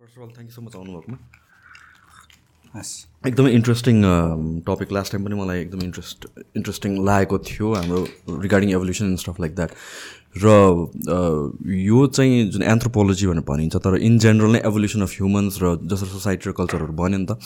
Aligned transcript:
First 0.00 0.18
of 0.18 0.22
all 0.24 0.30
thank 0.34 0.50
you 0.50 0.54
so 0.54 0.62
much 0.62 0.74
आउनुभएकोमा 0.76 1.16
हस् 2.74 2.90
एकदमै 3.26 3.50
interesting 3.52 3.96
topic 4.66 4.92
last 4.92 5.12
time 5.12 5.24
पनि 5.24 5.34
मलाई 5.34 5.60
एकदमै 5.60 5.84
इन्ट्रेस्ट 5.84 6.26
इन्ट्रेस्टिङ 6.56 6.94
लागेको 7.08 7.38
थियो 7.48 7.72
हाम्रो 7.74 8.02
regarding 8.44 8.70
evolution 8.72 9.06
and 9.06 9.18
stuff 9.18 9.40
like 9.40 9.56
that 9.56 9.74
र 10.36 10.46
uh, 10.46 11.42
यो 11.88 12.06
चाहिँ 12.14 12.44
जुन 12.50 12.62
एन्थ्रोपोलोजी 12.74 13.26
भनेर 13.26 13.46
भनिन्छ 13.50 13.82
तर 13.86 13.96
इन 14.10 14.18
जेनरल 14.26 14.52
नै 14.52 14.62
एभोल्युसन 14.70 15.02
अफ 15.02 15.18
ह्युमन्स 15.18 15.58
र 15.62 15.74
जसरी 15.84 16.10
सोसाइटी 16.10 16.50
र 16.50 16.56
कल्चरहरू 16.60 16.98
बन्यो 17.02 17.18
नि 17.18 17.26
त 17.26 17.38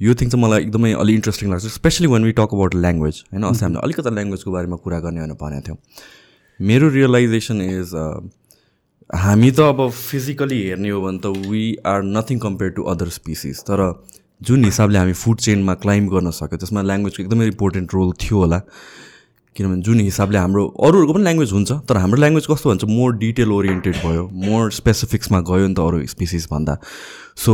यो 0.00 0.14
थिङ 0.14 0.30
चाहिँ 0.30 0.44
मलाई 0.44 0.66
एकदमै 0.66 0.92
अलिक 1.04 1.22
इन्ट्रेस्टिङ 1.22 1.50
लाग्छ 1.50 1.76
specially 1.80 2.14
when 2.14 2.30
we 2.30 2.32
talk 2.38 2.58
about 2.58 2.82
language 2.84 3.22
होइन? 3.26 3.50
अस्ति 3.50 3.64
हामीले 3.64 3.86
अलिकति 3.86 4.14
ल्याङ्ग्वेजको 4.14 4.58
बारेमा 4.58 4.76
कुरा 4.86 5.00
गर्ने 5.06 5.26
भनेर 5.26 5.40
भनेको 5.42 5.66
थियौँ। 5.66 5.78
मेरो 6.60 6.88
रियलाइजेसन 6.98 7.60
इज 7.62 7.96
हामी 9.10 9.50
त 9.50 9.60
अब 9.60 9.90
फिजिकली 9.90 10.62
हेर्ने 10.62 10.90
हो 10.90 11.00
भने 11.02 11.18
त 11.18 11.26
we 11.50 11.62
are 11.86 12.02
nothing 12.16 12.38
compare 12.38 12.70
to 12.72 12.82
other 12.92 13.08
species 13.10 13.62
तर 13.66 13.80
जुन 14.40 14.64
हिसाबले 14.64 14.98
हामी 14.98 15.12
फुड 15.12 15.38
चेनमा 15.46 15.74
क्लाइम्ब 15.82 16.10
गर्न 16.10 16.30
सक्यो 16.30 16.58
त्यसमा 16.58 16.82
ल्याङ्ग्वेजको 16.82 17.22
एकदमै 17.22 17.46
इम्पोर्टेन्ट 17.46 17.94
रोल 17.94 18.12
थियो 18.22 18.38
होला। 18.38 18.58
किनभने 19.56 19.82
जुन 19.82 20.00
हिसाबले 20.00 20.38
हाम्रो 20.38 20.66
अरूहरूको 20.78 21.12
पनि 21.14 21.24
ल्याङ्ग्वेज 21.24 21.52
हुन्छ 21.52 21.70
तर 21.88 21.96
हाम्रो 21.96 22.20
ल्याङ्ग्वेज 22.20 22.46
कस्तो 22.50 22.70
भन्छ? 22.70 22.84
मोर 22.86 23.16
डिटेल 23.18 23.50
ओरिएन्टेड 23.52 23.96
भयो 24.04 24.22
मोर 24.46 24.70
स्पेसिफिक्समा 24.78 25.40
गयो 25.50 25.66
नि 25.66 25.74
त 25.74 25.80
अरू 25.80 26.06
स्पिसिस 26.06 26.46
भन्दा। 26.52 26.78
So 27.36 27.52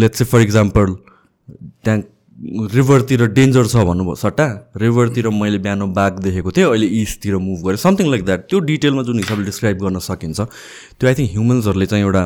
let's 0.00 0.18
say 0.18 0.24
for 0.32 0.40
example 0.40 0.94
त्यहाँ 1.84 2.00
रिभरतिर 2.38 3.26
डेन्जर 3.34 3.66
छ 3.66 3.76
भन्नुभयो 3.86 4.14
सट्टा? 4.14 4.46
रिभरतिर 4.76 5.28
मैले 5.28 5.58
बिहान 5.58 5.92
बाघ 5.92 6.12
देखेको 6.22 6.50
थिएँ 6.56 6.66
अहिले 6.66 6.86
इस्टतिर 7.02 7.36
मुभ 7.36 7.64
गरेँ 7.66 7.76
समथिङ 7.76 8.10
लाइक 8.10 8.24
द्याट 8.24 8.40
त्यो 8.50 8.58
डिटेलमा 8.68 9.02
जुन 9.02 9.16
हिसाबले 9.18 9.44
डिस्क्राइब 9.44 9.78
गर्न 9.82 9.98
सकिन्छ 10.06 10.40
त्यो 10.40 11.08
आई 11.08 11.14
थिङ्क 11.14 11.30
ह्युमन्सहरूले 11.30 11.86
चाहिँ 11.86 12.04
एउटा 12.04 12.22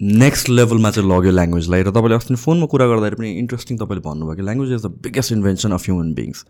नेक्स्ट 0.00 0.48
लेभलमा 0.48 0.90
चाहिँ 0.90 1.08
लग्यो 1.10 1.30
ल्याङ्ग्वेजलाई 1.30 1.82
र 1.82 1.90
तपाईँले 1.90 2.16
अस्ति 2.16 2.34
फोनमा 2.34 2.66
कुरा 2.72 2.86
गर्दाखेरि 2.90 3.16
पनि 3.20 3.30
इन्ट्रेस्टिङ 3.38 3.78
तपाईँले 3.78 4.02
भन्नुभयो 4.08 4.36
कि 4.36 4.42
language 4.42 4.72
is 4.72 4.82
the 4.86 4.90
biggest 5.06 5.32
invention 5.32 5.72
of 5.78 5.82
human 5.86 6.12
beings 6.14 6.44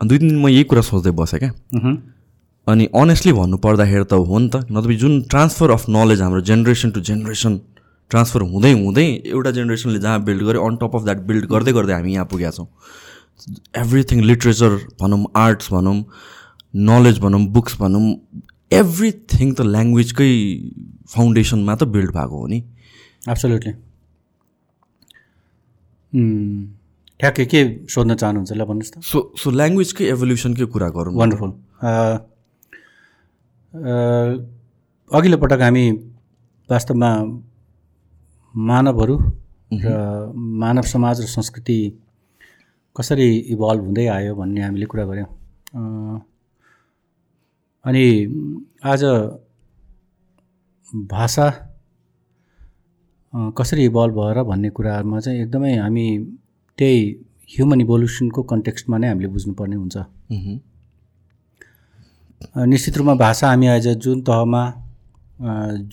अनि 0.00 0.08
दुई 0.08 0.18
दिन 0.18 0.38
म 0.38 0.48
यही 0.48 0.64
कुरा 0.72 0.82
सोच्दै 0.88 1.12
बसेँ 1.20 1.40
क्या। 1.40 1.52
अनि 2.66 2.84
अनेस्टली 2.94 3.32
भन्नु 3.32 3.56
पर्दाखेरि 3.66 4.04
त 4.04 4.12
हो 4.12 4.38
नि 4.38 4.48
त 4.48 4.56
नत्र 4.72 4.94
जुन 5.02 5.20
ट्रान्सफर 5.28 5.70
अफ 5.70 5.84
नलेज 5.90 6.20
हाम्रो 6.22 6.40
जेनेरेसन 6.48 6.90
टु 6.96 7.00
जेनेरेसन 7.10 7.52
ट्रान्सफर 8.10 8.42
हुँदै 8.52 8.72
हुँदै 8.72 9.06
एउटा 9.34 9.50
जेनेरेसनले 9.56 9.98
जहाँ 10.00 10.22
बिल्ड 10.24 10.42
गर्यो 10.48 10.60
on 10.66 10.76
top 10.82 10.96
of 10.96 11.02
that 11.04 11.20
build 11.30 11.44
गर्दै 11.52 11.72
गर्दै 11.72 11.94
हामी 11.94 12.12
यहाँ 12.14 12.26
पुगेका 12.32 12.50
छौँ। 12.56 12.68
एभ्रिथिङ 13.82 14.18
लिट्रेचर 14.30 14.72
भनौँ 15.00 15.20
आर्ट्स 15.42 15.72
भनौँ 15.72 15.98
नलेज 16.88 17.18
भनौँ 17.20 17.40
बुक्स 17.54 17.76
भनौँ 17.80 18.02
एभ्रिथिङ 18.70 19.48
त 19.54 19.60
ल्याङ्ग्वेजकै 19.74 20.32
फाउन्डेसनमा 21.14 21.74
त 21.74 21.82
बिल्ड 21.94 22.10
भएको 22.16 22.36
हो 22.40 22.46
नि। 22.46 22.58
एब्सोल्युटली 23.28 23.72
ठ्याक्कै 27.20 27.44
के 27.52 27.60
सोध्न 27.94 28.14
चाहनुहुन्छ 28.20 28.52
ल 28.52 28.64
भन्नुहोस् 28.68 28.92
त। 28.92 28.96
सो 29.10 29.18
सो 29.40 29.50
ल्याङ्ग्वेजकै 29.50 30.04
एभोल्युसनकै 30.14 30.66
कुरा 30.74 30.88
गरौँ। 30.96 31.12
वन्डरफुल 31.20 31.50
अघिल्लो 35.10 35.38
पटक 35.42 35.60
हामी 35.66 35.84
वास्तवमा 36.68 37.10
मानवहरू 38.54 39.16
र 39.72 40.32
मानव 40.34 40.82
समाज 40.82 41.20
र 41.20 41.26
संस्कृति 41.26 41.78
कसरी 42.96 43.28
इभल्भ 43.54 43.82
हुँदै 43.84 44.06
आयो 44.06 44.34
भन्ने 44.34 44.60
हामीले 44.62 44.86
कुरा 44.86 45.04
गऱ्यौँ। 45.06 45.28
अनि 47.84 48.06
आज 48.84 49.02
भाषा 51.10 51.46
कसरी 53.58 53.84
इभल्भ 53.84 54.14
भएर 54.14 54.42
भन्ने 54.42 54.70
कुराहरूमा 54.70 55.20
चाहिँ 55.20 55.40
एकदमै 55.42 55.76
हामी 55.76 56.06
त्यही 56.78 57.00
ह्युमन 57.48 57.80
इभोल्युसनको 57.80 58.42
कन्टेक्स्टमा 58.42 58.98
नै 58.98 59.08
हामीले 59.08 59.28
बुझ्नुपर्ने 59.28 59.76
हुन्छ। 59.76 59.96
निश्चित 62.66 62.96
रूपमा 62.98 63.14
भाषा 63.14 63.48
हामी 63.48 63.66
आज 63.66 63.88
जुन 64.02 64.20
तहमा 64.26 64.62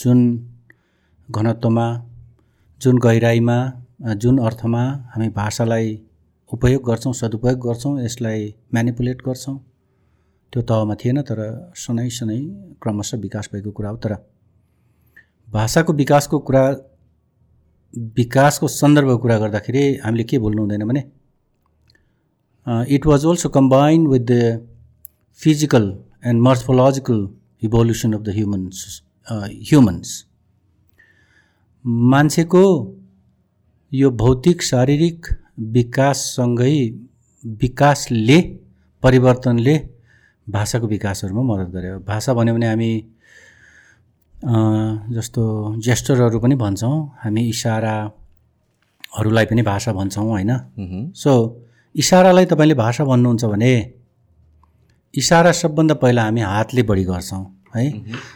जुन 0.02 0.20
घनत्वमा 1.30 1.88
जुन 2.82 2.98
गहिराइमा 3.04 3.58
जुन 4.22 4.38
अर्थमा 4.48 4.82
हामी 5.14 5.28
भाषालाई 5.38 5.88
उपयोग 6.50 6.84
गर्छौँ 6.90 7.14
सदुपयोग 7.20 7.60
गर्छौँ 7.60 7.94
यसलाई 8.04 8.54
म्यानिपुलेट 8.74 9.22
गर्छौँ 9.26 9.58
त्यो 10.54 10.62
तहमा 10.70 10.96
थिएन 11.04 11.22
तर 11.30 11.40
सनै 11.84 12.10
सनै 12.18 12.38
क्रमशः 12.84 13.18
विकास 13.18 13.50
भएको 13.54 13.72
कुरा 13.80 13.90
हो। 13.90 13.98
तर 13.98 14.14
भाषाको 15.48 15.94
विकासको 15.94 16.40
कुरा 16.50 16.64
विकासको 18.20 18.68
सन्दर्भको 18.68 19.18
कुरा 19.26 19.38
गर्दाखेरि 19.40 19.84
हामीले 20.06 20.24
के 20.30 20.38
भुल्नु 20.46 20.62
हुँदैन 20.62 20.88
भने 20.88 21.04
it 22.96 23.06
was 23.06 23.26
also 23.26 23.50
combined 23.58 24.08
with 24.14 24.26
the 24.32 24.34
physical 25.42 25.86
and 26.26 26.42
morphological 26.48 27.28
evolution 27.66 28.14
of 28.14 28.22
the 28.22 28.38
humans 28.38 29.02
humans 29.72 30.10
मान्छेको 31.88 32.64
यो 33.94 34.10
भौतिक 34.12 34.62
शारीरिक 34.62 35.28
विकाससँगै 35.60 36.74
विकासले 37.62 38.42
परिवर्तनले 39.04 39.76
भाषाको 40.50 40.88
विकासहरूमा 40.88 41.42
मद्दत 41.42 41.70
गर्यो 41.74 42.00
भाषा 42.08 42.34
भन्यो 42.34 42.54
भने 42.54 42.68
हामी 42.68 42.92
जस्तो 45.16 45.42
जेस्टरहरू 45.82 46.40
पनि 46.40 46.56
भन्छौँ 46.56 46.96
हामी 47.24 47.42
इसाराहरूलाई 47.50 49.46
पनि 49.46 49.62
भाषा 49.62 49.94
भन्छौँ 49.94 50.28
होइन? 50.30 50.52
सो 51.16 51.32
इसारालाई 51.96 52.46
तपाईँले 52.46 52.76
भाषा 52.76 53.04
भन्नुहुन्छ 53.06 53.46
भने 53.46 53.72
इसारा 55.14 55.52
सबभन्दा 55.52 55.94
पहिला 56.04 56.24
हामी 56.24 56.42
हातले 56.42 56.84
बढी 56.84 57.04
गर्छौँ 57.04 57.44
है? 57.76 57.86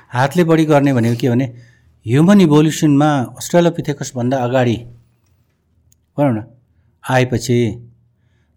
हातले 0.10 0.44
बढी 0.44 0.66
गर्ने 0.66 0.94
भनेको 0.94 1.20
के 1.22 1.30
भने 1.30 1.71
ह्युमन 2.06 2.42
इभोल्युसनमा 2.42 3.08
अस्ट्रेलोपिथेकसभन्दा 3.38 4.38
अगाडि 4.38 4.76
भनौँ 6.18 6.34
न 6.34 6.44
आएपछि 7.04 7.58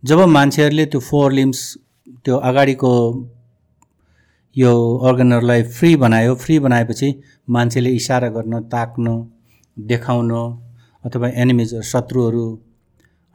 जब 0.03 0.21
मान्छेहरूले 0.28 0.87
त्यो 0.87 1.00
फोर 1.00 1.32
लिम्स 1.32 1.60
त्यो 2.25 2.37
अगाडिको 2.50 2.93
यो 4.56 4.72
अर्गनहरूलाई 4.99 5.62
फ्री 5.77 5.94
बनायो 5.97 6.34
फ्री 6.34 6.59
बनाएपछि 6.59 7.09
मान्छेले 7.50 7.91
इसारा 7.91 8.28
गर्न 8.28 8.60
ताक्नु 8.72 9.15
देखाउन 9.76 10.32
अथवा 11.05 11.28
एनिमिज 11.43 11.75
शत्रुहरू 11.93 12.49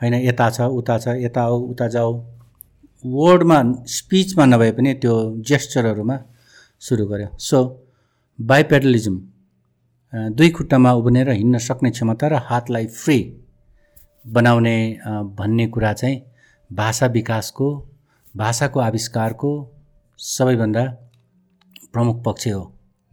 होइन 0.01 0.13
यता 0.25 0.49
छ 0.49 0.73
उता 0.81 0.97
छ 0.97 1.19
यता 1.21 1.41
हो 1.41 1.57
उता 1.71 1.87
जाऊ 1.87 2.13
वर्डमा 3.05 3.63
स्पिचमा 3.87 4.45
नभए 4.45 4.71
पनि 4.71 4.93
त्यो 5.01 5.15
जेस्चरहरूमा 5.47 6.17
सुरु 6.81 7.05
गर्यो। 7.05 7.35
सो 7.39 7.59
बाइपेडलिजम 8.39 9.15
दुई 10.13 10.49
खुट्टामा 10.49 10.91
उभिनेर 10.93 11.29
हिँड्न 11.29 11.57
सक्ने 11.57 11.89
क्षमता 11.91 12.27
र 12.27 12.35
हातलाई 12.45 12.85
फ्री 12.87 13.17
बनाउने 14.27 14.77
भन्ने 15.37 15.67
कुरा 15.67 15.91
चाहिँ 15.93 16.21
भाषा 16.73 17.05
विकासको 17.07 17.67
भाषाको 18.37 18.79
आविष्कारको 18.79 19.51
सबैभन्दा 20.19 20.83
प्रमुख 21.93 22.23
पक्ष 22.23 22.47
हो। 22.47 22.61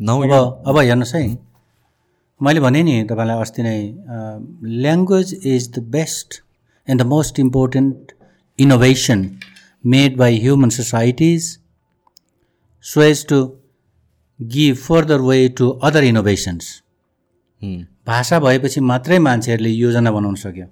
अब 0.01 0.63
अब 0.67 0.79
हेर्नुहोस् 0.79 1.15
है। 1.15 1.23
मैले 2.41 2.61
भने 2.61 2.83
नि 2.83 3.03
तपाईँलाई 3.11 3.41
अस्ति 3.41 3.63
नै 3.63 3.79
language 4.63 5.35
is 5.45 5.69
the 5.75 5.83
best 5.91 6.41
and 6.89 7.03
the 7.03 7.07
most 7.07 7.41
important 7.41 8.13
innovation 8.59 9.29
made 9.85 10.17
by 10.17 10.41
human 10.41 10.69
societies 10.71 11.59
so 12.85 13.03
as 13.03 13.27
to 13.27 13.45
give 14.41 14.77
further 14.77 15.21
way 15.21 15.49
to 15.59 15.71
other 15.85 16.05
innovations 16.05 16.83
भाषा 18.07 18.41
भएपछि 18.41 18.81
मात्रै 18.81 19.19
मान्छेहरूले 19.19 19.71
योजना 19.71 20.11
बनाउन 20.13 20.35
सक्यो। 20.35 20.67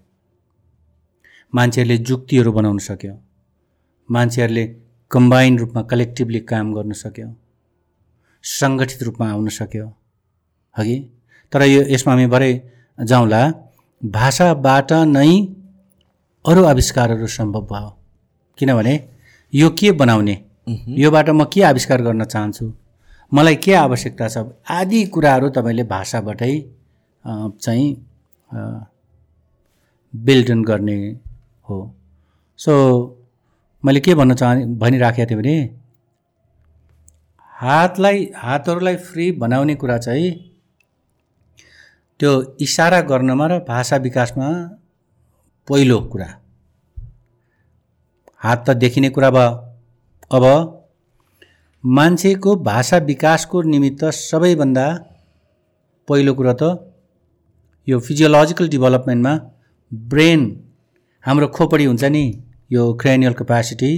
मान्छेहरूले 1.55 1.99
जुक्तिहरू 1.99 2.53
बनाउन 2.53 2.79
सक्यो। 2.79 3.15
मान्छेहरूले 4.11 4.77
कम्बाइन्ड 5.11 5.61
रूपमा 5.61 5.83
कलेक्टिभली 5.83 6.41
काम 6.41 6.75
गर्न 6.75 6.93
सक्यो। 6.93 7.35
सङ्गठित 8.43 9.03
रूपमा 9.03 9.31
आउन 9.31 9.49
सक्यो। 9.49 9.93
हगि? 10.79 11.11
तर 11.53 11.63
यो 11.63 11.83
यसमा 11.83 12.13
हामी 12.13 12.27
भरे 12.27 12.71
जाउँला 13.05 13.53
भाषाबाट 14.05 14.93
नै 14.93 15.47
अरू 16.47 16.65
आविष्कारहरू 16.65 17.27
सम्भव 17.27 17.61
भयो। 17.61 17.99
किनभने 18.59 19.09
यो 19.55 19.71
के 19.71 19.93
बनाउने? 19.93 20.45
योबाट 20.89 21.31
म 21.31 21.45
के 21.45 21.63
आविष्कार 21.63 22.03
गर्न 22.03 22.25
चाहन्छु? 22.25 22.73
मलाई 23.33 23.57
के 23.57 23.75
आवश्यकता 23.75 24.29
छ? 24.29 24.39
आदि 24.71 25.05
कुराहरू 25.07 25.49
तपाईँले 25.49 25.85
भाषाबाटै 25.85 26.71
चाहिँ 27.25 27.87
बिल्डन 30.15 30.63
गर्ने 30.65 30.97
हो। 31.67 31.79
सो 32.59 32.73
मैले 33.85 34.01
के 34.01 34.15
भन्न 34.15 34.35
चाह 34.35 34.55
भनिराखेको 34.81 35.31
थिएँ 35.31 35.39
भने 35.39 35.57
हातलाई 37.55 38.31
हातहरूलाई 38.37 38.97
फ्री 39.09 39.31
बनाउने 39.41 39.75
कुरा 39.75 39.99
चाहिँ 39.99 40.31
त्यो 42.21 42.31
इसारा 42.61 43.01
गर्नमा 43.11 43.47
र 43.47 43.59
भाषा 43.69 43.97
विकासमा 44.07 44.49
पहिलो 45.69 45.99
कुरा। 46.13 46.29
हात 48.43 48.69
त 48.69 48.77
देखिने 48.77 49.09
कुरा 49.11 49.31
भयो। 49.31 49.51
अब 50.31 50.45
मान्छेको 51.85 52.57
भाषा 52.65 52.97
विकासको 53.09 53.63
निमित्त 53.65 54.05
सबैभन्दा 54.15 54.87
पहिलो 56.09 56.35
कुरो 56.35 56.53
त 56.53 56.63
यो 57.87 57.99
फिजियोलोजिकल 58.01 58.69
डेभलपमेन्टमा 58.69 59.35
ब्रेन 60.11 60.43
हाम्रो 61.25 61.47
खोपडी 61.57 61.85
हुन्छ 61.85 62.05
नि 62.17 62.25
यो 62.73 62.83
cranial 63.01 63.33
capacity 63.41 63.93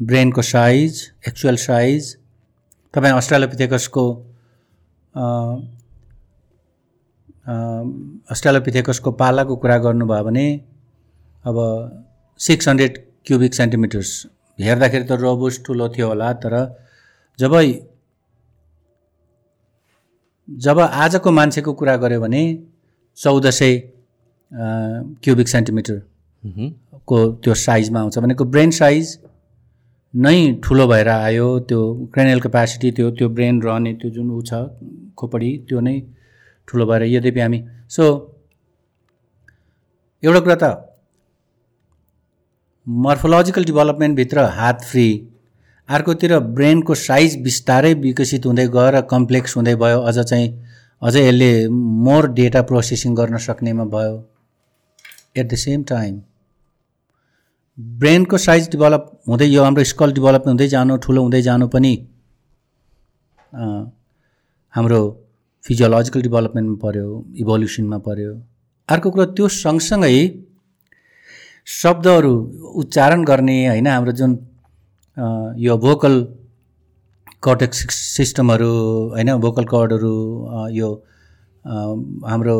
ब्रेनको 0.00 0.42
size 0.48 1.02
actual 1.28 1.56
size 1.64 2.14
तपाईँ 2.94 3.14
अस्ट्रालोपिथेकसको 3.14 4.04
अस्ट्रालोपिथेकसको 8.34 9.12
पालाको 9.22 9.56
कुरा 9.62 9.78
गर्नुभयो 9.86 10.24
भने 10.24 10.46
अब 11.44 11.56
सिक्स 12.40 12.68
हन्ड्रेड 12.68 12.98
क्युबिक 13.26 13.54
सेन्टिमिटर्स 13.54 14.10
हेर्दाखेरि 14.58 15.04
त 15.04 15.18
रोबोस 15.20 15.62
ठुलो 15.66 15.88
थियो 15.96 16.08
होला 16.08 16.32
तर 16.44 16.56
जब 17.38 17.54
जब 20.50 20.78
आजको 20.80 21.30
मान्छेको 21.30 21.72
कुरा 21.72 21.96
गऱ्यो 21.96 22.20
भने 22.20 22.42
चौध 23.18 23.46
सय 23.50 23.76
क्युबिक 25.22 25.48
सेन्टिमिटरको 25.48 27.18
त्यो 27.42 27.54
साइजमा 27.56 28.00
आउँछ 28.00 28.18
भनेको 28.18 28.44
ब्रेन 28.44 28.70
साइज 28.70 29.18
नै 30.14 30.36
ठुलो 30.64 30.86
भएर 30.88 31.08
आयो। 31.08 31.48
त्यो 31.68 31.80
क्रेनियल 32.14 32.40
क्यापासिटी 32.40 32.90
त्यो 32.92 33.10
त्यो 33.18 33.28
ब्रेन 33.28 33.62
रहने 33.62 33.92
त्यो 33.94 34.10
जुन 34.10 34.30
ऊ 34.30 34.42
छ 34.42 34.52
खोपडी 35.18 35.50
त्यो 35.68 35.80
नै 35.80 35.96
ठुलो 36.68 36.86
भएर 36.86 37.02
यद्यपि 37.06 37.40
हामी 37.40 37.62
सो 37.88 38.04
एउटा 40.22 40.40
कुरा 40.40 40.56
त 40.62 40.64
मर्फोलोजिकल 42.86 43.64
डेभलपमेन्टभित्र 43.64 44.44
हात 44.58 44.84
फ्री 44.84 45.06
अर्कोतिर 45.90 46.38
ब्रेनको 46.56 46.94
साइज 46.96 47.36
बिस्तारै 47.42 47.92
विकसित 48.02 48.46
हुँदै 48.46 48.66
गयो 48.74 48.90
र 48.90 49.00
कम्प्लेक्स 49.10 49.56
हुँदै 49.56 49.74
भयो। 49.76 50.00
अझ 50.00 50.18
चाहिँ 50.20 50.48
अझै 51.02 51.22
यसले 51.22 51.50
मोर 52.06 52.26
डेटा 52.32 52.60
प्रोसेसिङ 52.68 53.14
गर्न 53.14 53.36
सक्नेमा 53.44 53.84
भयो। 53.94 54.12
एट 55.36 55.46
द 55.46 55.54
सेम 55.62 55.82
टाइम 55.88 56.20
ब्रेनको 57.98 58.38
साइज 58.38 58.68
डेभलप 58.70 59.04
हुँदै 59.28 59.46
यो 59.46 59.62
हाम्रो 59.64 59.84
स्कल 59.84 60.12
डेभलप 60.12 60.46
हुँदै 60.46 60.68
जानु 60.68 60.96
ठुलो 61.04 61.22
हुँदै 61.22 61.40
जानु 61.42 61.68
पनि 61.74 61.92
हाम्रो 64.74 65.00
फिजियोलोजिकल 65.64 66.22
डेभलपमेन्टमा 66.22 66.76
पऱ्यो 66.82 67.08
इभोल्युसनमा 67.42 67.98
पऱ्यो 68.06 68.32
अर्को 68.88 69.10
कुरो 69.10 69.24
त्यो 69.34 69.48
सँगसँगै 69.56 70.22
शब्दहरू 71.72 72.32
उच्चारण 72.82 73.24
गर्ने 73.24 73.58
होइन 73.66 73.86
हाम्रो 73.86 74.12
जुन 74.20 74.36
यो 75.16 75.76
भोकल 75.78 76.14
कर्टेक्स 77.42 77.78
सिस्टमहरू 78.16 78.72
होइन 79.12 79.30
भोकल 79.40 79.64
कर्डहरू 79.72 80.14
यो 80.72 80.88
हाम्रो 82.30 82.56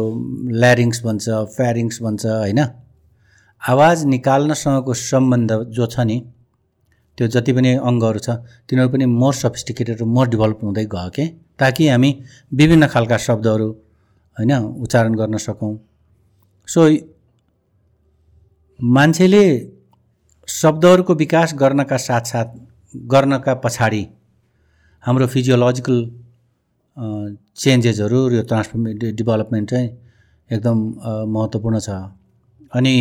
ल्यारिङ्स 0.52 1.02
भन्छ 1.05 1.29
फ्यारिङ्स 1.56 2.02
भन्छ 2.02 2.26
होइन। 2.26 2.61
आवाज 3.62 4.05
निकाल्नसँगको 4.06 4.94
सम्बन्ध 5.00 5.50
जो 5.76 5.87
छ 5.87 6.00
नि 6.11 6.19
त्यो 7.19 7.26
जति 7.35 7.52
पनि 7.52 7.70
अङ्गहरू 7.88 8.19
छ 8.19 8.29
तिनीहरू 8.69 8.91
पनि 8.93 9.06
मोर 9.14 9.35
सफिस्टिकेटेड 9.37 10.00
र 10.00 10.05
मोर 10.17 10.29
डेभलप 10.29 10.58
हुँदै 10.64 10.85
गयो 10.94 11.11
के 11.17 11.26
ताकि 11.61 11.88
हामी 11.88 12.11
विभिन्न 12.53 12.87
खालका 12.93 13.17
शब्दहरू 13.26 13.69
होइन 14.37 14.53
उच्चारण 14.85 15.14
गर्न 15.14 15.37
सकौँ। 15.46 15.75
सो 16.69 16.81
मान्छेले 18.81 19.44
शब्दहरूको 20.50 21.14
विकास 21.14 21.55
गर्नका 21.61 21.97
साथसाथ 21.99 22.47
गर्नका 22.94 23.55
पछाडि 23.64 24.02
हाम्रो 25.05 25.26
फिजियोलोजिकल 25.26 25.99
चेन्जेसहरू 27.62 28.19
यो 28.31 28.43
ट्रान्सफर्मे 28.43 28.93
डेभलपमेन्ट 28.94 29.70
चाहिँ 29.70 29.88
एकदम 30.50 30.79
महत्त्वपूर्ण 31.35 31.79
छ। 31.79 31.88
अनि 32.75 32.94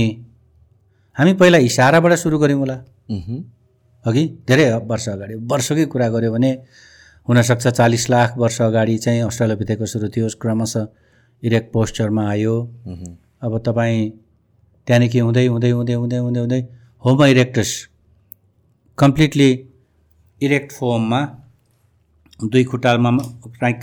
हामी 1.18 1.34
पहिला 1.42 1.57
इसाराबाट 1.69 2.13
सुरु 2.24 2.38
गऱ्यौँ 2.40 2.60
होला। 2.60 2.78
अघि 4.06 4.24
धेरै 4.48 4.66
वर्ष 4.92 5.10
अगाडि 5.10 5.36
वर्षकै 5.52 5.86
कुरा 5.94 6.07
गऱ्यो 6.10 6.31
भने 6.34 6.52
हुनसक्छ 7.28 7.68
चालिस 7.69 8.10
लाख 8.10 8.38
वर्ष 8.38 8.62
अगाडि 8.62 8.98
चाहिँ 8.98 9.22
अस्ट्रेलियाभित्रको 9.24 9.86
सुरु 9.86 10.07
थियो। 10.16 10.28
क्रमशः 10.42 10.88
इरेक्ट 11.44 11.72
पोस्चरमा 11.74 12.30
आयो। 12.30 12.56
अब 13.42 13.57
तपाईँ 13.66 14.10
त्यहाँदेखि 14.88 15.19
हुँदै 15.19 15.45
हुँदै 15.48 15.72
हुँदै 15.72 15.94
हुँदै 15.94 16.18
हुँदै 16.18 16.40
हुँदै 16.40 16.62
होम 17.06 17.24
इरेक्टस 17.24 17.69
कम्प्लिटली 18.98 19.51
इरेक्ट 20.42 20.72
फर्ममा 20.72 21.19
दुई 22.44 22.63
खुट्टामा 22.63 23.12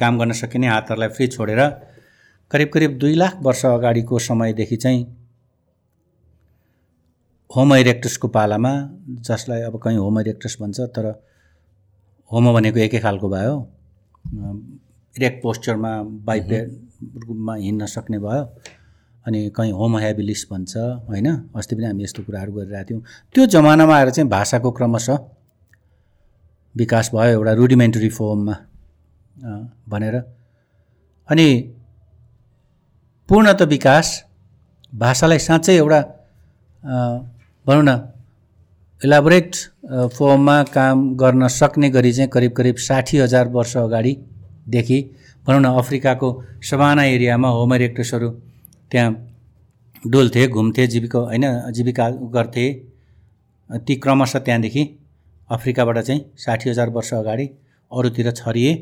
काम 0.01 0.19
गर्न 0.19 0.33
सकिने 0.33 0.69
हातहरूलाई 0.69 1.09
फ्री 1.09 1.27
छोडेर 1.27 1.61
करिब 2.51 2.69
करिब 2.75 2.99
दुई 2.99 3.15
लाख 3.15 3.39
वर्ष 3.43 3.65
अगाडिको 3.67 4.19
समयदेखि 4.19 4.77
चाहिँ 4.77 5.03
होम 7.51 7.75
इरेक्टसको 7.75 8.29
पालामा 8.37 8.73
जसलाई 9.29 9.62
अब 9.62 9.81
कहीँ 9.85 9.99
होम 9.99 10.21
इरेक्टस 10.21 10.57
भन्छ 10.61 10.81
तर 10.99 11.09
होमो 12.31 12.53
भनेको 12.55 12.79
एकै 12.79 13.01
खालको 13.01 13.29
भयो। 13.29 13.55
इरेक्ट 15.15 15.43
पोस्चरमा 15.43 15.93
बाइपेडमा 16.29 17.55
हिँड्न 17.57 17.87
सक्ने 17.87 18.19
भयो। 18.19 18.45
अनि 19.26 19.49
कहीँ 19.56 19.73
होम 19.73 19.96
हेबिलिस 19.99 20.46
भन्छ 20.50 20.76
होइन? 21.08 21.26
अस्ति 21.56 21.75
पनि 21.76 21.84
हामी 21.87 22.02
यस्तो 22.05 22.23
कुराहरू 22.23 22.52
गरिरहेको 22.52 22.88
थियौँ। 22.90 23.02
त्यो 23.34 23.46
जमानामा 23.55 23.96
आएर 23.96 24.11
चाहिँ 24.11 24.28
भाषाको 24.31 24.70
क्रमशः 24.70 25.19
विकास 26.75 27.11
भयो 27.14 27.31
एउटा 27.31 27.52
रुडिमेन्टरी 27.52 28.08
फर्ममा 28.08 28.55
भनेर। 29.88 30.17
अनि 31.28 31.49
पूर्णत 33.28 33.62
विकास 33.69 34.06
भाषालाई 34.93 35.38
साँच्चै 35.38 35.75
एउटा 35.76 36.00
भनौँ 37.67 37.82
न 37.82 37.90
इलाबोरेट 39.02 39.55
फर्ममा 40.17 40.62
काम 40.73 40.99
गर्न 41.17 41.49
सक्ने 41.50 41.88
गरी 41.90 42.12
चाहिँ 42.12 42.31
करिब 42.31 42.52
करिब 42.56 42.76
साठी 42.81 43.19
हजार 43.19 43.49
वर्ष 43.49 43.76
अगाडिदेखि 43.76 44.99
भनौँ 45.46 45.61
न 45.61 45.67
अफ्रिकाको 45.78 46.28
सबाना 46.70 47.05
एरियामा 47.05 47.49
होम 47.49 47.75
इरेक्टर्सहरू 47.75 48.31
त्यहाँ 48.91 49.11
डुल्थे 50.02 50.47
घुम्थे 50.49 50.87
जीविका 50.87 51.19
होइन 51.19 51.45
जीविका 51.73 52.09
गर्थे। 52.35 52.66
ती 53.71 53.95
क्रमशः 54.02 54.38
त्यहाँदेखि 54.38 54.83
अफ्रिकाबाट 55.50 55.99
चाहिँ 55.99 56.21
साठी 56.38 56.71
हजार 56.71 56.88
वर्ष 56.90 57.12
अगाडि 57.14 57.47
अरूतिर 57.90 58.31
छरिए 58.33 58.73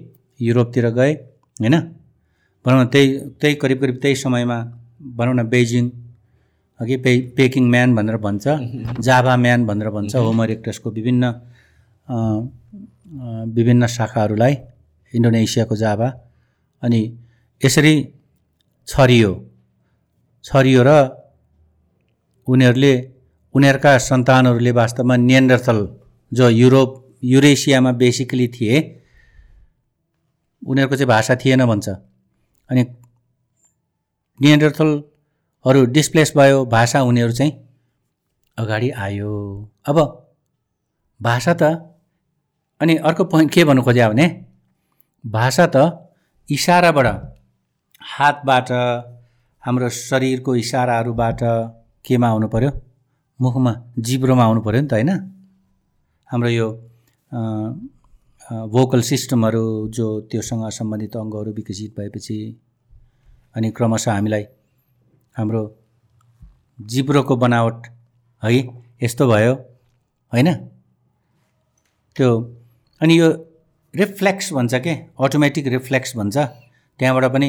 युरोपतिर 0.40 0.88
गए 0.90 1.12
होइन? 1.60 1.80
भनौँ 2.64 2.84
न 2.84 2.86
त्यही 2.86 3.18
त्यही 3.40 3.54
करिब 3.54 3.80
करिब 3.80 3.96
त्यही 4.02 4.16
समयमा 4.16 4.58
भनौँ 5.16 5.34
न 5.34 5.42
बेजिङ 5.48 5.90
अघि 6.80 6.96
पे 6.96 7.10
पेकिङ 7.36 7.64
म्यान 7.70 7.94
भनेर 7.94 8.16
भन्छ 8.16 8.44
जाभा 9.06 9.36
म्यान 9.36 9.66
भनेर 9.66 9.90
भन्छ 9.90 10.14
होम 10.26 10.42
इरेक्टसको 10.44 10.90
विभिन्न 10.90 11.24
विभिन्न 13.56 13.86
शाखाहरूलाई 13.86 14.54
इन्डोनेसियाको 15.12 15.76
जाभा। 15.76 16.08
अनि 16.82 17.00
यसरी 17.64 17.94
छरियो। 18.88 19.32
छरियो 20.44 20.82
र 20.86 20.90
उनीहरूले 22.48 22.92
उनीहरूका 23.54 23.92
सन्तानहरूले 23.98 24.72
वास्तवमा 24.78 25.16
नियन्डरथल 25.28 25.78
जो 26.32 26.48
युरोप 26.50 26.90
युरेसियामा 27.24 27.92
बेसिकली 28.00 28.48
थिए 28.48 28.76
उनीहरूको 30.62 30.96
चाहिँ 30.96 31.08
भाषा 31.08 31.34
थिएन 31.44 31.64
भन्छ। 31.66 31.88
अनि 32.70 32.82
नियन्डरथलहरू 34.40 35.84
डिस्प्लेस 35.96 36.32
भयो 36.36 36.64
भाषा 36.66 37.02
उनीहरू 37.02 37.32
चाहिँ 37.32 37.52
अगाडि 38.58 38.90
आयो। 38.90 39.32
अब 39.86 39.96
भाषा 41.20 41.54
त 41.54 41.62
अनि 42.80 42.96
अर्को 43.08 43.24
पोइन्ट 43.32 43.52
के 43.52 43.64
भन्नु 43.64 43.82
खोज्यो 43.82 44.08
भने 44.10 44.26
भाषा 45.24 45.66
त 45.74 45.76
इसाराबाट 46.48 47.06
हातबाट 48.02 48.68
हाम्रो 49.64 49.88
शरीरको 49.88 50.54
इसाराहरूबाट 50.56 51.40
केमा 52.04 52.28
आउनु 52.28 52.48
पऱ्यो 52.54 52.70
मुखमा 53.40 53.72
जिब्रोमा 54.06 54.44
आउनु 54.44 54.60
पऱ्यो 54.60 54.80
नि 54.80 54.88
त 54.88 54.92
होइन? 54.92 55.10
हाम्रो 56.28 56.50
यो 56.50 56.66
भोकल 58.74 59.00
सिस्टमहरू 59.10 59.64
जो 59.96 60.06
त्योसँग 60.28 60.68
सम्बन्धित 60.78 61.16
अङ्गहरू 61.16 61.50
विकसित 61.56 61.96
भएपछि 61.96 62.36
अनि 63.56 63.70
क्रमशः 63.76 64.12
हामीलाई 64.12 64.44
हाम्रो 65.36 65.62
जिब्रोको 66.78 67.34
बनावट 67.36 67.86
है 68.42 68.52
यस्तो 69.02 69.24
भयो 69.32 69.52
होइन? 70.32 70.48
त्यो 72.16 72.28
अनि 73.00 73.20
यो 73.20 73.28
रिफ्लेक्स 73.94 74.52
भन्छ 74.52 74.74
के? 74.84 74.92
अटोमेटिक 75.24 75.66
रिफ्लेक्स 75.76 76.16
भन्छ। 76.16 76.36
त्यहाँबाट 77.00 77.32
पनि 77.32 77.48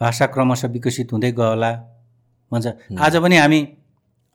भाषा 0.00 0.26
क्रमशः 0.26 0.68
विकसित 0.68 1.12
हुँदै 1.12 1.30
गयोला। 1.32 1.70
भन्छ 2.52 2.66
आज 2.98 3.16
पनि 3.16 3.36
हामी 3.36 3.60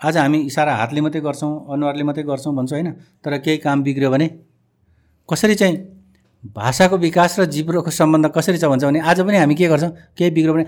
आज 0.01 0.17
हामी 0.17 0.39
इसारा 0.43 0.75
हातले 0.75 1.01
मात्रै 1.01 1.21
गर्छौँ 1.21 1.51
अनुहारले 1.73 2.03
मात्रै 2.03 2.23
गर्छौँ 2.23 2.53
भन्छौँ 2.55 2.77
होइन 2.77 2.91
तर 3.23 3.37
केही 3.39 3.57
काम 3.57 3.83
बिग्रियो 3.83 4.09
भने 4.11 4.27
कसरी 5.29 5.55
चाहिँ 5.55 5.75
भाषाको 6.55 6.97
विकास 6.97 7.39
र 7.39 7.45
जिब्रोको 7.47 7.91
सम्बन्ध 7.91 8.27
कसरी 8.35 8.57
छ 8.57 8.65
भन्छ 8.65 8.83
भने 8.83 8.99
आज 9.01 9.21
पनि 9.21 9.37
हामी 9.37 9.55
के 9.55 9.67
गर्छौँ 9.67 9.91
केही 10.17 10.31
बिग्रियो 10.31 10.53
भने 10.53 10.65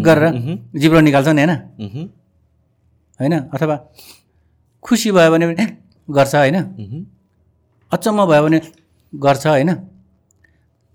गरेर 0.00 0.24
जिब्रो 0.74 1.00
निकाल्छौँ 1.00 1.34
नि 1.34 1.42
होइन। 1.42 2.08
होइन 3.20 3.34
अथवा 3.52 3.76
खुसी 4.84 5.10
भयो 5.12 5.30
भने 5.30 5.66
गर्छ 6.08 6.34
होइन। 6.34 6.56
अचम्म 7.92 8.26
भयो 8.26 8.42
भने 8.42 8.60
गर्छ 9.12 9.46
होइन। 9.46 9.70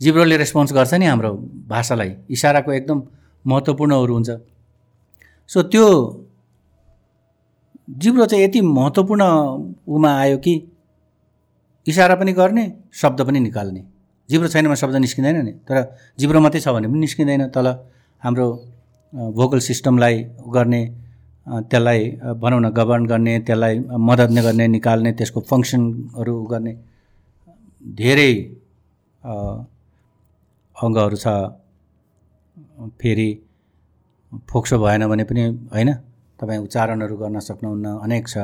जिब्रोले 0.02 0.38
रेस्पोन्स 0.38 0.74
गर्छ 0.74 0.94
नि 0.94 1.06
हाम्रो 1.06 1.32
भाषालाई। 1.68 2.12
इसाराको 2.30 2.72
एकदम 2.72 3.02
महत्त्वपूर्णहरू 3.46 4.14
हुन्छ। 4.14 4.30
सो 5.50 5.62
त्यो 5.72 5.86
जिब्रो 8.02 8.26
चाहिँ 8.26 8.44
यति 8.44 8.62
महत्त्वपूर्ण 8.62 9.24
उमा 9.88 10.12
आयो 10.20 10.38
कि 10.38 10.54
इसारा 11.88 12.16
पनि 12.16 12.34
गर्ने 12.34 12.66
शब्द 12.94 13.22
पनि 13.28 13.40
निकाल्ने। 13.40 13.82
जिब्रो 14.30 14.48
छैन 14.50 14.66
भने 14.66 14.76
शब्द 14.76 14.96
निस्किँदैन 14.96 15.38
नि। 15.46 15.52
तर 15.68 15.76
जिब्रो 16.20 16.40
मात्रै 16.42 16.62
छ 16.62 16.68
भने 16.76 16.88
पनि 16.88 17.00
निस्किँदैन। 17.00 17.48
तल 17.56 17.68
हाम्रो 18.24 18.48
भोकल 19.14 19.60
सिस्टमलाई 19.60 20.16
गर्ने 20.56 20.82
त्यसलाई 21.70 22.02
भनौँ 22.42 22.60
न 22.60 22.70
गभर्न 22.74 23.06
गर्ने 23.06 23.34
त्यसलाई 23.48 23.80
मद्दत 23.80 24.30
गर्ने 24.46 24.66
निकाल्ने 24.68 25.12
त्यसको 25.14 25.40
फङ्सनहरू 25.50 26.36
गर्ने 26.52 26.74
धेरै 28.02 28.32
अङ्गहरू 30.76 31.18
छ 31.18 31.28
फेरि 33.02 33.30
फोक्सो 34.50 34.78
भएन 34.80 35.08
भने 35.08 35.24
पनि 35.24 35.44
होइन 35.74 35.94
तपाईँ 36.40 36.60
उच्चारणहरू 36.60 37.16
गर्न 37.18 37.40
सक्नुहुन्न 37.40 37.86
अनेक 38.06 38.28
छ। 38.28 38.38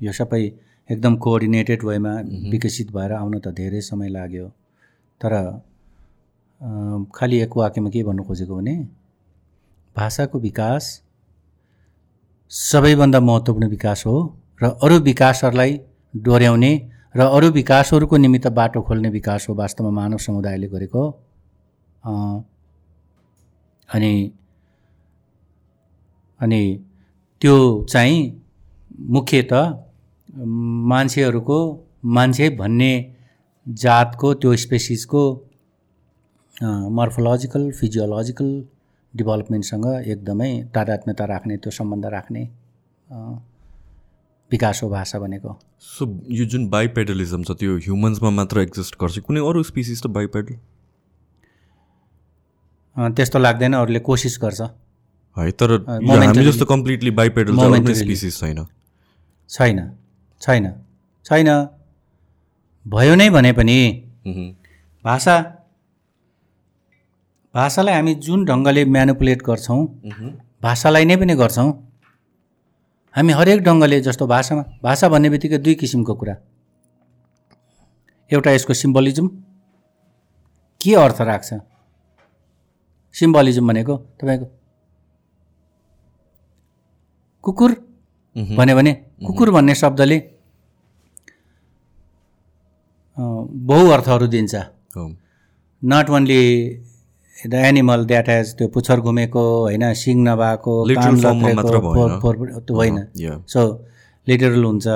यो 0.00 0.12
सबै 0.12 0.42
एकदम 0.88 1.16
कोअर्डिनेटेड 1.24 1.84
वेमा 1.84 2.12
विकसित 2.52 2.88
भएर 2.96 3.12
आउन 3.12 3.34
त 3.38 3.48
धेरै 3.58 3.80
समय 3.80 4.08
लाग्यो। 4.16 4.46
तर 5.20 5.32
खालि 7.16 7.36
एक 7.40 7.56
वाक्यमा 7.56 7.90
के 7.90 8.02
भन्नु 8.04 8.22
खोजेको 8.24 8.56
भने 8.56 8.74
भाषाको 9.96 10.38
विकास 10.38 10.82
सबैभन्दा 12.50 13.20
महत्त्वपूर्ण 13.20 13.68
विकास 13.68 14.06
हो 14.06 14.16
र 14.62 14.64
अरू 14.84 14.98
विकासहरूलाई 15.02 15.72
डोर्याउने 16.14 16.72
र 17.16 17.20
अरू 17.36 17.48
विकासहरूको 17.52 18.16
निमित्त 18.16 18.46
बाटो 18.58 18.80
खोल्ने 18.82 19.08
विकास 19.10 19.48
हो 19.48 19.54
वास्तवमा 19.54 19.90
मानव 20.00 20.18
समुदायले 20.26 20.68
गरेको। 20.68 21.02
अनि 23.88 24.14
अनि 26.40 26.62
त्यो 27.40 27.56
चाहिँ 27.90 28.18
मुख्यत 29.10 29.52
मान्छेहरूको 30.92 31.58
मान्छे 32.16 32.48
भन्ने 32.56 32.92
जातको 33.66 34.32
त्यो 34.34 34.54
स्पेसिसको 34.56 35.22
मर्फोलोजिकल 36.98 37.70
फिजियोलोजिकल 37.70 38.48
डेभलपमेन्टसँग 39.14 39.86
एकदमै 40.06 40.50
तादात्म्यता 40.74 41.24
राख्ने 41.24 41.56
त्यो 41.56 41.70
सम्बन्ध 41.70 42.06
राख्ने 42.14 42.42
विकास 44.50 44.82
हो 44.82 44.88
भाषा 44.90 45.18
भनेको। 45.18 45.58
सो 45.80 46.06
यो 46.30 46.44
जुन 46.44 46.68
बाइपेडलिजम 46.70 47.42
छ 47.42 47.50
त्यो 47.60 47.76
ह्युमन्समा 47.84 48.30
मात्र 48.30 48.60
एक्जिस्ट 48.60 48.94
गर्छ 49.00 49.18
कुनै 49.18 49.40
अरू 49.48 49.62
स्पिसिस 49.62 50.02
त 50.02 50.06
बाइपेडल? 50.18 50.54
त्यस्तो 52.96 53.38
लाग्दैन 53.38 53.72
अरूले 53.74 54.00
कोसिस 54.00 54.38
गर्छ। 54.42 54.60
है 55.36 55.50
तर 55.52 55.70
हामी 55.88 56.44
जस्तो 56.44 56.64
कम्प्लिटली 56.64 57.10
बाइपेडल. 57.12 57.52
स्पिसिस 57.94 58.38
छैन। 58.40 58.58
छैन 59.50 59.78
छैन 60.42 60.64
छैन। 61.26 61.48
भयो 62.86 63.14
नै 63.14 63.28
भने 63.30 63.52
पनि 63.52 63.76
भाषा 65.04 65.36
भाषालाई 67.54 67.94
हामी 67.94 68.14
जुन 68.24 68.44
ढङ्गले 68.44 68.84
म्यानुपुलेट 68.84 69.42
गर्छौँ 69.42 69.80
भाषालाई 70.62 71.04
नै 71.04 71.16
पनि 71.16 71.34
गर्छौँ। 71.36 71.70
हामी 73.14 73.32
हरेक 73.32 73.60
ढङ्गले 73.64 74.00
जस्तो 74.00 74.26
भाषामा 74.26 74.62
भाषा 74.82 75.08
भन्ने 75.08 75.28
बित्तिकै 75.30 75.58
दुई 75.58 75.74
किसिमको 75.74 76.14
कुरा। 76.14 76.34
एउटा 78.30 78.50
यसको 78.50 78.74
सिम्बलिजम 78.74 79.26
के 80.80 80.94
अर्थ 80.96 81.20
राख्छ? 81.22 81.50
सिम्बलिजम 83.16 83.64
भनेको 83.68 83.94
तपाईँको 84.20 84.46
कुकुर 87.44 87.70
भन्यो 88.36 88.74
भने 88.76 88.92
कुकुर 89.26 89.48
भन्ने 89.50 89.74
शब्दले 89.74 90.18
बहु 93.68 93.84
अर्थहरू 93.90 94.26
दिन्छ। 94.26 94.54
Not 95.82 96.06
only 96.10 96.42
the 97.36 97.54
animal 97.68 98.00
that 98.06 98.28
has 98.28 98.46
त्यो 98.58 98.66
पुच्छर 98.74 99.00
घुमेको 99.00 99.42
होइन 99.60 99.84
सिङ 99.94 100.16
नभएको 100.28 100.72
होइन. 102.76 102.96
सो 103.52 103.60
लिटरल 104.26 104.64
हुन्छ 104.64 104.86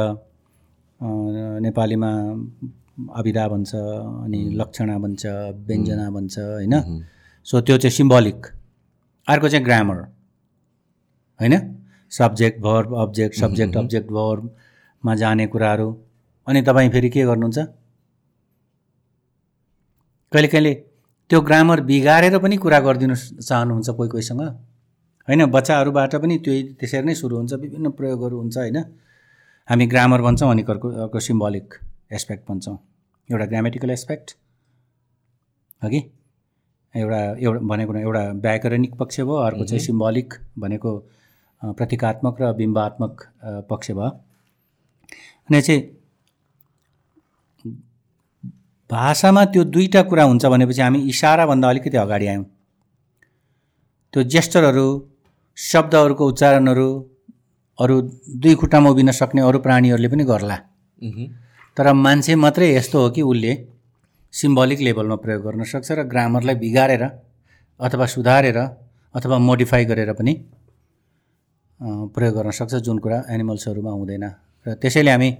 नेपालीमा 1.64 2.10
अभिधा 3.20 3.44
भन्छ 3.48 3.70
अनि 4.24 4.40
लक्षणा 4.60 4.96
भन्छ 4.98 5.22
व्यञ्जना 5.68 6.06
भन्छ 6.10 6.34
होइन? 6.38 6.74
सो 7.50 7.60
त्यो 7.60 7.76
चाहिँ 7.78 7.90
सिम्बलिक 7.90 8.46
अर्को 9.28 9.48
चाहिँ 9.48 9.64
ग्रामर 9.64 9.96
होइन? 11.40 11.54
Subject 12.12 12.60
verb 12.60 12.94
object 13.02 13.34
subject 13.36 13.76
object 13.76 14.08
भर्बमा 14.08 15.14
जाने 15.14 15.46
कुराहरू। 15.46 15.88
अनि 16.46 16.62
तपाईँ 16.62 16.90
फेरि 16.90 17.10
के 17.10 17.24
गर्नुहुन्छ? 17.24 17.58
कहिले 20.32 20.48
कहिले 20.48 20.74
त्यो 21.30 21.40
ग्रामर 21.40 21.80
बिगारेर 21.90 22.38
पनि 22.38 22.56
कुरा 22.56 22.80
गरिदिनु 22.80 23.14
चाहनुहुन्छ 23.16 23.88
कोही 23.98 24.08
कोहीसँग। 24.08 24.40
होइन? 25.28 25.44
बच्चाहरूबाट 25.50 26.14
पनि 26.22 26.38
त्यो 26.38 26.54
त्यसरी 26.78 27.02
नै 27.02 27.14
सुरु 27.14 27.36
हुन्छ 27.36 27.52
विभिन्न 27.52 27.90
प्रयोगहरू 27.98 28.36
हुन्छ 28.38 28.56
होइन? 28.56 28.78
हामी 29.68 29.86
ग्रामर 29.86 30.20
भन्छौँ 30.22 30.50
अनि 30.50 30.62
अर्को 30.70 30.88
अर्को 31.02 31.20
सिम्बलिक 31.20 31.74
एस्पेक्ट 32.12 32.48
भन्छौँ। 32.48 32.78
एउटा 33.28 33.46
ग्रामेटिकल 33.46 33.90
एस्पेक्ट 33.90 34.36
हगि 35.82 36.00
एउटा 36.94 37.18
एउटा 37.38 37.60
भनेको 37.70 37.94
एउटा 37.96 38.22
व्याकरणिक 38.44 38.94
पक्ष 38.98 39.20
भयो 39.20 39.34
अर्को 39.46 39.64
चाहिँ 39.64 39.82
सिम्बलिक 39.82 40.34
भनेको 40.58 40.92
प्रतीकात्मक 41.62 42.40
र 42.42 42.52
बिम्बात्मक 42.56 43.14
पक्ष 43.70 43.90
भयो। 43.90 44.10
अनि 45.48 45.60
चाहिँ 45.62 45.82
भाषामा 48.90 49.44
त्यो 49.54 49.62
दुईवटा 49.64 50.02
कुरा 50.02 50.24
हुन्छ 50.24 50.46
भनेपछि 50.46 50.80
हामी 50.82 50.98
इसाराभन्दा 51.08 51.68
अलिकति 51.68 51.96
अगाडि 51.96 52.26
आयौँ। 52.26 52.44
त्यो 54.14 54.22
जेस्चरहरू 54.34 54.86
शब्दहरूको 55.58 56.26
उच्चारणहरू 56.28 56.88
अरू 57.78 58.00
दुई 58.42 58.54
खुट्टामा 58.60 58.90
उभिन 58.90 59.10
सक्ने 59.14 59.40
अरू 59.40 59.58
प्राणीहरूले 59.58 60.08
पनि 60.08 60.24
गर्ला। 60.24 60.56
तर 61.76 61.92
मान्छे 61.94 62.34
मात्रै 62.34 62.74
यस्तो 62.74 62.98
हो 63.02 63.10
कि 63.10 63.22
उसले 63.22 63.52
सिम्बलिक 64.34 64.80
लेभलमा 64.80 65.16
प्रयोग 65.16 65.42
गर्न 65.44 65.64
सक्छ 65.64 65.90
र 65.92 66.02
ग्रामरलाई 66.06 66.54
बिगारेर 66.56 67.04
अथवा 67.80 68.06
सुधारेर 68.06 68.58
अथवा 69.14 69.38
मोडिफाई 69.40 69.84
गरेर 69.84 70.12
पनि 70.12 70.34
प्रयोग 72.14 72.34
गर्न 72.36 72.50
सक्छ 72.50 72.74
जुन 72.86 72.98
कुरा 72.98 73.18
एनिमल्सहरूमा 73.30 73.90
हुँदैन। 73.90 74.24
र 74.66 74.74
त्यसैले 74.74 75.10
हामी 75.10 75.30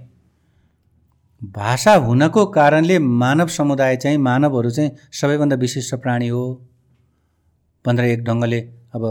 भाषा 1.41 1.93
हुनको 2.05 2.45
कारणले 2.51 2.97
मानव 2.99 3.47
समुदाय 3.49 3.95
चाहिँ 3.97 4.17
मानवहरू 4.19 4.69
चाहिँ 4.69 4.91
सबैभन्दा 5.11 5.55
विशिष्ट 5.55 5.95
प्राणी 6.03 6.27
हो। 6.27 6.43
भनेर 7.85 8.05
एक 8.05 8.23
ढङ्गले 8.23 8.59
अब 8.95 9.03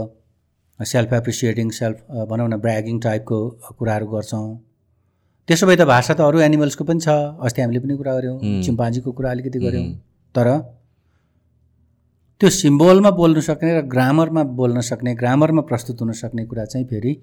सेल्फ 0.79 1.13
एप्रिसिएटिङ 1.13 1.69
सेल्फ 1.71 1.97
भनौँ 2.29 2.47
न 2.49 2.57
ब्रागिङ 2.57 2.99
टाइपको 2.99 3.37
कुराहरू 3.79 4.07
गर्छौँ। 4.07 4.47
त्यसो 5.47 5.67
भए 5.67 5.75
त 5.75 5.83
भाषा 5.89 6.13
त 6.13 6.21
अरू 6.21 6.39
एनिमल्सको 6.39 6.83
पनि 6.83 6.99
छ। 6.99 7.09
अस्ति 7.41 7.61
हामीले 7.61 7.79
पनि 7.79 7.95
कुरा 7.97 8.13
गऱ्यौँ 8.17 8.37
चिम्पाजीको 8.63 9.11
कुरा 9.11 9.29
अलिकति 9.31 9.59
गऱ्यौँ। 9.59 9.85
तर 10.35 10.47
त्यो 12.41 12.49
सिम्बोलमा 12.49 13.09
बोल्न 13.17 13.39
सक्ने 13.45 13.71
र 13.77 13.81
ग्रामरमा 13.85 14.43
बोल्न 14.57 14.81
सक्ने 14.81 15.13
ग्रामरमा 15.15 15.61
प्रस्तुत 15.69 16.01
हुन 16.01 16.11
सक्ने 16.17 16.45
कुरा 16.45 16.65
चाहिँ 16.65 16.85
फेरि 16.87 17.13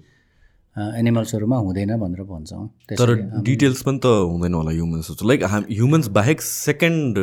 एनिमल्सहरूमा 0.75 1.57
हुँदैन 1.57 1.91
भनेर 1.99 2.23
भन्छौँ। 2.23 2.67
तर 2.91 3.09
डिटेल्स 3.43 3.81
पनि 3.83 3.99
त 3.99 4.05
हुँदैन 4.05 4.53
होला 4.53 4.71
ह्युमन्स 4.71 5.11
जस्तो 5.11 5.27
लाइक 5.27 5.43
ह्युमन्स 5.75 6.07
बाहेक 6.15 6.41
सेकेन्ड 6.41 7.17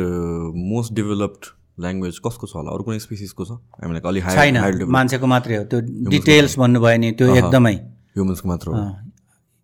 मोस्ट 0.73 0.93
डेभलप्ड 0.93 1.45
ल्याङ्ग्वेज 1.77 2.19
कसको 2.25 2.45
छ 2.47 2.53
होला? 2.57 2.69
अरू 2.73 2.83
कुनै 2.83 2.99
स्पिसिसको 2.99 3.45
छ? 3.45 3.51
अलिक 3.81 4.23
छैन। 4.33 4.85
मान्छेको 4.89 5.25
मात्रै 5.25 5.55
हो। 5.57 5.63
त्यो 5.69 5.79
डिटेल्स 6.09 6.57
भन्नुभयो 6.57 6.97
नि 6.97 7.11
त्यो 7.17 7.25
एकदमै 7.33 7.75
ह्युमन्सको 8.13 8.47
मात्र 8.49 8.67
हो। 8.69 8.75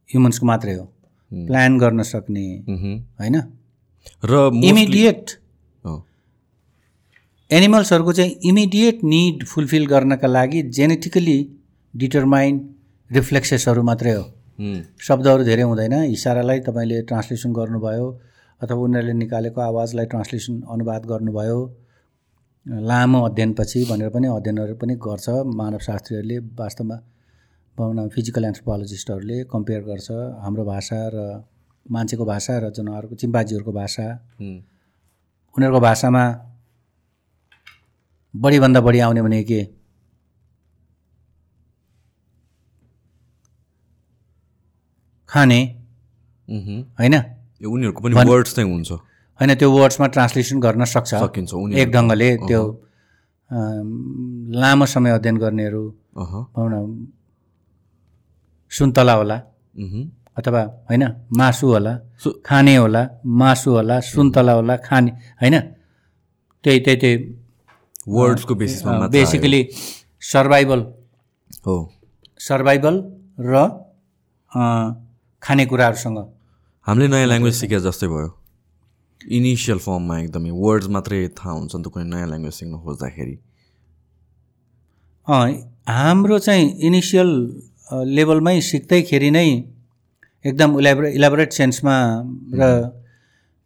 ह्युमन्सको 0.09 0.45
मात्रै 0.45 0.73
हो। 0.77 0.92
प्लान 1.33 1.77
गर्न 1.79 2.03
सक्ने 2.03 2.45
होइन? 3.19 3.35
र 4.23 4.49
इमिडिएट 4.65 5.25
एनिमल्सहरूको 7.51 8.13
चाहिँ 8.13 8.31
इमिडिएट 8.45 9.03
निड 9.05 9.43
फुलफिल 9.45 9.85
गर्नका 9.87 10.27
लागि 10.27 10.61
जेनेटिकली 10.77 11.37
डिटरमाइन्ड 11.93 12.61
रिफ्लेक्सेसहरू 13.09 13.81
मात्रै 13.83 14.13
हो। 14.13 14.23
शब्दहरू 15.01 15.43
धेरै 15.43 15.63
हुँदैन। 15.63 15.93
इसारालाई 16.09 16.59
तपाईँले 16.67 17.01
ट्रान्सलेसन 17.09 17.53
गर्नुभयो 17.53 18.07
अथवा 18.61 18.79
उनीहरूले 18.79 19.13
निकालेको 19.13 19.61
आवाजलाई 19.61 20.05
ट्रान्सलेसन 20.05 20.61
अनुवाद 20.73 21.05
गर्नुभयो 21.05 21.59
लामो 22.89 23.19
अध्ययनपछि 23.25 23.79
भनेर 23.89 24.09
पनि 24.09 24.27
अध्ययनहरू 24.27 24.75
पनि 24.81 24.93
गर्छ। 25.05 25.27
मानवशास्त्रीहरूले 25.59 26.37
वास्तवमा 26.59 26.97
भनौँ 27.77 27.93
न 27.95 28.09
फिजिकल 28.09 28.43
एन्थ्रोपोलोजिस्टहरूले 28.45 29.37
कम्पेयर 29.51 29.81
गर्छ 29.83 30.07
हाम्रो 30.43 30.63
भाषा 30.65 30.99
र 31.13 31.17
मान्छेको 31.85 32.25
भाषा 32.25 32.53
र 32.63 32.69
जनावरको 32.69 33.15
चिम्पाजीहरूको 33.21 33.71
भाषा 33.73 34.05
उनीहरूको 35.55 35.79
भाषामा 35.79 36.23
बढीभन्दा 38.33 38.81
बढी 38.81 38.99
आउने 38.99 39.21
भने 39.21 39.43
के? 39.43 39.61
खाने। 45.29 45.59
होइन? 46.99 47.15
उनीहरूको 47.73 48.01
पनि 48.03 48.13
वर्ड्स 48.29 48.57
नै 48.59 48.63
हुन्छ। 48.69 48.91
होइन 48.91 49.55
त्यो 49.55 49.69
वर्ड्समा 49.71 50.07
ट्रान्सलेसन 50.13 50.59
गर्न 50.59 50.85
सक्छ। 50.93 51.11
सकिन्छ 51.15 51.51
एक 51.81 51.91
ढङ्गले 51.91 52.29
त्यो 52.47 52.61
लामो 54.61 54.85
समय 54.93 55.11
अध्ययन 55.17 55.37
गर्नेहरू 55.37 55.83
भनौँ 56.55 56.69
न 56.69 57.22
सुन्तला 58.77 59.13
होला। 59.19 59.37
अथवा 60.37 60.61
होइन 60.89 61.03
मासु 61.37 61.67
होला 61.73 61.93
खाने 62.45 62.75
होला 62.75 63.01
मासु 63.39 63.69
होला 63.71 63.99
सुन्तला 64.01 64.53
होला 64.57 64.75
खाने 64.85 65.11
होइन? 65.41 65.55
त्यही 66.63 66.79
त्यही 66.85 66.97
त्यही। 67.01 67.15
वर्ड्सको 68.07 68.53
बेसिसमा। 68.55 69.07
बेसिकली 69.15 69.61
सर्भाइभल 70.31 70.79
हो। 71.65 71.75
सर्भाइभल 72.39 72.95
र 73.39 73.53
खानेकुराहरूसँग। 75.43 76.17
हामीले 76.87 77.07
नयाँ 77.07 77.27
ल्याङ्ग्वेज 77.27 77.55
सिके 77.55 77.79
जस्तै 77.85 78.07
भयो। 78.07 78.29
इनिसियल 79.21 79.77
फर्ममा 79.85 80.15
एकदमै 80.19 80.51
वर्ड्स 80.63 80.87
मात्रै 80.95 81.19
थाहा 81.37 81.51
हुन्छ 81.57 81.71
नि 81.75 81.83
त 81.83 81.87
कुनै 81.93 82.05
नयाँ 82.13 82.27
ल्याङ्ग्वेज 82.31 82.53
सिक्न 82.59 82.73
खोज्दाखेरि। 82.83 83.35
हाम्रो 85.27 86.37
चाहिँ 86.45 86.65
इनिसियल 86.87 87.29
लेभलमै 88.15 88.55
सिक्दैखेरि 88.61 89.29
नै 89.31 89.47
एकदम 90.45 90.69
इलाबोरे 90.79 91.09
इलाबोरेट 91.17 91.51
सेन्समा 91.53 91.95
र 92.59 92.61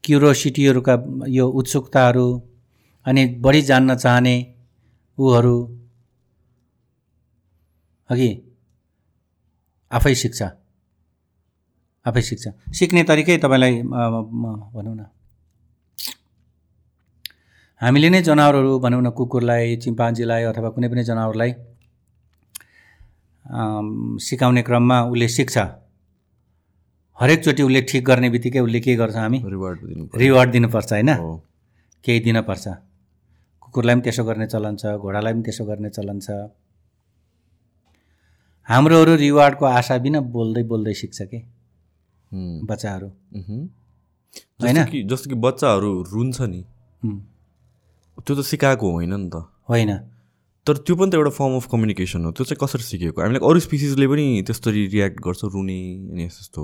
क्युरोसिटीहरूका 0.03 0.95
यो 1.37 1.45
उत्सुकताहरू 1.59 2.27
अनि 3.05 3.21
बढी 3.43 3.61
जान्न 3.69 3.95
चाहने 3.95 4.35
ऊहरू 5.17 5.57
अघि 8.09 8.29
आफै 9.91 10.13
सिक्छ। 10.15 10.39
आफै 12.05 12.21
सिक्छ। 12.21 12.43
सिक्ने 12.77 13.03
तरिकै 13.03 13.37
तपाईँलाई 13.37 13.73
भनौँ 13.81 14.95
न। 14.95 15.01
हामीले 17.81 18.09
नै 18.09 18.21
जनावरहरू 18.27 18.71
भनौँ 18.79 19.01
न 19.01 19.09
कुकुरलाई 19.17 19.75
चिम्पान्जीलाई 19.83 20.43
अथवा 20.51 20.69
कुनै 20.75 20.87
पनि 20.91 21.03
जनावरलाई 21.09 21.51
सिकाउने 23.49 24.61
क्रममा 24.63 24.97
उसले 25.11 25.27
सिक्छ। 25.27 25.57
हरेकचोटि 27.17 27.63
उसले 27.63 27.81
ठिक 27.81 28.03
गर्ने 28.05 28.29
बित्तिकै 28.29 28.59
उसले 28.59 28.79
के 28.79 28.95
गर्छ 28.95 29.15
हामी? 29.15 29.39
रिवार्ड 29.45 29.79
दिनु 29.87 30.03
रिवार्ड 30.15 30.49
दिनुपर्छ 30.51 30.91
होइन? 30.91 31.09
केही 32.05 32.19
दिनपर्छ। 32.19 32.67
कुकुरलाई 33.63 33.95
पनि 33.95 34.01
त्यसो 34.03 34.23
गर्ने 34.23 34.47
चलन 34.47 34.75
छ 34.75 34.85
घोडालाई 34.97 35.33
पनि 35.33 35.43
त्यसो 35.43 35.63
गर्ने 35.65 35.89
चलन 35.89 36.19
छ। 36.19 36.29
हाम्रोहरू 38.67 39.15
रिवार्डको 39.15 39.65
आशा 39.65 39.97
बिना 39.97 40.19
बोल्दै 40.27 40.63
बोल्दै 40.63 40.93
सिक्छ 40.93 41.21
कि? 41.21 41.39
बच्चाहरू। 42.67 43.07
होइन? 44.61 44.77
जस्तो 45.07 45.29
कि 45.29 45.35
बच्चाहरू 45.39 45.91
रुन्छ 46.03 46.37
नि 46.41 46.61
त्यो 48.17 48.33
त 48.35 48.39
सिकाएको 48.43 48.87
होइन 48.91 49.13
नि 49.15 49.29
त। 49.29 49.35
होइन। 49.69 49.91
तर 50.67 50.77
त्यो 50.83 50.95
पनि 50.99 51.09
त 51.11 51.13
एउटा 51.15 51.31
फर्म 51.39 51.55
अफ 51.55 51.65
कम्युनिकेसन 51.71 52.25
हो। 52.25 52.31
त्यो 52.35 52.43
चाहिँ 52.45 52.59
कसरी 52.59 52.83
सिकेको? 52.83 53.21
हामीले 53.21 53.39
अरू 53.39 53.59
स्पिसिसले 53.63 54.07
पनि 54.07 54.25
त्यस्तरी 54.47 54.81
रियाक्ट 54.93 55.17
गर्छ 55.23 55.41
रुने 55.55 55.79
अनि 56.11 56.23
यस्तो 56.27 56.63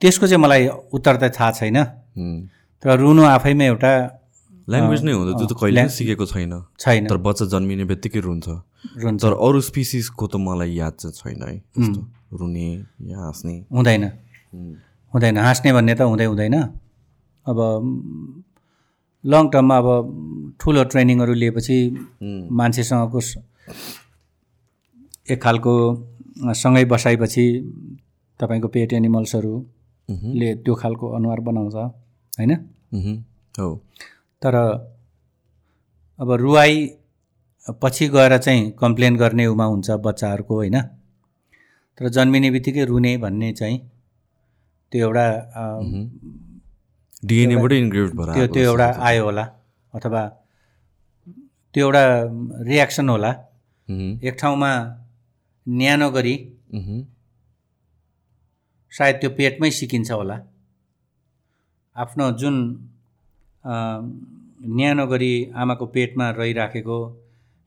त्यसको 0.00 0.26
चाहिँ 0.26 0.42
मलाई 0.42 0.62
उत्तर 0.94 1.14
त 1.16 1.34
थाहा 1.34 1.50
छैन। 1.58 1.78
तर 2.82 2.98
रुनु 3.00 3.22
आफैमा 3.24 3.64
एउटा 3.64 3.92
ल्याङ्ग्वेज 4.68 5.00
नै 5.04 5.12
हुँदा 5.12 5.32
त्यो 5.38 5.46
त 5.48 5.52
कहिले 5.60 5.82
सिकेको 5.92 6.24
छैन। 6.24 6.52
छैन। 6.80 7.04
तर 7.10 7.16
बच्चा 7.20 7.44
जन्मिने 7.52 7.84
बित्तिकै 7.84 8.20
रुन्छ। 8.20 8.48
रुन्छ। 8.96 9.20
तर 9.20 9.32
अरू 9.36 9.60
स्पिसिसको 9.60 10.24
त 10.26 10.34
मलाई 10.40 10.72
याद 10.80 10.94
चाहिँ 11.00 11.12
छैन 11.12 11.42
है। 11.42 11.58
त्यस्तो। 11.74 12.00
रुने 12.38 12.68
या 13.10 13.18
हाँस्ने। 13.18 13.54
हुँदैन। 13.68 14.04
हुँदैन। 15.12 15.36
हाँस्ने 15.36 15.72
भन्ने 15.72 15.94
त 15.94 16.00
हुँदै 16.08 16.24
हुँदैन। 16.24 16.56
अब 17.44 17.58
लङ 19.24 19.48
टर्ममा 19.48 19.76
अब 19.78 19.88
ठुलो 20.60 20.84
ट्रेनिङहरू 20.84 21.34
लिएपछि 21.34 21.76
मान्छेसँगको 22.50 23.20
एक 25.30 25.42
खालको 25.42 25.74
सँगै 26.54 26.84
बसाएपछि 26.84 27.44
तपाईँको 28.40 28.68
पेट 28.68 28.92
एनिमल्सहरूले 28.92 30.54
त्यो 30.54 30.74
खालको 30.74 31.10
अनुहार 31.10 31.40
बनाउँछ 31.40 31.74
होइन? 31.74 32.52
हो। 33.54 33.68
तर 34.42 34.54
अब 36.18 36.32
रुवाई 36.32 36.74
पछि 37.82 38.08
गएर 38.08 38.36
चाहिँ 38.38 38.70
कम्प्लेन 38.70 39.16
गर्ने 39.16 39.46
उमा 39.46 39.64
हुन्छ 39.64 39.90
बच्चाहरूको 39.90 40.54
होइन? 40.54 40.76
तर 41.98 42.08
जन्मिने 42.08 42.50
बित्तिकै 42.50 42.84
रुने 42.84 43.16
भन्ने 43.16 43.52
चाहिँ 43.52 43.78
त्यो 44.92 45.06
एउटा 45.06 45.26
डिएनएबाटै 47.28 47.78
इन्ग्रेभ 47.78 48.10
भएर 48.18 48.28
त्यो 48.34 48.46
त्यो 48.54 48.62
एउटा। 48.70 48.88
आयो 49.08 49.24
होला 49.24 49.44
अथवा 49.94 50.22
त्यो 51.74 51.82
एउटा 51.86 52.04
रियाक्सन 52.70 53.08
होला। 53.08 53.30
एक 54.28 54.34
ठाउँमा 54.40 54.70
न्यानो 55.66 56.08
गरी 56.16 56.34
सायद 58.92 59.16
त्यो 59.20 59.30
पेटमै 59.38 59.70
सिकिन्छ 59.78 60.10
होला। 60.10 60.36
आफ्नो 61.96 62.24
जुन 62.40 62.56
न्यानो 64.78 65.04
गरी 65.12 65.32
आमाको 65.62 65.86
पेटमा 65.94 66.26
रहिराखेको 66.38 66.98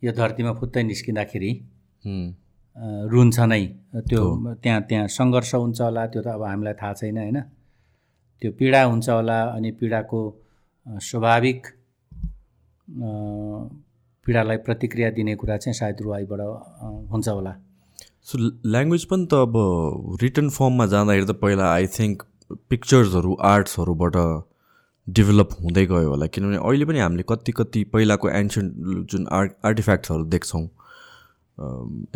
यो 0.01 0.11
धरतीमा 0.17 0.51
फुत्तै 0.59 0.81
निस्किँदाखेरि 0.83 1.51
रुन्छ 3.11 3.37
नै। 3.51 3.63
त्यो 4.09 4.21
त्यहाँ 4.63 4.81
त्यहाँ 4.89 5.05
सङ्घर्ष 5.17 5.51
हुन्छ 5.55 5.79
होला 5.81 6.03
त्यो 6.13 6.21
त 6.21 6.27
अब 6.37 6.41
हामीलाई 6.43 6.75
थाहा 6.79 6.93
छैन 6.99 7.17
होइन? 7.17 7.37
त्यो 8.41 8.51
पीडा 8.59 8.83
हुन्छ 8.83 9.09
होला 9.09 9.39
अनि 9.55 9.71
पीडाको 9.79 10.19
स्वाभाविक 10.85 11.67
पीडालाई 14.25 14.57
प्रतिक्रिया 14.67 15.09
दिने 15.17 15.35
कुरा 15.35 15.57
चाहिँ 15.57 15.73
सायद 15.77 16.01
रुवाईबाट 16.01 16.41
हुन्छ 17.11 17.27
होला। 17.27 17.53
सो 18.27 18.37
ल्याङ्ग्वेज 18.73 19.03
पनि 19.11 19.25
त 19.31 19.33
अब 19.47 19.55
रिटर्न 20.21 20.49
फर्ममा 20.57 20.85
जाँदाखेरि 20.93 21.25
त 21.25 21.35
पहिला 21.41 21.65
आई 21.73 21.87
थिङ्क 21.97 22.23
पिक्चर्सहरू 22.69 23.33
आर्ट्सहरूबाट 23.51 24.15
डेभलप 25.07 25.49
हुँदै 25.61 25.85
गयो 25.85 26.09
होला। 26.09 26.25
किनभने 26.27 26.57
अहिले 26.57 26.85
पनि 26.85 26.99
हामीले 26.99 27.23
कति 27.29 27.51
कति 27.59 27.83
पहिलाको 27.93 28.29
एन्सियन्ट 28.29 28.71
जुन 29.11 29.27
आर्ट 29.39 29.51
आर्टिफ्याक्ट्सहरू 29.65 30.23
देख्छौँ 30.35 30.65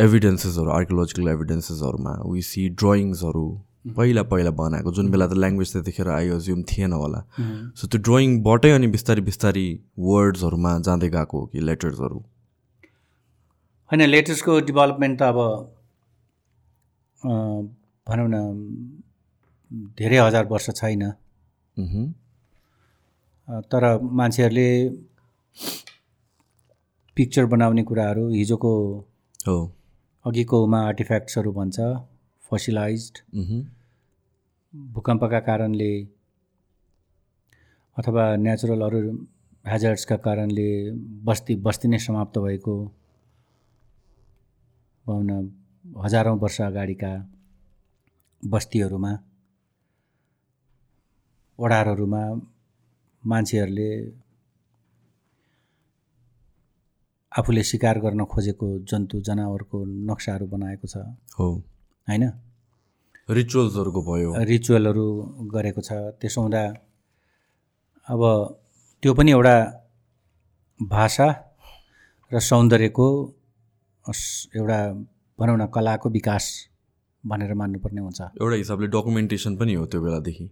एभिडेन्सेसहरू 0.06 0.70
आर्कियोलोजिकल 0.72 1.28
एभिडेन्सेसहरूमा 1.34 2.14
वी 2.32 2.42
सी 2.48 2.70
ड्रइङ्सहरू 2.82 3.46
पहिला 3.86 4.24
पहिला 4.32 4.52
बनाएको। 4.58 4.92
जुन 4.94 5.10
बेला 5.12 5.26
त 5.28 5.34
ल्याङ्ग्वेज 5.34 5.70
त्यतिखेर 5.74 6.08
आई 6.10 6.30
अज्युम 6.30 6.62
थिएन 6.70 6.92
होला। 6.94 7.20
सो 7.78 7.88
त्यो 7.88 8.00
ड्रइङबाटै 8.08 8.72
अनि 8.72 8.88
बिस्तारै 8.96 9.22
बिस्तारै 9.30 9.68
वर्ड्सहरूमा 10.08 10.72
जाँदै 10.88 11.10
गएको 11.10 11.40
हो 11.40 11.46
कि 11.52 11.60
लेटर्सहरू 11.70 12.20
होइन 13.90 14.02
लेटेस्टको 14.10 14.60
डेभलपमेन्ट 14.68 15.16
त 15.20 15.22
अब 15.24 15.38
भनौँ 18.08 18.30
न 18.30 18.38
धेरै 19.98 20.18
हजार 20.18 20.46
वर्ष 20.52 20.70
छैन। 20.80 21.04
तर 23.72 23.84
मान्छेहरूले 24.20 24.70
पिक्चर 27.18 27.46
बनाउने 27.54 27.84
कुराहरू 27.84 28.24
हिजोको 28.30 28.72
हो। 29.48 29.58
अघिकोमा 30.26 30.80
आर्टिफ्याक्ट्सहरू 30.88 31.52
भन्छ। 31.54 31.78
फसिलाइज्ड 32.52 33.18
उहुँ, 33.40 33.62
भूकम्पका 34.94 35.40
कारणले 35.40 35.94
अथवा 37.98 38.24
नेचुरल 38.36 38.82
अरू 38.82 39.00
ह्याजर्ड्सका 39.66 40.16
कारणले 40.26 40.70
बस्ती 41.26 41.56
बस्ती 41.66 41.88
नै 41.88 42.00
समाप्त 42.00 42.38
भएको 42.38 42.76
भनौँ 45.06 45.24
न 45.24 45.32
हजारौँ 46.04 46.38
वर्ष 46.38 46.62
अगाडिका 46.62 47.12
बस्तीहरूमा 48.44 49.12
ओडारहरूमा 51.60 52.24
मान्छेहरूले 53.24 53.92
आफूले 57.32 57.64
शिकार 57.64 58.00
गर्न 58.00 58.26
खोजेको 58.26 58.68
जन्तु 58.90 59.22
जनावरको 59.22 59.78
नक्साहरू 60.10 60.46
बनाएको 60.48 60.88
छ। 60.88 60.98
हो। 61.40 61.48
होइन? 62.08 62.24
रिचुअल्सहरूको 63.30 64.02
भयो। 64.10 64.30
रिचुअलहरू 64.52 65.06
गरेको 65.54 65.82
छ। 65.82 65.90
त्यसो 66.20 66.42
हुँदा 66.42 66.64
अब 68.08 68.22
त्यो 69.04 69.12
पनि 69.14 69.32
एउटा 69.32 69.56
भाषा 70.80 71.28
र 72.32 72.40
सौन्दर्यको 72.40 73.08
एउटा 74.60 74.80
भनौँ 75.40 75.58
न 75.58 75.66
कलाको 75.76 76.08
विकास 76.10 76.46
भनेर 77.24 77.54
मान्नुपर्ने 77.54 78.02
हुन्छ। 78.02 78.22
एउटा 78.42 78.56
हिसाबले 78.56 78.88
डकुमेन्टेसन 78.88 79.56
पनि 79.58 79.74
हो 79.74 79.86
त्यो 79.86 80.02
बेलादेखि 80.02 80.46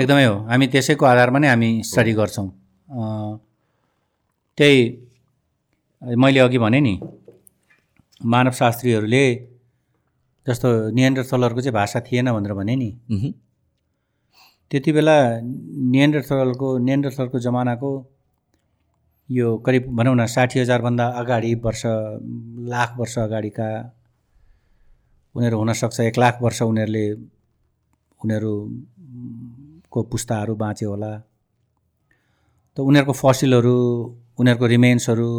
एकदमै 0.00 0.24
हो। 0.24 0.36
हामी 0.50 0.66
त्यसैको 0.72 1.04
आधारमा 1.06 1.38
नै 1.38 1.48
हामी 1.48 1.70
स्टडी 1.82 2.12
गर्छौँ। 2.14 2.48
त्यही 4.58 4.78
मैले 6.02 6.40
अघि 6.40 6.58
भने 6.58 6.80
नि 6.80 6.94
मानवशास्त्रीहरूले 8.20 9.24
जस्तो 10.46 10.68
नियन्डरथलहरूको 10.90 11.60
चाहिँ 11.60 11.74
भाषा 11.74 12.00
थिएन 12.00 12.32
भनेर 12.32 12.52
भने 12.52 12.76
नि। 12.76 12.90
त्यति 14.70 14.92
बेला 14.92 15.16
नियन्डरथलको 15.40 16.68
नियन्डरथलको 16.78 17.38
जमानाको 17.38 17.90
यो 19.28 19.56
करिब 19.58 19.84
भनौँ 19.96 20.14
न 20.16 20.26
साठी 20.26 20.60
हजारभन्दा 20.60 21.06
अगाडि 21.20 21.54
वर्ष 21.64 21.82
लाख 22.72 22.90
वर्ष 22.98 23.18
अगाडिका 23.18 23.68
उनीहरू 25.34 25.56
हुनसक्छ 25.58 26.00
एक 26.00 26.18
लाख 26.18 26.34
वर्ष 26.42 26.62
उनीहरूले 26.62 27.04
उनीहरूको 28.20 30.02
पुस्ताहरू 30.02 30.54
बाँच्यो 30.54 30.90
होला 30.90 31.12
त 32.76 32.80
उनीहरूको 32.80 33.12
फसिलहरू 33.12 33.76
उनीहरूको 34.38 34.66
रिमेन्सहरू 34.66 35.30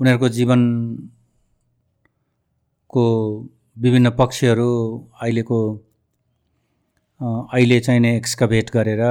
उनीहरूको 0.00 0.28
जीवनको 0.28 1.06
विभिन्न 3.80 4.10
पक्षहरू 4.10 4.70
अहिलेको 5.22 5.58
अहिले 7.22 7.80
चाहिँ 7.80 8.00
नै 8.00 8.16
एक्सकभेट 8.16 8.70
गरेर 8.70 9.02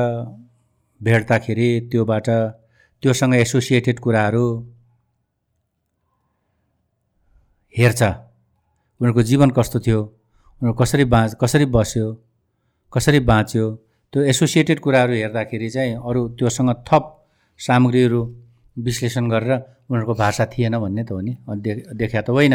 भेट्दाखेरि 1.04 1.70
त्योबाट 1.92 2.30
त्योसँग 3.02 3.34
एसोसिएटेड 3.36 4.00
कुराहरू 4.00 4.46
हेर्छ। 7.78 8.04
उनीहरूको 8.04 9.24
जीवन 9.24 9.50
कस्तो 9.50 9.80
थियो? 9.80 10.02
उनीहरू 10.02 10.74
कसरी 10.74 11.06
बाँच 11.06 11.36
कसरी 11.42 11.66
बस्यो? 11.66 12.08
कसरी 12.94 13.20
बाँच्यो? 13.20 13.66
त्यो 14.14 14.24
एसोसिएटेड 14.24 14.80
कुराहरू 14.80 15.14
हेर्दाखेरि 15.14 15.70
चाहिँ 15.70 15.96
अरू 15.96 16.28
त्योसँग 16.30 16.74
थप 16.88 17.04
सामग्रीहरू 17.60 18.22
विश्लेषण 18.78 19.30
गरेर 19.30 19.52
उनीहरूको 19.90 20.14
भाषा 20.14 20.46
थिएन 20.46 20.78
भन्ने 20.80 21.04
त 21.04 21.12
हो 21.12 21.22
नि? 21.22 21.38
अ, 21.50 21.56
दे 21.56 21.72
देखा 21.96 22.22
त 22.22 22.30
होइन। 22.30 22.54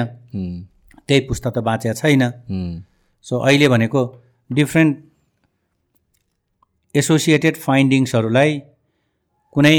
त्यही 1.08 1.20
पुस्ता 1.28 1.50
त 1.50 1.58
बाँचेको 1.68 1.94
छैन। 2.00 2.22
सो 3.26 3.34
अहिले 3.38 3.68
भनेको 3.68 4.00
डिफ्रेन्ट 4.50 4.92
एसोसिएटेड 6.94 7.56
फाइन्डिङ्सहरूलाई 7.56 8.58
कुनै 9.54 9.78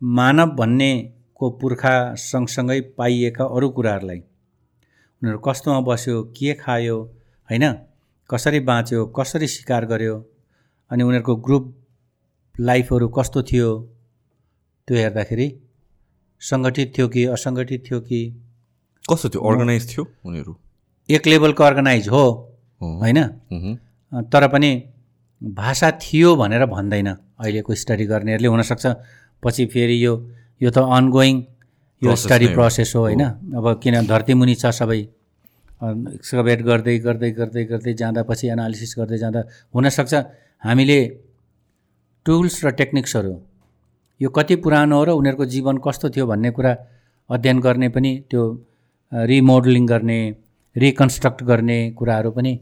मानव 0.00 0.48
भन्नेको 0.58 1.50
पुर्खा 1.60 1.94
सँगसँगै 2.20 2.80
पाइएका 2.98 3.44
अरू 3.56 3.68
कुराहरूलाई। 3.76 4.20
उनीहरू 5.22 5.38
कस्तोमा 5.38 5.80
बस्यो 5.88 6.22
के 6.36 6.54
खायो 6.54 6.96
होइन? 7.48 7.64
कसरी 8.30 8.60
बाँच्यो 8.60 9.06
कसरी 9.16 9.46
शिकार 9.48 9.84
गर्यो 9.86 10.14
अनि 10.90 11.02
उनीहरूको 11.02 11.34
ग्रुप 11.46 11.64
लाइफहरू 12.54 13.08
कस्तो 13.16 13.42
थियो 13.42 13.68
त्यो 14.88 14.96
हेर्दाखेरि 14.96 15.48
सङ्गठित 16.42 16.92
थियो 16.96 17.06
कि 17.08 17.24
असङ्गठित 17.36 17.84
थियो 17.86 18.00
कि 18.00 18.20
कस्तो 19.08 19.28
थियो? 19.28 19.40
अर्गनाइज 19.42 19.84
थियो 19.90 20.04
उनीहरू? 20.26 20.52
एक 21.08 21.26
लेभलको 21.26 21.62
अर्गनाइज 21.64 22.08
हो 22.08 22.22
हो। 22.80 22.88
होइन। 23.00 23.18
तर 24.32 24.48
पनि 24.48 24.70
भाषा 25.42 25.90
थियो 26.02 26.36
भनेर 26.36 26.66
भन्दैन। 26.66 27.08
अहिलेको 27.08 27.74
स्टडी 27.74 28.06
गर्नेहरूले 28.06 28.48
हुनसक्छ। 28.48 28.86
पछि 29.42 29.66
फेरि 29.66 29.96
यो 30.04 30.12
यो 30.60 30.70
त 30.70 30.78
अनगोइङ 30.78 31.34
यो 32.02 32.14
स्टडी। 32.16 32.46
प्रोसेस 32.54 32.92
हो। 32.96 33.00
होइन? 33.00 33.22
अब 33.56 33.80
किन 33.82 34.06
धरतीमुनि 34.06 34.54
छ 34.54 34.66
सबै? 34.72 35.00
एक्सकभेट 36.16 36.60
गर्दै 36.62 36.98
गर्दै 36.98 37.30
गर्दै 37.30 37.64
गर्दै 37.64 37.92
जाँदा 37.94 38.22
पछि 38.22 38.48
एनालिसिस 38.48 38.94
गर्दै 38.98 39.18
जाँदा 39.18 39.40
हुनसक्छ। 39.74 40.14
हामीले 40.64 40.98
टुल्स 42.26 42.64
र 42.64 42.70
टेक्निक्सहरू 42.74 43.32
यो 44.20 44.28
कति 44.30 44.56
पुरानो 44.56 44.96
हो 44.98 45.04
र 45.04 45.10
उनीहरूको 45.20 45.44
जीवन 45.46 45.76
कस्तो 45.78 46.10
थियो 46.10 46.26
भन्ने 46.26 46.50
कुरा 46.50 46.72
अध्ययन 47.30 47.58
गर्ने 47.60 47.88
पनि 47.88 48.10
त्यो 48.30 48.42
रिमोडलिङ 49.12 49.86
गर्ने 49.86 50.20
रिकन्स्ट्रक्ट 50.76 51.42
गर्ने 51.50 51.78
कुराहरू 51.98 52.30
पनि 52.30 52.52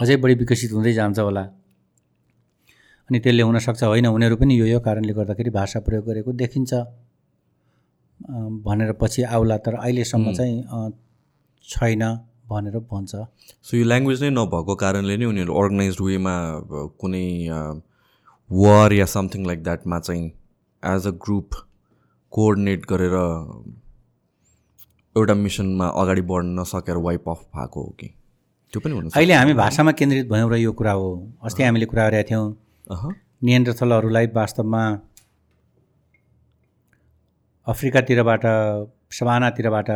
अझै 0.00 0.16
बढी 0.22 0.34
विकसित 0.42 0.72
हुँदै 0.72 0.92
जान्छ 0.92 1.18
होला। 1.18 1.44
अनि 3.08 3.18
त्यसले 3.24 3.42
हुनसक्छ 3.42 3.82
होइन 3.82 4.06
उनीहरू 4.06 4.36
पनि 4.36 4.58
यो 4.60 4.66
यो 4.66 4.80
कारणले 4.86 5.12
गर्दाखेरि 5.12 5.50
भाषा 5.50 5.80
प्रयोग 5.86 6.04
गरेको 6.06 6.32
देखिन्छ। 6.42 6.72
भनेर 8.64 8.92
पछि 9.00 9.22
आउला 9.22 9.56
तर 9.64 9.74
अहिलेसम्म 9.74 10.32
चाहिँ 10.34 10.56
छैन 11.68 12.02
भनेर 12.50 12.78
भन्छ। 12.90 13.12
सो 13.64 13.76
यो 13.76 13.84
ल्याङ्ग्वेज 13.84 14.22
नै 14.22 14.30
नभएको 14.30 14.74
कारणले 14.82 15.16
नै 15.16 15.24
उनीहरू 15.24 15.52
अर्गनाइज 15.62 15.96
वेमा 16.00 16.34
कुनै 17.00 17.26
वार 18.50 18.92
या 18.92 19.06
समथिङ 19.14 19.46
लाइक 19.46 19.62
द्याटमा 19.64 19.98
चाहिँ 20.00 20.26
एज 20.82 21.06
अ 21.06 21.14
ग्रुप 21.24 21.48
कोअर्डिनेट 22.32 22.86
गरेर 22.90 23.16
एउटा 25.18 25.34
मिसनमा 25.34 25.86
अगाडि 26.00 26.22
बढ्न 26.30 26.60
नसकेर 26.60 26.96
वाइप 27.06 27.28
अफ 27.28 27.40
भएको 27.56 27.82
हो 27.82 27.90
कि? 28.00 28.08
त्यो 28.72 28.80
पनि 28.80 28.92
हुनु 28.94 29.10
अहिले 29.16 29.34
हामी 29.34 29.54
भाषामा 29.54 29.92
केन्द्रित 29.92 30.26
भयौँ 30.28 30.50
र 30.50 30.56
यो 30.56 30.72
कुरा 30.72 30.92
हो। 30.92 31.08
अस्ति 31.44 31.62
हामीले 31.62 31.86
कुरा 31.86 32.08
गरेका 32.08 32.28
थियौँ। 32.30 32.46
नियन्त्रथलहरूलाई 33.44 34.26
वास्तवमा 34.34 34.82
अफ्रिकातिरबाट 37.66 38.44
सवानातिरबाट 39.12 39.88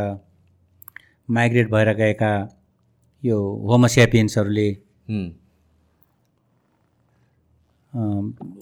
माइग्रेट 1.30 1.70
भएर 1.70 1.92
गएका 1.94 2.32
यो 3.22 3.36
होमोस्यापियन्सहरूले 3.70 4.68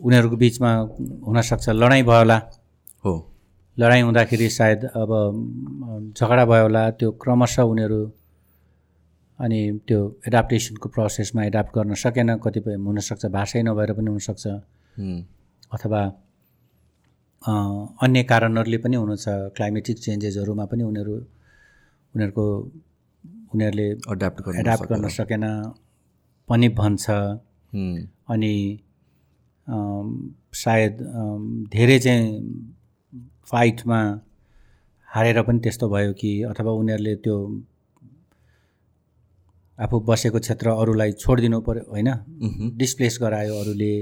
उनीहरूको 0.05 0.37
बिचमा 0.37 0.71
हुनसक्छ 1.27 1.69
लडाइँ 1.71 2.03
भयो 2.03 2.19
होला। 2.19 2.39
हो। 3.05 3.30
लडाइँ 3.81 4.03
हुँदाखेरि 4.03 4.49
सायद 4.51 4.85
अब 4.85 5.11
झगडा 6.17 6.45
भयो 6.45 6.63
होला 6.63 6.83
त्यो 7.01 7.11
क्रमशः 7.23 7.63
उनीहरू 7.73 8.01
अनि 9.39 9.61
त्यो 9.89 10.01
एडाप्टेसनको 10.29 10.89
प्रोसेसमा 10.95 11.45
एडाप्ट 11.51 11.73
गर्न 11.77 11.95
सकेन 12.05 12.31
कतिपय 12.45 12.75
हुनसक्छ 12.87 13.25
भाषै 13.37 13.63
नभएर 13.65 13.93
पनि 13.97 14.11
हुनसक्छ। 14.13 14.45
अथवा 15.75 16.01
अन्य 18.05 18.23
कारणहरूले 18.31 18.79
पनि 18.85 18.97
हुनुहुन्छ 19.01 19.27
क्लाइमेटिक 19.57 19.97
चेन्जेसहरूमा 20.05 20.65
पनि 20.71 20.83
उनीहरू 20.91 21.15
उनीहरूको 22.15 22.47
उनीहरूले 23.53 23.87
एड्याप्ट 24.13 24.39
गर्न 24.45 24.61
एडाप्ट 24.61 24.85
गर्न 24.93 25.09
सकेन। 25.19 25.45
पनि 26.49 26.69
भन्छ। 26.81 27.05
अनि 28.33 28.55
सायद 30.65 30.95
धेरै 31.73 31.99
चाहिँ 32.05 32.29
फाइटमा 33.51 34.01
हारेर 35.09 35.43
पनि 35.43 35.59
त्यस्तो 35.61 35.89
भयो 35.91 36.13
कि 36.21 36.31
अथवा 36.51 36.73
उनीहरूले 36.81 37.15
त्यो 37.25 37.37
आफू 39.79 39.97
बसेको 40.09 40.39
क्षेत्र 40.39 40.71
अरूलाई 40.81 41.13
छोडिदिनु 41.23 41.61
पऱ्यो 41.67 41.83
होइन? 41.91 42.09
डिस्प्लेस 42.79 43.19
गरायो 43.23 43.55
अरूले 43.61 43.95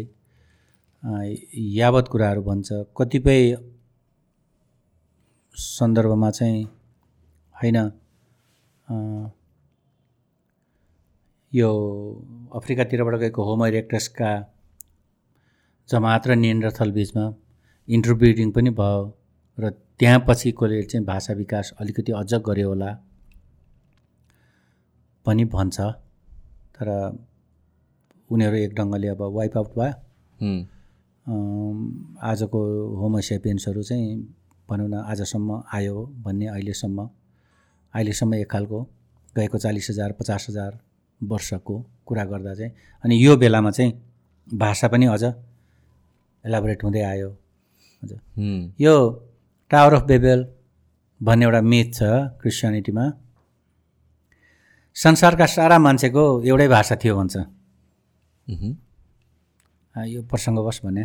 यावत 1.76 2.06
कुराहरू 2.12 2.42
भन्छ। 2.42 2.68
कतिपय 2.98 3.40
सन्दर्भमा 5.54 6.30
चाहिँ 6.30 6.64
होइन 7.56 7.76
यो 11.52 11.70
अफ्रिकातिरबाट 12.54 13.14
गएको 13.20 13.44
होमो 13.44 13.66
इरेक्टसका 13.66 14.30
जमात 15.88 16.26
र 16.28 16.34
नियन्डरथल 16.36 16.90
बिचमा 16.92 17.24
इन्टरब्रिडिङ 17.88 18.50
पनि 18.50 18.70
भयो। 18.80 19.00
र 19.58 19.70
त्यहाँ 19.98 20.24
पछिकोले 20.28 20.82
चाहिँ 20.82 21.04
भाषा 21.06 21.32
विकास 21.34 21.72
अलिकति 21.80 22.12
अझ 22.12 22.34
गर्यो 22.46 22.68
होला 22.68 22.90
पनि 25.26 25.44
भन्छ। 25.44 25.80
तर 26.76 26.88
उनीहरू 28.30 28.56
एक 28.56 28.74
ढङ्गले 28.74 29.08
अब 29.08 29.22
वाइप 29.36 29.56
आउट 29.56 29.70
भयो। 29.78 29.92
आजको 32.22 32.58
होमोसेपियन्सहरू 33.00 33.82
चाहिँ 33.82 34.16
भनौँ 34.68 34.88
न 34.88 34.94
आजसम्म 34.94 35.62
आयो 35.74 35.96
भन्ने 36.24 36.46
अहिलेसम्म। 36.46 37.08
अहिलेसम्म 37.94 38.34
एक 38.34 38.50
खालको 38.50 38.78
गएको 39.36 39.58
चालिस 39.58 39.90
हजार 39.90 40.12
पचास 40.12 40.46
हजार 40.48 40.78
वर्षको 41.20 41.74
कुरा 42.06 42.24
गर्दा 42.24 42.54
चाहिँ 42.54 42.72
अनि 43.04 43.14
यो 43.24 43.36
बेलामा 43.36 43.70
चाहिँ 43.70 43.92
भाषा 44.46 44.88
पनि 44.88 45.06
अझ 45.06 45.24
एलाबोरेट 46.44 46.84
हुँदै 46.84 47.02
आयो। 47.02 47.30
हजुर. 48.02 48.18
यो 48.80 48.94
टावर 49.70 49.92
अफ 49.94 50.02
बेबेल 50.08 50.40
भन्ने 51.20 51.44
एउटा 51.44 51.60
मिथ 51.60 51.88
छ 51.94 52.02
क्रिस्चियनिटीमा 52.40 53.04
संसारका 54.96 55.46
सारा 55.46 55.76
मान्छेको 55.78 56.22
एउटै 56.42 56.68
भाषा 56.68 56.94
थियो 57.02 57.14
भन्छ। 57.16 57.36
यो 59.94 60.20
प्रसङ्गवश 60.30 60.80
भने। 60.84 61.04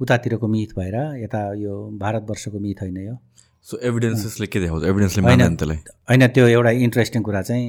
उतातिरको 0.00 0.46
मिथ 0.46 0.70
भएर 0.78 0.96
यता 1.22 1.40
यो 1.56 1.72
भारतवर्षको 1.98 2.58
मिथ 2.60 2.78
होइन 2.82 2.98
यो। 3.00 3.16
सो 3.66 3.74
एभिडेन्सेसले 3.88 4.46
के 4.46 4.58
देखाउँछ 4.60 4.84
एभिडेन्सले 4.84 5.20
होइन। 5.22 6.26
त्यो 6.28 6.46
एउटा 6.46 6.70
इन्ट्रेस्टिङ 6.86 7.22
कुरा 7.22 7.42
चाहिँ 7.42 7.64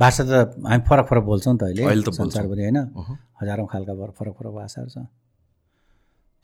भाषा 0.00 0.22
त 0.24 0.32
हामी 0.62 0.82
फरक 0.88 1.04
फरक 1.10 1.24
बोल्छौँ 1.24 1.52
नि 1.54 1.58
त 1.58 1.62
अहिले। 1.68 2.12
संसारभरि 2.12 2.62
होइन। 2.62 2.78
हजारौँ 3.40 3.66
खालका 3.72 3.92
फरक 4.14 4.34
फरक 4.38 4.52
भाषाहरू 4.54 4.90
छ। 4.94 4.96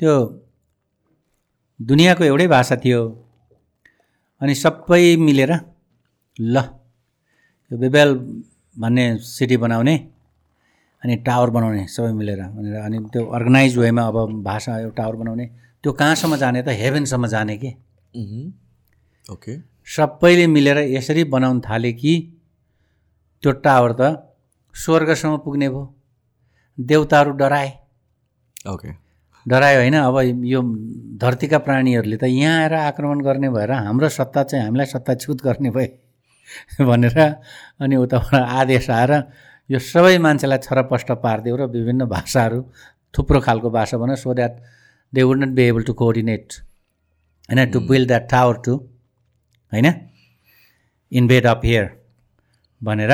त्यो 0.01 0.13
दुनियाँको 1.81 2.25
एउटै 2.25 2.47
भाषा 2.49 2.77
थियो। 2.77 3.01
अनि 4.41 4.55
सबै 4.55 5.17
मिलेर 5.17 5.53
ल 6.37 6.57
यो 7.71 7.77
बेबेल 7.79 8.11
भन्ने 8.77 9.05
सिटी 9.19 9.57
बनाउने 9.57 9.95
अनि 11.03 11.17
टावर 11.27 11.51
बनाउने 11.51 11.87
सबै 11.89 12.13
मिलेर 12.13 12.41
भनेर 12.57 12.77
अनि 12.81 12.99
त्यो 13.13 13.25
अर्गनाइज 13.37 13.77
वेमा 13.79 14.03
अब 14.09 14.17
भाषा 14.43 14.79
यो 14.81 14.91
टावर 14.99 15.17
बनाउने 15.17 15.47
त्यो 15.85 15.93
कहाँसम्म 15.93 16.37
जाने 16.37 16.63
त 16.63 16.69
हेभेनसम्म 16.81 17.27
जाने 17.27 17.57
कि. 17.57 17.71
ओके। 19.33 19.57
सबैले 19.87 20.47
मिलेर 20.47 20.79
यसरी 20.79 21.25
बनाउन 21.33 21.61
थाले 21.61 21.93
कि 21.93 22.15
त्यो 23.43 23.53
टावर 23.65 23.93
त 24.01 24.03
स्वर्गसम्म 24.75 25.37
पुग्ने 25.45 25.69
भयो। 25.69 25.85
देउताहरू 26.79 27.31
डराए। 27.41 27.69
ओके। 28.69 29.06
डरायो 29.47 29.79
होइन। 29.81 29.95
अब 29.97 30.17
यो 30.45 30.61
धरतीका 31.17 31.59
प्राणीहरूले 31.59 32.17
त 32.17 32.25
यहाँ 32.27 32.61
आएर 32.61 32.75
आक्रमण 32.75 33.21
गर्ने 33.23 33.49
भएर 33.51 33.71
हाम्रो 33.73 34.09
सत्ता 34.11 34.43
चाहिँ 34.45 34.65
हामीलाई 34.65 34.87
सत्ताच्युत 34.87 35.43
गर्ने 35.43 35.71
भए 35.71 35.89
भनेर 36.83 37.19
अनि 37.81 37.97
उताबाट 37.97 38.35
आदेश 38.35 38.91
आएर 38.91 39.13
यो 39.71 39.79
सबै 39.83 40.19
मान्छेलाई 40.19 40.59
छरपष्ट 40.63 41.11
पारिदियो 41.23 41.57
र 41.57 41.63
विभिन्न 41.71 42.05
भाषाहरू 42.07 42.59
थुप्रो 43.15 43.41
खालको 43.41 43.71
भाषा 43.71 43.99
भन्यो 43.99 44.17
so 44.17 44.35
that 44.35 44.61
they 45.13 45.23
would 45.23 45.39
not 45.39 45.53
be 45.55 45.63
able 45.65 45.83
to 45.83 45.93
coordinate 45.95 46.53
होइन 47.49 47.71
to 47.71 47.81
build 47.89 48.09
that 48.09 48.29
tower 48.31 48.57
to 48.65 48.75
होइन 49.73 49.87
इन्भेड 51.13 51.47
अप 51.47 51.61
हियर 51.65 51.91
भनेर 52.83 53.13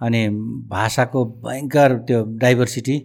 अनि 0.00 0.22
भाषाको 0.68 1.24
भयङ्कर 1.44 1.96
त्यो 2.06 2.24
डाइभर्सिटी 2.38 2.96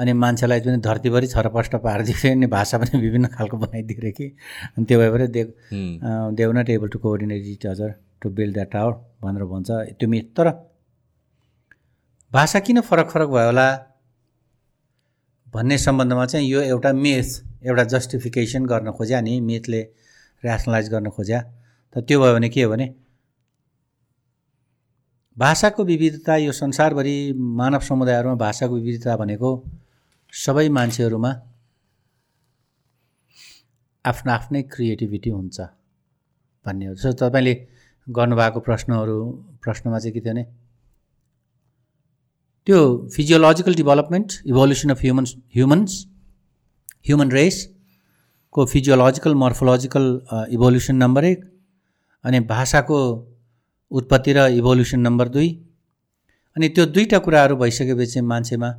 अनि 0.00 0.12
मान्छेलाई 0.22 0.60
पनि 0.60 0.76
धरतीभरि 0.80 1.26
छरपष्ट 1.26 1.74
पारिदियो 1.84 2.32
अनि 2.32 2.46
भाषा 2.54 2.78
पनि 2.78 3.00
विभिन्न 3.00 3.26
खालको 3.34 3.56
बनाइदियो 3.56 4.00
अरे 4.00 4.10
कि। 4.12 4.26
अनि 4.76 4.84
त्यो 4.84 4.98
भएर 5.00 5.26
they. 5.26 5.42
They've 6.38 6.52
not 6.52 6.70
able 6.70 6.88
to 6.88 6.98
coordinate 6.98 7.42
each 7.46 7.66
other 7.66 7.94
to 8.22 8.30
build 8.30 8.54
that 8.54 8.70
tower 8.72 8.92
भनेर 9.22 9.44
भन्छ। 9.52 9.70
त्यो 9.98 10.08
मिथ 10.08 10.24
तर 10.36 10.50
भाषा 12.32 12.58
किन 12.60 12.80
फरक 12.80 13.10
फरक 13.10 13.28
भयो 13.28 13.46
होला? 13.46 13.68
भन्ने 15.54 15.78
सम्बन्धमा 15.78 16.26
चाहिँ 16.26 16.48
यो 16.48 16.60
एउटा 16.62 16.92
मिथ 16.94 17.28
एउटा 17.66 17.84
जस्टिफिकेसन 17.92 18.66
गर्न 18.66 18.90
खोज्या 18.98 19.20
नि 19.20 19.40
मिथले 19.40 19.82
ऱ्यासनलाइज 20.42 20.88
गर्न 20.90 21.08
खोज्या। 21.10 21.40
त 21.94 21.98
त्यो 22.08 22.20
भयो 22.20 22.34
भने 22.34 22.48
के 22.48 22.62
हो 22.62 22.70
भने 22.70 22.86
भाषाको 25.36 25.84
विविधता 25.84 26.36
यो 26.36 26.52
संसारभरि 26.52 27.16
मानव 27.58 27.80
समुदायहरूमा 27.80 28.34
भाषाको 28.36 28.74
विविधता 28.74 29.16
भनेको 29.16 29.50
सबै 30.32 30.68
मान्छेहरूमा 30.70 31.30
आफ्नो 34.04 34.32
आफ्नै 34.32 34.62
क्रिएटिभिटी 34.70 35.30
हुन्छ 35.30 35.60
भन्ने 36.66 36.86
जस्तो 36.90 37.12
तपाईँले 37.20 37.54
गर्नुभएको 38.06 38.60
प्रश्नहरू 38.60 39.16
प्रश्नमा 39.62 39.98
चाहिँ 39.98 40.12
के 40.14 40.20
थियो 40.20 40.32
भने 40.32 40.44
त्यो 42.66 42.78
physiological 43.14 43.74
development 43.74 44.32
evolution 44.46 44.90
of 44.90 45.02
humans 45.02 45.34
humans 45.56 45.96
human 47.06 47.30
रेसको 47.32 48.64
physiological 48.66 49.34
morphological 49.36 50.06
evolution 50.50 50.96
number 50.96 51.24
एक 51.24 51.44
अनि 52.24 52.40
भाषाको 52.46 53.00
उत्पत्ति 53.90 54.32
र 54.32 54.46
इभोल्युसन 54.54 55.00
नम्बर 55.00 55.28
दुई 55.36 55.50
अनि 56.56 56.68
त्यो 56.68 56.86
दुईवटा 56.88 57.18
कुराहरू 57.18 57.56
भइसकेपछि 57.56 58.20
मान्छेमा 58.30 58.70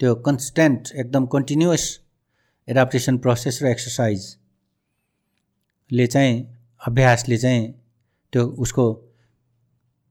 त्यो 0.00 0.10
कन्सटेन्ट 0.14 0.82
एकदम 0.94 1.26
कन्टिन्युस 1.26 1.84
एडाप्टेसन 2.68 3.14
प्रोसेस 3.18 3.56
र 3.62 3.64
एक्सर्साइजले 3.66 4.36
चाहिँ 6.06 6.34
अभ्यासले 6.86 7.36
चाहिँ 7.36 7.62
त्यो 8.32 8.42
उसको 8.44 8.84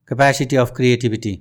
क्यापेसिटी 0.08 0.56
अफ 0.56 0.70
क्रिएटिभिटी 0.76 1.34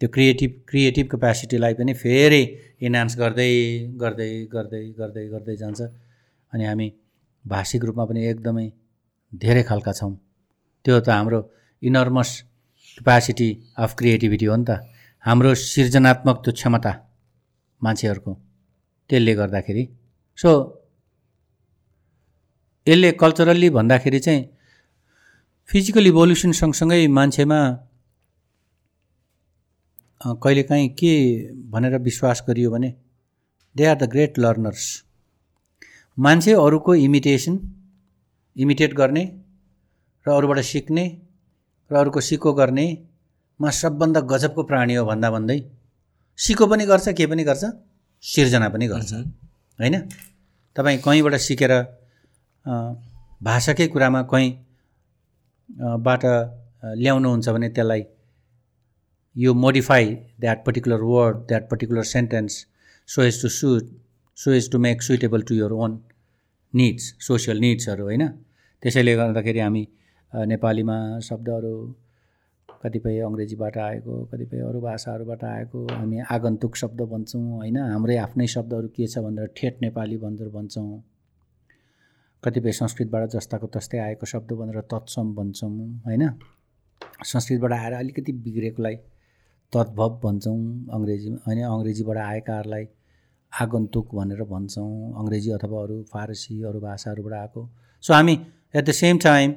त्यो 0.00 0.08
क्रिएटिभ 0.08 0.50
क्रिएटिभ 0.68 1.06
क्यापेसिटीलाई 1.06 1.74
पनि 1.74 1.92
फेरि 1.94 2.42
इन्हान्स 2.82 3.12
गर्दै 3.18 3.52
गर्दै 4.00 4.30
गर्दै 4.44 4.82
गर्दै 4.98 5.24
गर्दै 5.28 5.56
जान्छ। 5.56 5.80
अनि 6.52 6.64
हामी 6.64 6.88
भाषिक 7.46 7.84
रूपमा 7.84 8.04
पनि 8.04 8.20
एकदमै 8.26 8.66
धेरै 9.32 9.62
खालका 9.62 9.92
छौँ। 9.92 10.12
त्यो 10.84 10.94
त 11.00 11.08
हाम्रो 11.08 11.40
इनर्मस 11.82 12.30
क्यापेसिटी 12.94 13.48
अफ 13.76 13.90
क्रिएटिभिटी 13.94 14.46
हो 14.46 14.56
नि 14.56 14.64
त। 14.64 14.70
हाम्रो 15.24 15.50
सृजनात्मक 15.54 16.36
त्यो 16.44 16.52
क्षमता। 16.52 16.92
मान्छेहरूको 17.84 18.32
त्यसले 19.10 19.34
गर्दाखेरि। 19.40 19.84
सो 20.38 20.50
यसले 22.86 23.10
कल्चरल्ली 23.22 23.68
भन्दाखेरि 23.70 24.20
चाहिँ 24.26 24.42
फिजिकल 25.68 26.06
इभोल्युसन 26.06 26.52
सँगसँगै 26.60 27.06
मान्छेमा 27.18 27.60
कहिलेकाहीँ 30.42 30.88
के 30.98 31.12
भनेर 31.72 31.98
विश्वास 32.00 32.44
गरियो 32.48 32.70
भने 32.70 32.90
they 33.76 33.84
are 33.86 33.96
the 33.96 34.08
great 34.12 34.38
learners 34.38 34.84
मान्छे 36.18 36.52
अरूको 36.64 36.94
इमिटेसन 37.06 37.54
इमिटेट 38.56 38.92
गर्ने 38.94 39.24
र 40.26 40.30
अरूबाट 40.32 40.58
सिक्ने 40.64 41.04
र 41.90 41.96
अरूको 42.00 42.20
सिको 42.28 42.52
गर्नेमा 42.60 43.70
सबभन्दा 43.80 44.20
गजबको 44.32 44.62
प्राणी 44.70 44.94
हो 44.94 45.04
भन्दा 45.06 45.30
भन्दै। 45.30 45.58
सिको 46.38 46.66
पनि 46.66 46.86
गर्छ 46.86 47.08
के 47.18 47.26
पनि 47.26 47.44
गर्छ 47.44 47.64
सिर्जना 48.22 48.68
पनि 48.68 48.88
गर्छ 48.88 49.12
होइन 49.78 50.00
तपाईँ 50.76 50.98
कहीँबाट 51.04 51.34
सिकेर 51.46 51.72
भाषाकै 53.42 53.86
कुरामा 53.88 54.22
कहीँ 54.32 54.50
बाट 56.08 56.24
ल्याउनुहुन्छ 57.02 57.48
भने 57.48 57.68
त्यसलाई 57.68 58.02
you 59.36 59.52
modify 59.52 60.14
that 60.38 60.64
particular 60.64 61.04
word, 61.04 61.48
that 61.48 61.68
particular 61.68 62.04
sentence 62.04 62.66
so 63.08 63.22
as 63.22 63.40
to 63.40 63.50
suit, 63.50 63.84
so 64.34 64.52
as 64.52 64.68
to 64.68 64.78
make 64.78 65.02
suitable 65.02 65.42
to 65.42 65.54
your 65.54 65.74
own 65.74 66.02
needs, 66.74 67.14
social 67.18 67.58
needsहरू 67.60 68.04
होइन 68.04 68.28
त्यसैले 68.82 69.14
गर्दाखेरि 69.16 69.60
हामी 69.60 69.82
नेपालीमा 70.52 70.96
शब्दहरू 71.28 71.74
कतिपय 72.84 73.18
अङ्ग्रेजीबाट 73.20 73.76
आएको 73.78 74.14
कतिपय 74.32 74.60
अरू 74.60 74.80
भाषाहरूबाट 74.80 75.44
आएको 75.44 75.86
हामी 75.92 76.18
आगन्तुक 76.30 76.76
शब्द 76.76 77.00
भन्छौँ 77.12 77.44
होइन? 77.52 77.76
हाम्रै 77.76 78.16
आफ्नै 78.18 78.46
शब्दहरू 78.54 78.88
के 78.96 79.06
छ 79.06 79.18
भनेर 79.26 79.46
ठेट 79.56 79.78
नेपाली 79.82 80.16
भनेर 80.24 80.48
भन्छौँ। 80.56 81.02
कतिपय 82.42 82.72
संस्कृतबाट 82.80 83.30
जस्ताको 83.34 83.66
तस्तै 83.76 83.98
आएको 83.98 84.26
शब्द 84.26 84.52
भनेर 84.52 84.80
तत्सम 84.92 85.34
भन्छौँ 85.34 85.72
होइन? 86.06 86.28
संस्कृतबाट 87.24 87.72
आएर 87.72 87.92
अलिकति 87.94 88.32
बिग्रेकोलाई 88.44 88.96
तद्भव 89.72 90.20
भन्छौँ 90.24 90.60
अङ्ग्रेजीमा 90.92 91.38
होइन? 91.46 91.64
अङ्ग्रेजीबाट 91.64 92.18
आएकाहरूलाई 92.18 92.86
आगन्तुक 93.52 94.14
भनेर 94.14 94.42
भन्छौँ 94.52 94.92
अङ्ग्रेजी 95.20 95.50
अथवा 95.58 95.82
अरू 95.82 96.02
फारसी 96.12 96.62
अरू 96.68 96.80
भाषाहरूबाट 96.80 97.34
आएको। 97.40 97.68
सो 98.04 98.14
हामी 98.14 98.34
एट 98.74 98.84
द 98.84 98.90
सेम 99.02 99.18
टाइम 99.24 99.52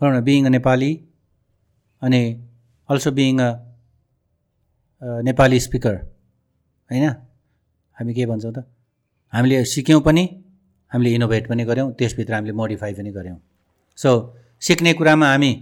भनौँ 0.00 0.14
न 0.16 0.24
बिइङ 0.24 0.46
अ 0.46 0.48
नेपाली 0.48 0.92
अनि 2.02 2.22
also 2.88 3.10
being 3.10 3.38
a 3.38 3.50
Nepali 5.26 5.60
speaker 5.60 5.94
होइन? 6.90 7.04
हामी 7.96 8.14
के 8.14 8.26
भन्छौँ 8.26 8.52
त? 8.52 8.64
हामीले 9.32 9.64
सिक्यौँ 9.64 10.00
पनि 10.02 10.24
हामीले 10.92 11.10
इनोभेट 11.14 11.48
पनि 11.48 11.64
गऱ्यौँ 11.64 11.92
त्यसभित्र 11.98 12.34
हामीले 12.34 12.52
मोडिफाई 12.52 12.94
पनि 12.94 13.10
गऱ्यौँ। 13.10 13.38
सो 13.98 14.10
सिक्ने 14.62 14.92
कुरामा 14.94 15.26
हामी 15.30 15.52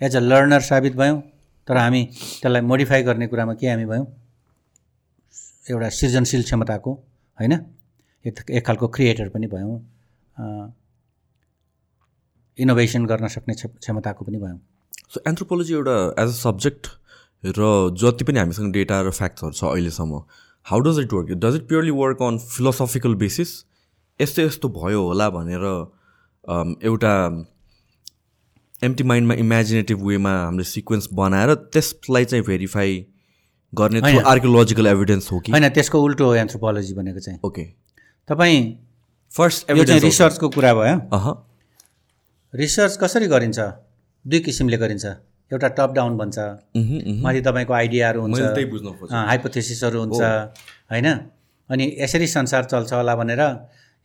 एज 0.00 0.16
अ 0.16 0.20
लर्नर 0.20 0.60
साबित 0.60 0.94
भयौँ 0.96 1.20
तर 1.68 1.76
हामी 1.76 2.02
त्यसलाई 2.40 2.62
मोडिफाई 2.62 3.02
गर्ने 3.02 3.26
कुरामा 3.26 3.54
के 3.54 3.66
हामी 3.70 3.86
भयौँ? 3.86 4.06
एउटा 5.70 5.88
सृजनशील 5.88 6.42
क्षमताको 6.42 6.92
होइन? 7.38 7.52
एक 8.24 8.50
एक 8.50 8.66
खालको 8.66 8.88
क्रिएटर 8.88 9.28
पनि 9.28 9.46
भयौँ 9.46 9.76
इनोभेसन 12.58 13.06
गर्न 13.06 13.28
सक्ने 13.28 13.54
क्ष- 13.54 13.78
क्षमताको 13.80 14.24
पनि 14.24 14.38
भयौँ। 14.38 14.58
सो 15.10 15.20
एन्थ्रोपोलोजी 15.28 15.74
एउटा 15.74 15.94
एज 16.22 16.28
अ 16.28 16.32
सब्जेक्ट 16.32 16.86
र 17.44 17.68
जति 18.00 18.24
पनि 18.24 18.38
हामीसँग 18.38 18.72
डेटा 18.72 19.00
र 19.02 19.10
फ्याक्ट्सहरू 19.10 19.52
छ 19.52 19.64
अहिलेसम्म 19.64 20.20
how 20.66 20.80
does 20.80 20.98
it 20.98 21.12
work 21.12 21.30
does 21.44 21.56
it 21.56 21.66
purely 21.68 21.90
work 21.90 22.22
on 22.22 22.38
philosophical 22.38 23.14
basis 23.14 23.54
यस्तो 24.20 24.42
यस्तो 24.42 24.68
भयो 24.68 25.02
होला 25.06 25.28
भनेर 25.30 25.64
um, 26.44 26.74
एउटा 26.82 27.14
एम्टी 28.82 29.04
माइन्डमा 29.04 29.34
इमेजिनेटिभ 29.34 30.06
वेमा 30.06 30.36
हामीले 30.44 30.64
सिक्वेन्स 30.64 31.08
बनाएर 31.14 31.54
त्यसलाई 31.54 32.24
चाहिँ 32.24 32.44
भेरिफाई 32.44 33.04
गर्ने 33.72 34.16
आर्कियोलोजिकल 34.20 34.86
एभिडेन्स 34.86 35.32
हो 35.32 35.40
कि? 35.40 35.52
होइन 35.52 35.68
त्यसको 35.68 36.02
उल्टो 36.02 36.24
हो 36.24 36.34
एन्थ्रोपोलोजी 36.34 36.94
भनेको 36.94 37.20
चाहिँ। 37.20 37.40
ओके 37.44 37.64
तपाईँ 38.28 38.62
फर्स्ट 39.32 39.70
रिसर्चको 39.70 40.48
कुरा 40.48 40.74
भयो। 40.74 40.96
अह 41.12 41.30
रिसर्च 42.54 42.98
कसरी 43.02 43.26
गरिन्छ? 43.26 43.58
दुई 44.24 44.40
किसिमले 44.40 44.76
गरिन्छ। 44.76 45.06
एउटा 45.50 45.68
टप 45.76 45.90
डाउन 45.94 46.16
भन्छ। 46.18 46.38
माथि 47.24 47.40
तपाईँको 47.40 47.72
आइडियाहरू 47.72 48.20
हुन्छ। 48.20 49.12
हाइपोथेसिसहरू 49.12 49.98
हुन्छ 50.00 50.22
होइन? 50.92 51.06
अनि 51.70 51.84
यसरी 51.98 52.26
संसार 52.26 52.64
चल्छ 52.64 52.92
होला 52.92 53.14
भनेर 53.16 53.40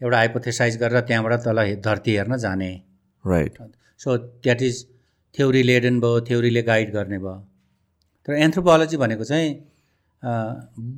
एउटा 0.01 0.17
हाइपोथेसाइज 0.17 0.77
गरेर 0.77 0.99
त्यहाँबाट 1.07 1.33
तल 1.45 1.59
धरती 1.85 2.11
हेर्न 2.15 2.37
जाने। 2.37 2.69
Right 3.23 3.57
so 4.01 4.17
that 4.17 4.61
is 4.61 4.85
theory 5.35 5.61
laden 5.63 5.99
भयो 5.99 6.21
थ्योरीले 6.27 6.61
गाइड 6.63 6.91
गर्ने 6.93 7.17
भयो। 7.19 7.35
तर 8.27 8.33
एन्थ्रोपोलोजी 8.45 8.97
भनेको 8.97 9.23
चाहिँ 9.23 9.49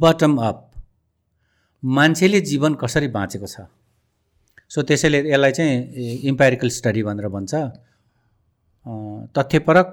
बटम 0.01 0.38
अप 0.38 0.58
मान्छेले 1.84 2.39
जीवन 2.41 2.73
कसरी 2.75 3.08
बाँचेको 3.10 3.47
छ? 3.47 3.67
सो 4.71 4.82
त्यसैले 4.82 5.19
यसलाई 5.32 5.51
चाहिँ 5.51 5.75
इम्पेरिकल 6.32 6.69
स्टडी 6.69 7.03
भनेर 7.03 7.27
भन्छ। 7.30 7.53
तथ्यपरक 9.38 9.89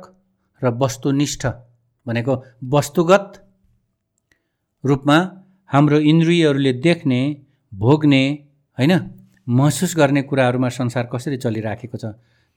र 0.63 0.71
वस्तुनिष्ठ 0.83 1.47
भनेको 2.07 2.33
वस्तुगत 2.75 3.27
रूपमा 4.85 5.19
हाम्रो 5.71 5.99
इन्द्रियहरूले 6.13 6.73
देख्ने 6.87 7.21
भोग्ने 7.73 8.23
होइन 8.79 8.93
महसुस 9.49 9.97
गर्ने 9.97 10.23
कुराहरूमा 10.23 10.69
संसार 10.69 11.05
कसरी 11.13 11.37
चलिराखेको 11.37 11.97
छ 11.99 12.05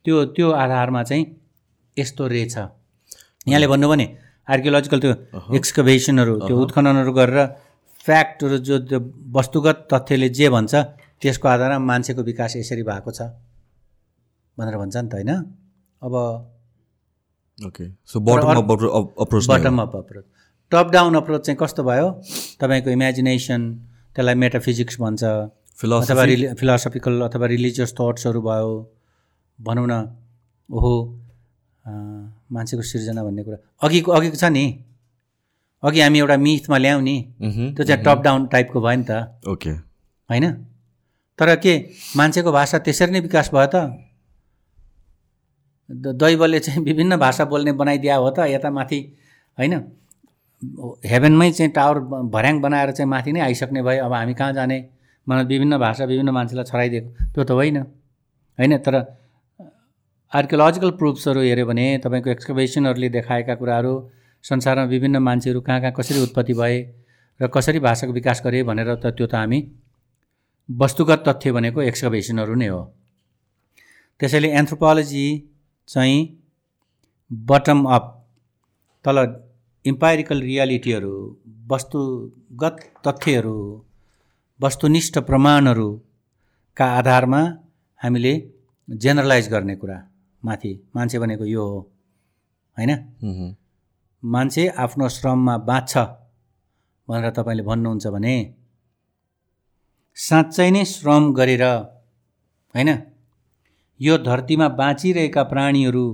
त्यो 0.05 0.25
त्यो 0.35 0.47
आधारमा 0.63 1.03
चाहिँ 1.03 1.25
यस्तो 1.97 2.27
रहेछ। 2.27 2.55
यहाँले 3.47 3.67
भन्नु 3.67 3.87
भने 3.89 4.05
आर्कियोलोजिकल 4.47 4.99
त्यो 4.99 5.13
एक्सकभेसनहरू 5.55 6.33
त्यो 6.47 6.55
उत्खननहरू 6.63 7.11
गरेर 7.13 7.39
फ्याक्टहरू 8.05 8.57
जो 8.67 8.75
त्यो 8.87 8.99
वस्तुगत 9.35 9.87
तथ्यले 9.91 10.29
जे 10.29 10.49
भन्छ 10.49 10.73
त्यसको 11.21 11.47
आधारमा 11.47 11.85
मान्छेको 11.85 12.21
विकास 12.23 12.55
यसरी 12.55 12.83
भएको 12.83 13.11
छ 13.11 13.21
भनेर 14.57 14.75
भन्छ 14.77 14.95
नि 14.97 15.09
त 15.09 15.13
होइन? 15.13 15.31
अब 16.01 16.13
okay 17.57 17.85
so 18.05 18.19
bottom 18.19 18.57
up 18.57 18.71
approach 19.21 19.49
bottom 19.49 19.81
up 19.81 19.95
approach 19.95 20.25
top 20.71 20.89
down 20.93 21.15
approach 21.15 21.45
चाहिँ 21.45 21.57
कस्तो 21.61 21.83
भयो? 21.83 22.07
तपाईँको 22.59 22.89
इमेजिनेसन 22.89 23.61
त्यसलाई 24.15 24.35
मेटाफिजिक्स 24.35 24.99
भन्छ। 25.01 25.23
अथवा 25.23 26.23
रिलि 26.23 26.53
फिलोसफिकल 26.59 27.21
अथवा 27.21 27.45
रिलिजियस 27.47 27.93
थट्सहरू 27.93 28.41
भयो। 28.41 28.71
भनौँ 29.59 29.87
न 29.87 29.93
ओहो 30.69 30.93
मान्छेको 32.51 32.83
सिर्जना 32.83 33.23
भन्ने 33.23 33.43
कुरा। 33.43 33.57
अघिको 33.81 34.11
अघिको 34.11 34.35
छ 34.35 34.43
नि। 34.51 34.65
अघि 35.83 36.01
हामी 36.01 36.19
एउटा 36.19 36.37
मिथमा 36.37 36.77
ल्यायौँ 36.77 37.01
नि। 37.01 37.17
त्यो 37.75 37.83
चाहिँ 37.85 38.03
टप 38.03 38.21
डाउन 38.23 38.47
टाइपको 38.51 38.81
भयो 38.81 38.97
नि 38.97 39.05
त। 39.09 39.11
ओके 39.47 39.71
होइन? 40.29 40.51
तर 41.39 41.55
के 41.55 41.73
मान्छेको 42.17 42.51
भाषा 42.51 42.77
त्यसरी 42.83 43.11
नै 43.11 43.19
विकास 43.23 43.49
भयो 43.53 43.69
त? 43.71 43.75
दैवले 45.89 46.59
चाहिँ 46.59 46.83
विभिन्न 46.83 47.17
भाषा 47.17 47.45
बोल्ने 47.45 47.71
बनाइदिया 47.71 48.15
हो 48.15 48.29
त 48.29 48.47
यता 48.49 48.69
माथि 48.71 48.99
होइन? 49.57 49.73
हेभेनमै 51.05 51.51
चाहिँ 51.51 51.71
टावर 51.71 51.99
भर्याङ 52.33 52.59
बनाएर 52.61 52.91
चाहिँ 52.91 53.09
माथि 53.09 53.31
नै 53.31 53.39
आइसक्ने 53.41 53.81
भयो 53.83 54.05
अब 54.05 54.13
हामी 54.13 54.33
कहाँ 54.33 54.53
जाने? 54.53 54.77
मलाई 55.27 55.45
विभिन्न 55.45 55.77
भाषा 55.77 56.05
विभिन्न 56.05 56.29
मान्छेलाई 56.29 56.65
छराइदिएको 56.65 57.09
त्यो 57.33 57.43
त 57.43 57.51
होइन 57.51 57.77
होइन? 57.77 58.77
तर 58.77 58.95
आर्कियोलोजिकल 60.33 60.91
प्रुफ्सहरू 60.99 61.41
हेऱ्यो 61.41 61.65
भने 61.65 61.85
तपाईँको 62.03 62.29
एक्सकभेसनहरूले 62.29 63.09
देखाएका 63.09 63.55
कुराहरू 63.55 63.93
संसारमा 64.43 64.83
विभिन्न 64.85 65.17
मान्छेहरू 65.17 65.61
कहाँ 65.61 65.79
कहाँ 65.81 65.91
कसरी 65.91 66.19
उत्पत्ति 66.23 66.53
भए 66.53 66.77
र 67.39 67.47
कसरी 67.47 67.79
भाषाको 67.79 68.13
विकास 68.13 68.41
गरे 68.45 68.63
भनेर 68.63 68.95
त 68.95 69.15
त्यो 69.15 69.27
त 69.27 69.35
हामी 69.35 69.59
वस्तुगत 70.69 71.23
तथ्य 71.27 71.51
भनेको 71.51 71.81
एक्सकभेसनहरू 71.81 72.55
नै 72.55 72.67
हो। 72.67 72.81
त्यसैले 74.19 74.49
एन्थ्रोपोलोजी 74.51 75.25
चाहिँ 75.87 76.19
बटम 77.31 77.83
अप 77.85 78.05
तल 79.05 79.17
इम्पाइरिकल 79.85 80.41
रियालिटीहरू 80.41 81.13
वस्तुगत 81.71 82.77
तथ्यहरू 83.07 83.57
वस्तुनिष्ठ 84.59 85.17
प्रमाणहरूका 85.19 86.85
आधारमा 86.97 87.41
हामीले 87.99 88.33
जेनरलाइज 88.87 89.47
गर्ने 89.49 89.75
कुरा 89.75 89.97
माथि। 90.45 90.71
मान्छे 90.95 91.19
भनेको 91.19 91.45
यो 91.45 91.63
हो 91.63 91.79
होइन? 92.77 92.91
मान्छे 94.23 94.67
आफ्नो 94.83 95.09
श्रममा 95.09 95.57
बाँच्छ 95.69 95.93
भनेर 97.07 97.29
तपाईँले 97.37 97.63
भन्नुहुन्छ 97.63 98.07
भने 98.15 98.35
साँच्चै 100.17 100.69
नै 100.71 100.83
श्रम 100.85 101.23
गरेर 101.33 101.63
होइन? 102.75 102.89
यो 103.99 104.17
धरतीमा 104.17 104.67
बाँचिरहेका 104.67 105.43
प्राणीहरू 105.43 106.05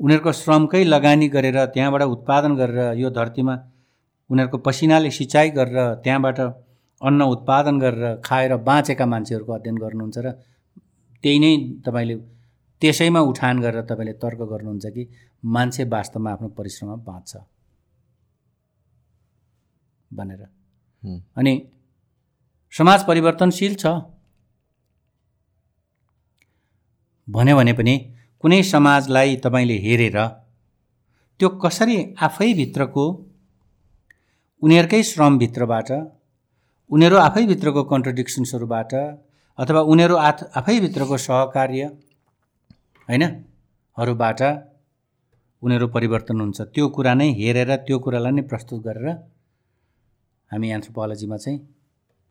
उनीहरूको 0.00 0.32
श्रमकै 0.32 0.84
लगानी 0.84 1.28
गरेर 1.28 1.58
त्यहाँबाट 1.66 2.02
उत्पादन 2.02 2.56
गरेर 2.56 2.98
यो 2.98 3.10
धरतीमा 3.10 3.54
उनीहरूको 4.30 4.58
पसिनाले 4.58 5.10
सिँचाइ 5.10 5.50
गरेर 5.50 5.94
त्यहाँबाट 5.94 6.40
अन्न 7.02 7.22
उत्पादन 7.22 7.78
गरेर 7.78 8.20
खाएर 8.24 8.56
बाँचेका 8.56 9.06
मान्छेहरूको 9.06 9.52
अध्ययन 9.52 9.76
गर्नुहुन्छ 9.76 10.18
र 10.18 10.30
त्यही 11.24 11.38
नै 11.38 11.52
तपाईँले 11.86 12.16
त्यसैमा 12.82 13.20
उठान 13.20 13.60
गरेर 13.60 13.82
तपाईँले 13.82 14.12
तर्क 14.12 14.40
गर्नुहुन्छ 14.52 14.86
कि 14.86 15.02
मान्छे 15.44 15.84
वास्तवमा 15.84 16.30
आफ्नो 16.32 16.48
परिश्रममा 16.48 16.96
बाँच्छ 17.04 17.36
भनेर। 20.10 20.42
अनि 21.36 21.52
समाज 22.72 23.04
परिवर्तनशील 23.04 23.74
छ 23.74 23.86
भन्यो 27.28 27.56
भने 27.56 27.72
पनि 27.78 27.94
कुनै 28.44 28.62
समाजलाई 28.64 29.36
तपाईँले 29.44 29.76
हेरेर 29.86 30.18
त्यो 31.40 31.48
कसरी 31.64 31.96
आफैभित्रको 32.18 33.04
उनीहरूकै 34.62 35.02
श्रमभित्रबाट 35.02 35.90
उनीहरू 36.90 37.16
आफैभित्रको 37.18 37.82
कन्ट्रडिक्सन्सहरूबाट 37.92 38.92
अथवा 39.58 39.80
उनीहरू 39.92 40.14
आथ 40.28 40.38
आफैभित्रको 40.56 41.16
सहकार्य 41.18 41.82
होइन? 43.08 43.22
हरूबाट 43.96 44.40
उनीहरू 45.62 45.86
परिवर्तन 45.96 46.40
हुन्छ। 46.40 46.58
त्यो 46.74 46.88
कुरा 46.96 47.12
नै 47.14 47.28
हेरेर 47.40 47.70
त्यो 47.86 47.98
कुरालाई 48.04 48.32
नै 48.32 48.42
प्रस्तुत 48.50 48.80
गरेर 48.86 49.06
हामी 50.50 50.68
एन्थ्रोपोलोजीमा 50.76 51.36
चाहिँ 51.36 51.58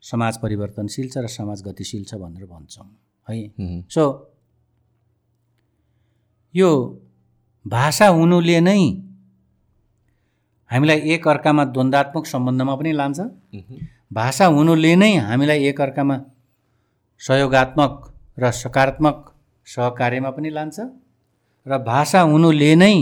समाज 0.04 0.34
परिवर्तनशील 0.44 1.08
छ 1.14 1.16
र 1.18 1.28
समाज 1.30 1.64
गतिशील 1.68 2.04
छ 2.10 2.16
भनेर 2.16 2.46
भन्छौँ। 2.46 2.88
है? 3.28 3.36
सो 3.94 4.04
यो 6.58 6.70
भाषा 7.68 8.08
हुनुले 8.08 8.60
नै 8.60 8.82
हामीलाई 10.72 11.00
एक 11.14 11.28
अर्कामा 11.28 11.64
द्वन्द्वात्मक 11.66 12.26
सम्बन्धमा 12.26 12.76
पनि 12.76 12.92
लान्छ। 12.92 13.20
भाषा 14.14 14.46
हुनुले 14.46 14.94
नै 14.96 15.12
हामीलाई 15.30 15.60
एक 15.70 15.82
अर्कामा 15.82 16.16
सहयोगात्मक 17.22 17.94
र 18.40 18.52
सकारात्मक 18.52 19.18
सहकार्यमा 19.68 20.30
पनि 20.30 20.50
लान्छ। 20.50 20.78
र 21.68 21.78
भाषा 21.84 22.22
हुनुले 22.22 22.72
नै 22.76 22.96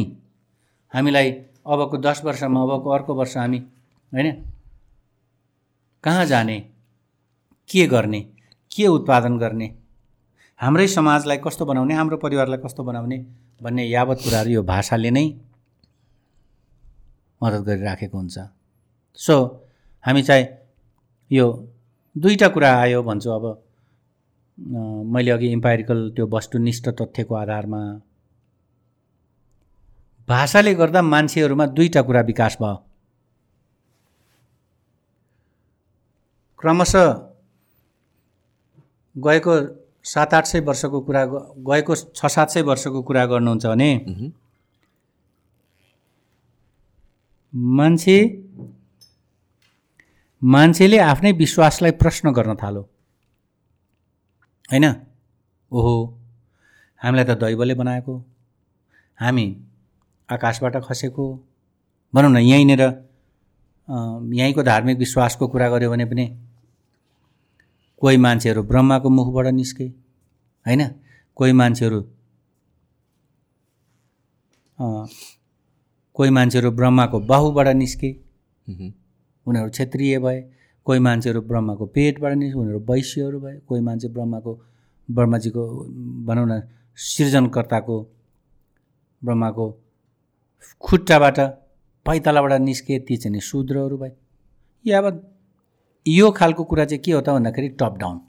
हामीलाई 0.93 1.31
अबको 1.63 1.97
दस 1.97 2.21
वर्षमा 2.25 2.59
अबको 2.61 2.89
अर्को 2.89 3.11
वर्ष 3.15 3.37
हामी 3.37 3.59
होइन? 4.11 4.27
कहाँ 6.03 6.25
जाने? 6.25 6.57
के 7.69 7.87
गर्ने? 7.87 8.21
के 8.71 8.87
उत्पादन 8.87 9.37
गर्ने? 9.37 9.67
हाम्रै 10.59 10.87
समाजलाई 10.87 11.37
कस्तो 11.37 11.65
बनाउने? 11.65 11.93
हाम्रो 11.93 12.17
परिवारलाई 12.17 12.59
कस्तो 12.65 12.83
बनाउने? 12.83 13.44
भन्ने 13.61 13.83
यावत 13.87 14.19
कुराहरू 14.23 14.49
यो 14.49 14.61
भाषाले 14.63 15.11
नै 15.11 15.25
मद्दत 17.41 17.61
गरिराखेको 17.67 18.17
हुन्छ। 18.17 18.37
सो 19.19 19.35
हामी 20.05 20.23
चाहिँ 20.23 20.45
यो 21.31 21.45
दुईवटा 22.15 22.47
कुरा 22.47 22.69
आयो 22.79 23.01
भन्छु 23.03 23.29
अब। 23.31 23.45
मैले 25.13 25.31
अघि 25.31 25.47
इम्पाइरिकल 25.51 25.99
त्यो 26.15 26.25
वस्तुनिष्ठ 26.33 26.89
तथ्यको 26.99 27.35
आधारमा 27.35 27.81
भाषाले 30.27 30.73
गर्दा 30.73 31.01
मान्छेहरूमा 31.01 31.65
दुईवटा 31.75 32.01
कुरा 32.01 32.21
विकास 32.21 32.57
भयो। 32.61 32.75
क्रमशः 36.59 37.07
गएको 39.15 39.53
सात 40.05 40.33
आठ 40.33 40.45
सय 40.45 40.59
वर्षको 40.59 40.99
कुरा 41.01 41.25
गएको 41.25 41.95
छ 41.95 42.25
सात 42.25 42.49
सय 42.49 42.61
वर्षको 42.61 43.01
कुरा 43.01 43.25
गर्नुहुन्छ 43.25 43.65
भने 43.65 43.89
मान्छे 47.53 48.17
मान्छेले 50.41 50.97
आफ्नै 50.99 51.31
विश्वासलाई 51.31 51.91
प्रश्न 51.91 52.31
गर्न 52.31 52.55
थालो। 52.55 52.81
होइन? 54.71 54.85
ओहो 55.71 55.93
हामीलाई 57.01 57.25
त 57.25 57.37
दैवले 57.39 57.73
बनाएको। 57.73 58.13
हामी 59.17 59.45
आकाशबाट 60.29 60.75
खसेको। 60.85 61.25
भनौँ 62.13 62.31
न 62.31 62.37
यहीँनिर 62.37 62.81
यहीँको 64.33 64.63
धार्मिक 64.63 64.97
विश्वासको 64.97 65.47
कुरा 65.47 65.69
गऱ्यो 65.69 65.89
भने 65.91 66.05
पनि 66.05 66.25
कोही 68.01 68.17
मान्छेहरू 68.17 68.63
ब्रह्माको 68.63 69.09
मुखबाट 69.09 69.47
निस्के 69.53 69.85
होइन? 70.65 70.81
कोही 71.35 71.53
मान्छेहरू 71.53 72.01
कोही 76.15 76.29
मान्छेहरू 76.29 76.71
ब्रह्माको 76.71 77.19
बाहुबाट 77.19 77.67
निस्के 77.75 78.09
उनीहरू 79.47 79.69
क्षेत्रीय 79.69 80.19
भए 80.19 80.39
कोही 80.85 80.99
मान्छेहरू 80.99 81.41
ब्रह्माको 81.41 81.85
पेटबाट 81.85 82.33
निस्के 82.33 82.59
उनीहरू 82.59 82.79
वैश्यहरू 82.89 83.39
भए 83.39 83.55
कोही 83.67 83.81
मान्छे 83.81 84.07
ब्रह्माको 84.07 84.53
ब्रह्माजीको 85.11 85.63
भनौँ 86.25 86.47
न 86.47 86.61
सृजनकर्ताको 86.97 87.97
ब्रह्माको 89.23 89.65
खुट्टाबाट 90.81 91.39
पैतालाबाट 92.05 92.53
निस्के 92.61 92.99
ती 92.99 93.17
चाहिँ 93.17 93.39
शूद्रहरू 93.39 93.97
भए। 93.97 94.11
या 94.85 94.97
अब 94.99 95.34
यो 96.05 96.31
खालको 96.31 96.63
कुरा 96.63 96.85
चाहिँ 96.85 97.01
के 97.01 97.11
हो 97.11 97.21
त 97.21 97.29
भन्दाखेरि 97.29 97.69
टप 97.81 97.97
डाउन 97.97 98.19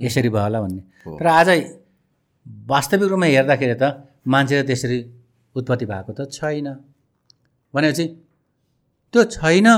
यसरी 0.00 0.28
भयो 0.28 0.42
होला 0.42 0.60
भन्ने। 0.60 0.82
तर 1.06 1.26
आज 1.26 1.48
वास्तविक 2.66 3.08
रूपमा 3.08 3.26
हेर्दाखेरि 3.26 3.74
त 3.82 3.84
मान्छे 4.26 4.62
त्यसरी 4.62 4.98
उत्पत्ति 5.54 5.86
भएको 5.86 6.12
त 6.12 6.30
छैन। 6.32 6.68
भनेपछि 7.74 8.04
त्यो 9.14 9.24
छैन 9.30 9.68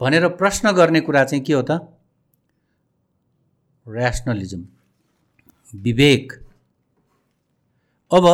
भनेर 0.00 0.28
प्रश्न 0.40 0.72
गर्ने 0.72 1.00
कुरा 1.00 1.24
चाहिँ 1.24 1.44
के 1.44 1.52
हो 1.52 1.62
त? 1.62 1.70
ऱ्यासनलिजम 3.86 4.62
विवेक। 5.74 6.32
अब 8.10 8.24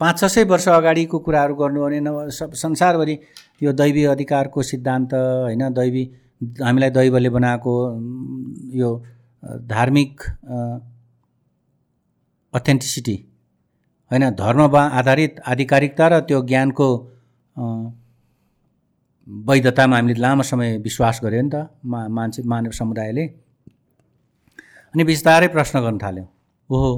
पाँच 0.00 0.18
छ 0.18 0.24
सय 0.24 0.44
वर्ष 0.44 0.68
अगाडिको 0.68 1.18
कुराहरू 1.18 1.54
गर्नु 1.54 1.80
भने 1.82 2.00
न 2.00 2.30
सब 2.30 2.52
संसारभरि 2.54 3.14
यो 3.62 3.72
दैवी 3.72 4.04
अधिकारको 4.04 4.62
सिद्धान्त 4.62 5.14
होइन 5.14 5.72
दैवी 5.72 6.04
हामीलाई 6.62 6.90
दैवले 6.90 7.30
बनाएको 7.30 7.74
यो 8.74 8.90
धार्मिक 9.66 10.22
अथेन्टिसिटी 12.54 13.16
होइन 14.10 14.30
धर्ममा 14.30 14.82
आधारित 14.82 15.40
आधिकारिकता 15.46 16.08
र 16.08 16.20
त्यो 16.20 16.42
ज्ञानको 16.42 16.88
वैधतामा 19.26 19.96
हामीले 19.96 20.20
लामो 20.20 20.42
समय 20.42 20.78
विश्वास 20.78 21.20
गऱ्यो 21.24 21.42
नि 21.42 21.50
त 21.54 21.70
मा 21.84 22.08
मान्छे 22.08 22.42
मानव 22.42 22.70
समुदायले। 22.70 23.26
अनि 24.94 25.04
बिस्तारै 25.04 25.48
प्रश्न 25.48 25.80
गर्न 25.80 25.98
थाल्यो। 25.98 26.24
ओहो! 26.70 26.92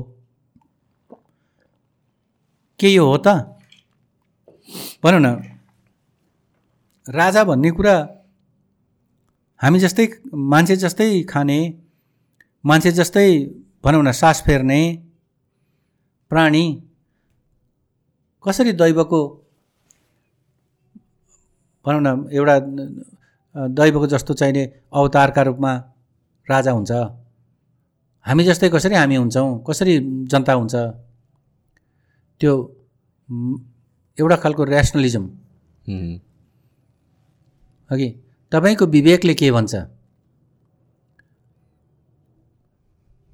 के 2.81 2.89
यो 2.89 3.05
हो 3.07 3.17
त? 3.17 3.29
भनौँ 5.05 5.21
न। 5.21 5.54
राजा 7.09 7.45
भन्ने 7.45 7.71
कुरा 7.71 7.97
हामी 9.61 9.79
जस्तै 9.79 10.07
मान्छे 10.53 10.77
जस्तै 10.77 11.23
खाने 11.29 11.59
मान्छे 12.65 12.91
जस्तै 12.93 13.29
भनौँ 13.85 14.03
न 14.03 14.13
सास 14.13 14.43
फेर्ने 14.47 14.81
प्राणी 16.31 16.65
कसरी 18.45 18.73
दैवको 18.73 19.21
भनौँ 21.85 22.03
न 22.07 22.09
एउटा 22.33 22.57
दैवको 23.55 24.07
जस्तो 24.07 24.35
चाहिने 24.35 24.63
अवतारका 24.93 25.43
रूपमा 25.49 25.73
राजा 26.47 26.73
हुन्छ? 26.73 26.93
हामी 28.27 28.43
जस्तै 28.45 28.69
कसरी 28.75 28.95
हामी 28.95 29.17
हुन्छौँ? 29.17 29.65
कसरी 29.69 29.95
जनता 30.33 30.53
हुन्छ? 30.53 30.75
त्यो 32.41 32.53
एउटा 34.19 34.37
खालको 34.43 34.63
ऱ्यासनलिजम 34.65 35.25
अघि 37.95 38.09
तपाईँको 38.53 38.87
विवेकले 38.87 39.35
के 39.35 39.51
भन्छ? 39.51 39.75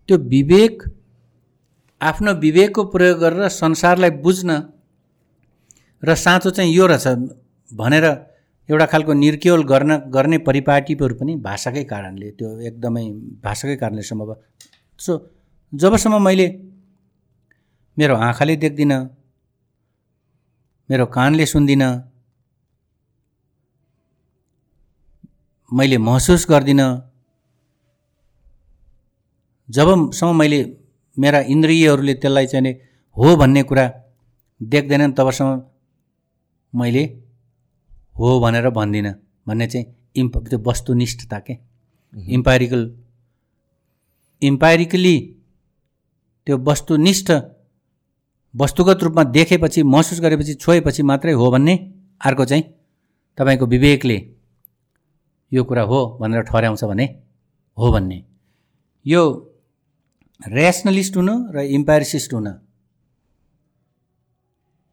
त्यो 0.08 0.18
विवेक 0.18 0.82
आफ्नो 2.00 2.32
विवेकको 2.40 2.84
प्रयोग 2.84 3.18
गरेर 3.18 3.48
संसारलाई 3.48 4.11
बुझ्न 4.24 4.50
र 6.02 6.14
साँचो 6.14 6.50
चाहिँ 6.50 6.72
यो 6.74 6.86
रहेछ 6.86 7.06
भनेर 7.70 8.04
एउटा 8.68 8.86
खालको 8.86 9.12
निर्क्योल 9.12 9.62
गर्न 9.62 9.96
गर्ने 10.11 10.38
परिपाटीहरू 10.38 11.14
पनि 11.14 11.34
भाषाकै 11.38 11.84
कारणले 11.84 12.30
त्यो 12.38 12.48
एकदमै 12.68 13.04
भाषाकै 13.44 13.76
कारणले 13.76 14.02
सम्भव 14.02 14.34
सो 15.00 15.12
जबसम्म 15.72 16.22
मैले 16.24 16.48
मेरो 17.96 18.14
आँखाले 18.16 18.56
देख्दिनँ 18.56 19.00
मेरो 20.88 21.06
कानले 21.06 21.46
सुन्दिनँ 21.46 21.90
मैले 25.71 25.99
महसुस 25.99 26.47
गर्दिनँ। 26.51 26.87
जबसम्म 29.68 30.37
मैले 30.37 30.59
मेरा 31.16 31.41
इन्द्रियहरूले 31.47 32.14
त्यसलाई 32.14 32.47
चाहिँ 32.47 32.73
हो 33.16 33.37
भन्ने 33.37 33.62
कुरा 33.62 33.85
देख्दैनन् 34.61 35.12
तबसम्म 35.12 35.62
मैले 36.73 37.05
हो 38.18 38.41
भनेर 38.41 38.68
भन्दिनँ। 38.71 39.14
भन्ने 39.49 39.66
चाहिँ 39.66 39.87
इम्प 40.16 40.37
त्यो 40.49 40.59
वस्तुनिष्ठता 40.66 41.39
के? 41.39 41.57
इम्पाइरिकल 42.29 42.83
इम्पाइरिकली 44.43 45.16
त्यो 46.47 46.59
वस्तुनिष्ठ 46.59 47.31
वस्तुगत 48.55 49.03
रूपमा 49.03 49.25
देखेपछि 49.31 49.83
महसुस 49.85 50.21
गरेपछि 50.21 50.55
छोएपछि 50.55 51.03
मात्रै 51.03 51.33
हो 51.33 51.51
भन्ने 51.51 51.77
अर्को 52.21 52.45
चाहिँ 52.45 52.64
तपाईँको 53.39 53.66
विवेकले 53.66 54.18
यो 55.53 55.64
कुरा 55.64 55.82
हो 55.82 56.18
भनेर 56.20 56.42
ठहर्याउँछ 56.42 56.84
भने 56.84 57.05
हो 57.78 57.92
भन्ने। 57.92 58.24
यो 59.07 59.22
ऱ्यासनलिस्ट 60.40 61.16
हुनु 61.16 61.53
र 61.53 61.61
इम्पायरिसिस्ट 61.76 62.34
हुन 62.34 62.48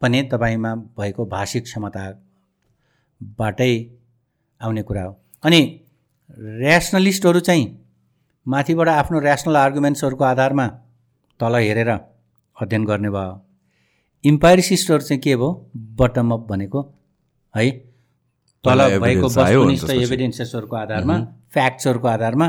पनि 0.02 0.22
तपाईँमा 0.32 0.76
भएको 0.98 1.26
भाषिक 1.26 1.64
क्षमताबाटै 1.64 3.74
आउने 4.62 4.82
कुरा 4.84 5.04
हो। 5.04 5.20
अनि 5.44 5.60
ऱ्यासनलिस्टहरू 6.62 7.40
चाहिँ 7.40 7.66
माथिबाट 8.46 8.88
आफ्नो 8.90 9.22
ऱ्यासनल 9.22 9.56
आर्गुमेन्ट्सहरूको 9.58 10.24
आधारमा 10.24 10.68
तल 11.40 11.56
हेरेर 11.56 11.90
अध्ययन 11.90 12.86
गर्ने 12.86 13.10
भयो। 13.10 13.42
इम्पायरिसिस्टहरू 14.24 15.02
चाहिँ 15.02 15.22
के 15.22 15.36
भयो? 15.36 15.72
बटम 15.78 16.32
अप 16.34 16.48
भनेको 16.50 16.82
है 17.54 17.87
तल 18.64 19.00
भएको 19.00 19.28
वस्तुनिष्ठ 19.28 19.90
एभिडेन्सेसहरूको 19.92 20.76
आधारमा 20.76 21.18
फ्याक्ट्सहरूको 21.54 22.08
आधारमा 22.08 22.48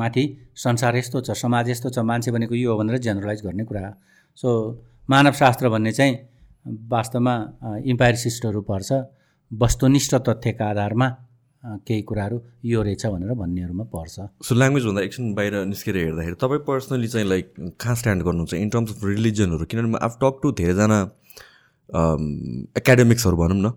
माथि 0.00 0.24
संसार 0.64 0.96
यस्तो 0.96 1.20
छ 1.20 1.36
समाज 1.42 1.68
यस्तो 1.70 1.90
छ 1.90 1.98
मान्छे 2.10 2.30
भनेको 2.36 2.54
यो 2.54 2.72
हो 2.72 2.78
भनेर 2.78 2.98
जेनरलाइज 3.06 3.42
गर्ने 3.46 3.64
कुरा 3.64 3.92
सो 4.38 4.48
मानवशास्त्र 5.10 5.68
भन्ने 5.74 5.92
चाहिँ 5.98 6.16
वास्तवमा 6.90 7.34
इम्पायरिसिस्टहरू 7.92 8.60
पर्छ 8.70 8.90
वस्तुनिष्ठ 9.50 10.14
तथ्यका 10.28 10.70
आधारमा 10.70 11.08
केही 11.86 12.02
कुराहरू 12.08 12.40
यो 12.64 12.82
रहेछ 12.82 13.06
भनेर 13.06 13.32
भन्नेहरूमा 13.42 13.84
पर्छ 13.94 14.14
सो 14.48 14.54
ल्याङ्ग्वेजभन्दा 14.54 15.02
एकछिन 15.02 15.34
बाहिर 15.34 15.54
निस्केर 15.66 15.96
हेर्दाखेरि 15.96 16.36
तपाईँ 16.42 16.62
पर्सनली 16.66 17.08
चाहिँ 17.14 17.28
लाइक 17.28 17.54
कहाँ 17.80 17.94
स्ट्यान्ड 18.00 18.22
गर्नुहुन्छ 18.22 18.54
इन 18.54 18.68
टर्म्स 18.74 18.90
अफ 18.90 19.04
रिलिजनहरू 19.04 19.64
किनभने 19.70 19.98
आफ 20.06 20.18
टक 20.22 20.40
टु 20.42 20.52
धेरैजना 20.60 20.98
एकाडेमिक्सहरू 22.82 23.36
भनौँ 23.36 23.60
न। 23.62 23.72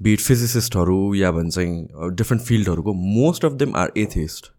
बिट 0.00 0.20
फिजिसिस्टहरू 0.20 1.14
या 1.14 1.30
भन्छ 1.32 1.58
different 1.58 2.42
फिल्डहरूको 2.42 2.92
most 2.94 3.44
of 3.44 3.52
them 3.62 3.76
are 3.76 3.92
atheist 3.98 4.52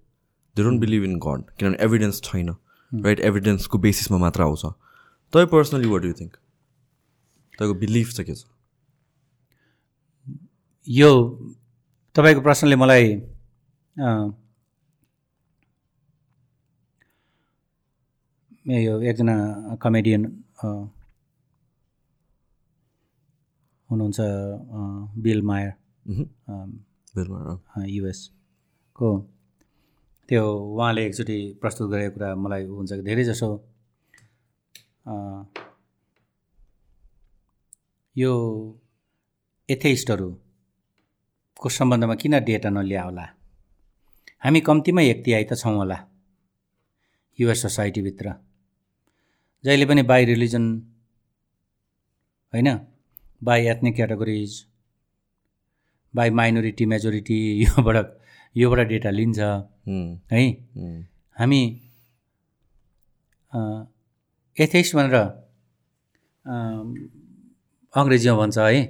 they 0.55 0.63
don't 0.63 0.81
believe 0.81 1.03
in 1.03 1.17
God 1.19 1.43
किनभने 1.59 1.83
एभिडेन्स 1.86 2.21
छैन 2.23 2.49
राइट 2.91 3.19
एभिडेन्सको 3.19 3.77
बेसिसमा 3.77 4.17
मात्र 4.17 4.41
आउँछ। 4.41 4.65
तपाईँ 5.33 5.47
पर्सनली 5.51 5.88
वाट 5.88 6.05
यु 6.05 6.13
थिङ्क 6.13 6.33
तपाईँको 7.53 7.79
बिलिफ 7.79 8.09
चाहिँ 8.09 8.25
के 8.25 8.36
छ? 8.36 8.45
यो 10.88 11.11
तपाईँको 12.15 12.41
प्रश्नले 12.41 12.75
मलाई 12.75 13.07
यो 18.67 19.01
एकजना 19.01 19.36
कमेडियन 19.81 20.25
हुनुहुन्छ 23.95 24.19
बिल 25.23 25.41
मायर। 25.41 25.71
युएसको। 27.87 29.09
त्यो 30.29 30.43
उहाँले 30.75 31.01
एकचोटि 31.05 31.37
प्रस्तुत 31.61 31.89
गरेको 31.91 32.11
कुरा 32.13 32.29
मलाई 32.35 32.63
हुन्छ 32.67 32.91
कि 32.91 33.01
धेरै 33.01 33.23
जसो 33.23 33.49
यो 38.15 38.31
एथेइस्टहरू 39.69 40.29
को 41.59 41.69
सम्बन्धमा 41.69 42.15
किन 42.15 42.33
डेटा 42.45 42.69
नल्याउला 42.69 43.25
हामी 44.43 44.59
कम्तीमा 44.61 45.01
एक 45.03 45.19
तिहाई 45.25 45.43
त 45.43 45.53
छौँ 45.57 45.75
होला 45.75 45.97
युएस 47.39 47.61
सोसाइटीभित्र। 47.61 48.33
जहिले 49.63 49.85
पनि 49.85 50.01
बाई 50.03 50.25
रिलिजन 50.25 50.65
होइन? 52.53 52.69
By 53.45 53.65
ethnic 53.67 53.95
categories 53.95 54.51
by 56.13 56.29
minority 56.29 56.85
majority 56.85 57.37
योबाट 57.63 57.97
योबाट 58.55 58.87
डेटा 58.87 59.09
लिन्छ। 59.09 59.39
है। 60.31 60.43
हामी 61.37 61.61
एथेइस्ट 64.57 64.95
भनेर 64.95 65.15
अङ्ग्रेजीमा 67.93 68.35
भन्छ 68.37 68.57
है। 68.57 68.81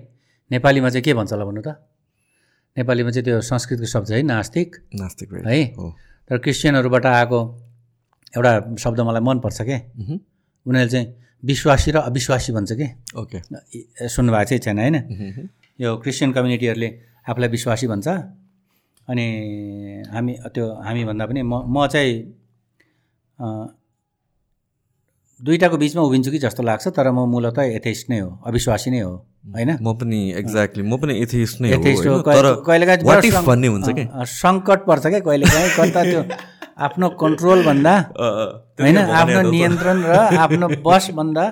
नेपालीमा 0.52 0.90
चाहिँ 0.90 1.04
के 1.04 1.14
भन्छ 1.14 1.32
होला 1.34 1.46
भन्नु 1.46 1.62
त? 1.62 1.68
नेपालीमा 2.78 3.10
चाहिँ 3.12 3.26
त्यो 3.26 3.42
संस्कृतको 3.42 3.86
शब्द 3.86 4.12
है 4.12 4.22
नास्तिक। 4.24 4.76
नास्तिक? 4.96 5.34
है? 5.48 5.60
तर 6.30 6.38
क्रिस्चियनहरूबाट 6.38 7.06
आएको 7.06 7.40
एउटा 8.38 8.76
शब्द 8.80 9.00
मलाई 9.00 9.22
मनपर्छ 9.22 9.62
के? 9.62 9.78
उनीहरूले 10.66 10.90
चाहिँ 10.92 11.25
विश्वासी 11.46 11.92
र 11.92 11.98
अविश्वासी 12.10 12.52
भन्छ 12.54 12.72
कि? 12.72 12.88
ओके 13.22 13.40
सुन्नुभएको 14.10 14.46
चाहिँ 14.50 14.62
छैन 14.66 14.80
होइन? 14.80 14.96
यो 15.80 15.96
क्रिस्चियन 16.04 16.32
कम्युनिटीहरूले 16.34 16.90
आफूलाई 17.30 17.50
विश्वासी 17.50 17.88
भन्छ। 17.88 18.08
अनि 19.08 19.26
हामी 20.14 20.34
त्यो 20.54 20.66
हामी 20.84 21.04
भन्दा 21.06 21.26
पनि 21.26 21.42
म 21.44 21.54
म 21.68 21.88
चाहिँ 21.88 22.14
दुइटाको 25.40 25.78
बिचमा 25.78 26.02
उभिन्छु 26.02 26.32
कि 26.32 26.40
जस्तो 26.40 26.64
लाग्छ 26.64 26.88
तर 26.88 27.12
म 27.12 27.28
मूलत 27.30 27.60
एथेइस्ट 27.60 28.10
नै 28.10 28.20
हो 28.20 28.30
अविश्वासी 28.48 28.90
नै 28.92 29.00
हो 29.00 29.14
होइन? 29.54 29.70
म 29.82 29.94
पनि 29.94 30.20
एक्ज्याक्टली 30.42 30.84
म 30.84 30.98
पनि 30.98 31.14
एथिस्ट 31.22 31.62
नै 31.62 31.68
हो 31.70 31.80
एथेइस्ट 31.80 32.04
कहिलेकाहीँ 32.66 34.26
सङ्कट 34.34 34.80
पर्छ 34.88 35.04
क्या 35.08 35.20
कहिलेकाहीँ 35.20 35.70
कता 35.78 36.04
त्यो 36.04 36.22
आफ्नो 36.78 37.08
कन्ट्रोलभन्दा 37.22 37.94
होइन 38.82 38.98
आफ्नो 38.98 39.42
नियन्त्रण 39.52 39.98
र 40.04 40.14
आफ्नो 40.46 40.68
बसभन्दा 40.86 41.46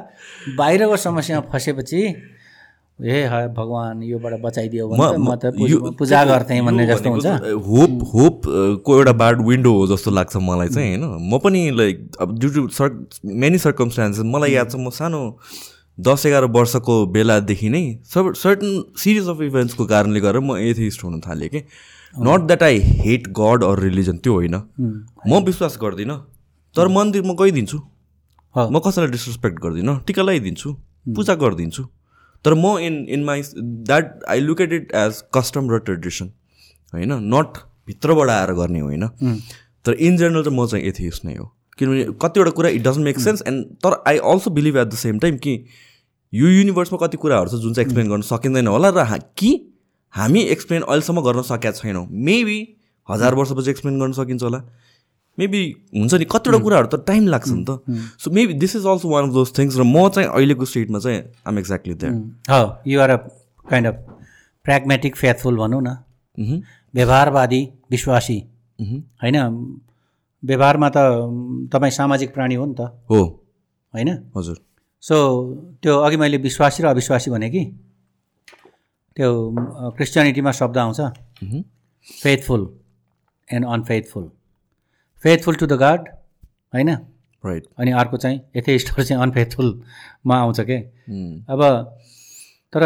बाहिरको 0.58 0.98
समस्यामा 1.00 1.44
फसेपछि 1.54 2.02
ए 3.00 3.24
हा 3.26 3.40
भगवान् 3.56 4.04
योबाट 4.04 4.34
बचाइदियो 4.42 4.88
भने 4.88 5.18
म 5.20 5.36
त 5.36 5.52
पूज- 5.56 6.28
गर्थेँ 6.28 6.60
भन्ने 6.62 6.86
जस्तो 6.88 7.10
हुन्छ। 7.10 7.26
होप 7.68 7.94
होप 8.14 8.42
को 8.86 8.98
एउटा 8.98 9.12
बार्ड 9.14 9.42
विन्डो 9.48 9.72
हो 9.74 9.88
जस्तो 9.88 10.12
लाग्छ 10.12 10.36
मलाई 10.42 10.68
चाहिँ 10.70 10.98
होइन। 10.98 11.30
म 11.30 11.40
पनि 11.40 11.62
लाइक 11.72 11.98
अब 12.22 12.38
due 12.40 12.50
to 12.50 12.68
so 12.70 12.90
many 13.26 13.58
circumstances 13.58 14.24
मलाई 14.26 14.52
याद 14.52 14.70
छ 14.72 14.76
म 14.76 14.90
सानो 14.92 15.22
दस 15.98 16.26
एघार 16.26 16.46
वर्षको 16.52 16.96
बेलादेखि 17.08 17.70
नै 17.70 17.84
सब 18.14 18.34
सर्टन 18.36 18.70
सिरिज 18.98 19.28
अफ 19.30 19.42
इभेन्ट्सको 19.42 19.86
कारणले 19.86 20.20
गर्दा 20.20 20.40
म 20.40 20.58
एथिस्ट 20.64 21.04
हुन 21.04 21.20
थालेँ 21.20 21.50
कि? 21.50 21.62
Not 22.16 22.42
that 22.48 22.64
I 22.64 22.80
hate 22.80 23.28
God 23.40 23.64
or 23.64 23.80
religion 23.80 24.18
त्यो 24.18 24.34
होइन। 24.34 24.56
म 25.28 25.44
विश्वास 25.46 25.78
गर्दिनँ 25.82 26.18
तर 26.76 26.88
मन्दिरमा 26.88 27.34
गइदिन्छु। 27.40 27.78
हो। 28.56 28.70
म 28.70 28.80
कसैलाई 28.80 29.12
डिसरेस्पेक्ट 29.12 29.60
गर्दिनँ 29.64 30.00
टिका 30.08 30.24
लगाइदिन्छु 30.24 30.74
पूजा 31.16 31.36
गरिदिन्छु। 31.36 31.84
तर 32.46 32.54
म 32.54 32.78
in 32.80 33.06
in 33.10 33.24
my 33.24 33.42
that 33.58 34.24
I 34.30 34.40
look 34.40 34.62
at 34.62 34.74
it 34.74 34.92
as 34.96 35.24
custom 35.34 35.72
र 35.72 35.80
ट्रेडिसन 35.80 36.32
होइन? 36.94 37.14
नट 37.34 37.58
भित्रबाट 37.88 38.30
आएर 38.30 38.54
गर्ने 38.54 38.80
होइन। 38.80 39.08
तर 39.86 39.94
इन 39.94 40.18
जेनरल 40.18 40.44
चाहिँ 40.44 40.58
म 40.60 40.66
चाहिँ 40.68 40.86
एथियस 40.86 41.22
नै 41.26 41.36
हो। 41.36 41.46
किनभने 41.80 42.04
कतिवटा 42.22 42.52
कुरा 42.52 42.70
it 42.70 42.82
doesn't 42.84 43.06
make 43.06 43.20
sense 43.20 43.44
and 43.48 43.66
तर 43.84 44.02
I 44.08 44.18
also 44.32 44.50
believe 44.52 44.78
at 44.78 44.88
the 44.88 44.96
same 44.96 45.20
time 45.20 45.38
कि 45.38 45.54
यो 46.34 46.48
युनिभर्समा 46.48 46.98
कति 46.98 47.18
कुराहरू 47.18 47.50
छ 47.50 47.62
जुन 47.62 47.74
चाहिँ 47.74 47.86
एक्सप्लेन 47.88 48.10
गर्न 48.10 48.22
सकिँदैन 48.22 48.68
होला 48.68 48.90
र 48.96 49.20
कि 49.38 49.52
हामी 50.14 50.42
एक्सप्लेन 50.42 50.82
अहिलेसम्म 50.82 51.22
गर्न 51.22 51.42
सकेका 51.42 51.72
छैनौँ. 51.72 52.08
मेबी 52.12 52.76
हजार 53.10 53.36
वर्षपछि 53.36 53.70
एक्सप्लेन 53.70 54.00
गर्न 54.00 54.12
सकिन्छ 54.12 54.44
होला. 54.44 54.62
मेबी 55.40 55.76
हुन्छ 55.96 56.14
नि 56.14 56.26
कतिवटा 56.26 56.58
कुराहरू 56.58 56.88
त 56.88 57.06
टाइम 57.08 57.28
लाग्छ 57.28 57.50
नि 57.50 57.66
त. 57.70 57.80
So 58.20 58.32
maybe 58.32 58.54
this 58.54 58.76
is 58.76 58.86
also 58.86 59.10
one 59.10 59.24
of 59.28 59.34
those 59.34 59.58
things 59.58 59.78
र 59.78 59.84
म 59.84 60.10
चाहिँ 60.10 60.30
अहिलेको 60.30 60.66
स्टेटमा 60.66 61.00
चाहिँ 61.00 61.24
आम 61.48 61.60
एक्ज्याक्टली 61.60 61.94
द्याट 61.94 62.14
हो 62.50 62.78
you're 62.88 63.10
a 63.10 63.16
kind 63.70 63.88
of 63.88 63.96
pragmatic 64.64 65.16
faithful 65.16 65.58
भनौँ 65.58 65.82
न. 65.82 65.98
Mhm. 66.40 66.62
व्यवहारवादी 66.96 67.70
विश्वासी. 67.92 68.44
Mhm. 68.82 68.96
होइन? 68.96 69.38
व्यवहारमा 70.46 70.90
त 70.90 70.98
तपाईँ 71.74 71.92
सामाजिक 71.92 72.34
प्राणी 72.34 72.56
हो 72.56 72.66
नि 72.66 72.76
त। 72.80 72.82
हो। 73.10 73.44
होइन? 73.94 74.10
हजुर। 74.38 74.58
सो 75.02 75.16
त्यो 75.84 76.00
अघि 76.00 76.18
मैले 76.18 76.38
विश्वासी 76.38 76.84
र 76.84 76.86
अविश्वासी 76.86 77.32
भने 77.32 77.50
कि? 77.50 77.64
त्यो 79.18 79.30
क्रिस्चियनिटीमा 79.98 80.52
शब्द 80.52 80.78
आउँछ. 80.78 81.00
Faithful 82.08 82.62
and 83.48 83.66
unfaithful 83.68 84.30
faithful 85.24 85.56
to 85.56 85.66
the 85.66 85.74
God 85.80 86.08
होइन? 86.74 86.90
राइट 87.44 87.66
अनि 87.80 87.92
अर्को 87.92 88.18
चाहिँ 88.18 88.42
एथेइस्टहरू 88.56 89.04
चाहिँ 89.08 89.22
अनफेथफुलमा 89.24 90.36
आउँछ 90.38 90.60
के? 90.62 90.78
अब 91.54 91.62
तर 92.74 92.84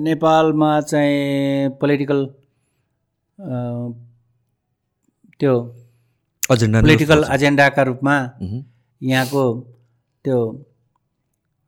नेपालमा 0.00 0.80
चाहिँ 0.80 1.70
पोलिटिकल 1.80 2.26
त्यो 5.40 5.54
एजेन्डा 6.52 6.80
पोलिटिकल 6.80 7.24
एजेन्डाका 7.34 7.82
रूपमा. 7.82 8.16
यहाँको 9.00 9.42
त्यो 10.24 10.38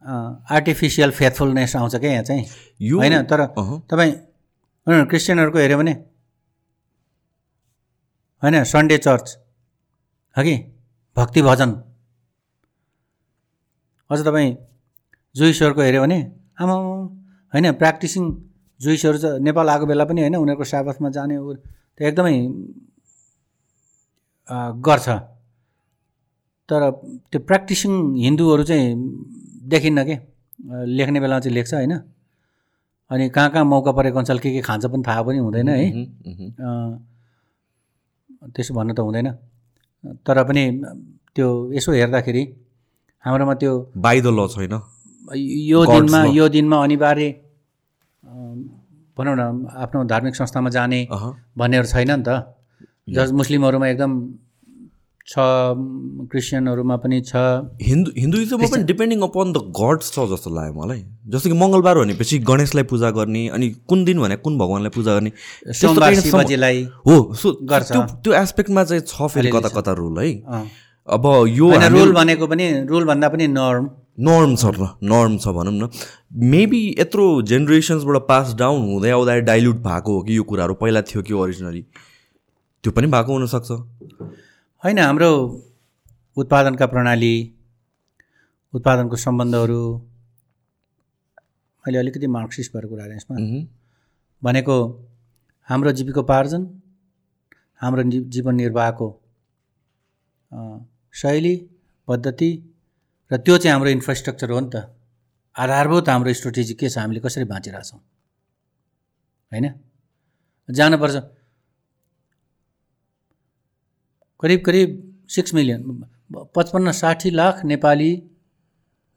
आर्टिफिसियल 0.06 1.10
फेथफुलनेस 1.10 1.76
आउँछ 1.76 1.94
क्या 1.96 2.10
यहाँ 2.10 2.22
चाहिँ? 2.24 2.44
यो 2.80 2.98
होइन? 2.98 3.22
तर 3.26 3.46
तपाईँ 3.90 4.12
उनीहरू 4.86 5.06
क्रिस्चियनहरूको 5.10 5.58
हेऱ्यो 5.58 5.78
भने? 5.78 5.92
होइन? 8.42 8.62
सन्डे 8.64 8.98
चर्च 8.98 9.36
हो 10.36 10.42
कि? 10.42 10.56
भक्ति 11.16 11.42
भजन। 11.42 11.70
अझ 14.10 14.20
तपाईँ 14.26 14.56
जुइसहरूको 15.34 15.82
हेऱ्यो 15.82 16.02
भने? 16.02 16.18
आमा 16.60 16.74
होइन? 17.52 17.72
प्र्याक्टिसिङ 17.72 18.24
जुइसहरू 18.80 19.18
चाहिँ 19.18 19.40
नेपाल 19.40 19.68
आएको 19.70 19.86
बेला 19.86 20.04
पनि 20.04 20.20
होइन 20.20 20.36
उनीहरूको 20.36 20.64
साबथमा 20.64 21.08
जाने 21.10 21.36
उ 21.36 21.54
त्यो 21.54 22.08
एकदमै 22.08 22.34
गर्छ। 24.86 25.08
तर 26.68 26.80
त्यो 27.32 27.40
प्र्याक्टिसिङ 27.48 27.92
हिन्दूहरू 28.16 28.64
चाहिँ 28.64 28.94
देखिन्न 29.66 30.04
के। 30.04 30.16
लेख्ने 30.96 31.20
बेलामा 31.20 31.40
चाहिँ 31.40 31.54
लेख्छ 31.54 31.74
होइन। 31.74 31.92
अनि 33.10 33.28
कहाँ 33.30 33.50
कहाँ 33.50 33.64
मौका 33.64 33.92
परेको 33.92 34.18
अनुसार 34.18 34.38
के 34.38 34.50
के 34.52 34.60
खान्छ 34.66 34.86
पनि 34.86 35.02
थाहा 35.06 35.22
पनि 35.22 35.38
हुँदैन 35.38 35.68
है। 35.68 35.86
त्यसो 38.54 38.74
भन्नु 38.74 38.94
त 38.94 39.00
हुँदैन। 39.00 39.28
तर 40.26 40.42
पनि 40.44 40.62
त्यो 41.34 41.48
यसो 41.72 41.92
हेर्दाखेरि 41.92 42.42
हाम्रोमा 43.24 43.54
त्यो 43.60 43.72
बाई 43.96 44.20
द 44.20 44.26
ल 44.26 44.46
छैन 44.48 44.74
यो 45.70 45.84
दिनमा. 45.86 46.24
यो 46.30 46.48
दिनमा 46.48 46.76
अनिवार्य 46.84 47.28
भनौँ 49.16 49.34
न 49.36 49.66
आफ्नो 49.82 50.04
धार्मिक 50.04 50.34
संस्थामा 50.36 50.70
जाने 50.70 51.00
भन्नेहरू 51.58 51.86
छैन 51.86 52.10
नि 52.10 52.22
त। 52.22 52.54
जस 53.08 53.30
मुस्लिमहरूमा 53.32 53.86
एकदम 53.88 54.12
छ 55.28 55.42
क्रिस्चियनहरूमा 56.30 56.96
पनि 57.02 57.20
छ। 57.20 57.34
हिन्दू 57.82 58.10
हिन्दुइजममा 58.16 58.66
पनि 58.72 58.84
डिपेन्डिङ 58.90 59.20
अपन 59.26 59.52
द 59.52 59.58
गड्स 59.74 60.12
छ 60.14 60.26
जस्तो 60.32 60.50
लाग्यो 60.54 60.74
मलाई। 60.74 61.00
जस्तो 61.34 61.50
कि 61.50 61.56
मङ्गलबार 61.58 61.98
भनेपछि 61.98 62.38
गणेशलाई 62.46 62.84
पूजा 62.92 63.10
गर्ने 63.10 63.42
अनि 63.58 63.66
कुन 63.90 64.04
दिन 64.04 64.20
भने 64.22 64.36
कुन 64.46 64.58
भगवान्लाई 64.58 64.90
पूजा 64.94 65.12
गर्ने 65.18 65.30
हो 67.06 67.16
सो 67.34 67.52
गर्छ। 67.66 67.90
त्यो 67.92 68.02
त्यो 68.22 68.32
एस्पेक्टमा 68.42 68.84
चाहिँ 68.84 69.02
छ 69.02 69.26
फेरि 69.34 69.50
कता 69.50 69.68
कता 69.74 69.92
रुल 69.98 70.18
है। 70.18 70.30
अब 71.08 71.24
यो 71.50 71.66
रुल 71.74 72.12
भनेको 72.14 72.46
पनि 72.46 72.64
रुल 72.86 73.04
भन्दा 73.04 73.28
पनि 73.28 73.46
नर्म 73.50 73.84
नर्म 74.26 74.54
छ 74.56 74.64
र 74.78 74.94
नर्म 75.02 75.36
छ 75.38 75.48
भनौँ 75.58 75.74
न। 75.74 75.90
मेबी 76.54 76.82
यत्रो 76.98 77.26
जेनेरेसन्सबाट 77.50 78.16
पास 78.28 78.54
डाउन 78.62 78.78
हुँदै 78.88 79.10
आउँदा 79.10 79.38
डाइल्युट 79.50 79.78
भएको 79.82 80.12
हो 80.12 80.22
कि 80.22 80.36
यो 80.36 80.42
कुराहरू 80.50 80.74
पहिला 80.80 81.02
थियो 81.10 81.22
कि 81.22 81.32
ओरिजिनली 81.34 81.82
त्यो 82.84 82.90
पनि 82.92 83.06
भएको 83.12 83.32
हुनसक्छ। 83.32 83.70
होइन 84.86 84.98
हाम्रो 84.98 85.28
उत्पादनका 86.36 86.86
प्रणाली 86.86 87.34
उत्पादनको 88.74 89.16
सम्बन्धहरू 89.16 89.78
मैले 91.84 91.98
अलिकति 91.98 92.26
मार्क्सिस्ट 92.26 92.72
भएर 92.72 92.86
कुरा 92.86 93.04
गरेँ 93.04 93.16
यसमा। 93.16 93.36
भनेको 94.42 94.76
हाम्रो 95.68 95.92
जीविकोपार्जन 95.98 96.62
हाम्रो 97.82 98.02
जीवन 98.34 98.54
निर्वाहको 98.54 99.08
शैली 101.14 101.54
पद्धति 102.08 102.50
र 103.30 103.36
त्यो 103.42 103.58
चाहिँ 103.58 103.72
हाम्रो 103.72 103.90
इन्फ्रास्ट्रक्चर 103.90 104.50
हो 104.50 104.60
नि 104.60 104.70
त। 104.74 104.86
आधारभूत 105.56 106.08
हाम्रो 106.08 106.32
स्ट्रेटेजी 106.32 106.74
के 106.74 106.88
छ 106.88 106.98
हामीले 106.98 107.20
कसरी 107.26 107.44
बाँचिरहेछौँ? 107.44 108.00
होइन? 109.52 109.66
जानुपर्छ। 110.68 111.16
करिब 114.40 114.60
करिब 114.66 114.88
सिक्स 115.28 115.54
मिलियन 115.54 115.80
पचपन्न 116.54 116.92
साठी 116.92 117.30
लाख 117.30 117.64
नेपाली 117.64 118.10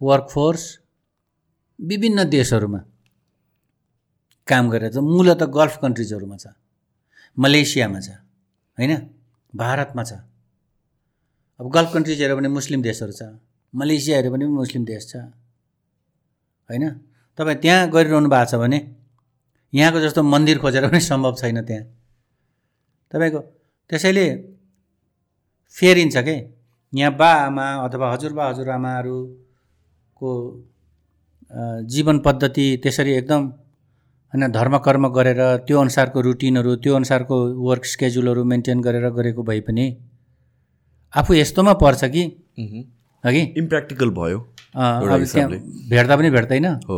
वर्कफोर्स 0.01 0.63
विभिन्न 1.79 2.23
देशहरूमा 2.29 2.79
काम 4.47 4.69
गरेर 4.69 4.91
छ। 4.93 4.97
मूलत 4.97 5.43
गल्फ 5.43 5.75
कन्ट्रिजहरूमा 5.81 6.37
छ। 6.37 6.47
मलेसियामा 7.37 7.99
छ। 7.99 8.09
होइन? 8.77 8.93
भारतमा 9.55 10.03
छ। 10.03 10.13
अब 11.59 11.69
गल्फ 11.69 11.93
कन्ट्रिज 11.93 12.21
हेऱ्यो 12.21 12.35
भने 12.37 12.47
मुस्लिम 12.47 12.81
देशहरू 12.81 13.11
छ। 13.11 13.21
मलेसिया 13.73 14.17
हेऱ्यो 14.17 14.31
भने 14.31 14.45
मुस्लिम 14.47 14.85
देश 14.85 15.03
छ। 15.11 15.15
होइन? 16.69 16.89
तपाईँ 17.37 17.57
त्यहाँ 17.57 17.89
गरिरहनु 17.89 18.29
भएको 18.29 18.45
छ 18.51 18.55
भने 18.55 18.79
यहाँको 19.73 19.99
जस्तो 19.99 20.23
मन्दिर 20.23 20.57
खोजेर 20.59 20.87
पनि 20.89 20.99
सम्भव 20.99 21.35
छैन 21.35 21.61
त्यहाँ। 21.61 21.83
तपाईँको 23.11 23.39
त्यसैले 23.89 24.25
फेरिन्छ 25.75 26.17
के? 26.17 26.35
यहाँ 26.93 27.15
बा 27.17 27.29
आमा 27.45 27.65
अथवा 27.85 28.11
हजुरबा 28.13 28.43
हजुरआमाहरूको 28.49 30.31
जीवन 31.85 32.19
पद्धति 32.19 32.65
त्यसरी 32.83 33.11
एकदम 33.13 33.41
होइन 34.33 34.43
धर्म 34.51 34.77
कर्म 34.77 35.07
गरेर 35.09 35.41
त्यो 35.67 35.79
अनुसारको 35.79 36.21
रुटिनहरू 36.21 36.75
त्यो 36.75 36.95
अनुसारको 36.95 37.35
वर्क 37.67 37.85
स्केड्युलहरू 37.85 38.43
मेन्टेन 38.43 38.81
गरेर 38.81 39.09
गरेको 39.09 39.43
भए 39.43 39.59
पनि 39.61 39.85
आफू 41.13 41.33
यस्तोमा 41.33 41.73
पर्छ 41.73 42.01
कि? 42.05 42.23
अघि 43.23 43.41
इम्प्र्याक्टिकल 43.57 44.09
भयो 44.09 44.39
अब 44.75 45.23
त्यहाँ 45.25 45.49
भेट्दा 45.89 46.15
पनि 46.15 46.29
भेट्दैन। 46.29 46.65
हो। 46.89 46.97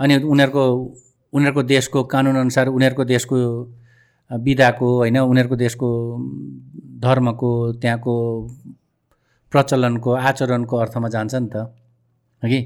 अनि 0.00 0.14
उनीहरूको 0.24 0.64
उनीहरूको 1.32 1.62
देशको 1.64 2.02
कानुनअनुसार 2.04 2.66
उनीहरूको 2.68 3.04
देशको 3.04 3.36
विधाको 4.30 4.88
होइन 4.98 5.18
उनीहरूको 5.18 5.56
देशको 5.56 5.88
धर्मको 7.02 7.50
त्यहाँको 7.80 8.14
प्रचलनको 9.52 10.10
आचरणको 10.28 10.76
अर्थमा 10.76 11.08
जान्छ 11.08 11.34
नि 11.34 11.48
त। 11.54 11.56
हगि 12.42 12.60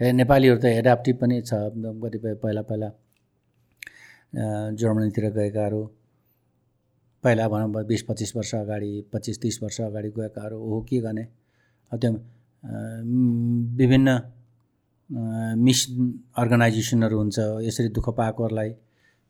नेपालीहरू 0.00 0.58
त 0.58 0.64
एडाप्टिभ 0.80 1.16
पनि 1.20 1.40
छ। 1.42 1.52
कतिपय 2.02 2.34
पहिला 2.42 2.62
पहिला 2.70 2.88
जर्मनीतिर 4.80 5.24
गएकाहरू 5.36 5.82
पहिला 7.24 7.44
भनौँ 7.48 7.84
बिस 7.86 8.02
पच्चिस 8.08 8.30
वर्ष 8.36 8.54
अगाडि 8.54 8.90
पच्चिस 9.12 9.36
तिस 9.42 9.62
वर्ष 9.62 9.80
अगाडि 9.80 10.10
गएकाहरू 10.18 10.58
हो 10.60 10.80
के 10.88 10.98
गर्ने? 11.00 11.24
त्यो 11.92 12.10
विभिन्न 13.78 14.08
मिस 15.64 15.80
अर्गनाइजेसनहरू 16.38 17.16
हुन्छ। 17.18 17.38
यसरी 17.66 17.88
दुःख 17.96 18.08
पाएकोहरूलाई 18.18 18.70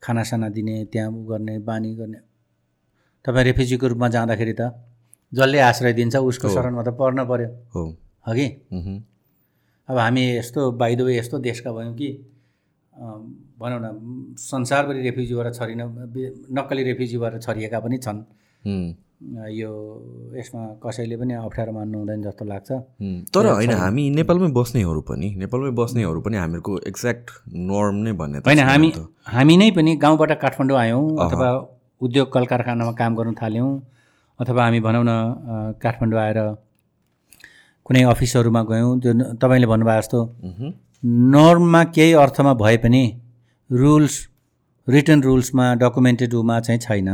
खानासाना 0.03 0.49
दिने 0.57 0.85
त्यहाँ 0.93 1.13
गर्ने 1.31 1.59
बानी 1.69 1.95
गर्ने। 1.97 2.19
तपाईँ 3.25 3.45
रेफ्युजीको 3.45 3.87
रूपमा 3.89 4.09
जाँदाखेरि 4.09 4.55
त 4.61 4.73
जसले 5.33 5.59
आश्रय 5.59 5.93
दिन्छ 5.93 6.17
उसको 6.17 6.49
शरणमा 6.49 6.83
त 6.83 6.89
पर्न 7.01 7.25
पऱ्यो 7.25 7.49
हो। 7.75 7.83
हगि 8.27 8.47
अब 9.89 9.97
हामी 9.99 10.23
यस्तो 10.37 10.71
बाइदो 10.81 11.09
यस्तो 11.09 11.39
देशका 11.39 11.73
भयौँ 11.73 11.95
कि 11.95 12.09
भनौँ 13.61 13.81
न 13.81 13.87
संसारभरि 14.39 15.01
रेफ्युजी 15.03 15.35
भएर 15.35 15.51
छरिन 15.53 15.81
नक्कली 16.53 16.83
रेफ्युजी 16.83 17.17
भएर 17.19 17.39
छरिएका 17.39 17.81
पनि 17.81 17.99
छन्। 17.99 18.21
यो 19.51 19.71
यसमा 20.37 20.63
कसैले 20.85 21.17
पनि 21.17 21.35
अप्ठ्यारो 21.35 21.73
मान्नु 21.73 21.99
हुँदैन 21.99 22.23
जस्तो 22.23 22.45
लाग्छ। 22.45 22.71
तर 23.35 23.47
होइन 23.47 23.71
हामी 23.73 24.05
नेपालमै 24.11 24.49
बस्नेहरू 24.53 25.01
पनि 25.11 25.29
नेपालमै 25.43 25.71
बस्नेहरू 25.81 26.21
पनि 26.21 26.37
हामीहरूको 26.37 26.79
एक्ज्याक्ट 26.89 27.31
नर्म 27.71 27.97
नै 28.05 28.13
भन्ने 28.21 28.39
होइन 28.47 28.61
हामी 28.71 28.93
हामी 29.27 29.57
नै 29.57 29.71
पनि 29.77 29.97
गाउँबाट 29.97 30.33
काठमाडौँ 30.41 30.79
आयौँ 30.79 31.05
अथवा 31.27 31.49
उद्योग 32.05 32.33
कल 32.33 32.45
कारखानामा 32.47 32.93
काम 33.01 33.15
गर्न 33.17 33.35
थाल्यौँ 33.41 33.71
अथवा 34.41 34.63
हामी 34.65 34.81
भनौँ 34.81 35.05
न 35.07 35.13
काठमाडौँ 35.83 36.21
आएर 36.21 36.39
कुनै 37.87 38.03
अफिसहरूमा 38.13 38.63
गयौँ। 38.71 38.93
त्यो 39.01 39.13
तपाईँले 39.41 39.67
भन्नुभयो 39.67 40.01
जस्तो 40.01 40.19
नर्ममा 41.35 41.83
केही 41.97 42.13
अर्थमा 42.25 42.53
भए 42.63 42.77
पनि 42.85 43.03
रुल्स 43.71 44.15
रिटर्न 44.87 45.23
रुल्समा 45.23 45.65
डकुमेन्टेडमा 45.81 46.61
चाहिँ 46.61 46.81
छैन। 46.81 47.09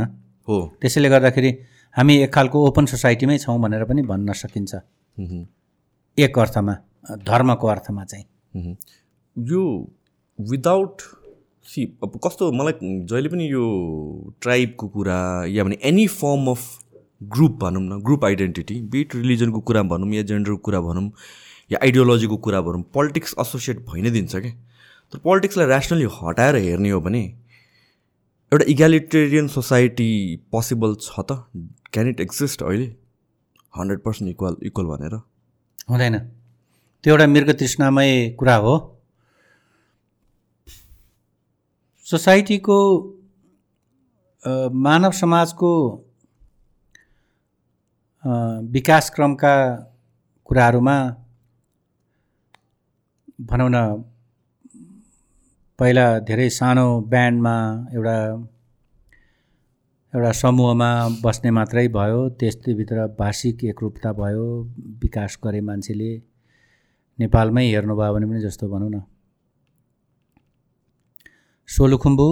हो। 0.49 0.57
त्यसैले 0.81 1.09
गर्दाखेरि 1.09 1.51
हामी 1.95 2.15
एक 2.23 2.33
खालको 2.35 2.67
ओपन 2.69 2.85
सोसाइटीमै 2.87 3.39
छौँ 3.39 3.59
भनेर 3.61 3.85
पनि 3.85 4.03
भन्न 4.03 4.33
सकिन्छ। 4.33 4.73
एक 6.19 6.39
अर्थमा 6.39 6.75
धर्मको 7.29 7.67
अर्थमा 7.67 8.05
चाहिँ। 8.05 8.25
यो 9.37 9.63
विदाउट 10.39 11.03
सी 11.65 11.85
अब 12.03 12.21
कस्तो 12.27 12.53
मलाई 12.53 12.73
जहिले 12.83 13.29
पनि 13.29 13.53
यो 13.53 14.35
ट्राइबको 14.41 14.89
कुरा 14.89 15.45
या 15.47 15.65
भने 15.65 15.79
एनी 15.83 16.07
फर्म 16.07 16.51
अफ 16.51 16.85
ग्रुप 17.23 17.59
भनौँ 17.65 17.83
न 17.83 18.03
ग्रुप 18.03 18.25
आइडेन्टिटी 18.25 18.81
बिट 18.81 19.15
रिलिजनको 19.15 19.61
कुरा 19.61 19.83
भनौँ 19.83 20.15
या 20.15 20.23
जेन्डरको 20.23 20.57
कुरा 20.57 20.81
भनौँ 20.81 21.11
या 21.73 21.79
आइडियोलोजीको 21.83 22.37
कुरा 22.37 22.61
भनौँ 22.61 22.83
पोलिटिक्स 22.83 23.35
एसोसिएट 23.41 23.79
भइ 23.79 24.03
नै 24.03 24.11
दिन्छ 24.11 24.37
क्या 24.37 24.53
तर 25.13 25.19
पोलिटिक्सलाई 25.19 25.67
ऱ्यासनली 25.67 26.05
हटाएर 26.05 26.57
हेर्ने 26.57 26.91
हो 26.91 27.01
भने 27.01 27.35
एउटा 28.53 28.65
इग्यालिटेरियन 28.69 29.49
सोसाइटी 29.49 30.37
पोसिबल 30.53 30.95
छ 30.95 31.21
त? 31.21 31.33
क्यान 31.93 32.09
इट 32.09 32.21
एक्जिस्ट 32.21 32.63
अहिले? 32.63 32.97
हन्ड्रेड 33.79 34.01
पर्सेन्ट 34.01 34.31
इक्वल 34.31 34.57
इक्वल 34.63 34.87
भनेर। 34.87 35.15
हुँदैन। 35.91 36.19
त्यो 37.05 37.15
एउटा 37.15 37.27
मृग 37.27 37.51
तृष्णामय 37.51 38.31
कुरा 38.39 38.57
हो। 38.57 39.00
सोसाइटीको 42.11 42.79
मानव 44.85 45.11
समाजको 45.19 45.73
विकासक्रमका 48.75 49.55
कुराहरूमा 50.45 50.97
भनौँ 53.51 53.69
न 53.75 53.77
पहिला 55.79 56.07
धेरै 56.29 56.49
सानो 56.51 56.87
ब्यान्डमा 57.13 57.55
एउटा 57.95 58.17
एउटा 60.13 60.33
समूहमा 60.41 60.91
बस्ने 61.25 61.51
मात्रै 61.59 61.87
भयो 61.99 62.29
त्यसभित्र 62.41 63.07
भाषिक 63.19 63.65
एकरूपता 63.71 64.13
भयो 64.21 64.49
विकास 65.03 65.39
गरे 65.45 65.61
मान्छेले 65.71 66.13
नेपालमै 67.19 67.67
हेर्नुभयो 67.69 68.13
भने 68.15 68.27
पनि 68.27 68.41
जस्तो 68.41 68.69
भनौँ 68.69 68.91
न। 68.91 69.01
सोलुखुम्बु 71.71 72.27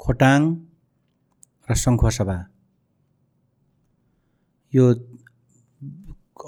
खोटाङ 0.00 0.40
र 1.68 1.74
सङ्खुवासभा 1.74 2.36
यो 4.72 4.84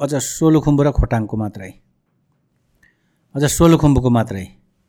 अझ 0.05 0.13
सोलुखुम्बु 0.27 0.83
र 0.87 0.89
खोटाङको 0.99 1.35
मात्रै। 1.37 1.71
अझ 3.35 3.45
सोलुखुम्बुको 3.49 4.11
मात्रै। 4.19 4.45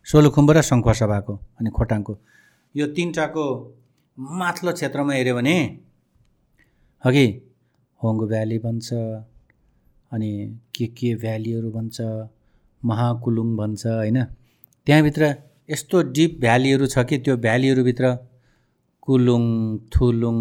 सोलुखुम्बु 0.08 0.52
र 0.58 0.60
सङ्खुवासभाको 0.70 1.34
अनि 1.58 1.70
खोटाङको। 1.72 2.14
यो 2.76 2.86
तिनवटाको 2.96 3.44
माथिल्लो 4.18 4.72
क्षेत्रमा 4.74 5.14
हेऱ्यो 5.14 5.34
भने 5.40 5.56
अघि 7.04 7.26
होङ्गु 8.02 8.26
भ्याली 8.28 8.58
भन्छ 8.60 8.88
अनि 10.12 10.32
के 10.76 10.86
के 10.98 11.10
भ्यालीहरू 11.16 11.70
भन्छ 11.72 11.98
महाकुलुङ 12.82 13.50
भन्छ 13.56 13.84
होइन? 13.88 14.18
त्यहाँभित्र 14.88 15.47
यस्तो 15.70 16.02
डिप 16.16 16.38
भ्यालीहरू 16.42 16.86
छ 16.88 17.04
कि 17.08 17.18
त्यो 17.20 17.36
भ्यालीहरूभित्र 17.38 18.12
कुलुङ 19.04 19.44
थुलुङ 19.94 20.38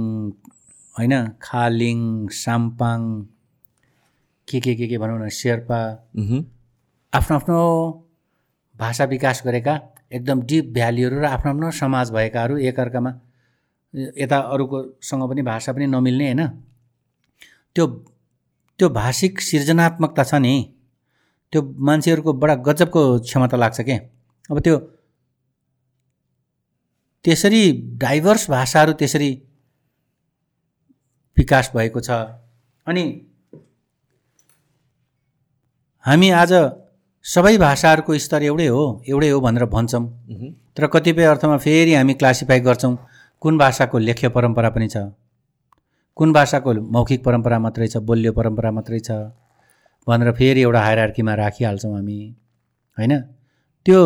होइन 0.97 1.15
खालिङ 1.43 1.99
साम्पाङ 2.33 3.01
के 4.49 4.61
के 4.61 4.75
के 4.75 4.87
के 4.89 4.99
भनौँ 4.99 5.19
न 5.19 5.29
शेर्पा। 5.29 5.81
आफ्नो 7.13 7.37
आफ्नो 7.37 7.59
भाषा 8.77 9.05
विकास 9.05 9.43
गरेका 9.47 9.75
एकदम 10.13 10.43
डिप 10.47 10.65
भ्यालीहरू 10.79 11.21
र 11.21 11.25
आफ्नो 11.27 11.51
आफ्नो 11.53 11.71
समाज 11.75 12.11
भएकाहरू 12.13 12.59
एकअर्कामा 12.71 13.13
यता 13.95 14.39
अरूकोसँग 14.55 15.29
पनि 15.31 15.43
भाषा 15.43 15.73
पनि 15.73 15.87
नमिल्ने 15.87 16.27
होइन? 16.27 16.47
त्यो 17.77 17.87
त्यो 18.79 18.89
भाषिक 18.95 19.41
सृजनात्मकता 19.41 20.25
छ 20.25 20.35
नि 20.47 20.55
त्यो 21.53 21.63
मान्छेहरूको 21.89 22.33
बडा 22.33 22.55
गजबको 22.67 23.01
क्षमता 23.27 23.57
लाग्छ 23.57 23.81
के? 23.81 23.97
अब 24.51 24.61
त्यो 24.61 24.77
त्यसरी 27.27 27.63
डाइभर्स 27.99 28.49
भाषाहरू 28.51 28.93
त्यसरी 28.95 29.31
विकास 31.37 31.71
भएको 31.75 32.01
छ। 32.01 32.11
अनि 32.87 33.05
हामी 36.05 36.29
आज 36.33 36.53
सबै 37.25 37.57
भाषाहरूको 37.59 38.19
स्तर 38.25 38.43
एउटै 38.43 38.67
हो 38.67 38.83
एउटै 39.09 39.29
हो 39.29 39.41
भनेर 39.41 39.65
भन्छौँ। 39.67 40.05
तर 40.77 40.87
कतिपय 40.87 41.25
अर्थमा 41.25 41.57
फेरि 41.59 41.95
हामी 41.95 42.15
क्लासिफाई 42.15 42.61
गर्छौँ 42.61 42.95
कुन 43.43 43.59
भाषाको 43.59 43.99
लेख्य 43.99 44.29
परम्परा 44.29 44.71
पनि 44.71 44.89
छ। 44.89 44.97
कुन 46.17 46.33
भाषाको 46.33 46.73
मौखिक 46.95 47.25
परम्परा 47.25 47.59
मात्रै 47.59 47.89
छ 47.89 47.97
बोल्य 48.07 48.31
परम्परा 48.39 48.71
मात्रै 48.71 49.01
छ 49.01 49.11
भनेर 50.07 50.33
फेरि 50.33 50.61
एउटा 50.63 50.81
हायरार्कीमा 50.81 51.35
राखिहाल्छौँ 51.35 51.93
हामी 51.95 52.19
होइन? 52.99 53.13
त्यो 53.87 54.01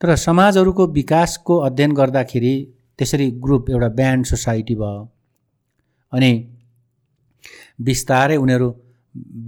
तर 0.00 0.14
समाजहरूको 0.16 0.86
विकासको 0.92 1.56
अध्ययन 1.68 1.92
गर्दाखेरि 1.92 2.54
त्यसरी 2.98 3.30
ग्रुप 3.44 3.70
एउटा 3.70 3.88
ब्यान्ड 3.98 4.26
सोसाइटी 4.26 4.74
भयो। 4.74 5.02
अनि 6.12 6.30
बिस्तारै 7.80 8.36
उनीहरू 8.36 8.68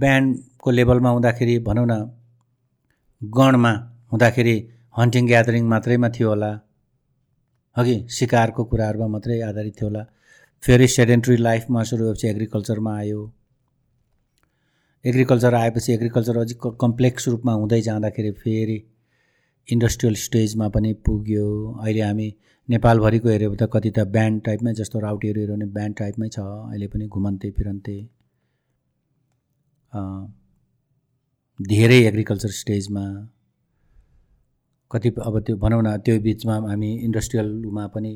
ब्यान्डको 0.01 0.71
लेभलमा 0.71 1.09
हुँदाखेरि 1.09 1.57
भनौँ 1.67 1.85
न 1.89 1.93
गणमा 3.21 3.73
हुँदाखेरि 4.11 4.55
हन्टिङ 4.97 5.27
ग्यादरिङ 5.27 5.63
मात्रैमा 5.73 6.09
थियो 6.15 6.29
होला। 6.29 6.51
अघि 7.75 7.95
सिकारको 8.09 8.63
कुराहरूमा 8.71 9.07
मात्रै 9.07 9.39
आधारित 9.41 9.73
थियो 9.77 9.87
होला। 9.89 10.03
फेरि 10.63 10.87
सेडेन्ट्री 10.87 11.37
लाइफमा 11.37 11.83
सुरु 11.83 12.03
भएपछि 12.05 12.27
एग्रिकल्चरमा 12.27 12.97
आयो। 12.97 13.21
एग्रिकल्चर 15.05 15.53
आएपछि 15.53 15.93
एग्रिकल्चर 15.93 16.37
अझै 16.37 16.55
कम्प्लेक्स 16.81 17.27
रूपमा 17.27 17.53
हुँदै 17.53 17.81
जाँदाखेरि 17.81 18.31
फेरि 18.43 18.77
इन्डस्ट्रियल 19.67 20.15
स्टेजमा 20.17 20.67
पनि 20.69 20.93
पुग्यो। 21.05 21.47
अहिले 21.81 22.01
हामी 22.01 22.27
नेपालभरिको 22.69 23.29
हेऱ्यो 23.29 23.49
भने 23.49 23.57
त 23.57 23.69
कति 23.73 23.89
त 23.91 23.99
ब्यान्ड 24.15 24.41
टाइपमै 24.45 24.73
जस्तो 24.73 24.99
राउटीहरू 24.99 25.39
हेऱ्यो 25.41 25.55
भने 25.55 25.65
ब्यान्ड 25.77 25.95
टाइपमै 25.97 26.27
छ। 26.29 26.39
अहिले 26.39 26.87
पनि 26.87 27.07
घुमन्ते 27.07 27.51
फिरन्ते 27.57 27.97
धेरै 31.59 31.99
एग्रिकल्चर 32.05 32.51
स्टेजमा 32.59 33.05
कति 34.91 35.09
अब 35.27 35.39
त्यो 35.45 35.55
भनौँ 35.57 35.81
न 35.83 35.97
त्यो 36.05 36.19
बिचमा 36.21 36.55
हामी 36.69 36.91
इन्डस्ट्रियलमा 37.05 37.85
पनि 37.95 38.13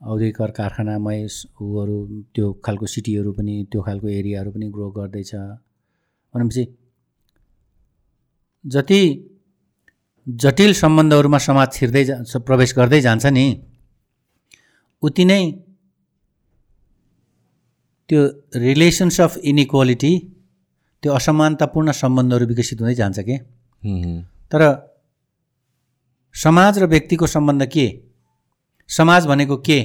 औद्योगिक 0.00 0.36
कारखानामय 0.36 1.20
ऊहरू 1.62 1.96
त्यो 2.34 2.46
खालको 2.64 2.86
सिटीहरू 2.86 3.32
पनि 3.38 3.54
त्यो 3.70 3.80
खालको 3.82 4.08
एरियाहरू 4.08 4.50
पनि 4.52 4.66
ग्रो 4.74 4.90
गर्दैछ। 4.98 5.32
भनेपछि 6.34 6.64
जति 8.64 9.00
जटिल 10.28 10.72
सम्बन्धहरूमा 10.74 11.38
समाज 11.38 11.68
छिर्दै 11.72 12.04
जा 12.04 12.16
प्रवेश 12.38 12.74
गर्दै 12.76 13.00
जान्छ 13.00 13.26
नि। 13.26 13.44
उति 15.02 15.24
नै 15.24 15.40
त्यो 18.08 18.20
रिलेसन्स 18.56 19.20
अफ 19.20 19.36
इनइक्वालिटी 19.44 20.12
त्यो 21.02 21.12
असमानतापूर्ण 21.12 21.92
सम्बन्धहरू 21.92 22.46
विकसित 22.46 22.80
हुँदै 22.80 22.94
जान्छ 22.94 23.18
कि? 23.20 23.36
तर 24.52 24.62
समाज 26.34 26.78
र 26.78 26.86
व्यक्तिको 26.86 27.26
सम्बन्ध 27.26 27.66
के? 27.66 27.86
समाज 28.90 29.26
भनेको 29.26 29.56
के? 29.56 29.80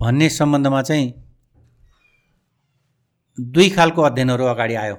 भन्ने 0.00 0.28
सम्बन्धमा 0.28 0.82
चाहिँ 0.82 1.12
दुई 3.38 3.68
खालको 3.70 4.02
अध्ययनहरू 4.02 4.44
अगाडि 4.44 4.74
आयो। 4.74 4.96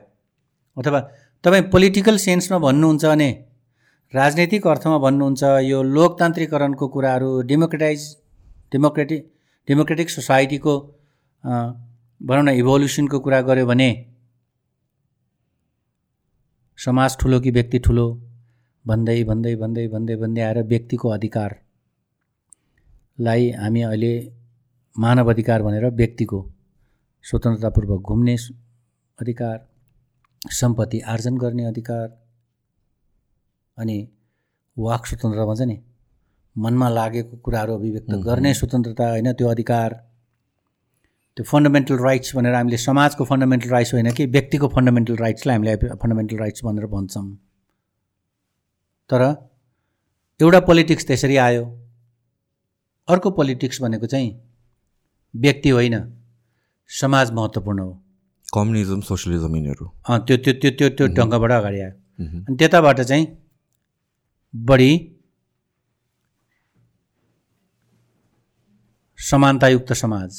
अथवा 0.77 0.99
तपाईँ 1.43 1.63
पोलिटिकल 1.71 2.17
सेन्समा 2.17 2.57
भन्नुहुन्छ 2.59 3.05
भने 3.05 3.29
राजनैतिक 4.13 4.67
अर्थमा 4.67 4.97
भन्नुहुन्छ 5.05 5.43
यो 5.63 5.77
लोकतान्त्रिकरणको 5.95 6.87
कुराहरू 6.95 7.29
डेमोक्रेटाइज 7.49 8.01
डेमोक्रेटिक 8.71 9.21
डेमोक्रेटिक 9.67 10.09
सोसाइटीको 10.09 10.73
भनौँ 12.21 12.43
न 12.43 12.49
इभोल्युसनको 12.61 13.17
कुरा 13.19 13.39
गऱ्यो 13.49 13.65
भने 13.65 13.89
समाज 16.77 17.17
ठुलो 17.21 17.37
कि 17.39 17.51
व्यक्ति 17.57 17.79
ठुलो 17.87 18.05
भन्दै 18.85 19.17
भन्दै 19.31 19.53
भन्दै 19.63 19.85
भन्दै 19.87 20.15
भन्दै 20.21 20.41
आएर 20.43 20.59
व्यक्तिको 20.67 21.07
अधिकारलाई 21.17 21.49
हामी 23.63 23.81
अहिले 23.89 24.13
मानव 24.95 25.25
अधिकार 25.33 25.59
भनेर 25.63 25.85
व्यक्तिको 25.95 26.39
स्वतन्त्रतापूर्वक 27.25 28.01
घुम्ने 28.09 28.35
अधिकार 29.17 29.57
सम्पत्ति 30.49 30.99
आर्जन 30.99 31.37
गर्ने 31.37 31.65
अधिकार 31.65 32.07
अनि 33.77 34.09
वाक 34.79 35.05
स्वतन्त्रता 35.05 35.45
भन्छ 35.45 35.61
नि 35.61 35.81
मनमा 36.57 36.89
लागेको 36.89 37.37
कुराहरू 37.37 37.75
अभिव्यक्त 37.75 38.11
गर्ने 38.11 38.53
स्वतन्त्रता 38.53 39.09
होइन 39.09 39.33
त्यो 39.33 39.47
अधिकार 39.47 39.93
त्यो 41.37 41.43
फन्डामेन्टल 41.43 41.97
राइट्स 41.97 42.35
भनेर 42.35 42.53
हामीले 42.53 42.77
समाजको 42.77 43.25
फन्डामेन्टल 43.25 43.69
राइट्स 43.69 43.93
होइन 43.93 44.11
कि 44.11 44.25
व्यक्तिको 44.25 44.67
फन्डामेन्टल 44.67 45.15
राइट्सलाई 45.15 45.55
हामीले 45.55 45.75
फन्डामेन्टल 45.75 46.37
राइट्स 46.37 46.63
भनेर 46.65 46.85
भन्छौँ। 46.85 47.35
तर 49.09 49.49
एउटा 50.41 50.59
पोलिटिक्स 50.59 51.07
त्यसरी 51.07 51.37
आयो। 51.37 51.65
अर्को 53.07 53.31
पोलिटिक्स 53.31 53.81
भनेको 53.81 54.05
चाहिँ 54.05 54.41
व्यक्ति 55.35 55.69
होइन 55.69 56.13
समाज 56.87 57.31
महत्त्वपूर्ण 57.31 57.79
हो। 57.79 58.03
कम्युनिजम 58.53 59.01
सोसियलिजम 59.09 59.55
यिनीहरू। 59.55 59.85
त्यो 60.27 60.35
त्यो 60.43 60.53
त्यो 60.61 60.69
त्यो 60.77 60.87
त्यो 60.97 61.05
ढङ्गबाट 61.17 61.51
अगाडि 61.59 61.79
आयो। 61.81 61.93
अनि 62.47 62.55
त्यताबाट 62.59 62.99
चाहिँ 63.09 63.25
बढी 64.53 64.91
समानतायुक्त 69.19 69.93
समाज। 70.03 70.31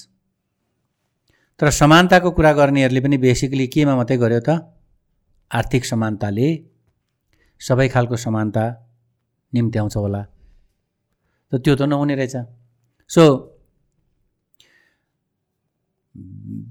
तर 1.61 1.71
समानताको 1.71 2.31
कुरा 2.37 2.53
गर्नेहरूले 2.59 3.01
पनि 3.01 3.17
बेसिकली 3.25 3.67
केमा 3.75 3.95
मात्रै 3.97 4.17
गर्यो 4.23 4.41
त? 4.47 4.51
आर्थिक 5.51 5.83
समानताले 5.85 6.49
सबै 7.61 7.87
खालको 7.95 8.17
समानता 8.27 8.65
निम्त्याउँछ 9.53 9.95
होला। 9.97 10.23
त 11.53 11.53
त्यो 11.65 11.75
त 11.79 11.83
नहुने 11.93 12.15
रहेछ। 12.21 12.37
सो 13.11 13.23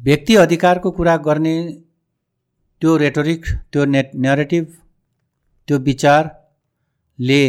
व्यक्ति 0.02 0.36
अधिकारको 0.36 0.91
कुरा 0.91 1.16
गर्ने 1.18 1.56
त्यो 2.82 2.97
रेटोरिक 2.97 3.45
त्यो 3.72 3.86
नेट 3.86 4.12
नेरेटिभ 4.16 4.66
त्यो 5.68 5.78
विचारले 5.80 7.43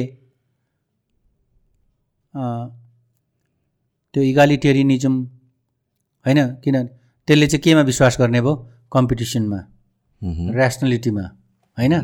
त्यो 4.15 4.23
इगालिटेरिनिजम 4.23 5.15
होइन 6.25 6.41
किन? 6.63 6.77
त्यसले 7.29 7.47
चाहिँ 7.47 7.63
केमा 7.63 7.83
विश्वास 7.83 8.17
गर्ने 8.21 8.41
भयो? 8.41 8.55
कम्पिटिसनमा 8.93 9.61
ऱ्यासनलिटीमा 10.55 11.25
होइन? 11.79 11.95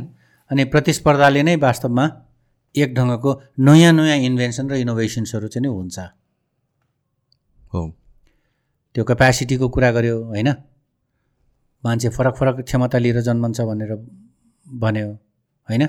अनि 0.51 0.64
प्रतिस्पर्धाले 0.64 1.42
नै 1.42 1.57
वास्तवमा 1.57 2.05
एक 2.74 2.94
ढङ्गको 2.94 3.30
नयाँ 3.59 3.92
नयाँ 3.92 4.18
इन्भेन्सन 4.28 4.64
र 4.70 4.74
इनोभेसन्सहरू 4.84 5.49
चाहिँ 5.49 5.62
नै 5.62 5.68
हुन्छ। 5.68 5.99
हो। 7.72 7.80
त्यो 8.99 9.05
क्यापेसिटीको 9.07 9.66
कुरा 9.70 9.90
गर्यो 9.94 10.14
होइन? 10.26 10.49
मान्छे 11.84 12.09
फरक 12.11 12.34
फरक 12.34 12.57
क्षमता 12.66 12.99
लिएर 12.99 13.20
जन्मन्छ 13.22 13.61
भनेर 13.62 13.94
भन्यो 14.66 15.09
होइन? 15.68 15.86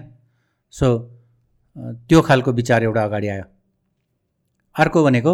सो 0.73 0.85
त्यो 2.05 2.21
खालको 2.21 2.51
विचार 2.53 2.83
एउटा 2.83 3.03
अगाडि 3.03 3.27
आयो। 3.27 3.45
अर्को 4.75 5.03
भनेको 5.03 5.33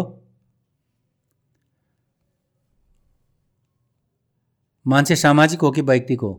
मान्छे 4.86 5.16
सामाजिक 5.16 5.60
हो 5.60 5.70
कि 5.70 5.80
वैयक्तिक 5.82 6.20
हो? 6.20 6.32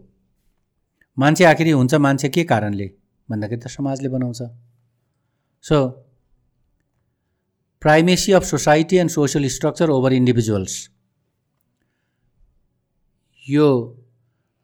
मान्छे 1.17 1.43
आखिरी 1.45 1.71
हुन्छ 1.71 1.93
मान्छे 2.01 2.29
के 2.29 2.43
कारणले? 2.49 2.87
भन्दाखेरि 3.29 3.61
त 3.61 3.67
समाजले 3.69 4.09
बनाउँछ। 4.09 4.41
So 5.63 5.77
primacy 7.81 8.31
of 8.33 8.43
society 8.43 8.95
and 8.97 9.11
social 9.11 9.47
structure 9.53 9.89
over 9.91 10.13
individuals 10.13 10.75
यो 13.49 13.67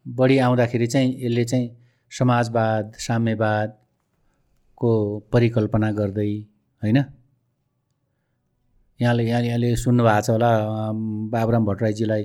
बढी 0.08 0.38
आउँदाखेरि 0.38 0.88
चाहिँ 0.88 1.10
यसले 1.24 1.44
चाहिँ 1.46 1.70
समाजवाद 2.12 2.92
साम्यवादको 3.00 4.92
परिकल्पना 5.34 5.92
गर्दै 5.92 6.32
होइन? 6.84 6.98
यहाँले 9.02 9.24
यहाँ 9.24 9.42
यहाँले 9.42 9.76
सुन्नुभएको 9.76 10.22
छ 10.22 10.30
होला 10.30 10.52
बाबुराम 11.32 11.66
भट्टराईजीलाई 11.66 12.24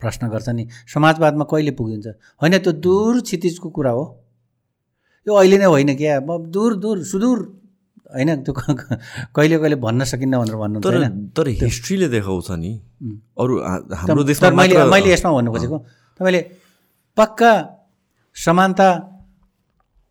प्रश्न 0.00 0.28
गर्छ 0.28 0.48
नि 0.48 0.68
समाजवादमा 0.94 1.44
कहिले 1.44 1.70
पुगिन्छ? 1.70 2.06
होइन 2.42 2.58
त्यो 2.58 2.72
दूर 2.72 3.20
क्षितिजको 3.20 3.70
कुरा 3.70 3.90
हो। 3.90 4.04
यो 5.26 5.34
अहिले 5.34 5.58
नै 5.58 5.64
होइन 5.64 5.96
क्या 5.96 6.16
अब 6.16 6.46
दूर 6.46 6.76
दूर 6.76 7.04
सुदूर। 7.04 7.59
होइन? 8.14 8.30
त्यो 8.44 8.52
कहिले 9.36 9.56
कहिले 9.58 9.76
भन्न 9.86 10.04
सकिन्न 10.12 10.34
भनेर 10.42 10.56
भन्नु 10.62 10.80
तर 10.84 10.94
तर 11.36 11.46
हिस्ट्रीले 11.62 12.08
देखाउँछ 12.08 12.50
नि। 12.62 12.72
अरू 13.40 13.54
हाम्रो 14.00 14.22
देशमा 14.30 14.50
मैले 14.60 14.84
मैले 14.90 15.10
यसमा 15.12 15.30
भन्नु 15.32 15.50
खोजेको 15.54 15.78
तपाईँले 16.20 16.40
पक्का 17.16 17.52
समानता 18.36 18.88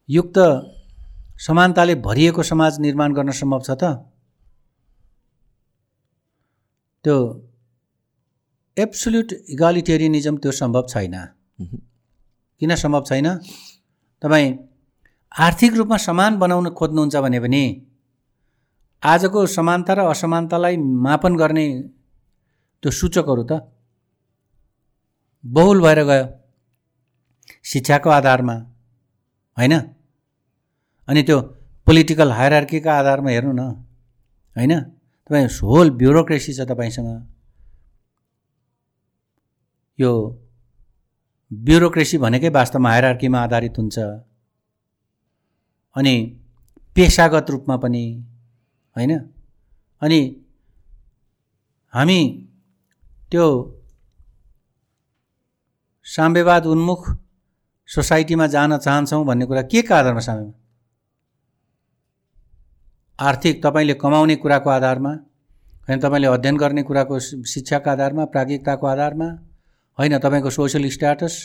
युक्त 0.09 0.37
समानताले 1.39 1.95
भरिएको 2.07 2.43
समाज 2.43 2.79
निर्माण 2.85 3.13
गर्न 3.17 3.31
सम्भव 3.31 3.61
छ 3.67 3.71
त? 3.81 3.83
त्यो 7.05 7.15
एब्सोल्युट 8.77 9.29
इगालिटेरियनिजम 9.53 10.35
त्यो 10.43 10.51
सम्भव 10.51 10.83
छैन। 10.89 11.15
किन 12.61 12.75
सम्भव 12.75 13.03
छैन? 13.09 13.27
तपाईँ 14.21 14.47
आर्थिक 15.31 15.73
रूपमा 15.79 15.97
समान 15.97 16.31
बनाउन 16.39 16.69
खोज्नुहुन्छ 16.75 17.15
भने 17.23 17.39
पनि 17.39 17.63
आजको 19.03 19.45
समानता 19.45 19.93
र 19.93 19.99
असमानतालाई 20.11 20.77
मापन 20.77 21.35
गर्ने 21.35 21.65
त्यो 22.83 22.91
सूचकहरू 22.91 23.43
त 23.43 23.51
बहुल 25.43 25.81
भएर 25.81 25.99
गयो 26.03 26.25
शिक्षाको 27.63 28.09
आधारमा 28.09 28.55
होइन? 29.57 29.73
अनि 31.07 31.21
त्यो 31.23 31.39
पोलिटिकल 31.87 32.31
हायरार्कीका 32.31 32.91
आधारमा 32.99 33.29
हेर्नु 33.29 33.51
न 33.51 33.61
होइन? 34.55 34.73
तपाईँ 35.25 35.47
होल 35.63 35.89
ब्युरोक्रेसी 35.89 36.53
छ 36.53 36.61
तपाईँसँग। 36.61 37.09
यो 39.99 40.11
ब्युरोक्रेसी 41.51 42.17
भनेकै 42.17 42.49
वास्तवमा 42.49 42.89
हायरार्कीमा 42.89 43.39
आधारित 43.43 43.77
हुन्छ। 43.77 43.97
अनि 45.95 46.15
पेसागत 46.95 47.49
रूपमा 47.49 47.75
पनि 47.77 48.03
होइन? 48.95 49.11
अनि 50.01 50.19
हामी 51.93 52.19
त्यो 53.31 53.45
साम्यवाद 56.05 56.65
उन्मुख 56.65 57.01
सोसाइटीमा 57.89 58.47
जान 58.47 58.77
चाहन्छौँ 58.77 59.25
भन्ने 59.25 59.45
कुरा 59.45 59.61
के 59.61 59.81
का 59.81 59.97
आधारमा 59.99 60.19
साम्यवाद? 60.19 60.53
आर्थिक 63.19 63.63
तपाईँले 63.63 63.93
कमाउने 63.93 64.35
कुराको 64.35 64.69
आधारमा 64.69 65.11
होइन 65.87 65.99
तपाईँले 65.99 66.27
अध्ययन 66.27 66.57
गर्ने 66.57 66.83
कुराको 66.83 67.19
शिक्षाको 67.19 67.89
आधारमा 67.89 68.25
प्राज्ञिकताको 68.25 68.87
आधारमा 68.87 69.27
होइन 69.97 70.17
तपाईँको 70.17 70.49
सोसियल 70.49 70.89
स्ट्याटस 70.89 71.35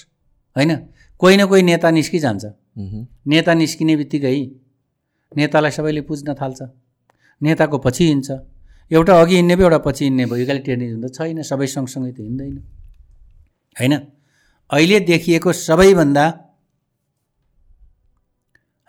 होइन? 0.57 0.77
कोही 1.21 1.37
न 1.37 1.47
कोही 1.47 1.63
नेता 1.63 1.91
निस्किजान्छ। 1.91 2.45
नेता 3.27 3.55
निस्किने 3.55 3.97
बित्तिकै 3.97 4.37
नेतालाई 5.33 5.71
सबैले 5.71 6.01
पुज्न 6.01 6.35
थाल्छ। 6.35 6.63
नेताको 7.45 7.79
पछि 7.79 8.05
हिँड्छ। 8.09 8.31
एउटा 8.91 9.13
अघि 9.21 9.35
हिँड्ने 9.37 9.55
भयो 9.57 9.67
एउटा 9.67 9.79
पछि 9.87 10.05
हिँड्ने 10.05 10.25
भयो। 10.27 10.43
इक्यालिटेरियनिजम 10.45 11.01
त 11.05 11.13
छैन 11.15 11.43
सबै 11.43 11.67
सँगसँगै 11.67 12.13
त 12.13 12.19
हिँड्दैन। 12.21 12.57
होइन? 13.77 13.95
अहिले 14.71 15.01
देखिएको 15.11 15.53
सबैभन्दा 15.53 16.25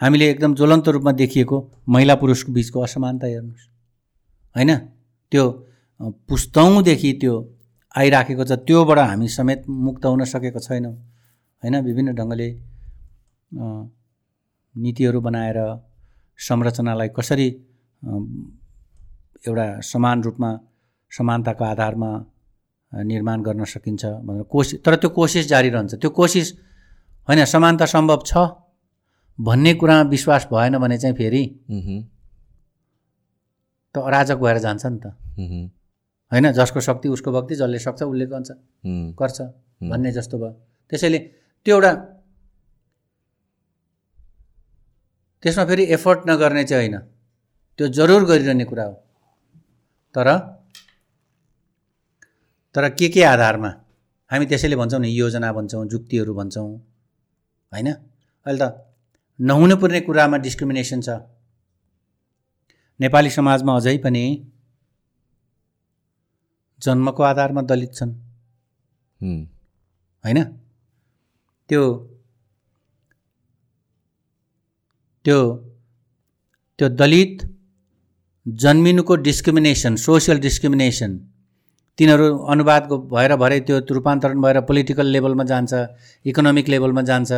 हामीले 0.01 0.25
एकदम 0.29 0.55
ज्वलन्त 0.55 0.87
रूपमा 0.87 1.11
देखिएको 1.11 1.57
महिला 1.89 2.15
पुरुषको 2.15 2.51
बिचको 2.51 2.79
असमानता 2.81 3.27
हेर्नुहोस्। 3.27 3.65
होइन? 4.55 4.71
त्यो 5.31 5.43
पुस्तौँदेखि 6.27 7.11
त्यो 7.21 7.33
आइराखेको 7.95 8.43
छ 8.43 8.51
त्योबाट 8.67 8.99
हामी 8.99 9.27
समेत 9.27 9.63
मुक्त 9.67 10.05
हुन 10.05 10.23
सकेको 10.23 10.59
छैनौँ। 10.59 10.95
होइन? 11.63 11.75
विभिन्न 11.81 12.09
ढङ्गले 12.15 12.49
नीतिहरू 14.75 15.19
बनाएर 15.21 15.59
संरचनालाई 16.39 17.09
कसरी 17.15 17.47
एउटा 18.05 19.65
समान 19.81 20.23
रूपमा 20.23 20.49
समानताको 21.11 21.63
आधारमा 21.63 22.11
निर्माण 22.91 23.41
गर्न 23.41 23.63
सकिन्छ 23.65 24.05
भनेर 24.25 24.43
कोसिस 24.45 24.83
तर 24.85 24.95
त्यो 24.95 25.09
कोसिस 25.09 25.47
जारी 25.47 25.69
रहन्छ। 25.69 25.93
त्यो 25.95 26.09
कोसिस 26.09 26.47
होइन 27.27 27.45
समानता 27.45 27.85
सम्भव 27.85 28.21
छ? 28.25 28.37
भन्ने 29.39 29.73
कुरामा 29.73 30.09
विश्वास 30.09 30.47
भएन 30.51 30.77
भने 30.77 30.97
चाहिँ 30.97 31.15
फेरि 31.15 31.43
त 33.95 33.97
अराजक 33.97 34.37
भएर 34.37 34.57
जान्छ 34.59 34.85
नि 34.85 34.99
त। 34.99 35.05
होइन 36.31 36.51
जसको 36.51 36.79
शक्ति 36.81 37.09
उसको 37.09 37.31
भक्ति 37.31 37.55
जसले 37.55 37.79
सक्छ 37.79 38.03
उसले 38.03 38.25
गर्छ 38.25 38.51
गर्छ 39.19 39.41
भन्ने 39.89 40.11
जस्तो 40.11 40.37
भयो। 40.37 40.51
त्यसैले 40.91 41.19
त्यो 41.65 41.75
एउटा 41.75 41.91
त्यसमा 45.43 45.65
फेरि 45.65 45.83
एफर्ट 45.93 46.19
नगर्ने 46.29 46.63
चाहिँ 46.63 46.89
होइन। 46.89 46.97
त्यो 47.77 47.87
जरुर 47.87 48.23
गरिरहने 48.25 48.65
कुरा 48.65 48.83
हो। 48.83 48.93
तर 50.15 50.27
तर 52.75 52.89
के 52.89 53.07
के 53.09 53.23
आधारमा? 53.23 53.69
हामी 54.31 54.45
त्यसैले 54.45 54.75
भन्छौँ 54.75 54.99
नि 54.99 55.09
योजना 55.09 55.51
भन्छौँ 55.53 55.85
जुक्तिहरू 55.87 56.33
भन्छौँ 56.35 56.69
होइन? 57.71 57.87
अहिले 58.45 58.59
त 58.59 58.73
नहुनुपर्ने 59.39 59.99
कुरामा 60.01 60.37
डिस्क्रिमिनेसन 60.37 61.01
छ। 61.01 61.09
नेपाली 62.99 63.29
समाजमा 63.29 63.75
अझै 63.75 63.97
पनि 63.97 64.23
जन्मको 66.81 67.23
आधारमा 67.23 67.61
दलित 67.61 67.91
छन्। 67.93 68.11
होइन? 70.23 70.39
त्यो 71.69 71.81
त्यो 75.25 75.37
त्यो 76.79 76.87
दलित 76.89 77.54
जन्मिनुको 78.45 79.15
डिस्क्रिमिनेसन 79.15 79.95
सोसियल 79.95 80.39
डिस्क्रिमिनेसन। 80.39 81.11
तिनीहरू 81.97 82.25
अनुवादको 82.45 82.97
भएर 83.09 83.35
भरे 83.35 83.59
त्यो 83.65 83.79
रूपान्तरण 83.89 84.41
भएर 84.41 84.59
पोलिटिकल 84.61 85.07
लेभलमा 85.07 85.43
जान्छ 85.43 85.73
इकोनोमिक 86.25 86.67
लेभलमा 86.69 87.01
जान्छ 87.01 87.31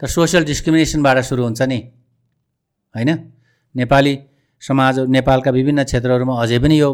तर 0.00 0.06
सोसियल 0.06 0.44
डिस्क्रिमिनेसनबाट 0.44 1.18
सुरु 1.24 1.42
हुन्छ 1.44 1.62
नि। 1.62 1.78
होइन? 2.94 3.10
नेपाली 3.74 4.14
समाज 4.62 4.98
नेपालका 5.10 5.50
विभिन्न 5.50 5.84
क्षेत्रहरूमा 5.84 6.34
अझै 6.42 6.58
पनि 6.58 6.80
यो 6.80 6.90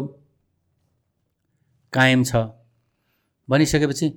कायम 1.93 2.23
छ। 2.23 2.31
भनिसकेपछि 3.49 4.07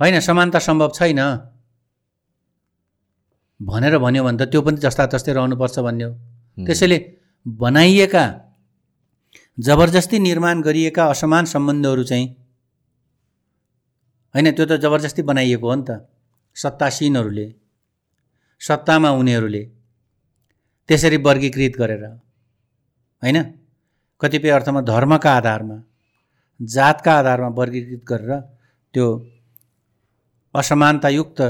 होइन 0.00 0.20
समानता 0.20 0.58
सम्भव 0.58 0.90
छैन। 0.94 1.20
भनेर 3.60 3.98
भन्यो 3.98 4.24
भने 4.24 4.38
त 4.38 4.48
त्यो 4.48 4.60
पनि 4.62 4.76
जस्ता 4.80 5.06
तस्तै 5.12 5.32
रहनुपर्छ 5.32 5.78
भन्ने 5.78 6.04
हो। 6.04 6.12
त्यसैले 6.64 6.98
बनाइएका 7.46 8.24
जबरजस्ती 9.58 10.18
निर्माण 10.18 10.60
गरिएका 10.60 11.04
असमान 11.06 11.44
सम्बन्धहरू 11.44 12.02
चाहिँ 12.02 12.26
होइन 14.34 14.50
त्यो 14.50 14.64
त 14.66 14.80
जबरजस्ती 14.82 15.22
बनाइएको 15.22 15.68
हो 15.68 15.74
नि 15.74 15.84
त 15.88 15.90
सत्तासीनहरूले 16.56 17.46
सत्तामा 18.60 19.10
उनीहरूले 19.20 19.62
त्यसरी 20.88 21.16
वर्गीकृत 21.18 21.78
गरेर 21.78 22.04
होइन 22.04 23.38
कतिपय 24.20 24.50
अर्थमा 24.50 24.80
धर्मका 24.82 25.32
आधारमा 25.36 25.76
जातका 26.60 27.12
आधारमा 27.12 27.48
वर्गीकृत 27.56 28.02
गरेर 28.04 28.40
त्यो 28.94 29.06
असमानतायुक्त 30.54 31.40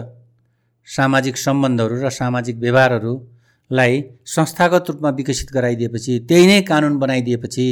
सामाजिक 0.89 1.37
सम्बन्धहरू 1.37 1.95
र 2.03 2.09
सामाजिक 2.13 2.57
व्यवहारहरूलाई 2.59 3.95
संस्थागत 4.29 4.91
रूपमा 4.91 5.11
विकसित 5.11 5.53
गराइदिएपछि 5.53 6.19
त्यही 6.29 6.47
नै 6.47 6.61
कानुन 6.63 6.99
बनाइदिएपछि 6.99 7.67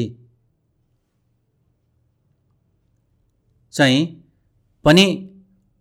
चाहिँ 3.74 4.00
पनि 4.84 5.04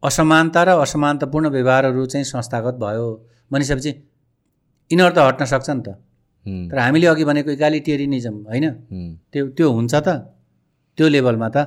असमानता 0.03 0.61
र 0.63 0.69
असमानतापूर्ण 0.83 1.47
व्यवहारहरू 1.55 2.05
चाहिँ 2.11 2.25
संस्थागत 2.25 2.75
भयो। 2.83 3.05
भनिसकेपछि 3.51 3.91
यिनीहरू 4.91 5.13
त 5.15 5.19
हट्न 5.27 5.45
सक्छ 5.45 5.69
नि 5.69 5.81
त। 5.85 5.89
तर 6.71 6.77
हामीले 6.77 7.07
अघि 7.07 7.23
भनेको 7.23 7.49
इक्यालिटेरिनिजम 7.55 8.35
होइन? 8.51 8.65
त्यो 9.31 9.43
त्यो 9.57 9.67
हुन्छ 9.71 9.93
त। 9.95 10.09
त्यो 10.97 11.07
लेभलमा 11.07 11.49
त 11.55 11.57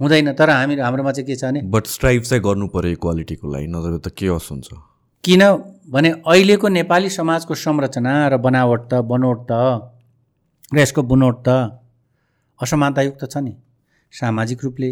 हुँदैन। 0.00 0.32
तर 0.38 0.50
हामी 0.50 0.74
हाम्रोमा 0.76 1.12
चाहिँ 1.16 1.26
के 1.26 1.34
छ 1.40 1.44
भने 1.44 1.60
बट 1.72 1.84
स्ट्राइभ 1.96 2.22
चाहिँ 2.22 2.42
गर्नु 2.44 2.66
पऱ्यो 2.74 2.90
इक्वालिटीको 3.00 3.44
लागि 3.48 3.66
नत्र 3.72 3.98
त 4.04 4.08
के 4.12 4.26
हस् 4.28 4.50
हुन्छ? 4.52 4.68
किनभने 5.24 6.10
अहिलेको 6.22 6.66
नेपाली 6.68 7.08
समाजको 7.10 7.54
संरचना 7.54 8.12
र 8.28 8.36
बनावट 8.36 8.80
त 8.92 8.94
बनोट 9.10 9.38
त 9.50 9.52
र 10.70 10.78
यसको 10.78 11.02
बुनोट 11.02 11.36
त 11.48 11.48
असमानतायुक्त 12.60 13.22
छ 13.32 13.36
नि। 13.42 13.52
सामाजिक 14.12 14.58
रूपले 14.64 14.90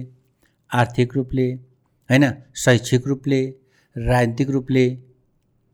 आर्थिक 0.71 1.15
रूपले 1.17 1.47
होइन 2.11 2.25
शैक्षिक 2.55 3.07
रूपले 3.07 3.41
राजनीतिक 3.97 4.51
रूपले 4.51 4.85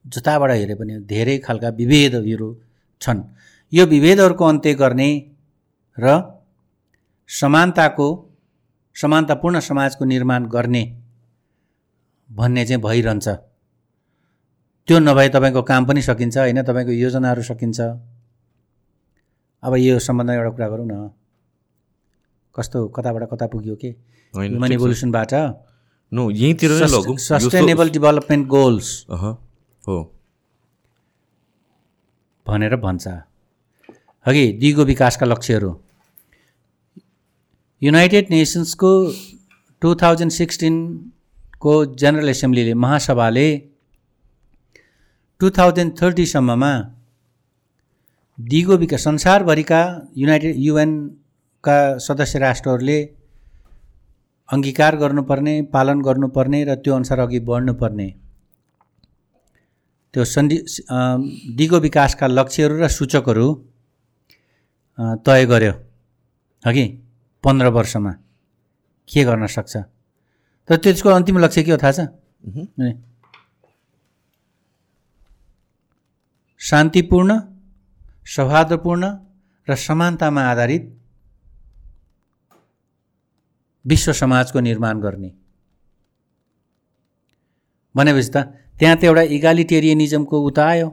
जताबाट 0.05 0.51
हेरे 0.51 0.75
पनि 0.75 0.99
धेरै 1.05 1.37
खालका 1.39 1.69
विभेदहरू 1.79 2.49
छन्। 3.03 3.21
यो 3.73 3.87
विभेदहरूको 3.87 4.45
अन्त्य 4.45 4.75
गर्ने 4.75 5.11
र 5.99 6.07
समानताको 7.29 8.09
समानतापूर्ण 8.97 9.61
समाजको 9.61 10.05
निर्माण 10.05 10.47
गर्ने 10.47 10.85
भन्ने 12.31 12.65
चाहिँ 12.67 12.83
भइरहन्छ। 12.83 13.29
त्यो 14.89 14.99
नभए 14.99 15.29
तपाईँको 15.29 15.63
काम 15.63 15.83
पनि 15.87 16.03
सकिन्छ 16.03 16.37
होइन 16.39 16.63
तपाईँको 16.63 16.93
योजनाहरू 16.93 17.43
सकिन्छ। 17.43 17.81
अब 19.63 19.73
यो 19.77 19.99
सम्बन्धमा 19.99 20.35
एउटा 20.35 20.51
कुरा 20.51 20.69
गरौँ 20.69 20.87
न। 20.87 21.11
कस्तो 22.55 22.79
कताबाट 22.89 23.23
कता 23.31 23.47
पुग्यो 23.47 23.77
के? 23.77 23.91
ह्युमन 24.35 24.73
इभोल्युसनबाट 24.73 25.33
नो 26.13 26.31
यहीँतिर 26.31 26.71
सस्टेनेबल 27.19 27.91
डेभलपमेन्ट 27.91 28.47
गोल्स 28.49 28.89
हो। 29.11 29.99
भनेर 32.47 32.77
भन्छ। 32.85 33.07
अघि 34.27 34.45
दिगो 34.61 34.85
विकासका 34.85 35.27
लक्ष्यहरू। 35.27 35.71
युनाइटेड 37.83 38.31
नेसन्सको 38.31 38.91
टु 39.83 39.95
थाउजन्ड 40.03 40.33
सिक्सटिनको 40.33 41.75
जेनरल 42.01 42.29
एसेम्ब्लीले 42.29 42.75
महासभाले 42.85 43.47
टु 45.41 45.51
थाउजन्ड 45.59 45.93
थर्टीसम्ममा 46.01 46.73
दिगो 48.39 48.77
विकास 48.77 49.05
संसारभरिका 49.05 49.81
युनाइटेड 50.17 50.55
युएनका 50.59 51.79
सदस्य 52.07 52.39
राष्ट्रहरूले 52.39 52.99
अङ्गीकार 54.51 54.97
गर्नुपर्ने 54.97 55.55
पालन 55.75 56.01
गर्नुपर्ने 56.03 56.59
र 56.65 56.75
त्यो 56.83 56.95
अनुसार 56.95 57.19
अघि 57.21 57.41
बढ्नुपर्ने। 57.49 58.09
त्यो 60.15 60.25
सन्धि 60.25 60.57
दिगो 61.59 61.79
विकासका 61.81 62.27
लक्ष्यहरू 62.27 62.75
र 62.83 62.89
सूचकहरू 62.89 63.47
तय 65.27 65.45
गर्यो। 65.47 65.73
अघि 66.65 66.85
पन्ध्र 67.45 67.67
वर्षमा। 67.77 68.13
के 69.09 69.25
गर्न 69.25 69.47
सक्छ? 69.47 69.77
तर 70.69 70.77
त्यसको 70.77 71.09
अन्तिम 71.09 71.39
लक्ष्य 71.39 71.63
के 71.63 71.71
हो 71.71 71.79
थाहा 71.83 71.93
छ? 71.93 72.01
शान्तिपूर्ण 76.61 77.31
सौहार्दपूर्ण 78.27 79.05
र 79.69 79.75
समानतामा 79.77 80.43
आधारित 80.51 80.83
विश्व 83.85 84.13
समाजको 84.13 84.61
निर्माण 84.61 85.01
गर्ने। 85.01 85.31
भनेपछि 87.95 88.31
त 88.31 88.37
त्यहाँ 88.79 88.97
त 88.97 89.05
एउटा 89.05 89.23
इगालिटेरियनिजमको 89.37 90.37
उता 90.47 90.65
आयो 90.67 90.89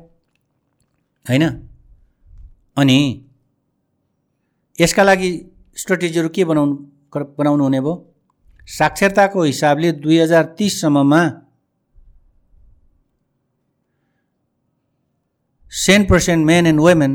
होइन? 1.26 1.44
अनि 2.78 2.98
यसका 4.80 5.04
लागि 5.04 5.30
स्ट्राटेजीहरू 5.78 6.30
के 6.30 6.46
बनाउनु 6.46 6.76
बनाउनु 7.38 7.64
हुने 7.64 7.80
भयो? 7.82 7.94
साक्षरताको 8.68 9.44
हिसाबले 9.44 9.92
दुई 10.04 10.18
हजार 10.20 10.44
तिससम्ममा 10.58 11.22
cent 15.72 16.06
percent 16.10 16.46
men 16.46 16.66
and 16.68 16.80
women 16.80 17.14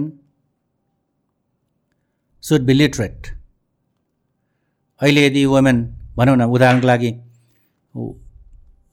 should 2.42 2.62
be 2.66 2.72
literate. 2.72 3.41
अहिले 5.02 5.26
यदि 5.26 5.44
वुमेन 5.52 5.78
भनौँ 6.16 6.36
न 6.36 6.42
उदाहरणको 6.54 6.86
लागि 6.86 7.10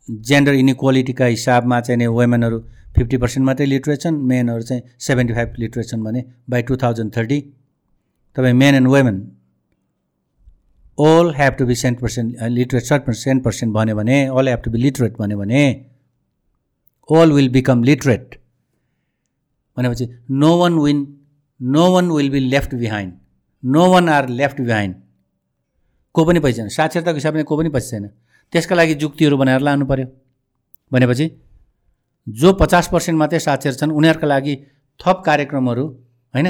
जेन्डर 0.10 0.54
इनिक्वालिटीका 0.56 1.26
हिसाबमा 1.26 1.80
चाहिँ 1.88 2.08
वुमेनहरू 2.10 2.60
फिफ्टी 2.96 3.18
पर्सेन्ट 3.24 3.46
मात्रै 3.46 3.66
लिटरेट 3.66 4.00
छन् 4.04 4.16
मेनहरू 4.30 4.64
चाहिँ 4.70 4.82
सेभेन्टी 5.08 5.34
फाइभ 5.34 5.54
लिटरेट 5.60 5.86
छन् 5.90 6.04
भने 6.04 6.24
बाई 6.50 6.62
टु 6.70 6.78
थाउजन्ड 6.84 7.16
थर्टी 7.18 7.40
तपाईँ 8.36 8.54
men 8.62 8.76
and 8.76 8.88
women 8.88 9.18
all 10.98 11.30
have 11.36 11.54
to 11.60 11.66
be 11.66 11.76
cent 11.76 12.00
percent 12.00 12.42
literate 12.52 12.84
sort 12.84 13.12
cent 13.18 13.44
percent 13.44 13.74
भन्यो 13.74 13.96
भने 13.96 14.18
all 14.30 14.48
have 14.48 14.62
to 14.64 14.72
be 14.72 14.80
literate 14.80 15.18
भन्यो 15.20 15.38
भने 15.38 15.62
अल 17.10 17.32
विल 17.32 17.50
बिकम 17.50 17.84
लिटरेट 17.84 18.36
भनेपछि 19.78 20.10
no 20.42 20.58
one 20.58 20.80
win 20.80 21.06
no 21.60 21.86
one 21.94 22.10
will 22.12 22.30
be 22.30 22.40
left 22.48 22.76
behind 22.76 23.14
no 23.64 23.86
one 23.92 24.10
are 24.10 24.28
left 24.42 24.62
behind 24.62 24.96
को 26.16 26.26
पनि 26.26 26.40
पछि 26.40 26.54
छैन। 26.54 26.68
साक्षरताको 26.70 27.16
हिसाबले 27.16 27.44
को 27.44 27.58
पनि 27.58 27.70
पछि 27.70 27.90
छैन। 27.90 28.08
त्यसका 28.54 28.76
लागि 28.76 28.94
जुक्तिहरू 29.02 29.38
बनाएर 29.38 29.62
लानु 29.62 29.86
पऱ्यो 29.86 30.08
भनेपछि 30.92 31.26
जो 32.28 32.54
पचास 32.54 32.88
पर्सेन्ट 32.92 33.18
मात्रै 33.20 33.40
साक्षर 33.40 33.74
छन् 33.74 33.92
उनीहरूका 33.92 34.28
लागि 34.28 34.56
थप 35.00 35.22
कार्यक्रमहरू 35.26 35.86
होइन? 36.34 36.48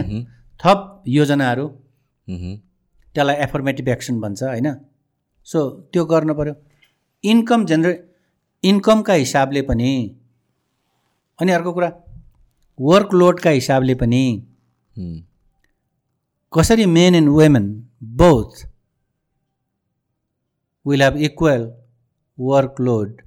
थप 0.60 1.03
योजनाहरू 1.07 1.66
त्यसलाई 2.28 3.36
एफर्मेटिभ 3.45 3.88
एक्सन 3.89 4.20
भन्छ 4.22 4.43
होइन? 4.43 4.68
सो 5.47 5.60
त्यो 5.91 6.05
गर्नु 6.05 6.34
पऱ्यो 6.34 6.53
इन्कम 7.24 7.66
जेनरे 7.66 7.93
इन्कमका 8.64 9.14
हिसाबले 9.14 9.62
पनि 9.70 9.91
अनि 11.39 11.51
अर्को 11.51 11.72
कुरा 11.74 11.89
वर्कलोडका 12.80 13.49
हिसाबले 13.49 13.95
पनि 13.95 14.24
कसरी 16.53 16.86
men 16.88 17.16
and 17.16 17.30
women 17.30 17.66
both 18.18 18.51
will 20.88 21.02
have 21.02 21.16
equal 21.18 21.74
workload 22.40 23.22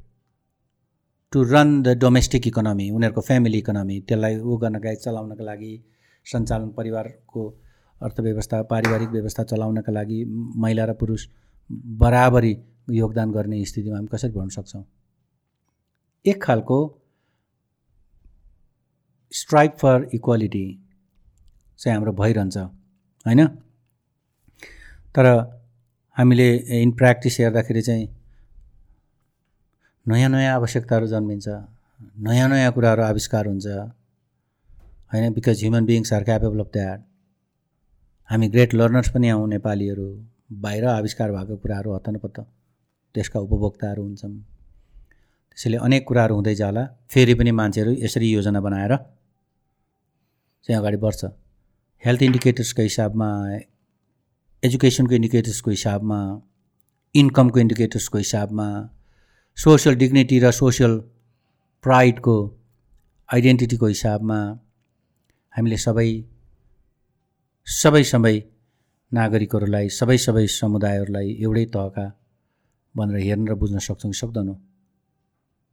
to 1.33 1.43
run 1.43 1.83
the 1.83 1.89
domestic 1.89 2.47
economy 2.47 2.91
उनीहरूको 2.91 3.21
फ्यामिली 3.21 3.59
इकोनोमी 3.59 4.01
त्यसलाई 4.01 4.39
ऊ 4.39 4.57
गर्नका 4.57 4.95
चलाउनका 4.95 5.45
लागि 5.45 5.85
सञ्चालन 6.25 6.69
परिवारको 6.69 7.61
अर्थव्यवस्था 8.03 8.63
पारिवारिक 8.63 9.09
व्यवस्था 9.09 9.43
चलाउनका 9.43 9.93
लागि 9.93 10.25
महिला 10.57 10.85
र 10.85 10.93
पुरुष 10.93 11.29
बराबरी 11.73 12.59
योगदान 12.91 13.33
गर्ने 13.33 13.65
स्थितिमा 13.65 13.97
हामी 13.97 14.09
कसरी 14.13 14.31
भन्न 14.31 14.49
सक्छौँ? 14.49 14.85
एक 16.27 16.43
खालको 16.43 17.01
स्ट्राइक 19.33 19.79
फर 19.79 20.11
इक्वालिटी 20.15 20.67
चाहिँ 21.79 21.97
हाम्रो 21.97 22.13
भइरहन्छ 22.13 22.57
होइन? 22.57 23.47
तर 25.15 25.62
हामीले 26.17 26.47
इन 26.81 26.91
प्र्याक्टिस 26.93 27.39
हेर्दाखेरि 27.41 27.83
चाहिँ 27.83 28.09
नयाँ 30.07 30.29
नयाँ 30.31 30.55
आवश्यकताहरू 30.55 31.07
जन्मिन्छ 31.07 31.49
नयाँ 32.27 32.49
नयाँ 32.49 32.73
कुराहरू 32.73 33.03
आविष्कार 33.03 33.47
हुन्छ 33.47 33.67
होइन? 33.67 35.33
Because 35.33 35.61
human 35.63 35.85
beings 35.87 36.13
are 36.13 36.23
capable 36.25 36.61
of 36.61 36.69
that 36.73 37.01
हामी 38.31 38.49
ग्रेट 38.49 38.75
लर्नर्स 38.75 39.09
पनि 39.15 39.29
हौँ 39.29 39.49
नेपालीहरू 39.49 40.07
बाहिर 40.65 40.85
आविष्कार 40.87 41.33
भएको 41.33 41.57
कुराहरू 41.57 41.95
हत्तनपत्त 41.95 42.39
त्यसका 43.15 43.41
उपभोक्ताहरू 43.41 44.03
हुन्छन्। 44.03 44.35
त्यसैले 45.51 45.77
अनेक 45.87 46.03
कुराहरू 46.09 46.35
हुँदै 46.35 46.55
जाला। 46.55 46.83
फेरि 47.13 47.35
पनि 47.35 47.51
मान्छेहरू 47.61 47.93
यसरी 48.05 48.33
योजना 48.33 48.61
बनाएर 48.61 48.97
चाहिँ 50.65 50.79
अगाडि 50.81 50.97
बढ्छ। 51.05 51.25
हेल्थ 52.03 52.23
इन्डिकेटर्सको 52.23 52.83
हिसाबमा 52.83 53.29
एजुकेसनको 54.65 55.15
इन्डिकेटर्सको 55.15 55.71
हिसाबमा 55.71 56.19
इन्कमको 57.15 57.61
इन्डिकेटर्सको 57.61 58.19
हिसाबमा 58.19 58.67
सोसियल 59.57 59.95
डिग्निटी 59.95 60.39
र 60.39 60.51
सोसियल 60.51 60.99
प्राइडको 61.83 62.35
आइडेन्टिटीको 63.33 63.87
हिसाबमा 63.87 64.39
हामीले 65.53 65.77
सबै 65.77 66.07
सबै 67.67 68.03
सबै 68.03 68.43
नागरिकहरूलाई 69.13 69.89
सबै 69.89 70.17
सबै 70.17 70.47
समुदायहरूलाई 70.47 71.29
एउटै 71.41 71.65
तहका 71.65 72.07
भनेर 72.97 73.17
हेर्न 73.17 73.49
र 73.49 73.55
बुझ्न 73.55 73.79
सक्छौँ 73.79 74.13
कि 74.13 74.19
सक्दैनौँ? 74.19 74.57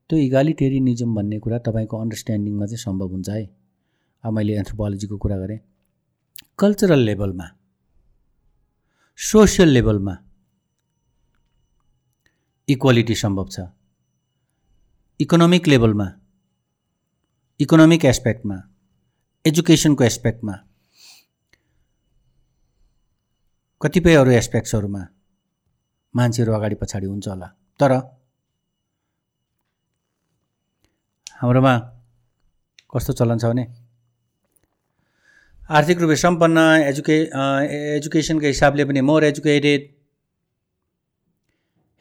त्यो 0.10 0.20
इगालिटेरियनिजम 0.20 1.16
भन्ने 1.16 1.40
कुरा 1.40 1.58
तपाईँको 1.60 1.96
अन्डरस्ट्यान्डिङमा 1.98 2.66
चाहिँ 2.66 2.78
सम्भव 2.78 3.08
हुन्छ 3.08 3.30
है। 3.30 3.46
अब 4.24 4.34
मैले 4.34 4.54
एन्थ्रोपोलोजीको 4.58 5.18
कुरा 5.18 5.38
गरेँ। 5.38 5.60
कल्चरल 6.60 7.00
लेभलमा 7.00 7.59
सोसियल 9.20 9.70
लेभलमा 9.70 10.16
इक्वालिटी 12.68 13.16
सम्भव 13.16 13.48
छ। 13.52 13.60
इकोनोमिक 15.20 15.68
लेभलमा 15.68 16.08
इकोनोमिक 17.60 18.06
एस्पेक्टमा 18.06 18.58
एजुकेसनको 19.46 20.04
एस्पेक्टमा 20.04 20.56
कतिपय 23.82 24.16
अरू 24.16 24.32
एस्पेक्ट्सहरूमा 24.32 25.04
मान्छेहरू 26.14 26.54
अगाडि 26.54 26.76
पछाडि 26.76 27.08
हुन्छ 27.08 27.28
होला। 27.28 27.48
तर 27.80 27.92
हाम्रोमा 31.42 31.74
कस्तो 32.96 33.14
चलन 33.14 33.38
छ 33.38 33.52
भने 33.52 33.66
आर्थिक 35.70 36.00
रूपले 36.02 36.16
सम्पन्न 36.16 36.58
एजुके 36.84 37.16
एजुकेसनको 37.96 38.46
हिसाबले 38.46 38.86
पनि 38.90 39.02
more 39.10 39.24
educated 39.24 39.84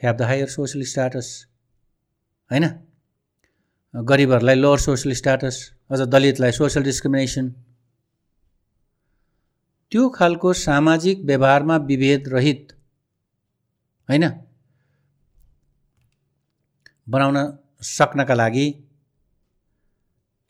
have 0.02 0.16
the 0.16 0.28
higher 0.30 0.48
social 0.48 0.84
status 0.90 1.28
होइन? 2.50 2.64
गरिबहरूलाई 3.94 4.54
लोवर 4.54 4.78
सोसियल 4.86 5.14
स्ट्याटस 5.20 5.58
अझ 5.90 6.00
दलितलाई 6.14 6.52
सोसियल 6.60 6.84
डिस्क्रिमिनेसन 6.84 7.50
त्यो 9.92 10.08
खालको 10.16 10.52
सामाजिक 10.64 11.24
व्यवहारमा 11.26 11.76
विभेद 11.92 12.32
रहित 12.36 12.74
होइन? 14.08 14.28
बनाउन 17.06 17.36
सक्नका 17.92 18.34
लागि 18.44 18.66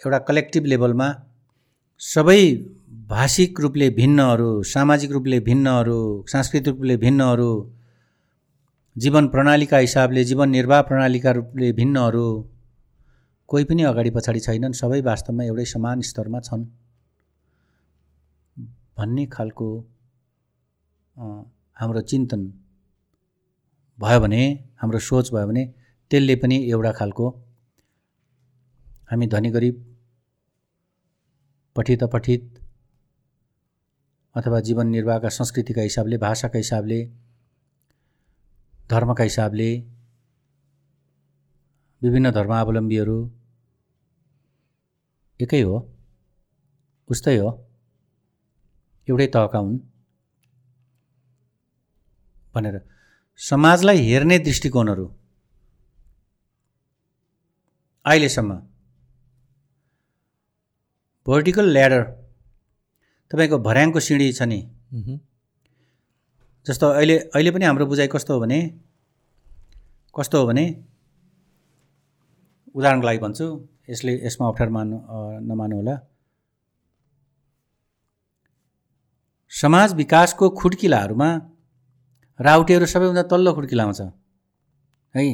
एउटा 0.00 0.18
कलेक्टिभ 0.30 0.74
लेभलमा 0.74 1.14
सबै 2.00 2.42
भाषिक 2.88 3.60
रूपले 3.60 3.88
भिन्नहरू 3.90 4.62
सामाजिक 4.64 5.10
रूपले 5.12 5.38
भिन्नहरू 5.40 6.24
सांस्कृतिक 6.32 6.74
रूपले 6.74 6.96
भिन्नहरू 6.96 7.50
जीवन 8.96 9.28
प्रणालीका 9.28 9.78
हिसाबले 9.78 10.24
जीवन 10.24 10.48
निर्वाह 10.50 10.80
प्रणालीका 10.82 11.30
रूपले 11.38 11.72
भिन्नहरू 11.72 12.28
कोही 13.48 13.64
पनि 13.64 13.82
अगाडि 13.82 14.10
पछाडि 14.10 14.40
छैनन्। 14.40 14.72
सबै 14.72 15.00
वास्तवमा 15.00 15.44
एउटै 15.44 15.64
समान 15.64 16.00
स्तरमा 16.10 16.40
छन्। 16.48 16.64
भन्ने 18.98 19.26
खालको 19.32 19.68
हाम्रो 21.76 22.00
चिन्तन 22.10 22.42
भयो 23.98 24.20
भने 24.20 24.42
हाम्रो 24.80 24.98
सोच 25.08 25.32
भयो 25.34 25.46
भने 25.46 25.64
त्यसले 26.10 26.36
पनि 26.42 26.56
एउटा 26.70 26.92
खालको 27.00 27.28
हामी 29.10 29.26
धनी 29.34 29.50
गरिब 29.50 29.84
पठित 31.76 32.02
अपठित 32.02 32.57
अथवा 34.34 34.60
जीवन 34.60 34.86
निर्वाहका 34.86 35.28
संस्कृतिका 35.28 35.82
हिसाबले 35.82 36.16
भाषाका 36.18 36.58
हिसाबले 36.58 36.98
धर्मका 38.90 39.24
हिसाबले 39.24 39.70
विभिन्न 42.02 42.30
धर्मावलम्बीहरू 42.30 43.18
एकै 45.40 45.60
हो 45.62 45.76
उस्तै 47.10 47.36
हो 47.36 47.50
एउटै 49.08 49.26
तहका 49.26 49.58
हुन् 49.58 49.78
भनेर। 52.54 52.76
समाजलाई 53.40 53.98
हेर्ने 53.98 54.38
दृष्टिकोणहरू 54.38 55.06
अहिलेसम्म। 58.06 58.52
भर्टिकल 61.26 61.66
ल्याडर 61.72 62.02
तपाईँको 63.30 63.58
भर्याङको 63.58 64.00
सिँढी 64.00 64.32
छ 64.32 64.42
नि। 64.42 64.60
जस्तो 66.66 66.86
अहिले 66.90 67.16
अहिले 67.34 67.50
पनि 67.50 67.64
हाम्रो 67.64 67.86
बुझाइ 67.86 68.08
कस्तो 68.12 68.34
हो 68.34 68.40
भने 68.40 68.58
कस्तो 70.14 70.36
हो 70.40 70.46
भने 70.46 70.64
उदाहरणको 72.74 73.06
लागि 73.06 73.18
भन्छु 73.18 73.46
यसले 73.90 74.12
यसमा 74.26 74.48
अप्ठ्यारो 74.48 74.72
मान्नु 74.72 74.96
नमान्नु 75.48 75.76
होला। 75.76 75.94
समाज 79.52 79.94
विकासको 79.94 80.48
खुड्किलाहरूमा 80.60 81.28
राउटेहरू 82.38 82.86
सबैभन्दा 82.86 83.22
तल्लो 83.32 83.52
खुड्किलामा 83.54 83.92
छ 83.92 84.00
है? 85.14 85.24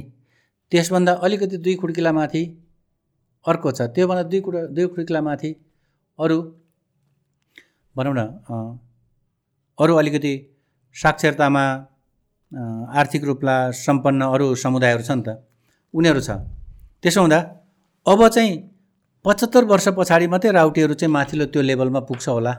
त्यसभन्दा 0.72 1.12
अलिकति 1.24 1.56
दुई 1.64 1.74
खुड्किला 1.82 2.12
माथि 2.12 2.42
अर्को 3.44 3.72
छ 3.72 3.80
त्योभन्दा 3.94 4.22
दुई 4.30 4.40
कुरा 4.40 4.60
दुई 4.76 4.86
खुड्किला 4.94 5.20
माथि 5.22 5.50
अरू 6.18 6.38
भनौँ 7.96 8.14
न 8.16 8.20
अरू 9.78 9.94
अलिकति 9.96 10.32
साक्षरतामा 10.96 11.64
आर्थिक 13.00 13.24
रूपमा 13.24 13.54
सम्पन्न 13.76 14.20
अरू 14.34 14.46
समुदायहरू 14.54 15.02
छ 15.02 15.10
नि 15.10 15.22
त 15.26 15.28
उनीहरू 15.94 16.20
छ। 16.20 16.30
त्यसो 17.02 17.20
हुँदा 17.20 17.38
अब 18.06 18.20
चाहिँ 18.28 18.52
पचहत्तर 19.24 19.64
वर्ष 19.64 19.86
पछाडि 19.98 20.26
मात्रै 20.32 20.50
राउटेहरू 20.52 20.94
चाहिँ 20.94 21.12
माथिल्लो 21.12 21.46
त्यो 21.52 21.62
लेभलमा 21.62 22.00
पुग्छ 22.08 22.28
होला। 22.28 22.52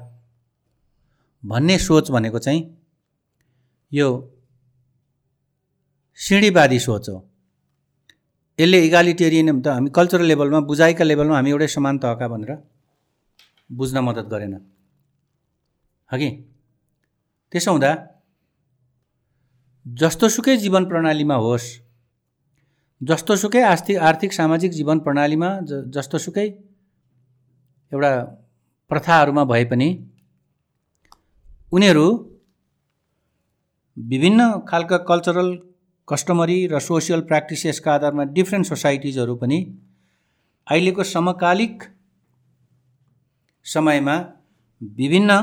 भन्ने 1.44 1.78
सोच 1.80 2.12
भनेको 2.12 2.40
चाहिँ 2.40 2.62
यो 3.92 4.08
सिँढीवादी 6.20 6.80
सोच 6.80 7.10
हो। 7.10 7.18
यसले 8.60 8.78
इगालिटेरियन 8.88 9.62
त 9.62 9.68
हामी 9.68 9.90
कल्चरल 9.98 10.26
लेभलमा 10.26 10.60
बुझाइका 10.70 11.04
लेभलमा 11.04 11.36
हामी 11.36 11.50
एउटै 11.52 11.68
समान 11.76 11.98
तहका 12.04 12.28
भनेर 12.28 12.52
बुझ्न 13.70 13.98
मद्दत 14.08 14.28
गरेन। 14.34 14.54
हो 16.10 16.18
कि 16.18 16.30
त्यसो 17.52 17.72
हुँदा 17.72 17.92
जस्तोसुकै 19.86 20.56
जीवन 20.58 20.86
प्रणालीमा 20.86 21.36
होस् 21.44 21.68
जस्तोसुकै 23.02 23.62
आर्थिक 23.64 23.98
आर्थिक 24.10 24.34
सामाजिक 24.34 24.72
जीवन 24.72 25.00
प्रणालीमा 25.08 25.50
ज 25.62 25.82
जस्तोसुकै 25.96 26.46
एउटा 27.92 28.12
प्रथाहरूमा 28.92 29.44
भए 29.52 29.66
पनि 29.66 29.90
उनीहरू 31.72 32.06
विभिन्न 33.98 34.48
खालका 34.70 34.98
कल्चरल 35.10 35.50
कस्टमरी 36.08 36.58
र 36.68 36.80
सोसियल 36.80 37.22
प्र्याक्टिसेसका 37.30 37.94
आधारमा 37.94 38.24
डिफ्रेन्ट 38.34 38.66
सोसाइटिजहरू 38.66 39.36
पनि 39.36 39.60
अहिलेको 40.68 41.04
समकालिक 41.06 41.84
समयमा 43.66 44.18
विभिन्न 44.82 45.38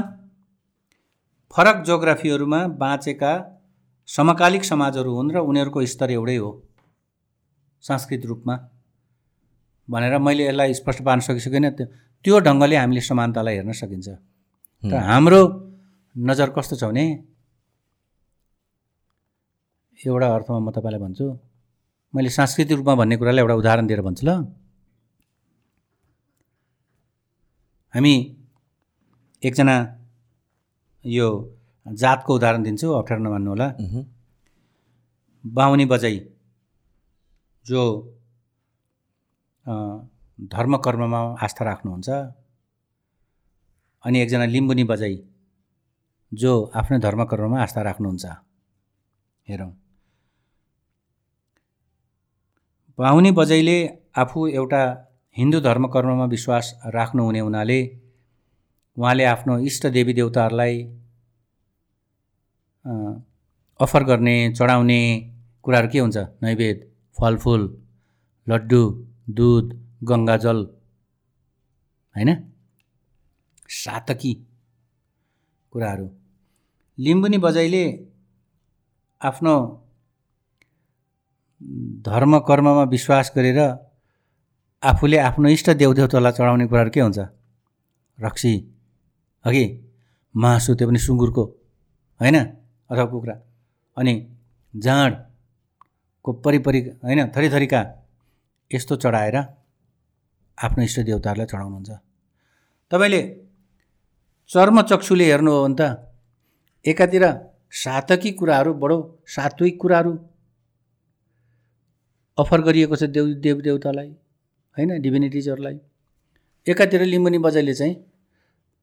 फरक 1.55 1.76
जोग्राफीहरूमा 1.86 2.61
बाँचेका 2.82 3.32
समकालिक 4.09 4.64
समाजहरू 4.64 5.11
हुन् 5.16 5.32
र 5.34 5.38
उनीहरूको 5.44 5.84
स्तर 5.86 6.11
एउटै 6.11 6.36
हो 6.36 6.50
सांस्कृतिक 7.84 8.28
रूपमा। 8.30 8.55
भनेर 9.88 10.18
मैले 10.18 10.42
यसलाई 10.48 10.74
स्पष्ट 10.74 11.00
पार्न 11.05 11.20
सकिसकेन 11.20 11.64
त्यो 11.76 11.86
त्यो 12.24 12.34
ढङ्गले 12.46 12.76
हामीले 12.76 13.00
समानतालाई 13.00 13.55
हेर्न 13.57 13.72
सकिन्छ। 13.72 14.09
र 14.82 14.94
हाम्रो 15.11 15.40
नजर 16.14 16.48
कस्तो 16.57 16.74
छ 16.80 16.84
भने 16.88 17.05
एउटा 20.00 20.28
अर्थमा 20.34 20.59
म 20.59 20.68
तपाईँलाई 20.72 21.00
भन्छु 21.05 21.26
मैले 22.14 22.30
सांस्कृतिक 22.32 22.76
रूपमा 22.80 22.94
भन्ने 23.00 23.16
कुरालाई 23.20 23.42
एउटा 23.44 23.55
उदाहरण 23.61 23.86
दिएर 23.86 24.00
भन्छु 24.00 24.24
ल। 24.26 24.30
हामी 27.94 28.14
एकजना 29.42 29.76
यो 31.05 31.28
जातको 31.86 32.34
उदाहरण 32.34 32.62
दिन्छु 32.62 32.86
अप्ठ्यारो 32.92 33.22
नमान्नु 33.22 33.50
होला। 33.50 33.68
बाहुनी 35.44 35.84
बजाइ 35.84 36.16
जो 37.66 37.82
धर्म 40.38 40.76
कर्ममा 40.84 41.20
आस्था 41.42 41.64
राख्नुहुन्छ 41.64 42.09
अनि 44.05 44.20
एकजना 44.20 44.44
लिम्बुनी 44.46 44.84
बजाइ 44.84 45.16
जो 46.32 46.53
आफ्नो 46.74 46.98
धर्म 46.98 47.24
कर्ममा 47.24 47.62
आस्था 47.62 47.82
राख्नुहुन्छ। 47.82 48.24
हेरौँ। 49.46 49.72
बाहुनी 52.98 53.30
बजाइले 53.32 53.76
आफू 54.16 54.46
एउटा 54.48 54.82
हिन्दू 55.36 55.61
धर्म 55.61 55.86
कर्ममा 55.88 56.24
विश्वास 56.26 56.66
राख्नुहुने 56.94 57.40
हुनाले 57.40 57.78
उहाँले 58.97 59.24
आफ्नो 59.24 59.59
इष्ट 59.59 59.86
देवी 59.86 60.12
देवताहरूलाई 60.12 60.82
अफर 63.80 64.05
गर्ने 64.05 64.34
चढाउने 64.53 65.01
कुराहरू 65.64 65.88
के 65.88 65.99
हुन्छ? 65.99 66.16
नैवेद 66.43 66.78
फलफुल 67.16 67.62
लड्डु 68.47 68.82
दुध 69.30 69.66
गङ्गाजल 70.05 70.59
होइन? 72.14 72.30
सातकी 73.68 74.32
कुराहरू। 75.72 76.09
लिम्बुनी 76.99 77.38
बजाइले 77.38 77.84
आफ्नो 79.20 79.55
धर्म 82.07 82.38
कर्ममा 82.49 82.82
विश्वास 82.93 83.32
गरेर 83.36 83.61
आफूले 84.82 85.18
आफ्नो 85.18 85.49
इष्ट 85.49 85.70
देवदेवतालाई 85.70 86.32
चढाउने 86.32 86.66
कुराहरू 86.66 86.90
के 86.90 87.01
हुन्छ? 87.01 87.18
रक्सी। 88.18 88.55
अघि 89.45 89.64
मासु 90.34 90.74
त्यो 90.74 90.86
पनि 90.88 90.99
सुँगुरको 90.99 91.45
होइन? 92.20 92.36
अथवा 92.90 93.05
कुखुरा। 93.05 93.34
अनि 93.97 94.14
जाँडको 94.74 96.32
परिपरि 96.45 96.80
होइन? 97.05 97.20
थरीथरीका 97.36 97.80
यस्तो 98.70 98.97
चढाएर 98.97 99.36
आफ्नो 100.59 100.84
इष्ट 100.84 101.01
देवताहरूलाई 101.01 101.47
चढाउनुहुन्छ। 101.47 101.90
तपाईँले 102.90 103.22
चर्मचक्षुले 104.51 105.24
हेर्नु 105.24 105.51
हो 105.51 105.62
भने 105.64 105.76
त 105.78 105.82
एकातिर 106.84 107.24
सातकी 107.72 108.30
कुराहरू 108.32 108.72
बडो 108.74 108.97
सात्विक 109.26 109.80
कुराहरू 109.80 110.12
अफर 112.39 112.60
गरिएको 112.60 112.97
छ 112.97 113.05
देव 113.05 113.27
देव 113.44 113.60
देवतालाई 113.60 114.09
होइन? 114.77 114.90
डिभिनिटिजहरूलाई। 115.02 115.77
एकातिर 116.66 117.02
लिम्बुनी 117.05 117.39
बजाइले 117.39 117.74
चाहिँ 117.74 117.94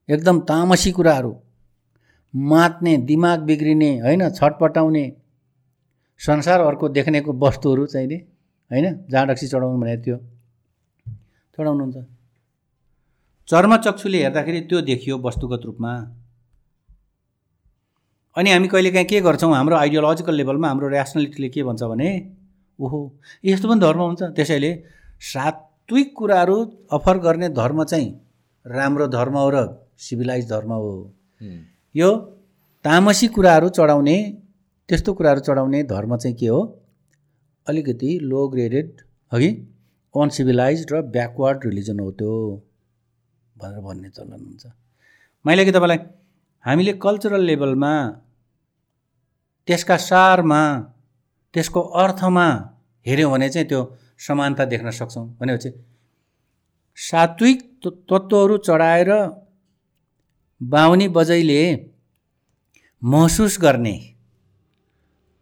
एकदम 0.09 0.39
तामसी 0.49 0.91
कुराहरू। 0.91 1.35
मात्ने 2.33 2.97
दिमाग 3.09 3.39
बिग्रिने 3.41 3.91
होइन 3.99 4.29
छटपटाउने 4.31 5.05
संसार 6.19 6.59
अर्को 6.61 6.89
देख्नेको 6.89 7.33
वस्तुहरू 7.39 7.85
चाहिने 7.85 8.15
होइन 8.71 8.85
जहाँ 9.09 9.25
रक्सी 9.27 9.47
चढाउनु 9.47 9.81
भनेको 9.81 10.03
त्यो 10.03 10.17
चढाउनुहुन्छ। 11.57 11.97
चर्मचक्षुले 13.47 14.17
हेर्दाखेरि 14.23 14.61
त्यो 14.69 14.81
देखियो 14.81 15.17
वस्तुगत 15.19 15.61
रूपमा। 15.65 15.93
अनि 18.35 18.51
हामी 18.51 18.67
कहिलेकाहीँ 18.67 19.07
के 19.07 19.21
गर्छौँ? 19.21 19.53
हाम्रो 19.55 19.75
आइडियोलोजिकल 19.75 20.33
लेभलमा 20.35 20.67
हाम्रो 20.67 20.89
ऱ्यासनलिटीले 20.89 21.49
के 21.49 21.63
भन्छ 21.63 21.83
भने 21.83 22.09
ओहो 22.79 22.99
यस्तो 23.45 23.67
पनि 23.69 23.79
धर्म 23.81 23.99
हुन्छ। 23.99 24.21
त्यसैले 24.35 24.71
सात्विक 25.23 26.13
कुराहरू 26.17 26.57
अफर 26.91 27.17
गर्ने 27.19 27.49
धर्म 27.51 27.83
चाहिँ 27.83 28.09
राम्रो 28.65 29.07
धर्म 29.09 29.37
हो 29.37 29.49
र 29.49 29.57
सिभिलाइज 29.99 30.49
धर्म 30.49 30.71
हो। 30.73 30.91
यो 31.95 32.09
तामसी 32.85 33.27
कुराहरू 33.29 33.69
चढाउने 33.69 34.17
त्यस्तो 34.89 35.13
कुराहरू 35.13 35.41
चढाउने 35.41 35.83
धर्म 35.85 36.15
चाहिँ 36.17 36.35
के 36.37 36.47
हो? 36.47 36.61
अलिकति 37.67 38.17
लो 38.21 38.47
ग्रेडेड 38.47 39.01
अघि 39.31 39.49
अनसिभिलाइज 40.15 40.85
र 40.91 41.01
ब्याकवर्ड 41.11 41.65
रिलिजन 41.65 41.99
हो 41.99 42.11
त्यो 42.11 42.35
भनेर 43.55 43.81
भन्ने 43.81 44.09
चलन 44.09 44.39
हुन्छ। 44.39 44.65
मैले 45.45 45.65
कि 45.65 45.71
तपाईँलाई 45.71 45.99
हामीले 46.65 46.93
कल्चरल 47.03 47.43
लेभलमा 47.43 47.93
त्यसका 49.67 49.97
सारमा 49.99 50.61
त्यसको 51.53 51.81
अर्थमा 52.01 52.47
हेऱ्यौँ 53.05 53.31
भने 53.31 53.49
चाहिँ 53.49 53.67
त्यो 53.67 53.81
समानता 54.27 54.65
देख्न 54.65 54.91
सक्छौँ। 54.91 55.25
भनेपछि 55.39 55.69
सात्विक 56.97 57.61
तत्त्वहरू 57.85 58.57
चढाएर 58.67 59.11
बाहुनी 60.61 61.07
बजैले 61.07 61.61
महसुस 63.01 63.57
गर्ने 63.61 63.97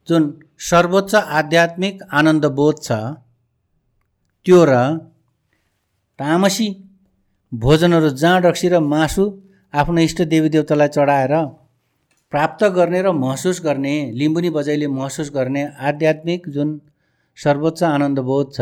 जुन 0.07 0.23
सर्वोच्च 0.69 1.15
आध्यात्मिक 1.15 2.03
आनन्दबोध 2.13 2.81
छ 2.83 2.91
त्यो 4.45 4.59
र 4.69 4.75
तामसी 6.19 6.67
भोजनहरू 7.51 8.09
जाँड 8.23 8.45
रक्सी 8.45 8.67
र 8.69 8.79
मासु 8.93 9.25
आफ्नो 9.73 10.01
इष्ट 10.01 10.21
देवी 10.33 10.49
देवतालाई 10.49 10.87
चढाएर 10.95 11.35
प्राप्त 12.33 12.63
गर्ने 12.77 13.01
र 13.01 13.11
महसुस 13.17 13.61
गर्ने 13.65 13.95
लिम्बुनी 14.13 14.49
बजाइले 14.55 14.87
महसुस 14.95 15.29
गर्ने 15.35 15.67
आध्यात्मिक 15.89 16.49
जुन 16.55 16.79
सर्वोच्च 17.37 17.83
आनन्दबोध 17.83 18.53
छ 18.53 18.59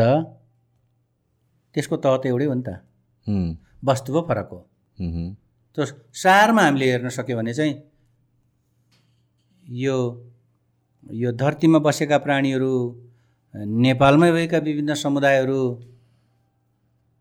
त्यसको 1.74 1.96
तह 2.04 2.16
त 2.16 2.26
एउटै 2.26 2.44
हो 2.44 2.54
नि 2.54 2.64
त। 2.68 2.70
वस्तु 3.84 4.12
पो 4.12 4.20
फरक 4.28 4.50
हुँ। 4.98 5.26
त्यो 5.76 5.84
सारमा 6.16 6.62
हामीले 6.62 6.90
हेर्न 6.90 7.08
सक्यो 7.12 7.36
भने 7.36 7.54
चाहिँ 7.54 7.74
यो 9.64 9.96
यो 11.16 11.32
धरतीमा 11.32 11.78
बसेका 11.78 12.18
प्राणीहरू 12.18 12.72
नेपालमै 13.80 14.32
भएका 14.32 14.58
विभिन्न 14.68 14.94
समुदायहरू 14.96 15.60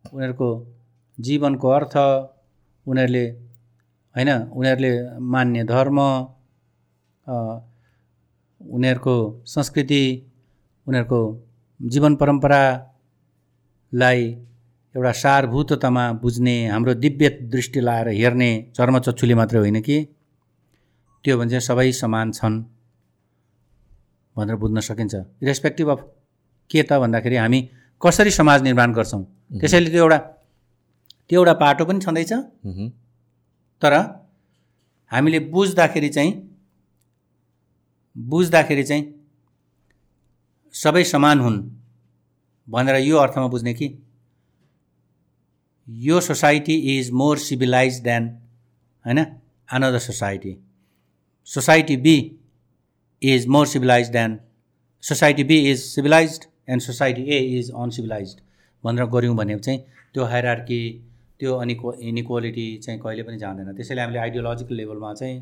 उनीहरूको 0.05 0.49
जीवनको 1.17 1.69
अर्थ 1.69 1.95
उनीहरूले 2.87 3.25
होइन 4.15 4.29
उनीहरूले 4.53 5.19
मान्ने 5.31 5.63
धर्म 5.65 5.99
उनीहरूको 8.61 9.43
संस्कृति 9.47 10.03
उनीहरूको 10.87 11.21
जीवन 11.79 12.15
परम्परालाई 12.15 14.21
एउटा 14.95 15.11
सारभूततामा 15.11 16.03
बुझ्ने 16.23 16.55
हाम्रो 16.67 16.93
दिव्य 16.95 17.29
दृष्टि 17.51 17.79
लाएर 17.81 18.07
हेर्ने 18.15 18.49
चर्मचक्षुले 18.75 19.35
मात्रै 19.35 19.59
होइन 19.59 19.79
कि? 19.81 19.97
त्यो 21.25 21.37
भने 21.37 21.49
चाहिँ 21.49 21.61
सबै 21.61 21.91
समान 21.91 22.31
छन् 22.31 22.55
भनेर 24.35 24.55
बुझ्न 24.55 24.79
सकिन्छ। 24.79 25.15
इरेस्पेक्टिभ 25.43 25.89
अफ 25.89 25.99
के 26.71 26.83
त 26.83 26.99
भन्दाखेरि 27.03 27.35
हामी 27.35 27.59
कसरी 28.01 28.31
समाज 28.31 28.61
निर्माण 28.63 28.93
गर्छौँ। 28.93 29.23
त्यसैले 29.59 29.89
त्यो 29.91 30.01
एउटा 30.03 30.17
त्यो 31.27 31.39
एउटा 31.39 31.53
पाटो 31.59 31.85
पनि 31.85 31.99
छँदैछ। 31.99 32.31
तर 33.81 33.93
हामीले 35.11 35.39
बुझ्दाखेरि 35.51 36.09
चाहिँ 36.09 36.31
बुझ्दाखेरि 38.15 38.83
चाहिँ 38.83 39.03
सबै 40.73 41.03
समान 41.03 41.39
हुन् 41.39 41.59
भनेर 42.67 42.95
यो 43.03 43.17
अर्थमा 43.17 43.47
बुझ्ने 43.47 43.73
कि? 43.73 43.87
यो 45.87 46.19
society 46.21 46.75
is 46.97 47.11
more 47.11 47.37
civilize 47.37 47.99
than 48.01 48.27
होइन? 49.05 49.23
Another 49.69 49.99
society 49.99 50.57
society 51.47 51.97
B 51.97 52.15
is 53.21 53.47
more 53.47 53.67
civilize 53.67 54.09
than 54.09 54.39
society 55.03 55.43
B 55.43 55.57
is 55.71 55.79
civilize 55.79 56.39
and 56.69 56.81
society 56.81 57.23
A 57.23 57.39
is 57.59 57.71
uncivilize 57.71 58.35
भनेर 58.83 59.05
गऱ्यौँ 59.05 59.35
भने 59.35 59.57
चाहिँ 59.59 59.79
त्यो 60.13 60.23
हायरार्की 60.25 60.81
त्यो 61.39 61.55
अनिको 61.55 61.93
इनिक्वालिटी 62.01 62.65
चाहिँ 62.77 62.99
कहिले 62.99 63.23
पनि 63.23 63.37
जाँदैन। 63.37 63.73
त्यसैले 63.75 64.01
हामीले 64.01 64.19
आइडियोलोजिकल 64.19 64.75
लेभलमा 64.75 65.13
चाहिँ 65.13 65.41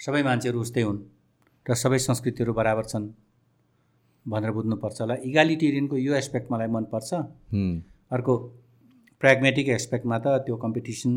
सबै 0.00 0.22
मान्छेहरू 0.22 0.60
उस्तै 0.60 0.82
हुन् 0.82 1.00
र 1.66 1.74
सबै 1.74 1.98
संस्कृतिहरू 1.98 2.52
बराबर 2.52 2.84
छन्। 2.84 3.08
भनेर 4.26 4.50
बुझ्नुपर्छ 4.56 5.00
होला। 5.00 5.14
इगालिटेरियनको 5.28 5.96
यो 5.96 6.12
एस्पेक्ट 6.14 6.52
मलाई 6.52 6.68
मनपर्छ। 6.76 7.10
अर्को 8.14 8.32
प्र्याग्मेटिक 9.20 9.68
एस्पेक्टमा 9.68 10.18
त 10.18 10.26
त्यो 10.46 10.56
कम्पिटिसन 10.64 11.12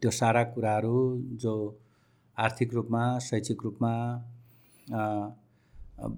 त्यो 0.00 0.10
सारा 0.10 0.42
कुराहरू 0.54 0.96
जो 1.42 1.52
आर्थिक 2.36 2.74
रूपमा 2.74 3.02
शैक्षिक 3.20 3.58
रूपमा 3.64 3.92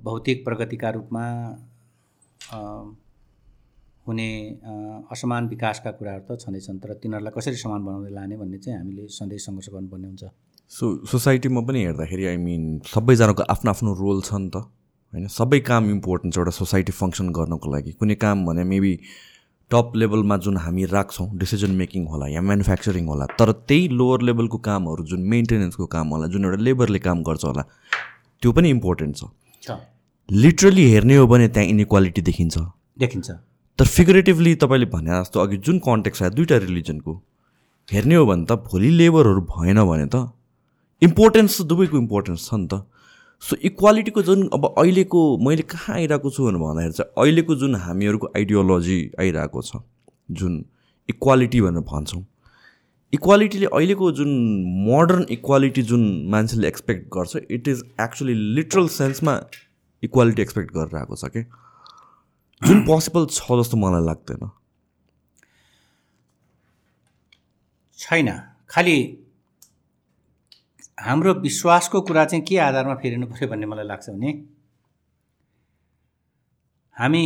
भौतिक 0.05 0.45
प्रगतिका 0.45 0.91
रूपमा 0.91 1.25
हुने 4.07 4.31
असमान 5.13 5.49
विकासका 5.49 5.91
कुराहरू 5.99 6.25
त 6.29 6.39
छँदैछन्। 6.41 6.79
तर 6.79 6.95
तिनीहरूलाई 7.03 7.33
कसरी 7.37 7.57
समान 7.59 7.81
बनाउँदै 7.85 8.13
लाने 8.15 8.37
भन्ने 8.39 8.59
चाहिँ 8.59 8.79
हामीले 8.79 9.07
सधैँ 9.11 9.39
सङ्घर्ष 9.47 9.69
गर्नुपर्ने 9.75 10.07
हुन्छ। 10.07 10.25
सो 10.71 10.85
सोसाइटीमा 11.11 11.61
पनि 11.67 11.81
हेर्दाखेरि 11.85 12.25
आई 12.27 12.37
मिन 12.39 12.63
सबैजनाको 12.87 13.43
आफ्नो 13.55 13.71
आफ्नो 13.71 13.91
रोल 14.03 14.19
छ 14.23 14.35
नि 14.39 14.51
त। 14.55 14.57
होइन 15.17 15.29
सबै 15.33 15.59
काम 15.67 15.89
इम्पोर्टेन्ट 15.91 16.35
छ 16.35 16.39
एउटा 16.39 16.53
सोसाइटी 16.55 16.93
फङ्सन 16.93 17.29
गर्नको 17.37 17.71
लागि। 17.75 17.93
कुनै 18.01 18.15
काम 18.25 18.45
भने 18.47 18.65
मेबी 18.73 18.93
टप 19.71 19.93
लेभलमा 20.01 20.37
जुन 20.47 20.57
हामी 20.65 20.85
राख्छौँ 20.87 21.27
डिसिजन 21.39 21.71
मेकिङ 21.79 22.03
होला 22.07 22.27
या 22.29 22.41
म्यानुफ्याक्चरिङ 22.49 23.07
होला 23.13 23.27
तर 23.39 23.53
त्यही 23.69 23.89
लोवर 23.99 24.21
लेभलको 24.29 24.59
कामहरू 24.67 25.05
जुन 25.11 25.21
मेन्टेनेन्सको 25.33 25.87
काम 25.95 26.07
होला 26.15 26.27
जुन 26.35 26.45
एउटा 26.45 26.63
लेबरले 26.67 26.99
काम 27.07 27.23
गर्छ 27.29 27.45
होला 27.45 27.63
त्यो 28.43 28.53
पनि 28.53 28.71
इम्पोर्टेन्ट 28.77 29.17
छ। 29.17 29.79
लिटरली 30.29 30.85
हेर्ने 30.93 31.17
हो 31.17 31.27
भने 31.27 31.49
त्यहाँ 31.49 31.69
इनइक्वालिटी 31.69 32.23
देखिन्छ। 32.29 32.59
देखिन्छ। 32.99 33.31
तर 33.79 33.85
फिगरेटिभली 33.97 34.55
तपाईँले 34.63 34.87
भने 34.93 35.11
जस्तो 35.11 35.41
अघि 35.41 35.57
जुन 35.67 35.79
कन्टेक्स्ट 35.87 36.23
आयो 36.23 36.35
दुइटा 36.37 36.57
रिलिजनको 36.67 37.13
हेर्ने 37.89 38.15
हो 38.15 38.27
भने 38.27 38.45
त 38.45 38.53
भोलि 38.69 38.91
लेबरहरू 39.01 39.41
भएन 39.55 39.81
भने 39.91 40.07
त 40.15 40.29
इम्पोर्टेन्स 41.03 41.61
त 41.61 41.67
दुवैको 41.73 41.97
इम्पोर्टेन्स 41.99 42.49
छ 42.49 42.55
नि 42.55 42.69
त। 42.69 42.75
सो 43.41 43.57
इक्वालिटीको 43.57 44.23
जुन 44.23 44.49
अब 44.55 44.75
अहिलेको 44.79 45.39
मैले 45.39 45.63
कहाँ 45.63 45.97
आइरहेको 45.97 46.31
छु 46.31 46.45
भनेर 46.45 46.59
भन्दाखेरि 46.59 46.93
चाहिँ 46.93 47.13
अहिलेको 47.19 47.55
जुन 47.55 47.75
हामीहरूको 47.77 48.27
आइडियोलोजी 48.27 49.11
आइरहेको 49.21 49.63
छ 49.63 49.77
जुन 50.31 50.65
इक्वालिटी 51.09 51.61
भनेर 51.61 51.81
भन्छौँ 51.81 52.27
इक्वालिटीले 53.15 53.67
अहिलेको 53.67 54.13
जुन 54.13 54.29
मोडर्न 54.65 55.27
इक्वालिटी 55.31 55.83
जुन 55.83 56.27
मान्छेले 56.31 56.69
एक्सपेक्ट 56.69 57.09
गर्छ 57.09 57.37
इट 57.51 57.69
इज 57.69 57.83
एक्चुली 58.01 58.35
लिटरल 58.35 58.89
सेन्समा 58.89 59.41
इक्वालिटी 60.03 60.43
एक्सपेक्ट 60.43 60.75
गरेर 60.75 60.97
आएको 60.97 61.17
छ 61.17 61.25
कि? 61.25 61.43
जुन 62.67 62.83
पोसिबल 62.87 63.27
छ 63.27 63.43
जस्तो 63.61 63.77
मलाई 63.77 64.05
लाग्दैन। 64.07 64.51
छैन। 67.99 68.43
खालि 68.69 68.97
हाम्रो 70.99 71.35
विश्वासको 71.35 72.01
कुरा 72.01 72.25
चाहिँ 72.25 72.45
के 72.45 72.57
आधारमा 72.59 72.95
फेरिनु 72.95 73.27
पऱ्यो 73.27 73.49
भन्ने 73.49 73.67
मलाई 73.67 73.85
लाग्छ 73.85 74.09
भने 74.11 74.31
हामी 76.97 77.25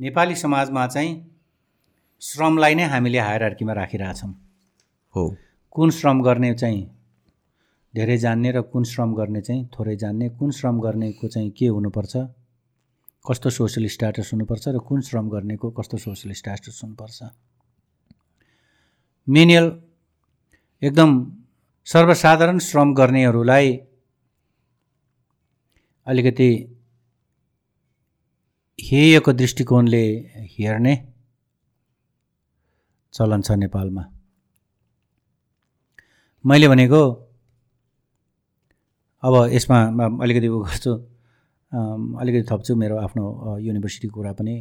नेपाली 0.00 0.34
समाजमा 0.34 0.86
चाहिँ 0.86 1.12
श्रमलाई 2.22 2.74
नै 2.74 2.84
हामीले 2.84 3.18
हायरार्कीमा 3.18 3.72
राखिरहेछौँ 3.72 4.32
हो। 5.14 5.24
कुन 5.72 5.90
श्रम 5.90 6.22
गर्ने 6.22 6.54
चाहिँ 6.54 6.82
धेरै 7.94 8.16
जान्ने 8.18 8.50
र 8.52 8.62
कुन 8.62 8.84
श्रम 8.84 9.14
गर्ने 9.14 9.40
चाहिँ 9.40 9.68
थोरै 9.74 9.96
जान्ने 9.96 10.28
कुन 10.38 10.50
श्रम 10.50 10.80
गर्नेको 10.80 11.28
चाहिँ 11.28 11.50
के 11.50 11.66
हुनुपर्छ 11.66 12.16
कस्तो 13.24 13.50
सोसियल 13.50 13.88
स्ट्याटस 13.88 14.30
हुनुपर्छ 14.32 14.68
र 14.68 14.78
कुन 14.78 15.00
श्रम 15.00 15.28
गर्नेको 15.28 15.70
कस्तो 15.70 15.96
सोसियल 15.98 16.34
स्ट्याटस 16.34 16.80
हुनुपर्छ। 16.84 17.22
मेनियल 19.28 19.66
एकदम 20.82 21.10
सर्वसाधारण 21.86 22.58
श्रम 22.58 22.92
गर्नेहरूलाई 22.94 23.72
अलिकति 26.06 26.50
हेयको 28.78 29.32
दृष्टिकोणले 29.32 30.04
हेर्ने 30.52 30.94
चलन 33.14 33.42
छ 33.42 33.50
नेपालमा। 33.60 34.04
मैले 36.44 36.68
भनेको 36.68 37.02
अब 39.22 39.34
यसमा 39.52 39.78
अलिकति 40.24 40.48
उ 40.48 40.62
गर्छु 40.64 40.92
अलिकति 42.20 42.42
थप्छु 42.50 42.76
मेरो 42.76 42.96
आफ्नो 42.98 43.58
युनिभर्सिटीको 43.58 44.14
कुरा 44.14 44.32
पनि। 44.32 44.56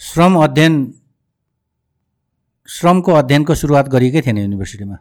श्रम 0.00 0.36
अध्ययन 0.44 0.74
श्रमको 2.68 3.12
अध्ययनको 3.12 3.54
सुरुवात 3.54 3.88
गरिएकै 3.88 4.20
थिएन 4.26 4.38
युनिभर्सिटीमा। 4.38 4.96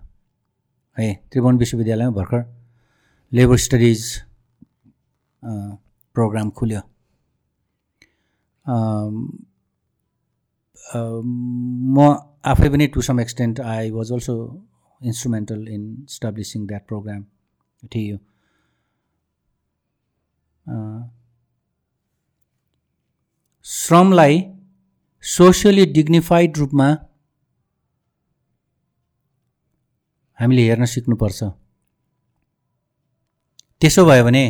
है 0.97 1.13
त्रिभुवन 1.31 1.57
विश्वविद्यालयमा 1.57 2.11
भर्खर 2.15 2.43
लेबर 3.31 3.57
स्टडिज 3.57 4.01
प्रोग्राम 6.15 6.49
खुल्यो। 6.49 6.81
म 11.95 11.97
आफै 12.45 12.69
पनि 12.69 12.87
to 12.87 13.01
some 13.01 13.19
extent 13.19 13.59
I 13.61 13.91
was 13.91 14.11
also 14.13 14.35
instrumental 15.01 15.67
in 15.67 15.81
establishing 16.09 16.67
that 16.67 16.87
program 16.87 17.23
थियो 17.91 18.17
श्रमलाई 23.65 24.43
सोसियली 25.23 25.85
डिग्निफाइड 25.93 26.57
रूपमा 26.57 26.87
हामीले 30.39 30.61
हेर्न 30.67 30.85
सिक्नुपर्छ। 30.85 31.39
त्यसो 33.81 34.01
भयो 34.05 34.23
भने 34.23 34.45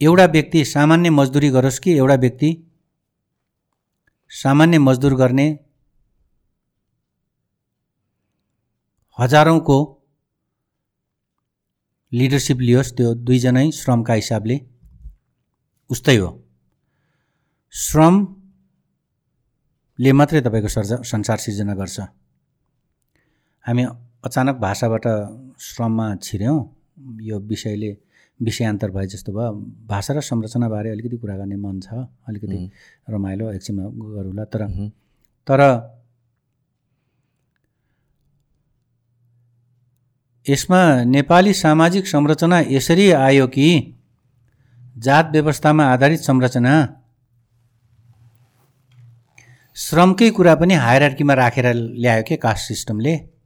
एउटा 0.00 0.24
व्यक्ति 0.26 0.60
सामान्य 0.64 1.08
मजदुरी 1.10 1.48
गरोस् 1.50 1.78
कि 1.80 1.90
एउटा 1.98 2.14
व्यक्ति 2.14 2.50
सामान्य 4.30 4.78
मजदुर 4.78 5.14
गर्ने 5.14 5.46
हजारौँको 9.18 9.78
लिडरसिप 12.12 12.58
लियोस् 12.60 12.94
त्यो 12.96 13.08
दुईजनै 13.26 13.66
श्रमका 13.70 14.14
हिसाबले। 14.14 14.56
उस्तै 15.90 16.16
हो। 16.16 16.30
श्रमले 17.74 18.36
मात्रै 20.12 20.40
तपाईँको 20.40 20.68
सर्जा 20.68 20.96
संसार 21.02 21.38
सिर्जना 21.38 21.74
गर्छ। 21.74 21.96
हामी 23.68 23.84
अचानक 24.24 24.56
भाषाबाट 24.56 25.06
श्रममा 25.60 26.04
छिर्यौँ। 26.16 26.58
यो 27.22 27.38
विषयले 27.38 27.90
विषयान्तर 28.40 28.90
भए 28.90 29.06
जस्तो 29.06 29.32
भयो। 29.32 29.52
भाषा 29.86 30.14
र 30.14 30.20
संरचनाबारे 30.20 30.90
अलिकति 30.90 31.16
कुरा 31.16 31.36
गर्ने 31.36 31.56
मन 31.56 31.80
छ 31.80 31.92
अलिकति 32.28 32.70
रमाइलो 33.10 33.50
एकछिनमा 33.52 33.84
गरौँला। 34.14 34.44
तर 34.48 34.64
तर 35.48 35.60
यसमा 40.46 40.82
नेपाली 41.04 41.52
सामाजिक 41.54 42.06
संरचना 42.06 42.64
यसरी 42.72 43.10
आयो 43.12 43.46
कि 43.52 43.68
जात 44.96 45.30
व्यवस्थामा 45.32 45.92
आधारित 45.92 46.20
संरचना? 46.20 46.74
श्रमकै 49.76 50.30
कुरा 50.30 50.54
पनि 50.54 50.74
हायरार्कीमा 50.74 51.34
राखेर 51.34 51.74
ल्यायो 51.74 52.22
के 52.28 52.36
कास्ट 52.36 52.68
सिस्टमले? 52.68 53.37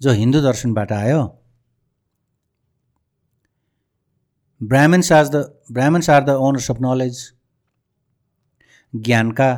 जो 0.00 0.10
हिन्दू 0.12 0.40
दर्शनबाट 0.40 0.92
आयो। 0.92 1.22
Brahmins 4.60 5.12
are 5.12 5.28
the 5.28 5.36
Brahmins 5.72 6.10
are 6.10 6.24
the 6.24 6.28
owners 6.28 6.70
of 6.70 6.76
knowledge 6.80 7.32
ज्ञानका 8.94 9.48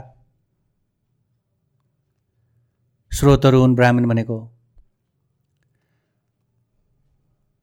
स्रोतहरू 3.13 3.61
हुन् 3.61 3.75
ब्राह्मण 3.77 4.09
भनेको। 4.09 4.39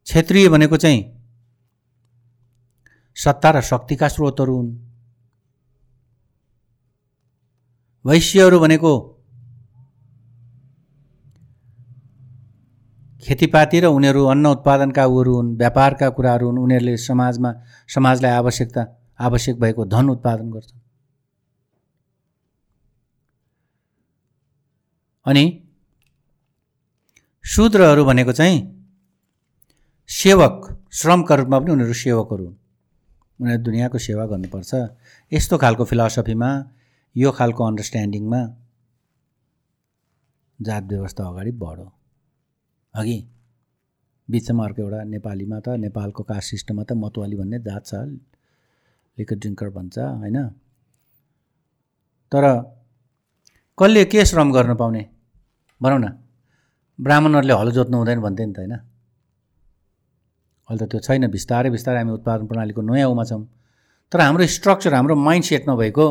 क्षेत्रीय 0.04 0.50
भनेको 0.50 0.78
चाहिँ 0.78 1.02
सत्ता 3.18 3.52
र 3.52 3.62
शक्तिका 3.62 4.08
स्रोतहरू 4.08 4.56
हुन्। 4.56 4.72
वैश्यहरू 8.06 8.60
भनेको 8.60 9.15
खेतीपाती 13.26 13.80
र 13.80 13.86
उनीहरू 13.90 14.22
अन्न 14.26 14.46
उत्पादनका 14.48 15.06
उहरू 15.06 15.34
हुन् 15.36 15.56
व्यापारका 15.58 16.10
कुराहरू 16.10 16.46
हुन् 16.48 16.60
उनीहरूले 16.60 16.98
समाजमा 16.98 17.52
समाजलाई 17.90 18.32
आवश्यकता 18.32 18.82
आवश्यक 19.20 19.56
भएको 19.60 19.86
धन 19.86 20.10
उत्पादन 20.10 20.52
गर्छन्। 20.52 20.80
अनि 25.26 25.44
शूद्रहरू 27.46 28.06
भनेको 28.06 28.32
चाहिँ 28.32 28.60
सेवक 30.10 30.56
श्रमका 30.94 31.36
रूपमा 31.36 31.60
पनि 31.60 31.72
उनीहरू 31.72 31.94
सेवकहरू 31.94 32.46
हुन्। 32.46 32.58
उनीहरू 33.40 33.64
दुनियाँको 33.64 33.98
सेवा 33.98 34.26
गर्नुपर्छ। 34.26 34.72
यस्तो 35.32 35.58
खालको 35.58 35.84
फिलोसफीमा 35.86 36.50
यो 37.16 37.32
खालको 37.32 37.62
अन्डरस्ट्यान्डिङमा 37.66 38.42
जात 40.60 40.84
व्यवस्था 40.84 41.24
अगाडि 41.28 41.52
बढो। 41.52 41.86
अघि 42.96 43.18
बिचमा 44.30 44.64
अर्को 44.66 44.82
एउटा 44.82 45.00
नेपालीमा 45.14 45.58
त 45.66 45.68
नेपालको 45.86 46.22
कास्ट 46.30 46.48
सिस्टममा 46.54 46.84
त 46.90 46.92
मतवाली 47.04 47.36
भन्ने 47.42 47.58
जात 47.68 47.84
छ 47.90 47.94
लिकर 49.18 49.36
ड्रिङ्कर 49.42 49.70
भन्छ 49.78 49.96
होइन? 50.22 50.38
तर 52.32 52.44
कसले 53.78 54.04
के 54.12 54.26
श्रम 54.26 54.52
गर्न 54.56 54.72
पाउने? 54.82 55.04
भनौँ 55.82 56.00
न 56.00 56.08
ब्राह्मणहरूले 57.00 57.54
हलो 57.60 57.72
जोत्नु 57.78 57.98
हुँदैन 57.98 58.20
भन्थ्यो 58.26 58.46
नि 58.48 58.54
त 58.56 58.60
होइन? 58.60 58.76
अहिले 60.70 60.80
त 60.82 60.90
त्यो 60.92 61.00
छैन 61.06 61.24
बिस्तारै 61.36 61.70
बिस्तारै 61.76 61.98
हामी 62.00 62.14
उत्पादन 62.18 62.46
प्रणालीको 62.50 62.82
नयाँ 62.82 63.10
उमा 63.14 63.24
छौँ। 63.30 63.44
तर 64.12 64.20
हाम्रो 64.22 64.46
स्ट्रक्चर 64.56 64.94
हाम्रो 64.98 65.16
माइन्ड 65.28 65.46
सेट 65.46 65.64
नभएको 65.70 66.06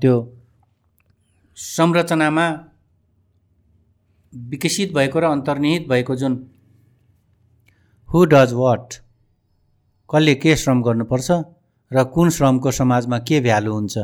त्यो 0.00 0.14
संरचनामा 1.56 2.46
विकसित 4.36 4.92
भएको 4.94 5.20
र 5.20 5.24
अन्तर्निहित 5.24 5.88
भएको 5.88 6.16
जुन 6.16 6.34
हु 8.08 8.24
डज 8.24 8.52
वाट 8.52 8.94
कसले 10.10 10.34
के 10.34 10.56
श्रम 10.56 10.82
गर्नुपर्छ 10.82 11.30
र 11.92 12.04
कुन 12.04 12.30
श्रमको 12.30 12.70
समाजमा 12.70 13.18
के 13.18 13.40
भ्यालु 13.40 13.72
हुन्छ? 13.72 13.98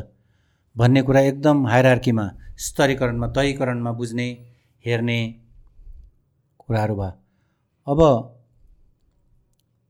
भन्ने 0.77 1.03
कुरा 1.03 1.21
एकदम 1.21 1.67
हायरार्कीमा 1.67 2.31
स्तरीकरणमा 2.59 3.27
तयकरणमा 3.27 3.93
बुझ्ने 3.93 4.27
हेर्ने 4.85 5.19
कुराहरू 6.59 6.95
भयो। 6.97 7.13
अब 7.87 8.01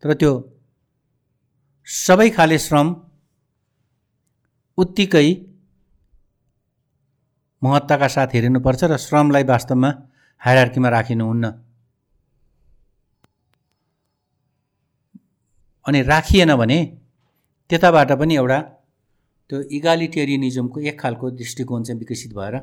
तर 0.03 0.15
त्यो 0.15 0.33
सबै 1.87 2.31
खाले 2.31 2.59
श्रम 2.59 2.89
उत्तिकै 4.79 5.29
महत्त्वका 7.63 8.09
साथ 8.09 8.29
हेरिनुपर्छ 8.35 8.85
र 8.85 8.97
श्रमलाई 8.97 9.45
वास्तवमा 9.45 9.91
हायरार्कीमा 10.43 10.89
राखिनुहुन्न। 10.89 11.47
अनि 15.87 16.03
राखिएन 16.03 16.55
भने 16.57 16.79
त्यताबाट 17.71 18.11
पनि 18.21 18.35
एउटा 18.37 18.59
त्यो 19.51 19.61
इगालिटेरियनिजमको 19.79 20.81
एक 20.81 21.01
खालको 21.01 21.31
दृष्टिकोण 21.31 21.83
चाहिँ 21.83 21.99
विकसित 21.99 22.33
भएर 22.35 22.55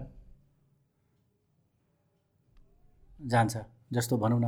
जान्छ। 3.32 3.58
जस्तो 3.94 4.18
भनौँ 4.18 4.40
न 4.42 4.48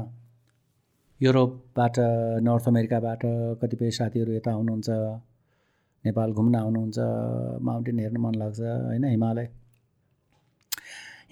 युरोपबाट 1.22 1.96
नर्थ 2.46 2.68
अमेरिकाबाट 2.68 3.22
कतिपय 3.62 3.92
साथीहरू 3.92 4.32
यता 4.34 4.52
आउनुहुन्छ 4.52 4.90
नेपाल 6.04 6.30
घुम्न 6.34 6.56
आउनुहुन्छ 6.56 6.98
माउन्टेन 7.62 8.00
हेर्न 8.00 8.18
मन 8.18 8.36
लाग्छ 8.36 8.60
होइन 8.60 9.06
हिमालय। 9.06 9.48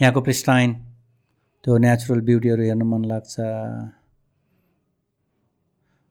यहाँको 0.01 0.21
प्रिस्टाइन 0.21 0.69
त्यो 1.63 1.77
नेचुरल 1.83 2.21
ब्युटीहरू 2.27 2.63
हेर्नु 2.63 2.85
मन 2.91 3.03
लाग्छ। 3.11 3.35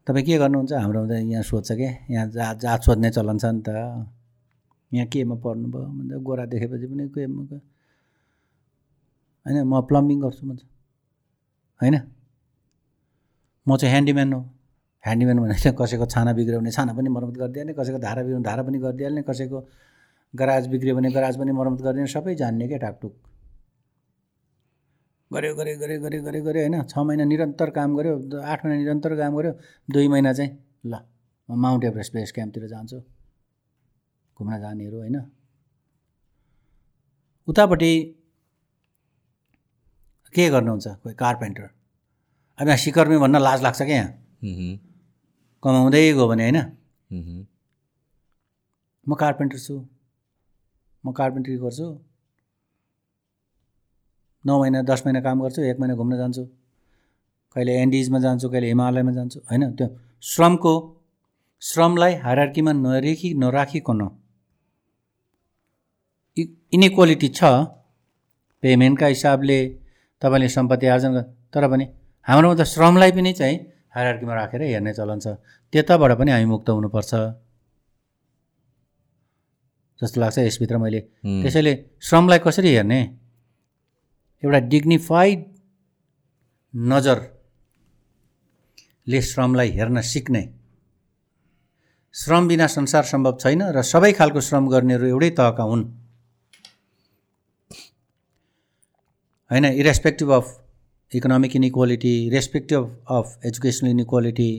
तपाईँ 0.06 0.24
के 0.26 0.36
गर्नुहुन्छ? 0.38 0.72
हाम्रो 0.72 1.00
यहाँ 1.08 1.42
सोध्छ 1.42 1.72
क्या 1.72 1.90
यहाँ 2.10 2.26
जा 2.36 2.52
जात 2.62 2.80
सोध्ने 2.84 3.08
चलन 3.16 3.38
छ 3.38 3.44
नि 3.56 3.60
त। 3.64 3.68
यहाँ 4.92 5.06
केमा 5.12 5.34
पढ्नुभयो? 5.44 5.86
भन्छ 5.96 6.12
गोरा 6.26 6.44
देखेपछि 6.52 6.86
पनि 6.88 7.08
के 7.08 7.24
होइन 9.46 9.56
म 9.64 9.80
प्लम्बिङ 9.88 10.18
गर्छु 10.20 10.42
भन्छ। 10.48 10.62
होइन? 11.80 11.96
म 13.66 13.76
चाहिँ 13.76 13.92
ह्यान्डिम्यान 13.92 14.32
हो। 14.32 14.40
ह्यान्डिम्यान 15.04 15.38
भनेको 15.40 15.60
चाहिँ 15.62 15.76
कसैको 15.80 16.06
छाना 16.12 16.32
बिग्रियो 16.36 16.60
भने 16.60 16.70
छाना 16.76 16.92
पनि 16.92 17.08
मर्मत 17.08 17.36
गरिदिइहाल्ने 17.40 17.72
कसैको 17.80 17.98
धारा 18.04 18.20
बिग्रियो 18.22 18.42
धारा 18.44 18.62
पनि 18.68 18.78
गरिदिइहाल्ने 18.84 19.22
कसैको 19.28 19.58
गराज 20.34 20.66
बिग्रियो 20.68 20.94
भने 20.96 21.10
गराज 21.16 21.34
पनि 21.40 21.52
मर्मत 21.52 21.80
गरिदिने 21.82 22.06
सबै 22.12 22.34
जान्ने 22.36 22.68
क्या 22.68 22.78
टाकटुक 22.84 23.14
गऱ्यो 25.30 25.55
गऱ्यो 25.55 25.76
गऱ्यो 25.78 26.00
गऱ्यो 26.00 26.22
गऱ्यो 26.22 26.42
गऱ्यो 26.44 26.60
होइन? 26.62 26.76
छ 26.88 26.98
महिना 26.98 27.24
निरन्तर 27.24 27.70
काम 27.70 27.96
गऱ्यो 27.96 28.14
आठ 28.42 28.64
महिना 28.64 28.78
निरन्तर 28.80 29.16
काम 29.16 29.36
गऱ्यो 29.36 29.52
दुई 29.88 30.09
महिना 30.09 30.32
चाहिँ 30.32 30.50
ल 30.86 30.94
म 31.48 31.56
माउन्ट 31.62 31.84
एभरेस्ट 31.84 32.12
बेस 32.14 32.32
क्याम्पतिर 32.32 32.66
जान्छु। 32.68 32.98
घुम्न 34.36 34.59
जानेहरू 34.60 34.96
होइन? 34.98 35.16
उतापट्टि 37.48 37.92
के 40.34 40.48
गर्नुहुन्छ 40.50 40.86
कोही 41.02 41.14
कार्पेन्टर? 41.14 41.68
अब 42.59 42.66
यहाँ 42.66 42.76
सिकर्मी 42.78 43.16
भन्न 43.18 43.36
लाज 43.38 43.62
लाग्छ 43.62 43.82
क्या 43.82 43.96
यहाँ। 43.96 44.10
कमाउँदै 45.62 46.02
गयो 46.12 46.26
भने 46.28 46.42
होइन? 46.42 46.59
म 49.06 49.14
कार्पेन्टर 49.14 49.59
छु। 49.59 49.74
म 51.05 51.12
कार्पेन्ट्री 51.12 51.56
गर्छु। 51.56 51.86
नौ 54.48 54.58
महिना 54.60 54.82
दस 54.90 55.02
महिना 55.06 55.20
काम 55.26 55.36
गर्छु 55.44 55.62
एक 55.70 55.76
महिना 55.80 55.94
घुम्न 56.00 56.16
जान्छु। 56.16 56.44
कहिले 57.54 57.72
एन्डिजमा 57.82 58.18
जान्छु 58.24 58.46
कहिले 58.48 58.66
हिमालयमा 58.68 59.12
जान्छु 59.18 59.38
होइन? 59.50 59.62
त्यो 59.76 59.86
श्रमको 60.22 60.72
श्रमलाई 61.62 62.14
हायरार्कीमा 62.24 62.72
नरेखी 62.84 63.28
नराखिकन। 63.42 64.00
इनइक्वालिटी 66.76 67.28
छ 67.38 67.40
पेमेन्टका 68.62 69.06
हिसाबले 69.06 69.58
तपाईँले 70.22 70.48
सम्पत्ति 70.48 70.86
आर्जन 70.94 71.12
तर 71.54 71.64
पनि 71.70 71.84
हाम्रोमा 72.26 72.54
त 72.54 72.62
श्रमलाई 72.74 73.10
पनि 73.16 73.32
चाहिँ 73.32 73.56
हायरार्कीमा 73.94 74.34
राखेर 74.34 74.62
हेर्ने 74.62 74.92
चलन 74.94 75.18
छ। 75.24 75.26
त्यताबाट 75.72 76.12
पनि 76.18 76.30
हामी 76.30 76.46
मुक्त 76.54 76.68
हुनुपर्छ। 76.70 77.12
जस्तो 80.00 80.20
लाग्छ 80.20 80.38
यसभित्र 80.38 80.76
मैले। 80.78 81.00
त्यसैले 81.42 81.72
श्रमलाई 82.08 82.38
कसरी 82.46 82.70
हेर्ने? 82.74 83.00
एउटा 84.43 84.59
डिग्निफाइड 84.73 85.39
नजरले 86.74 87.20
श्रमलाई 89.23 89.70
हेर्न 89.70 90.01
सिक्ने। 90.10 90.43
श्रम 92.15 92.48
बिना 92.48 92.66
संसार 92.66 93.05
सम्भव 93.05 93.35
छैन 93.40 93.62
र 93.77 93.82
सबै 93.82 94.12
खालको 94.12 94.40
श्रम 94.40 94.65
गर्नेहरू 94.70 95.06
एउटै 95.09 95.31
तहका 95.39 95.65
हुन्। 95.70 95.85
होइन 99.51 99.65
irrespective 99.65 100.28
of 100.31 100.47
economic 101.12 101.52
inequality 101.56 102.15
respective 102.31 102.82
of 103.10 103.27
educational 103.47 103.90
inequality 103.90 104.51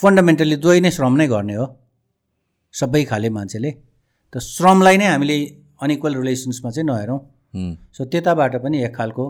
fundamentally 0.00 0.56
दुवै 0.62 0.78
नै 0.80 0.90
श्रम 0.96 1.14
नै 1.18 1.26
गर्ने 1.34 1.54
हो 1.54 1.66
सबै 2.74 3.02
खाले 3.10 3.28
मान्छेले। 3.36 3.70
त 4.32 4.34
श्रमलाई 4.54 4.96
नै 5.02 5.06
हामीले 5.12 5.36
अनइक्वल 5.82 6.12
रिलेसन्समा 6.22 6.70
चाहिँ 6.70 6.88
नहेरौँ। 6.90 7.20
सो 7.56 8.04
त्यताबाट 8.04 8.56
पनि 8.62 8.82
एक 8.84 8.94
खालको 8.96 9.24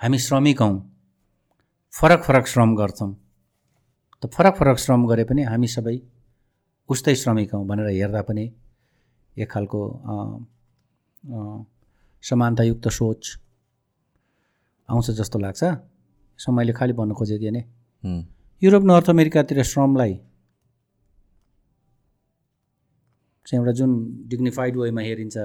हामी 0.00 0.18
श्रमिक 0.18 0.60
हौँ। 0.62 0.74
फरक 1.92 2.20
फरक 2.22 2.46
श्रम 2.46 2.74
गर्छौँ। 2.76 3.12
त 4.22 4.26
फरक 4.34 4.54
फरक 4.56 4.78
श्रम 4.78 5.06
गरे 5.08 5.24
पनि 5.24 5.42
हामी 5.44 5.68
सबै 5.68 5.96
उस्तै 6.88 7.14
श्रमिक 7.14 7.54
हौँ 7.54 7.66
भनेर 7.66 7.88
हेर्दा 7.88 8.22
पनि 8.28 8.44
एक 9.36 9.50
खालको 9.50 9.80
समानतायुक्त 12.24 12.88
सोच 12.88 13.22
आउँछ 14.88 15.10
जस्तो 15.18 15.38
लाग्छ। 15.38 15.62
सो 16.38 16.52
मैले 16.52 16.72
खालि 16.72 16.92
भन्नु 16.92 17.14
खोजेको 17.14 17.42
थिएँ 17.42 17.52
नि। 17.52 17.62
युरोप 18.62 18.84
नर्थ 18.84 19.10
अमेरिकातिर 19.10 19.62
श्रमलाई 19.62 20.14
चाहिँ 23.46 23.58
एउटा 23.60 23.72
जुन 23.78 23.90
डिग्निफाइड 24.28 24.76
वेमा 24.76 25.02
हेरिन्छ 25.02 25.36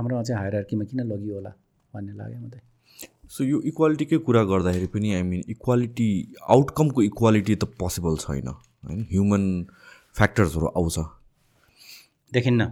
हाम्रोमा 0.00 0.22
चाहिँ 0.24 0.40
हायरार्कीमा 0.40 0.84
किन 0.90 1.00
लगियो 1.12 1.34
होला 1.36 1.52
भन्ने 1.92 2.12
लाग्यो 2.16 2.40
मलाई। 2.40 2.60
सो 3.30 3.44
यो 3.44 3.60
इक्वालिटीकै 3.70 4.18
कुरा 4.26 4.42
गर्दाखेरि 4.50 4.86
पनि 4.96 5.08
आई 5.14 5.22
मिन 5.22 5.42
इक्वालिटी 5.54 6.10
आउटकमको 6.50 7.02
इक्वालिटी 7.02 7.54
त 7.54 7.64
पोसिबल 7.80 8.16
छैन 8.24 8.48
होइन? 8.48 9.00
ह्युमन 9.10 9.44
फ्याक्टर्सहरू 10.16 10.66
आउँछ। 10.66 10.98
देखिन्न। 12.32 12.62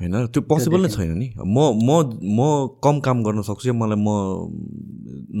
होइन? 0.00 0.14
त्यो 0.32 0.42
पोसिबल 0.52 0.80
नै 0.82 0.88
छैन 0.88 1.12
नि। 1.18 1.28
म 1.36 1.58
म 1.84 1.90
म 2.38 2.40
कम 2.84 3.00
काम 3.06 3.22
गर्न 3.24 3.42
सक्छु 3.50 3.68
या 3.68 3.74
मलाई 3.76 4.00
म 4.00 4.08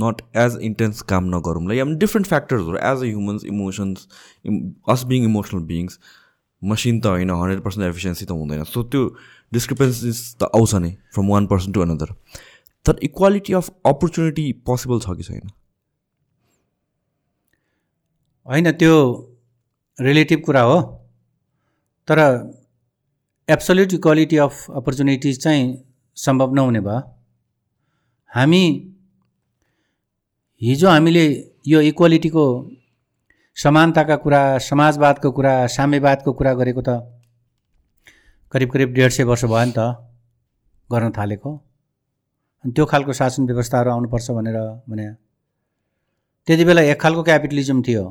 नट 0.02 0.20
एज 0.36 0.58
इन्टेन्स 0.68 1.02
काम 1.12 1.24
नगरौँला। 1.34 1.74
या 1.74 1.84
different 2.04 2.26
फ्याक्टर्सहरू 2.26 2.76
as 2.76 2.98
a 3.00 3.08
humans 3.08 3.44
emotions 3.54 3.98
us 4.88 5.04
being 5.12 5.24
emotional 5.30 5.62
beings 5.72 5.98
machine 6.62 7.00
त 7.00 7.06
होइन 7.06 7.30
हन्ड्रेड 7.30 7.60
पर्सेन्ट 7.62 7.88
एफिसियन्सी 7.88 8.24
त 8.24 8.30
हुँदैन। 8.32 8.64
सो 8.64 8.82
त्यो 8.84 9.02
डिस्क्रिपेन्सिस 9.52 10.18
त 10.36 10.50
आउँछ 10.54 10.74
नै 10.74 10.90
from 11.14 11.28
one 11.28 11.46
person 11.46 11.72
to 11.72 11.80
another 11.80 12.12
तर 12.86 12.98
इक्वालिटी 13.02 13.52
अफ 13.52 13.70
अपर्च्युनिटी 13.86 14.46
पोसिबल 14.66 15.00
छ 15.00 15.16
कि 15.16 15.22
छैन? 15.22 15.50
होइन 18.46 18.70
त्यो 18.72 18.96
रिलेटिभ 19.98 20.40
कुरा 20.44 20.62
हो। 20.62 20.78
तर 22.08 22.18
एब्सोल्युट 23.48 23.92
इक्वालिटी 23.94 24.36
अफ 24.36 24.70
अपर्च्युनिटिज 24.70 25.42
चाहिँ 25.42 25.64
सम्भव 26.16 26.54
नहुने 26.54 26.80
भयो। 26.80 27.00
हामी 28.30 28.62
हिजो 30.60 30.88
हामीले 30.88 31.24
यो 31.68 31.80
इक्वालिटीको 31.80 32.44
समानताका 33.60 34.16
कुरा 34.24 34.42
समाजवादको 34.66 35.30
कुरा 35.38 35.54
साम्यवादको 35.76 36.32
कुरा 36.32 36.52
गरेको 36.60 36.82
त 36.82 36.90
करिब 38.52 38.70
करिब 38.70 38.92
डेढ 38.94 39.10
सय 39.12 39.24
वर्ष 39.30 39.44
भयो 39.44 39.64
नि 39.64 39.72
त 39.72 39.80
गर्न 40.90 41.10
थालेको। 41.18 41.50
अनि 42.64 42.72
त्यो 42.76 42.84
खालको 42.92 43.12
शासन 43.18 43.46
व्यवस्थाहरू 43.46 43.90
आउनुपर्छ 43.90 44.30
भनेर 44.38 44.56
भने 44.90 45.06
त्यति 46.48 46.64
बेला 46.64 46.82
एक 46.92 47.00
खालको 47.00 47.22
क्यापिटलिजम 47.22 47.82
थियो। 47.88 48.04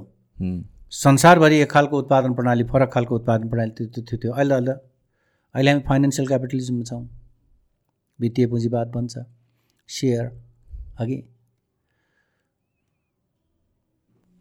संसारभरि 0.93 1.57
एक 1.61 1.71
खालको 1.71 1.97
उत्पादन 1.97 2.33
प्रणाली 2.33 2.63
फरक 2.69 2.89
खालको 2.93 3.15
उत्पादन 3.15 3.49
प्रणाली 3.49 3.71
त्यो 3.79 4.17
थियो 4.17 4.31
अहिले 4.33 4.53
अहिले 4.55 4.71
अहिले 5.55 5.71
हामी 5.71 5.83
फाइनेन्सियल 5.87 6.27
क्यापिटलिजममा 6.27 6.83
छौँ। 6.83 7.03
वित्तीय 8.19 8.47
पुँजीवाद 8.47 8.87
बन्छ। 8.95 9.13
सेयर 9.89 10.25
अघि 10.99 11.17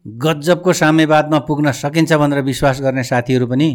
गजबको 0.07 0.73
साम्यवादमा 0.73 1.39
पुग्न 1.39 1.71
सकिन्छ 1.71 2.13
भनेर 2.13 2.41
विश्वास 2.41 2.81
गर्ने 2.81 3.03
साथीहरू 3.03 3.47
पनि 3.47 3.69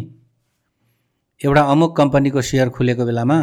एउटा 1.45 1.61
अमुक 1.61 1.97
कम्पनीको 1.97 2.41
सेयर 2.41 2.69
खुलेको 2.69 3.05
बेलामा 3.05 3.39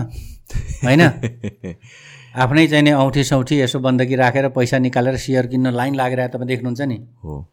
होइन? 0.84 1.00
आफ्नै 2.36 2.66
चाहिँ 2.66 2.82
नि 2.82 2.92
औँठी 2.92 3.24
सौठी 3.24 3.60
यसो 3.60 3.78
बन्दकी 3.78 4.16
राखेर 4.16 4.48
पैसा 4.48 4.78
निकालेर 4.78 5.16
सेयर 5.16 5.46
किन्न 5.46 5.70
लाइन 5.70 5.94
लागेर 5.94 6.26
तपाईँ 6.26 6.48
देख्नुहुन्छ 6.48 6.80
नि। 6.80 7.06
हो। 7.24 7.48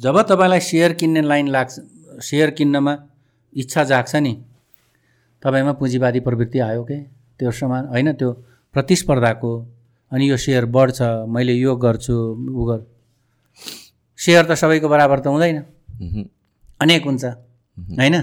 जब 0.00 0.22
तपाईँलाई 0.22 0.60
सेयर 0.60 0.92
किन्ने 0.92 1.22
लाइन 1.22 1.48
लाग्छ 1.48 1.80
सेयर 2.22 2.50
किन्नमा 2.50 2.96
इच्छा 3.56 3.84
जाग्छ 3.84 4.16
नि 4.16 4.44
तपाईँमा 5.42 5.72
पुँजीवादी 5.72 6.20
प्रवृत्ति 6.20 6.58
आयो 6.58 6.84
के? 6.84 6.98
त्यो 7.38 7.50
समान 7.50 7.86
होइन? 7.86 8.12
त्यो 8.12 8.32
प्रतिस्पर्धाको 8.72 9.52
अनि 10.12 10.30
यो 10.30 10.36
सेयर 10.36 10.64
बढ्छ 10.64 11.02
मैले 11.28 11.52
यो 11.52 11.76
गर्छु 11.76 12.14
उ 12.54 12.64
गर 12.64 12.91
सेयर 14.22 14.44
त 14.46 14.54
सबैको 14.54 14.88
बराबर 14.88 15.18
त 15.20 15.26
हुँदैन। 15.26 15.58
अनेक 16.80 17.02
हुन्छ 17.04 17.24
होइन? 17.98 18.16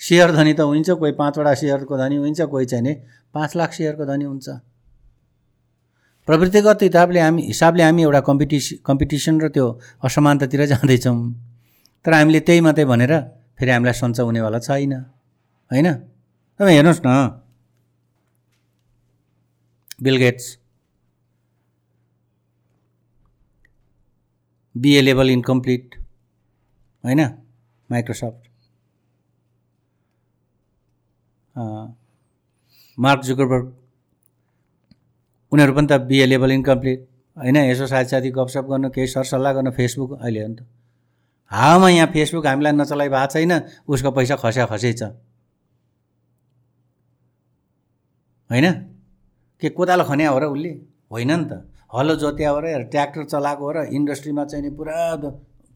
सेयर 0.00 0.30
धनी 0.30 0.52
त 0.54 0.60
हुन्छ 0.60 0.90
कोही 0.94 1.12
पाँचवटा 1.18 1.52
सेयरको 1.54 1.94
धनी 1.98 2.16
हुन्छ 2.22 2.40
कोही 2.46 2.66
चाहिँ 2.66 2.94
पाँच 3.34 3.50
लाख 3.56 3.70
सेयरको 3.72 4.04
धनी 4.06 4.24
हुन्छ। 4.24 4.48
प्रवृत्तिगत 6.28 6.82
हिसाबले 6.82 7.20
हामी 7.20 7.42
हिसाबले 7.46 7.82
हामी 7.82 8.02
एउटा 8.02 8.20
कम्पिटिस 8.24 8.66
कम्पिटिसन 8.80 9.34
र 9.42 9.48
त्यो 9.50 9.66
असमानतातिर 10.04 10.60
जाँदैछौँ। 10.72 11.18
तर 12.04 12.12
हामीले 12.14 12.40
त्यही 12.40 12.60
मात्रै 12.64 12.84
भनेर 12.84 13.12
फेरि 13.58 13.70
हामीलाई 13.70 13.92
सन्च 13.92 14.20
हुनेवाला 14.20 14.58
छैन 14.58 14.92
होइन? 15.70 15.88
तपाईँ 16.60 16.76
हेर्नुहोस् 16.78 17.02
न। 17.04 17.08
Bill 20.00 20.16
Gates. 20.16 20.44
BA 24.74 25.00
level 25.00 25.30
incomplete 25.30 25.94
होइन? 27.04 27.20
माइक्रोसफ्ट 27.90 28.42
मार्क 32.98 33.20
जुकरबर्ग 33.24 33.66
उनीहरू 35.52 35.72
पनि 35.74 35.86
त 35.86 35.92
बिए 36.10 36.26
लेभल 36.26 36.50
इन्कम्प्लिट 36.52 37.08
होइन? 37.36 37.56
यसो 37.56 37.86
साथी 37.86 38.30
गफसप 38.30 38.64
गर्नु 38.70 38.90
केही 38.90 39.06
सरसल्लाह 39.06 39.52
गर्नु 39.52 39.70
फेसबुक 39.70 40.10
अहिले 40.20 40.42
हो 40.42 40.48
नि 40.48 40.66
हावामा 41.52 41.88
यहाँ 41.88 42.06
फेसबुक 42.12 42.46
हामीलाई 42.46 42.72
नचलाइ 42.72 43.08
भएको 43.08 43.32
छैन 43.32 43.52
उसको 43.88 44.10
पैसा 44.10 44.36
खस्या 44.36 44.66
खसै 44.66 44.92
छ। 44.92 45.02
होइन? 48.50 48.66
के 49.62 49.68
कोदालो 49.70 50.04
खन्या 50.04 50.30
हो 50.30 50.38
र 50.38 50.44
उसले? 50.50 50.70
होइन 51.12 51.30
नि 51.30 51.44
त। 51.46 51.52
हलो 51.94 52.14
जोत्या 52.16 52.50
हो 52.50 52.58
र 52.60 52.90
ट्र्याक्टर 52.90 53.24
चलाएको 53.24 53.64
हो 53.64 53.72
र 53.72 53.78
इन्डस्ट्रीमा 53.94 54.44
नि 54.50 54.70
पुरा 54.74 54.94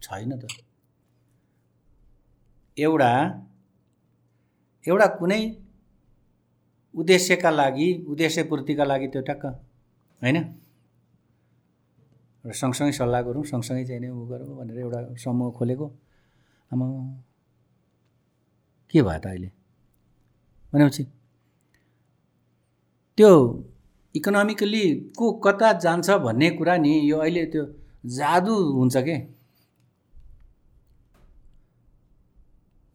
छैन 0.03 0.31
त। 0.35 0.51
एउटा 2.77 3.11
एउटा 4.85 5.07
कुनै 5.21 5.41
उद्देश्यका 6.95 7.51
लागि 7.51 7.89
उद्देश्यपूर्तिका 8.11 8.85
लागि 8.85 9.07
त्यो 9.15 9.23
टक्क 9.31 9.45
होइन? 10.23 10.37
र 12.45 12.53
सँगसँगै 12.53 12.93
सल्लाह 12.99 13.23
गरौँ 13.23 13.45
सँगसँगै 13.55 13.85
चाहिँ 13.87 14.01
नि 14.03 14.09
उ 14.11 14.27
गरौँ 14.27 14.59
भनेर 14.59 14.79
एउटा 14.79 15.01
समूह 15.23 15.55
खोलेको। 15.55 15.87
आमा 16.71 16.87
के 18.91 19.03
भयो 19.03 19.21
त 19.23 19.27
अहिले? 19.27 19.51
भनेपछि 20.73 21.03
त्यो 23.19 23.31
इकोनोमिकल्ली 24.19 24.85
को 25.19 25.33
कता 25.45 25.73
जान्छ 25.85 26.11
भन्ने 26.27 26.51
कुरा 26.59 26.77
नि 26.85 26.93
यो 27.11 27.19
अहिले 27.19 27.45
त्यो 27.53 27.65
जादु 28.19 28.55
हुन्छ 28.77 28.97
के? 28.97 29.17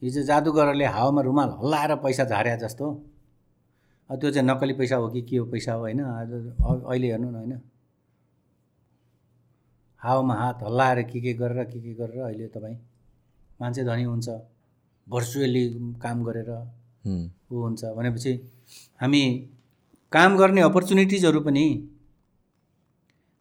हिजो 0.01 0.21
जादुगरले 0.29 0.85
हावामा 0.95 1.21
रुमाल 1.21 1.49
हल्लाएर 1.59 1.95
पैसा 2.03 2.23
झार्या 2.23 2.55
जस्तो 2.63 2.85
त्यो 4.09 4.29
चाहिँ 4.31 4.47
नक्कली 4.47 4.73
पैसा 4.79 4.95
हो 4.95 5.07
कि 5.09 5.21
के 5.21 5.37
हो 5.37 5.45
पैसा 5.51 5.73
हो 5.73 5.79
होइन 5.81 5.99
अहिले 6.03 7.07
हेर्नु 7.07 7.29
न 7.31 7.35
होइन। 7.35 7.53
हावामा 10.01 10.35
हात 10.35 10.63
हल्लाएर 10.63 11.01
के 11.11 11.19
के 11.21 11.33
गरेर 11.33 11.63
के 11.65 11.79
के 11.79 11.93
गरेर 11.93 12.21
अहिले 12.23 12.47
तपाईँ 12.55 12.77
मान्छे 13.61 13.83
धनी 13.83 14.03
हुन्छ 14.03 14.29
भर्चुअली 15.07 15.63
काम 16.03 16.23
गरेर 16.23 16.49
ऊ 17.51 17.61
हुन्छ 17.63 17.85
भनेपछि 17.97 18.33
हामी 19.01 19.23
काम 20.13 20.37
गर्ने 20.37 20.61
अपर्च्युनिटिजहरू 20.61 21.39
पनि 21.41 21.65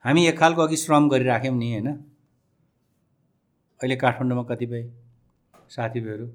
हामी 0.05 0.23
एक 0.27 0.39
खालको 0.39 0.62
अघि 0.62 0.77
श्रम 0.77 1.09
गरिराख्यौँ 1.09 1.57
नि 1.57 1.69
होइन? 1.73 1.89
अहिले 3.81 3.97
काठमाडौँमा 3.97 4.44
कतिपय 4.51 4.82
साथीभाइहरू 5.70 6.27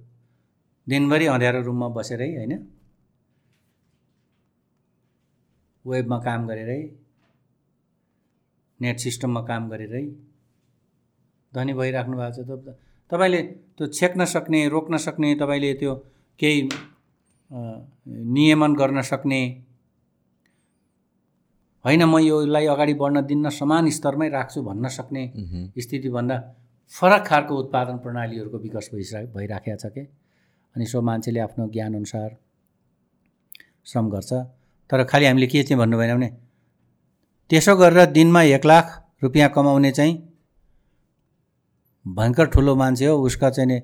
दिनभरि 0.88 1.26
अँध्यारो 1.26 1.62
रुममा 1.62 1.88
बसेरै 1.98 2.30
होइन? 2.36 2.54
वेबमा 5.86 6.18
काम 6.28 6.48
गरेरै 6.48 6.82
नेट 8.80 8.98
सिस्टममा 9.00 9.42
काम 9.50 9.70
गरेरै 9.70 10.06
धनी 11.54 11.74
भइराख्नु 11.74 12.16
भएको 12.18 12.44
छ। 12.44 12.50
त 12.66 12.78
तपाईँले 13.12 13.42
त्यो 13.78 13.86
छेक्न 13.90 14.26
सक्ने 14.26 14.68
रोक्न 14.70 14.98
सक्ने 15.02 15.30
तपाईँले 15.42 15.74
त्यो 15.82 15.94
केही 16.40 16.60
नियमन 18.36 18.72
गर्न 18.76 19.02
सक्ने 19.02 19.42
होइन 21.88 22.04
म 22.04 22.18
योलाई 22.20 22.66
अगाडि 22.68 22.94
बढ्न 23.00 23.22
दिन्न 23.26 23.50
समान 23.50 23.90
स्तरमै 23.90 24.28
राख्छु 24.30 24.62
भन्न 24.62 24.88
सक्ने 24.92 25.24
स्थितिभन्दा 25.80 26.38
फरक 26.94 27.24
खालको 27.28 27.54
उत्पादन 27.56 27.98
प्रणालीहरूको 28.04 28.58
विकास 28.58 28.90
भइसक 28.94 29.32
भइराखेको 29.36 29.78
छ 29.78 29.92
के? 29.96 30.02
अनि 30.76 30.86
सो 30.86 31.02
मान्छेले 31.02 31.40
आफ्नो 31.40 31.68
ज्ञानअनुसार 31.72 32.30
श्रम 33.88 34.10
गर्छ। 34.10 34.32
तर 34.90 35.04
खालि 35.04 35.26
हामीले 35.26 35.48
के 35.48 35.64
चाहिँ 35.64 35.80
भन्नु 35.80 35.98
भएन 35.98 36.16
भने 36.16 36.30
त्यसो 37.50 37.76
गरेर 37.76 38.06
दिनमा 38.12 38.42
एक 38.58 38.66
लाख 38.66 38.86
रुपियाँ 39.24 39.50
कमाउने 39.56 39.92
चाहिँ 39.92 40.16
भयङ्कर 42.06 42.46
ठुलो 42.52 42.76
मान्छे 42.76 43.06
हो 43.06 43.16
उसका 43.24 43.50
चाहिँ 43.50 43.68
नि 43.68 43.80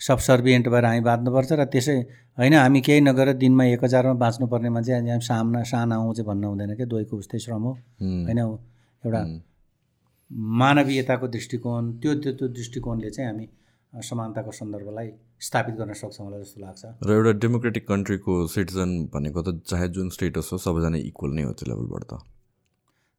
सब 0.00 0.18
सर्भिएन्ट 0.18 0.68
भएर 0.68 0.84
हामी 0.84 1.00
बाँच्नुपर्छ 1.00 1.52
र 1.52 1.64
त्यसै 1.64 1.96
होइन 2.38 2.54
हामी 2.54 2.80
केही 2.80 3.00
नगरेर 3.00 3.36
दिनमा 3.38 3.64
एक 3.64 3.84
हजारमा 3.84 4.14
बाँच्नुपर्ने 4.20 4.70
मान्छे 4.70 4.92
हामी 4.92 5.20
सामना 5.22 5.62
साना 5.64 5.96
चाहिँ 5.96 6.26
भन्नु 6.28 6.48
हुँदैन 6.48 6.74
क्या 6.76 6.86
दोहीको 6.86 7.16
उस्तै 7.16 7.38
श्रम 7.38 7.62
हो। 7.62 7.72
होइन 8.26 8.38
एउटा 8.38 9.20
मानवीयताको 10.60 11.26
दृष्टिकोण 11.28 11.92
त्यो 12.02 12.14
त्यो 12.22 12.32
त्यो 12.38 12.48
दृष्टिकोणले 12.48 13.10
चाहिँ 13.10 13.30
हामी 13.30 13.46
समानताको 13.92 14.50
सन्दर्भलाई 14.50 15.08
स्थापित 15.40 15.74
गर्न 15.74 15.92
सक्छौँ 15.94 16.26
मलाई 16.26 16.40
जस्तो 16.42 16.60
लाग्छ। 16.60 16.82
र 17.06 17.10
एउटा 17.14 17.32
डेमोक्रेटिक 17.38 17.84
कन्ट्रीको 17.88 18.32
सिटिजन 18.50 18.90
भनेको 19.14 19.40
त 19.42 19.62
चाहे 19.70 19.88
जुन 19.94 20.08
स्टेटस 20.10 20.50
हो 20.52 20.58
सबैजना 20.58 20.98
इक्वल 21.10 21.30
नै 21.38 21.42
हो 21.42 21.52
त्यो 21.54 21.66
लेभलबाट 21.70 22.04
त। 22.10 22.12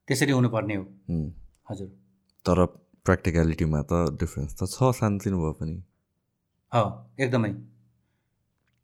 त्यसरी 0.08 0.32
हुनुपर्ने 0.32 0.76
हो। 0.76 0.84
हजुर। 1.72 1.88
तर 2.46 2.66
प्र्याक्टिकलिटीमा 3.06 3.82
त 3.82 3.94
डिफ्रेन्स 4.20 4.52
त 4.60 4.62
छ 4.68 4.92
सानोतिनो 5.00 5.38
भए 5.40 5.54
पनि। 5.60 5.76
हो 6.72 6.84
एकदमै। 7.20 7.52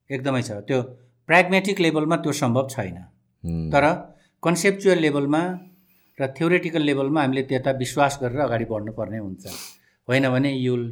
एकदमै 0.09 0.41
छ। 0.41 0.51
त्यो 0.67 0.79
प्र्याग्मेटिक 1.29 1.77
लेभलमा 1.79 2.15
त्यो 2.23 2.31
सम्भव 2.41 2.65
छैन। 2.69 2.97
तर 3.73 3.83
कन्सेप्चुअल 4.43 4.99
लेभलमा 4.99 5.41
र 6.19 6.27
थ्योरेटिकल 6.37 6.81
लेभलमा 6.81 7.19
हामीले 7.21 7.43
त्यता 7.49 7.71
विश्वास 7.83 8.13
गरेर 8.21 8.39
अगाडि 8.47 8.65
बढ्नुपर्ने 8.71 9.17
हुन्छ। 9.17 9.43
होइन 10.07 10.25
भने 10.29 10.51
you'll 10.57 10.83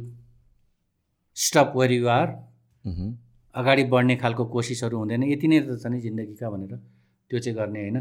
stop 1.36 1.72
where 1.76 1.92
you 1.92 2.06
are 2.08 2.28
अगाडि 3.54 3.84
बढ्ने 3.92 4.14
खालको 4.16 4.44
कोसिसहरू 4.54 4.96
हुँदैन। 4.98 5.22
यति 5.32 5.46
नै 5.48 5.58
त 5.60 5.78
छ 5.82 5.86
नि 5.86 6.00
जिन्दगीका 6.00 6.46
भनेर। 6.50 6.72
त्यो 7.30 7.38
चाहिँ 7.38 7.56
गर्ने 7.58 7.80
होइन। 7.80 7.98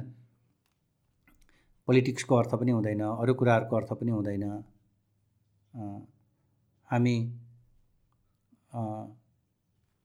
पोलिटिक्सको 1.87 2.33
अर्थ 2.35 2.51
पनि 2.55 2.71
हुँदैन। 2.71 3.01
अरू 3.01 3.33
कुराहरूको 3.33 3.75
अर्थ 3.75 3.91
पनि 3.99 4.11
हुँदैन। 4.11 4.43
हामी 6.89 7.15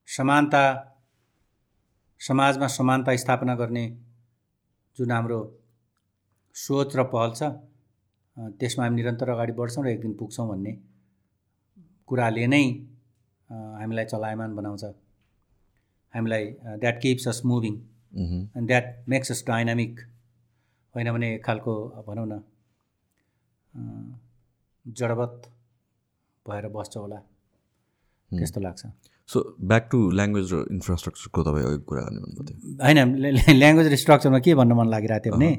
समानता 0.09 0.63
समाजमा 2.21 2.67
समानता 2.69 3.17
स्थापना 3.17 3.55
गर्ने 3.57 3.85
जुन 4.97 5.11
हाम्रो 5.13 5.41
सोच 6.57 6.97
र 6.97 7.03
पहल 7.13 7.31
छ 7.35 7.43
त्यसमा 8.61 8.85
हामी 8.85 8.97
निरन्तर 8.97 9.29
अगाडि 9.31 9.53
बढ्छौँ 9.53 9.85
र 9.85 9.89
एक 9.89 10.01
दिन 10.01 10.13
पुग्छौँ 10.19 10.49
भन्ने 10.49 10.73
कुराले 12.09 12.47
नै 12.47 12.65
हामीलाई 13.51 14.05
चलायमान 14.05 14.55
बनाउँछ। 14.57 14.85
हामीलाई 16.15 16.45
that 16.81 17.01
keeps 17.03 17.29
us 17.29 17.41
moving 17.45 17.75
and 18.57 18.67
that 18.67 18.87
makes 19.09 19.31
us 19.31 19.45
dynamic 19.47 20.01
होइन 20.95 21.13
भने 21.13 21.35
एक 21.35 21.45
खालको 21.45 21.75
भनौँ 22.07 22.27
न 22.27 22.41
जडवत 24.87 25.51
भएर 26.47 26.69
बस्छ 26.69 26.97
होला। 26.97 27.19
त्यस्तो 28.31 28.61
लाग्छ। 28.61 28.83
सो 29.29 29.39
ब्याक 29.71 29.85
टु 29.93 29.99
ल्याङ्ग्वेज 30.19 30.47
र 30.53 30.57
इन्फ्रास्ट्रक्चरको 30.77 31.41
तपाईँ 31.43 31.67
अघि 31.67 31.79
कुरा 31.89 32.03
गर्ने 32.07 32.21
भन्नुभएको 32.25 32.45
थियो 32.49 32.57
होइन 32.85 32.99
ल्याङ्ग्वेज 33.63 33.87
र 33.93 33.97
स्ट्रक्चरमा 34.03 34.39
के 34.45 34.55
भन्नु 34.61 34.75
मन 34.75 34.89
लागिरहेको 34.95 35.25
थियो 35.25 35.35
भने 35.37 35.51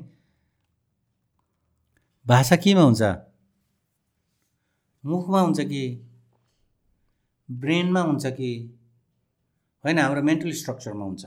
भाषा 2.26 2.56
केमा 2.64 2.84
हुन्छ? 2.90 3.04
मुखमा 5.04 5.40
हुन्छ 5.42 5.60
कि 5.72 5.84
ब्रेनमा 7.50 8.02
हुन्छ 8.02 8.26
कि? 8.38 8.52
होइन 9.84 9.98
हाम्रो 10.00 10.22
मेन्टल 10.30 10.52
स्ट्रक्चरमा 10.62 11.06
हुन्छ। 11.06 11.26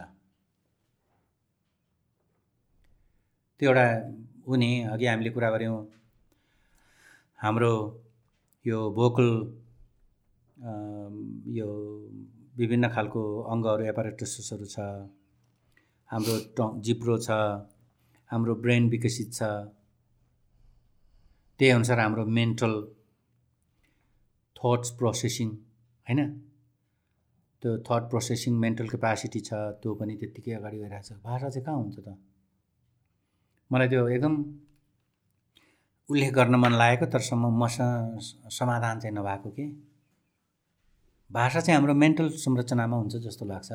त्यो 3.60 3.68
एउटा 3.70 3.86
ऊ 4.46 4.54
नि 4.56 4.70
अघि 4.94 5.06
हामीले 5.06 5.30
कुरा 5.30 5.50
गऱ्यौँ। 5.50 5.78
हाम्रो 7.38 7.72
यो 8.66 8.78
भोकल 8.98 9.28
यो 10.58 11.68
विभिन्न 12.58 12.88
खालको 12.94 13.22
अङ्गहरू 13.52 13.84
एपारेटसहरू 13.92 14.66
छ 14.74 14.76
हाम्रो 16.10 16.34
ट 16.56 16.58
जिब्रो 16.84 17.16
छ 17.26 17.30
हाम्रो 18.30 18.54
ब्रेन 18.64 18.88
विकसित 18.90 19.32
छ। 19.32 19.42
त्यही 21.60 21.70
अनुसार 21.70 21.98
हाम्रो 22.00 22.24
मेन्टल 22.38 22.74
थट्स 24.56 24.90
प्रोसेसिङ 24.98 25.48
होइन? 26.06 26.20
त्यो 27.62 27.70
थट 27.86 28.02
प्रोसेसिङ 28.10 28.52
मेन्टल 28.64 28.88
क्यापासिटी 28.88 29.40
छ 29.48 29.50
त्यो 29.82 29.94
पनि 30.00 30.14
त्यत्तिकै 30.20 30.52
अगाडि 30.58 30.78
गइरहेको 30.78 31.06
छ 31.08 31.10
भाषा 31.24 31.48
चाहिँ 31.48 31.64
कहाँ 31.66 31.78
हुन्छ 31.78 31.96
त? 31.98 32.08
मलाई 33.70 33.88
त्यो 33.88 34.02
एकदम 34.08 34.34
उल्लेख 36.08 36.30
गर्न 36.34 36.54
मन 36.64 36.72
लागेको 36.80 37.06
तर 37.12 37.20
सम 37.30 37.42
मसँग 37.62 38.50
समाधान 38.58 39.00
चाहिँ 39.00 39.14
नभएको 39.16 39.50
कि। 39.50 39.66
भाषा 41.30 41.60
चाहिँ 41.60 41.76
हाम्रो 41.76 41.94
मेन्टल 41.94 42.28
संरचनामा 42.42 42.96
हुन्छ 42.96 43.14
जस्तो 43.24 43.44
लाग्छ। 43.46 43.70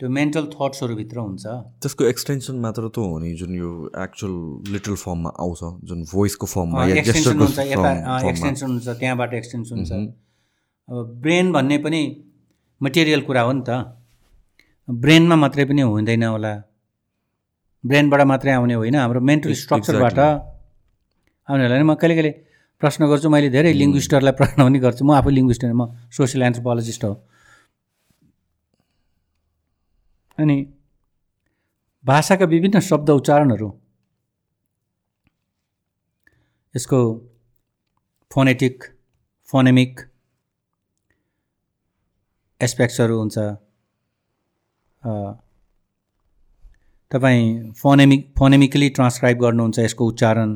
त्यो 0.00 0.08
मेन्टल 0.12 0.44
थट्सहरूभित्र 0.52 1.18
हुन्छ। 1.18 1.44
त्यसको 1.80 2.04
एक्सटेन्सन 2.04 2.56
मात्र 2.60 2.88
त 2.88 2.98
हो 3.00 3.18
नि 3.18 3.32
जुन 3.40 3.54
यो 3.56 3.70
एक्चुअल 3.96 4.34
लिटल 4.72 4.94
फर्ममा 5.00 5.30
आउँछ 5.40 5.60
जुन 5.88 5.98
भोइसको 6.12 6.46
फर्ममा 6.46 6.84
एक्सटेन्सन 7.00 7.38
हुन्छ 7.40 7.58
यता। 7.72 7.90
एक्सटेन्सन 8.28 8.66
हुन्छ 8.66 8.88
त्यहाँबाट 9.00 9.30
एक्सटेन्सन 9.34 9.76
हुन्छ। 9.76 9.92
अब 10.88 10.96
ब्रेन 11.24 11.52
भन्ने 11.52 11.78
पनि 11.84 12.02
मटेरियल 12.80 13.20
कुरा 13.24 13.42
हो 13.42 13.52
नि 13.52 13.62
त। 13.68 13.70
ब्रेनमा 14.88 15.36
मात्रै 15.36 15.64
पनि 15.64 15.82
हुँदैन 15.82 16.24
होला। 16.24 16.52
ब्रेनबाट 17.84 18.20
मात्रै 18.32 18.52
आउने 18.52 18.74
होइन 18.74 18.94
हाम्रो 18.94 19.20
मेन्टल 19.20 19.52
स्ट्रक्चरबाट 19.62 20.18
आउने 20.18 21.62
होला 21.64 21.76
नि 21.78 21.84
म 21.88 21.94
कहिले 21.96 22.14
कहिले 22.14 22.32
प्रश्न 22.80 23.06
गर्छु 23.08 23.28
मैले 23.30 23.48
धेरै 23.50 23.72
लिङ्ग्विस्टहरूलाई 23.72 24.32
प्रश्न 24.32 24.58
पनि 24.62 24.78
गर्छु। 24.78 25.04
म 25.04 25.10
आफू 25.12 25.30
लिङ्ग्विस्ट 25.30 25.64
म 25.64 25.86
सोसियल 26.12 26.42
एन्थ्रोपोलोजिस्ट 26.42 27.04
हो। 27.04 27.14
अनि 30.38 30.56
भाषाका 32.04 32.44
विभिन्न 32.44 32.80
शब्द 32.80 33.10
उच्चारणहरू। 33.10 33.68
यसको 36.74 36.98
फोनेटिक 38.30 38.84
फोनेमिक 39.48 40.00
एस्पेक्ट्सहरू 42.60 43.18
हुन्छ। 43.18 43.38
तपाईँ 47.10 47.72
फोनेमिक 47.72 48.22
फोनेमिकली 48.38 48.88
ट्रान्सक्राइब 48.90 49.38
गर्नुहुन्छ 49.40 49.78
यसको 49.78 50.06
उच्चारण। 50.06 50.50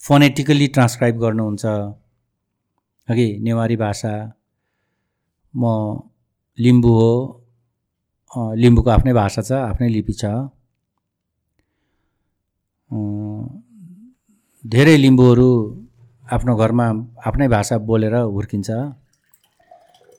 फोनेटिकली 0.00 0.66
ट्रान्सक्राइब 0.74 1.16
गर्नुहुन्छ। 1.20 1.64
अघि 3.08 3.28
नेवारी 3.44 3.76
भाषा 3.76 4.14
म 5.54 5.62
लिम्बू 6.58 6.90
हो 6.98 7.12
लिम्बूको 8.62 8.90
आफ्नै 8.90 9.12
भाषा 9.12 9.42
छ 9.48 9.50
आफ्नै 9.66 9.88
लिपि 9.88 10.14
छ। 10.20 10.24
धेरै 14.64 14.96
लिम्बूहरू 15.04 15.50
आफ्नो 16.24 16.52
घरमा 16.62 16.86
आफ्नै 17.28 17.48
भाषा 17.56 17.74
बोलेर 17.88 18.14
हुर्किन्छ। 18.36 18.70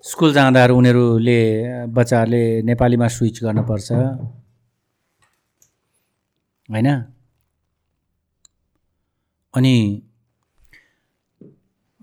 स्कुल 0.03 0.29
जाँदाहरू 0.33 0.73
उनीहरूले 0.79 1.39
बच्चाहरूले 1.97 2.43
नेपालीमा 2.69 3.07
स्विच 3.15 3.37
गर्नुपर्छ। 3.45 3.89
होइन? 6.69 6.89
अनि 9.53 9.75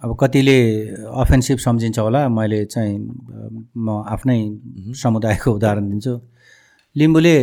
अब 0.03 0.17
कतिले 0.21 0.59
अफेन्सिभ 1.23 1.59
सम्झिन्छ 1.59 1.99
होला 1.99 2.29
मैले 2.29 2.65
चाहिँ 2.65 2.99
म 3.77 4.03
आफ्नै 4.15 4.39
समुदायको 5.03 5.51
उदाहरण 5.55 5.89
दिन्छु। 5.91 6.15
लिम्बूले 6.97 7.37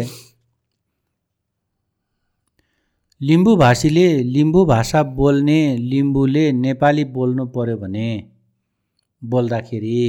लिम्बू 3.21 3.55
भाषीले 3.55 4.07
लिम्बू 4.35 4.65
भाषा 4.65 5.03
बोल्ने 5.17 5.59
लिम्बूले 5.91 6.51
नेपाली 6.51 7.03
बोल्नु 7.15 7.45
पऱ्यो 7.55 7.77
भने 7.77 8.07
बोल्दाखेरि 9.21 10.01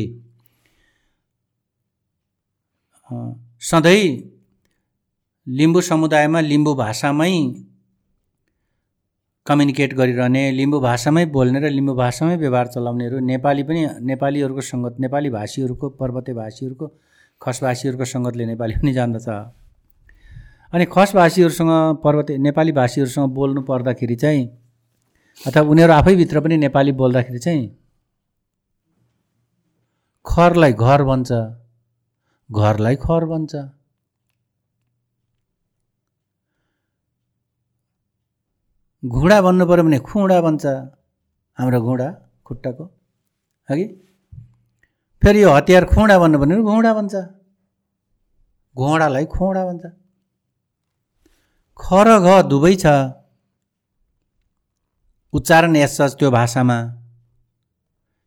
सधैँ 3.71 4.05
लिम्बू 5.47 5.81
समुदायमा 5.91 6.41
लिम्बू 6.41 6.75
भाषामै 6.75 7.35
कम्युनिकेट 9.47 9.93
गरिरहने 9.95 10.43
लिम्बू 10.51 10.79
भाषामै 10.81 11.25
बोल्ने 11.33 11.61
र 11.61 11.69
लिम्बू 11.69 11.95
भाषामै 11.95 12.37
व्यवहार 12.37 12.67
चलाउनेहरू 12.67 13.19
नेपाली 13.21 13.63
पनि 13.63 13.81
नेपालीहरूको 14.11 14.63
सङ्गत 14.69 14.95
नेपाली 15.05 15.31
भाषीहरूको 15.31 15.89
पर्वते 16.01 16.33
भाषीहरूको 16.33 16.87
खस 17.41 17.61
भाषीहरूको 17.63 18.05
सङ्गतले 18.05 18.47
नेपाली 18.47 18.75
पनि 18.75 18.93
जान्दछ। 18.93 19.29
अनि 20.73 20.85
खस 20.87 21.13
भाषीहरूसँग 21.15 21.73
पर्वते 22.05 22.39
नेपाली 22.39 22.73
भाषीहरूसँग 22.73 23.29
बोल्नु 23.37 23.61
पर्दाखेरि 23.69 24.17
चाहिँ 24.17 24.49
अथवा 25.41 25.63
उनीहरू 25.73 25.93
आफैभित्र 25.93 26.41
पनि 26.41 26.57
नेपाली 26.65 26.93
बोल्दाखेरि 27.05 27.39
चाहिँ 27.39 27.69
खरलाई 30.25 30.73
घर 30.73 31.03
भन्छ। 31.05 31.31
घरलाई 32.51 32.97
खर 32.97 33.25
भन्छ। 33.27 33.53
घुँडा 39.05 39.41
भन्नु 39.43 39.65
पऱ्यो 39.67 39.85
भने 39.85 39.99
खुँडा 39.99 40.41
भन्छ। 40.41 40.65
हाम्रो 41.59 41.81
घुँडा 41.81 42.09
खुट्टाको। 42.47 42.85
हगि 43.69 43.85
फेरि 45.23 45.43
यो 45.43 45.51
हतियार 45.51 45.85
खुँडा 45.85 46.19
भन्नु 46.19 46.39
भने 46.39 46.57
घुँडा 46.63 46.93
भन्छ। 46.95 47.15
घोडालाई 48.77 49.25
खोडा 49.25 49.63
भन्छ। 49.65 49.85
ख 51.79 51.87
र 52.07 52.09
घ 52.19 52.29
दुवै 52.49 52.75
छ। 52.77 52.87
उच्चारण 55.33 55.77
यस 55.77 56.01
त्यो 56.19 56.31
भाषामा। 56.31 56.79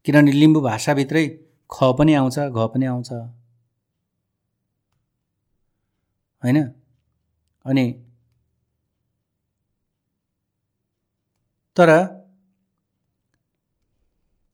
किनभने 0.06 0.32
लिम्बू 0.32 0.60
भाषाभित्रै 0.62 1.26
ख 1.70 1.76
पनि 1.98 2.14
आउँछ 2.14 2.38
घ 2.40 2.58
पनि 2.74 2.86
आउँछ। 2.86 3.12
होइन? 6.44 6.58
अनि 7.66 7.86
तर 11.78 11.90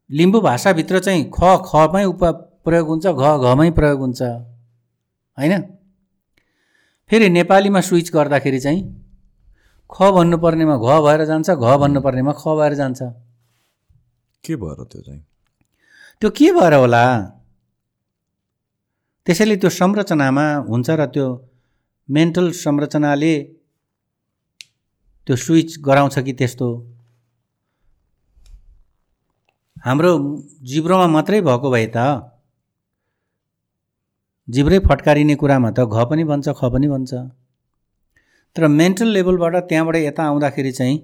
लिम्बू 0.10 0.40
भाषाभित्र 0.41 1.00
चाहिँ 1.00 1.24
ख 1.34 1.56
खमै 1.66 2.04
उप 2.06 2.24
प्रयोग 2.66 2.88
हुन्छ 2.88 3.06
घ 3.08 3.38
घमै 3.50 3.70
प्रयोग 3.72 4.00
हुन्छ 4.00 4.22
होइन? 4.22 5.62
फेरि 7.10 7.30
नेपालीमा 7.30 7.82
स्विच 7.82 8.12
गर्दाखेरि 8.14 8.60
चाहिँ 8.60 8.82
ख 9.90 10.12
भन्नुपर्नेमा 10.12 10.76
घ 10.78 11.00
भएर 11.06 11.26
जान्छ 11.26 11.50
घ 11.50 11.78
भन्नुपर्नेमा 11.78 12.34
ख 12.34 12.44
भएर 12.60 12.74
जान्छ। 12.74 13.02
के 14.44 14.56
भएर 14.56 14.84
त्यो 14.84 15.02
चाहिँ? 15.02 15.22
त्यो 16.22 16.30
के 16.30 16.52
भएर 16.52 16.74
होला? 16.74 17.04
त्यसैले 19.26 19.56
त्यो 19.58 19.70
संरचनामा 19.70 20.45
हुन्छ 20.70 20.90
र 20.90 21.06
त्यो 21.06 21.28
मेन्टल 22.10 22.52
संरचनाले 22.52 23.36
त्यो 25.28 25.36
स्विच 25.36 25.80
गराउँछ 25.80 26.20
कि 26.20 26.34
त्यस्तो? 26.34 26.93
हाम्रो 29.84 30.11
जिब्रोमा 30.64 31.07
मात्रै 31.14 31.39
भएको 31.41 31.69
भए 31.72 31.88
त 31.95 31.97
जिब्रै 34.47 34.80
फटकारिने 34.88 35.35
कुरामा 35.35 35.69
त 35.72 35.80
घ 35.85 36.05
पनि 36.10 36.23
भन्छ 36.30 36.47
ख 36.60 36.69
पनि 36.73 36.88
भन्छ 36.88 37.11
तर 38.55 38.68
मेन्टल 38.80 39.07
लेभलबाट 39.15 39.55
त्यहाँबाट 39.69 39.95
यता 39.97 40.23
आउँदाखेरि 40.23 40.72
चाहिँ 40.72 40.95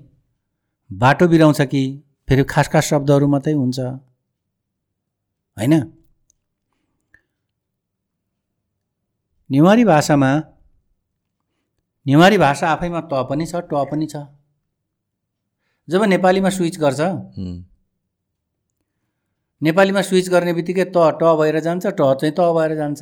बाटो 0.89 1.27
बिराउँछ 1.27 1.61
कि 1.71 1.83
फेरि 2.29 2.43
खास 2.49 2.67
खास 2.67 2.85
शब्दहरू 2.85 3.27
मात्रै 3.27 3.53
हुन्छ। 3.53 3.79
होइन? 5.57 5.73
नेवारी 9.49 9.83
भाषामा 9.85 10.31
नेवारी 12.05 12.37
भाषा 12.37 12.65
आफैमा 12.69 13.01
त 13.01 13.27
पनि 13.29 13.45
छ 13.45 13.53
ट 13.67 13.71
पनि 13.91 14.07
छ। 14.07 14.15
जब 15.87 16.03
नेपालीमा 16.13 16.49
स्विच 16.49 16.75
गर्छ 16.79 17.01
नेपालीमा 19.61 20.01
स्विच 20.01 20.29
गर्ने 20.29 20.53
बित्तिकै 20.53 20.85
त 20.95 20.97
ट 21.19 21.21
भएर 21.39 21.59
जान्छ 21.59 21.85
ट 21.87 22.01
चाहिँ 22.19 22.33
त 22.37 22.39
भएर 22.57 22.75
जान्छ। 22.75 23.01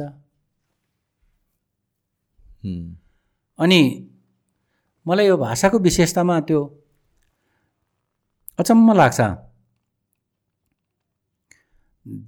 अनि 3.60 3.82
मलाई 5.06 5.26
यो 5.28 5.38
भाषाको 5.38 5.78
विशेषतामा 5.80 6.40
त्यो 6.48 6.62
अचम्म 8.60 8.94
लाग्छ। 8.94 9.20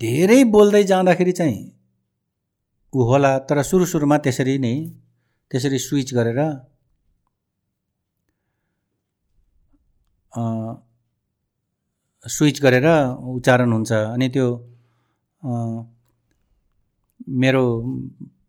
धेरै 0.02 0.44
बोल्दै 0.54 0.84
जाँदाखेरि 0.84 1.32
चाहिँ 1.32 1.60
ऊ 2.94 3.04
होला 3.10 3.32
तर 3.50 3.62
सुरु 3.64 3.86
सुरुमा 3.86 4.18
त्यसरी 4.26 4.58
नै 4.60 4.74
त्यसरी 5.52 5.80
स्विच 5.80 6.14
गरेर 6.14 6.40
स्विच 12.26 12.62
गरेर 12.62 12.88
उच्चारण 13.36 13.72
हुन्छ 13.72 13.92
अनि 13.92 14.28
त्यो 14.30 14.48
मेरो 17.42 17.64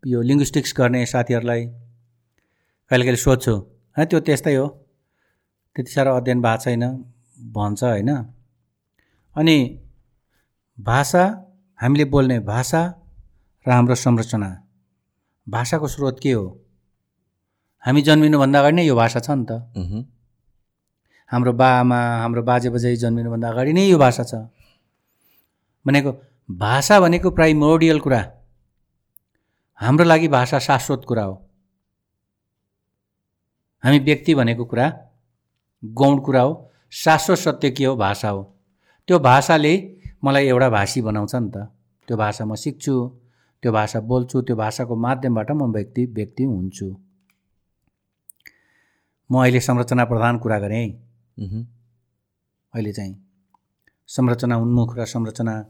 यो 0.07 0.21
लिङ्ग्विस्टिक्स 0.23 0.75
गर्ने 0.79 1.05
साथीहरूलाई 1.07 1.63
कहिले 2.91 3.05
कहिले 3.05 3.21
सोध्छु। 3.25 3.55
है 3.97 4.05
त्यो 4.11 4.21
त्यस्तै 4.27 4.55
हो। 4.57 4.67
त्यति 5.77 5.91
साह्रो 5.93 6.11
अध्ययन 6.19 6.41
भएको 6.43 6.63
छैन 6.65 6.85
भन्छ 7.55 7.83
होइन। 7.85 8.11
अनि 9.37 9.57
भाषा 10.79 11.25
हामीले 11.81 12.05
बोल्ने 12.13 12.39
भाषा 12.53 12.83
र 13.67 13.71
हाम्रो 13.71 13.95
संरचना। 13.95 14.51
भाषाको 15.47 15.87
स्रोत 15.89 16.17
के 16.23 16.33
हो? 16.33 16.45
हामी 17.83 18.01
जन्मिनुभन्दा 18.03 18.59
अगाडि 18.61 18.77
नै 18.77 18.85
यो 18.87 18.95
भाषा 18.97 19.21
छ 19.21 19.31
नि 19.31 19.45
त। 19.51 19.53
हाम्रो 21.33 21.53
बाआमा 21.53 21.97
हाम्रो 21.97 22.43
बाजे 22.43 22.71
बजे 22.71 22.97
जन्मिनुभन्दा 22.97 23.49
अगाडि 23.49 23.73
नै 23.73 23.87
यो 23.87 23.99
भाषा 23.99 24.23
छ। 24.23 24.35
भनेको 25.87 26.13
भाषा 26.51 27.01
भनेको 27.01 27.31
प्राइमोडियल 27.31 28.01
कुरा। 28.01 28.21
हाम्रो 29.81 30.05
लागि 30.05 30.29
भाषा 30.29 30.59
शाश्वत 30.59 31.03
कुरा 31.09 31.23
हो। 31.23 31.35
हामी 33.85 33.99
व्यक्ति 33.99 34.35
भनेको 34.35 34.65
कुरा 34.65 34.87
गौण 35.85 36.19
कुरा 36.19 36.41
हो। 36.41 36.71
शाश्वत 36.91 37.39
सत्य 37.39 37.71
के 37.71 37.85
हो? 37.85 37.97
भाषा 37.97 38.29
हो। 38.29 38.43
त्यो 39.09 39.19
भाषाले 39.19 39.99
मलाई 40.25 40.47
एउटा 40.47 40.69
भाषी 40.71 41.03
बनाउँछ 41.03 41.35
नि 41.35 41.51
त। 41.51 41.57
त्यो 42.09 42.17
भाषा 42.17 42.45
म 42.45 42.55
सिक्छु। 42.55 42.95
त्यो 43.63 43.73
भाषा 43.73 44.01
बोल्छु। 44.01 44.43
त्यो 44.43 44.57
भाषाको 44.57 44.97
माध्यमबाट 44.97 45.51
म 45.51 45.73
व्यक्ति 45.73 46.07
व्यक्ति 46.07 46.45
हुन्छु। 46.45 46.97
म 49.31 49.43
अहिले 49.43 49.61
संरचना 49.61 50.05
प्रधान 50.05 50.39
कुरा 50.39 50.59
गरेँ 50.59 51.10
अहिले 51.41 52.93
चाहिँ 52.93 53.15
संरचना 54.07 54.57
उन्मुख 54.57 54.99
र 54.99 55.05
संरचना 55.05 55.63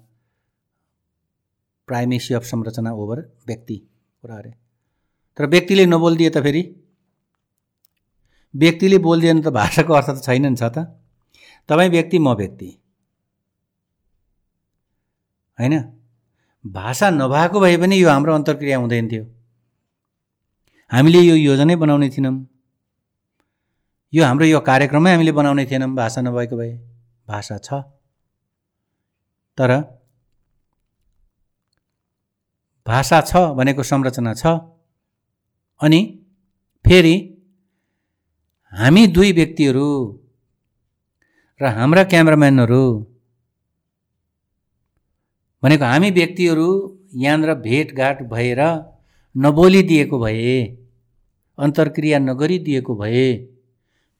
प्राइमेसी 1.86 2.34
अफ 2.34 2.42
संरचना 2.42 2.92
ओभर 2.92 3.18
व्यक्ति 3.46 3.76
कुरा 4.22 4.36
अरे। 4.36 4.50
तर 5.36 5.46
व्यक्तिले 5.46 5.86
नबोलिदिए 5.86 6.30
त 6.30 6.42
फेरि 6.42 6.62
व्यक्तिले 8.54 8.98
बोलिदिएन 8.98 9.42
त 9.42 9.48
भाषाको 9.48 9.92
अर्थ 9.94 10.10
त 10.10 10.22
छैन 10.22 10.46
नि 10.46 10.56
छ 10.56 10.62
त। 10.62 10.90
तपाईँ 11.68 11.90
व्यक्ति 11.90 12.18
म 12.18 12.34
व्यक्ति। 12.34 12.78
होइन? 15.60 15.74
भाषा 16.66 17.10
नभएको 17.10 17.60
भए 17.60 17.76
पनि 17.76 18.02
यो 18.02 18.08
हाम्रो 18.10 18.34
अन्तर्क्रिया 18.34 18.78
हुँदैन 18.78 19.08
थियो। 19.08 19.24
हामीले 20.90 21.20
यो 21.20 21.34
योजनै 21.34 21.76
बनाउने 21.76 22.08
थिएनौँ। 22.10 22.49
यो 24.12 24.24
हाम्रो 24.24 24.46
यो 24.46 24.60
कार्यक्रमै 24.60 25.10
हामीले 25.12 25.32
बनाउने 25.32 25.64
थिएनौँ 25.66 25.94
भाषा 25.94 26.20
नभएको 26.20 26.56
भए। 26.56 26.72
भाषा 27.28 27.56
छ। 27.58 27.68
तर 29.58 29.70
भाषा 32.86 33.20
छ 33.20 33.32
भनेको 33.58 33.82
संरचना 33.82 34.32
छ। 34.34 34.46
अनि 35.80 36.00
फेरि 36.84 37.14
हामी 38.72 39.06
दुई 39.06 39.32
व्यक्तिहरू 39.32 39.86
र 41.60 41.70
हाम्रा 41.76 42.04
क्यामराम्यानहरू 42.04 42.84
भनेको 45.62 45.84
हामी 45.84 46.10
व्यक्तिहरू 46.10 46.68
यहाँनिर 47.14 47.54
भेटघाट 47.54 48.22
भएर 48.22 48.60
नबोलिदिएको 49.34 50.18
भए 50.18 50.58
अन्तर्क्रिया 51.58 52.18
नगरिदिएको 52.18 52.94
भए 52.96 53.24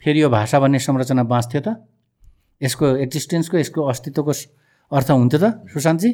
फेरि 0.02 0.22
यो 0.22 0.28
भाषा 0.31 0.60
भन्ने 0.60 0.78
संरचना 0.78 1.22
बाँच्थ्यो 1.22 1.60
त? 1.60 1.68
यसको 2.60 2.86
एक्जिस्टेन्सको 3.05 3.56
यसको 3.59 3.81
अस्तित्वको 3.93 4.32
अर्थ 4.93 5.10
हुन्थ्यो 5.10 5.40
त 5.40 5.47
सुशान्तजी? 5.72 6.10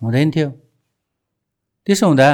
हुँदैन 0.00 0.30
थियो। 0.30 0.48
त्यसो 1.86 2.06
हुँदा 2.06 2.28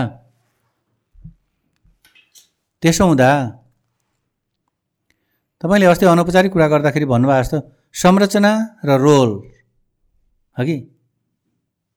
त्यसो 2.83 3.05
हुँदा 3.07 3.31
तपाईँले 5.63 5.87
अस्ति 5.87 6.07
अनौपचारिक 6.07 6.53
कुरा 6.53 6.67
गर्दाखेरि 6.69 7.07
भन्नुभएको 7.07 7.43
जस्तो 7.43 7.59
संरचना 7.95 8.53
र 8.85 8.91
रोल 8.99 9.31
हगि 10.57 10.77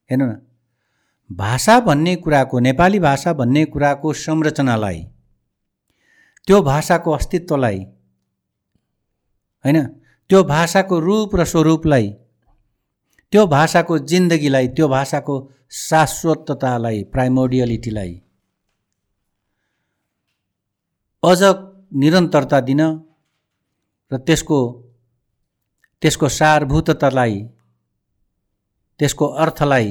हेर्नु 0.10 0.26
न 0.26 0.34
भाषा 1.32 1.80
भन्ने 1.80 2.16
कुराको 2.16 2.60
नेपाली 2.60 3.00
भाषा 3.00 3.34
भन्ने 3.34 3.66
कुराको 3.66 4.14
संरचनालाई 4.14 5.00
त्यो 6.48 6.62
भाषाको 6.62 7.12
अस्तित्वलाई 7.12 7.80
होइन? 9.66 9.80
त्यो 10.30 10.44
भाषाको 10.44 11.00
रूप 11.00 11.36
र 11.36 11.44
स्वरूपलाई 11.46 12.08
त्यो 13.34 13.46
भाषाको 13.48 13.98
जिन्दगीलाई 14.00 14.68
त्यो 14.68 14.88
भाषाको 14.88 15.36
शाश्वततालाई 15.72 17.04
प्राइमोडियलिटीलाई 17.04 18.14
अझ 21.24 21.42
निरन्तरता 21.96 22.60
दिन 22.60 22.82
र 24.12 24.18
त्यसको 24.18 24.60
त्यसको 26.02 26.28
सारभूततालाई 26.30 27.36
त्यसको 29.00 29.26
अर्थलाई 29.26 29.88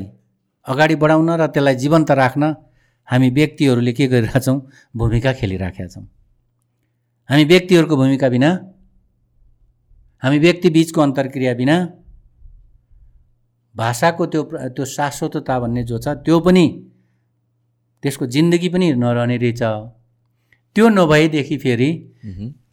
अगाडि 0.67 0.95
बढाउन 0.95 1.31
र 1.31 1.47
त्यसलाई 1.47 1.75
जीवन्त 1.75 2.11
राख्न 2.11 2.43
हामी 3.09 3.29
व्यक्तिहरूले 3.31 3.93
के 3.93 4.07
गरिरहेछौँ? 4.07 4.59
भूमिका 4.97 5.33
खेलिराखेका 5.33 5.89
छौँ। 5.89 6.05
हामी 7.29 7.45
व्यक्तिहरूको 7.45 7.97
भूमिका 7.97 8.29
बिना 8.29 8.51
हामी 10.25 10.39
व्यक्ति 10.39 10.69
बिचको 10.71 11.01
अन्तर्क्रिया 11.01 11.53
बिना 11.55 11.77
भाषाको 13.75 14.27
त्यो 14.33 14.43
त्यो 14.73 14.85
शाश्वतता 14.89 15.59
भन्ने 15.61 15.83
जो 15.85 15.99
छ 15.99 16.17
त्यो 16.25 16.39
पनि 16.41 16.65
त्यसको 18.03 18.27
जिन्दगी 18.35 18.69
पनि 18.69 18.87
नरहने 19.03 19.37
रहेछ 19.37 19.63
त्यो 20.77 20.89
नभएदेखि 20.89 21.57
फेरि। 21.59 21.91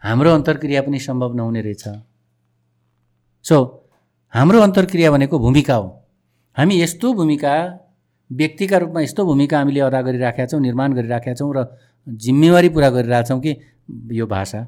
हाम्रो 0.04 0.32
अन्तर्क्रिया 0.34 0.82
पनि 0.82 1.00
सम्भव 1.00 1.34
नहुने 1.38 1.62
रहेछ 1.62 1.84
सो 3.46 3.58
हाम्रो 4.34 4.62
अन्तर्क्रिया 4.62 5.12
भनेको 5.12 5.40
भूमिका 5.40 5.76
हो 5.76 5.88
हामी 6.58 6.82
यस्तो 6.82 7.14
भूमिका 7.14 7.54
व्यक्तिका 8.30 8.78
रूपमा 8.78 9.02
यस्तो 9.02 9.26
भूमिका 9.26 9.58
हामीले 9.58 9.80
अदा 9.92 10.02
गरिराखेका 10.08 10.46
छौँ 10.48 10.62
निर्माण 10.62 10.94
गरिराखेका 10.94 11.36
छौँ 11.36 11.54
र 11.58 11.68
जिम्मेवारी 12.08 12.70
पुरा 12.70 12.90
गरिरहेछौँ 12.90 13.40
कि 13.42 13.52
यो 14.20 14.26
भाषा 14.28 14.62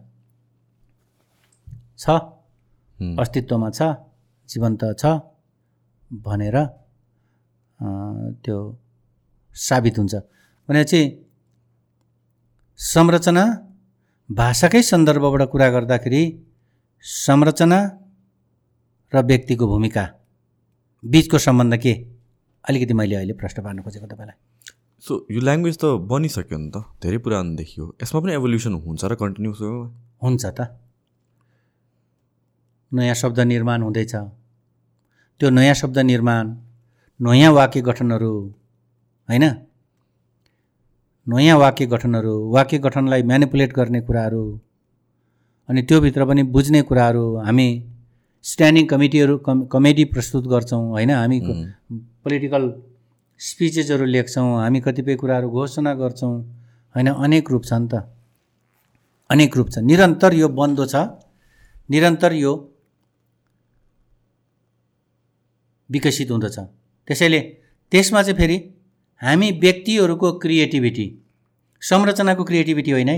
छ। 1.98 2.20
अस्तित्वमा 3.00 3.70
छ 3.78 3.82
जीवन्त 4.50 4.84
छ 5.02 5.04
भनेर 6.12 6.58
त्यो 8.44 8.58
साबित 9.56 9.96
हुन्छ। 10.00 10.14
भने 10.70 10.84
चाहिँ 10.84 11.06
संरचना 12.80 13.44
भाषाकै 14.30 14.82
सन्दर्भबाट 14.82 15.44
कुरा 15.52 15.68
गर्दाखेरि 15.76 16.24
संरचना 17.04 17.80
र 19.14 19.16
व्यक्तिको 19.30 19.66
भूमिका 19.68 20.04
बिचको 21.04 21.38
सम्बन्ध 21.38 21.74
के? 21.84 21.94
अलिकति 22.66 22.94
मैले 22.94 23.16
अहिले 23.16 23.34
प्रश्न 23.42 23.58
पार्न 23.64 23.82
खोजेको 23.84 24.08
तपाईँलाई। 24.08 24.38
सो 25.04 25.14
यो 25.30 25.40
ल्याङ्ग्वेज 25.44 25.76
त 25.78 25.86
बनिसक्यो 26.08 26.58
नि 26.58 26.70
त 26.72 26.78
धेरै 27.04 27.18
पुरानोदेखि 27.26 27.78
हो 27.82 27.88
यसमा 28.02 28.20
पनि 28.24 28.34
एभोल्युसन 28.40 28.74
हुन्छ 28.86 29.02
र 29.04 29.14
कन्टिन्युस 29.20 29.62
हुन्छ 30.24 30.44
त। 30.46 30.60
नयाँ 32.94 33.16
शब्द 33.16 33.40
निर्माण 33.40 33.82
हुँदैछ। 33.82 34.14
त्यो 35.42 35.50
नयाँ 35.50 35.74
शब्द 35.74 35.98
निर्माण 36.00 36.46
नयाँ 37.20 37.52
वाक्य 37.52 37.82
गठनहरू 37.82 38.34
होइन? 39.30 39.44
नयाँ 41.28 41.58
वाक्य 41.58 41.86
गठनहरू 41.86 42.34
वाक्य 42.52 42.78
गठनलाई 42.86 43.22
म्यानिपुलेट 43.24 43.74
गर्ने 43.74 44.02
कुराहरू 44.02 44.44
अनि 45.70 45.82
त्योभित्र 45.82 46.26
पनि 46.26 46.44
बुझ्ने 46.54 46.82
कुराहरू 46.82 47.26
हामी 47.46 47.68
स्ट्यान्डिङ 48.46 48.86
कमिटीहरू 48.88 49.38
कम 49.46 49.58
कमेडी 49.74 50.04
प्रस्तुत 50.14 50.48
गर्छौँ 50.48 50.84
होइन? 50.90 51.12
हामी 51.12 51.40
पोलिटिकल 52.24 52.64
स्पिचेसहरू 53.40 54.06
लेख्छौँ 54.06 54.48
हामी 54.62 54.80
कतिपय 54.86 55.16
कुराहरू 55.16 55.50
घोषणा 55.50 55.94
गर्छौँ 55.94 56.36
होइन? 56.96 57.08
अनेक 57.08 57.50
रूप 57.52 57.64
छ 57.66 57.74
नि 57.74 57.88
त। 57.88 58.04
अनेक 59.30 59.58
रूप 59.58 59.68
छ 59.74 59.78
निरन्तर 59.82 60.34
यो 60.34 60.48
बन्दो 60.60 60.86
छ। 60.86 60.96
निरन्तर 61.90 62.34
यो 62.34 62.54
विकसित 65.94 66.32
हुँदछ। 66.32 66.58
त्यसैले 67.08 67.40
त्यसमा 67.92 68.22
चाहिँ 68.24 68.38
फेरि 68.38 68.58
हामी 69.22 69.52
व्यक्तिहरूको 69.62 70.32
क्रिएटिभिटी 70.40 71.06
संरचनाको 71.82 72.44
क्रिएटिभिटी 72.44 72.92
होइन 72.92 73.10
है। 73.10 73.18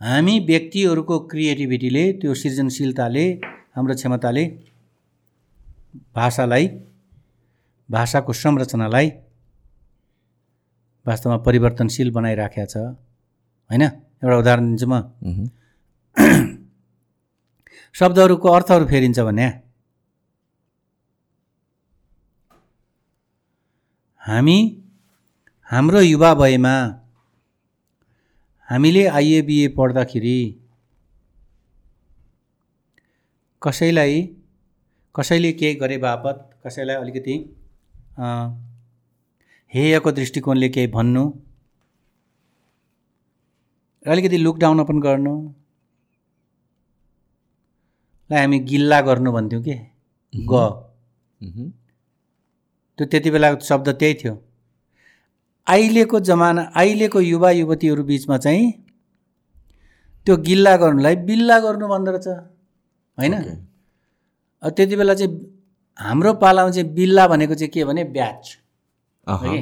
हामी 0.00 0.34
व्यक्तिहरूको 0.46 1.18
क्रिएटिभिटीले 1.30 2.04
त्यो 2.20 2.34
सृजनशीलताले 2.34 3.24
हाम्रो 3.76 3.94
क्षमताले 3.94 4.44
भाषालाई 6.14 6.66
भाषाको 7.88 8.32
संरचनालाई 8.32 9.08
वास्तवमा 11.06 11.36
परिवर्तनशील 11.46 12.10
बनाइराखेको 12.10 12.66
छ। 12.66 12.76
होइन? 13.70 13.82
एउटा 14.22 14.36
उदाहरण 14.36 14.64
दिन्छु 14.66 14.86
म। 14.86 14.94
शब्दहरूको 17.94 18.48
अर्थहरू 18.48 18.84
फेरिन्छ 18.86 19.18
भने 19.20 19.46
हामी 24.26 24.58
हाम्रो 25.70 26.00
युवा 26.00 26.32
भएमा 26.34 26.74
हामीले 28.68 29.06
आइए 29.18 29.42
बिए 29.42 29.68
पढ्दाखेरि 29.76 30.38
कसैलाई 33.62 34.16
कसैले 35.14 35.52
केही 35.52 35.74
गरे 35.82 35.98
बापत 36.06 36.42
कसैलाई 36.66 36.96
अलिकति 36.96 37.36
हेयको 39.72 40.12
दृष्टिकोणले 40.18 40.68
केही 40.68 40.86
भन्नु 40.96 41.24
अलिकति 44.06 44.36
लुकडाउन 44.36 44.84
पनि 44.90 45.00
गर्नु 45.06 45.36
लाई 48.30 48.40
हामी 48.40 48.58
गिल्ला 48.70 49.00
गर्नु 49.08 49.32
भन्थ्यौँ 49.32 49.62
कि? 49.62 49.74
ग। 50.32 50.62
त्यो 52.98 53.06
त्यति 53.06 53.30
बेलाको 53.30 53.60
शब्द 53.64 53.88
त्यही 54.00 54.14
थियो। 54.14 54.34
अहिलेको 55.66 56.20
जमाना 56.20 56.62
अहिलेको 56.76 57.20
युवा 57.20 57.50
युवतीहरू 57.50 58.02
बिचमा 58.04 58.36
चाहिँ 58.38 58.72
त्यो 60.26 60.36
गिल्ला 60.46 60.76
गर्नुलाई 60.76 61.16
बिल्ला 61.28 61.58
गर्नु 61.60 61.86
भन्दो 61.88 62.10
रहेछ 62.10 62.28
होइन? 63.18 63.34
त्यति 64.62 64.96
बेला 64.96 65.14
चाहिँ 65.14 65.32
हाम्रो 65.98 66.32
पालामा 66.42 66.70
चाहिँ 66.70 66.88
बिल्ला 66.94 67.26
भनेको 67.28 67.54
चाहिँ 67.54 67.70
के 67.72 67.84
भने 67.84 68.04
ब्याच। 68.16 68.56
है? 69.26 69.58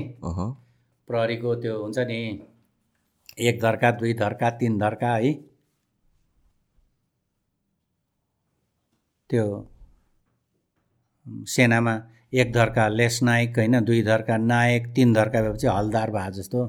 प्रहरीको 1.08 1.54
त्यो 1.62 1.74
हुन्छ 1.82 1.98
नि 2.08 2.18
एक 3.38 3.60
धर्का 3.62 3.90
दुई 3.90 4.12
धर्का 4.14 4.50
तिन 4.58 4.78
धर्का 4.78 5.14
है? 5.14 5.32
त्यो 9.30 9.44
सेनामा 11.48 11.94
एक 12.34 12.52
धर्का 12.52 12.88
लेस 12.88 13.22
नायक 13.22 13.58
होइन 13.58 13.80
दुई 13.84 14.02
धर्का 14.02 14.36
नायक 14.36 14.86
तिन 14.94 15.12
धर्का 15.14 15.42
भएपछि 15.42 15.66
हलदार 15.66 16.10
भए 16.10 16.30
जस्तो। 16.32 16.66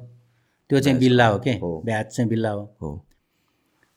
त्यो 0.70 0.80
चाहिँ 0.80 1.00
बिल्ला 1.00 1.28
हो 1.28 1.38
के। 1.40 1.54
ब्याज 1.86 2.06
चाहिँ 2.06 2.30
बिल्ला 2.30 2.50
हो। 2.50 2.64
हो। 2.82 3.06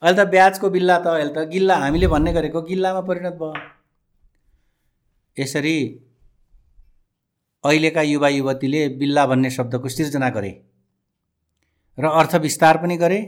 अहिले 0.03 0.25
त 0.25 0.29
ब्याजको 0.29 0.71
बिल्ला 0.71 0.99
त 0.99 1.07
अहिले 1.07 1.33
त 1.35 1.49
गिल्ला 1.49 1.77
हामीले 1.77 2.07
भन्ने 2.07 2.33
गरेको 2.33 2.63
गिल्लामा 2.63 3.01
परिणत 3.01 3.35
भयो। 3.35 3.53
यसरी 5.37 5.77
अहिलेका 7.65 8.03
युवा 8.03 8.29
युवतीले 8.29 8.89
बिल्ला 8.99 9.27
भन्ने 9.27 9.51
शब्दको 9.51 9.89
सिर्जना 9.89 10.29
गरे 10.31 10.53
र 11.99 12.05
अर्थ 12.07 12.35
विस्तार 12.37 12.77
पनि 12.77 12.97
गरे 12.97 13.19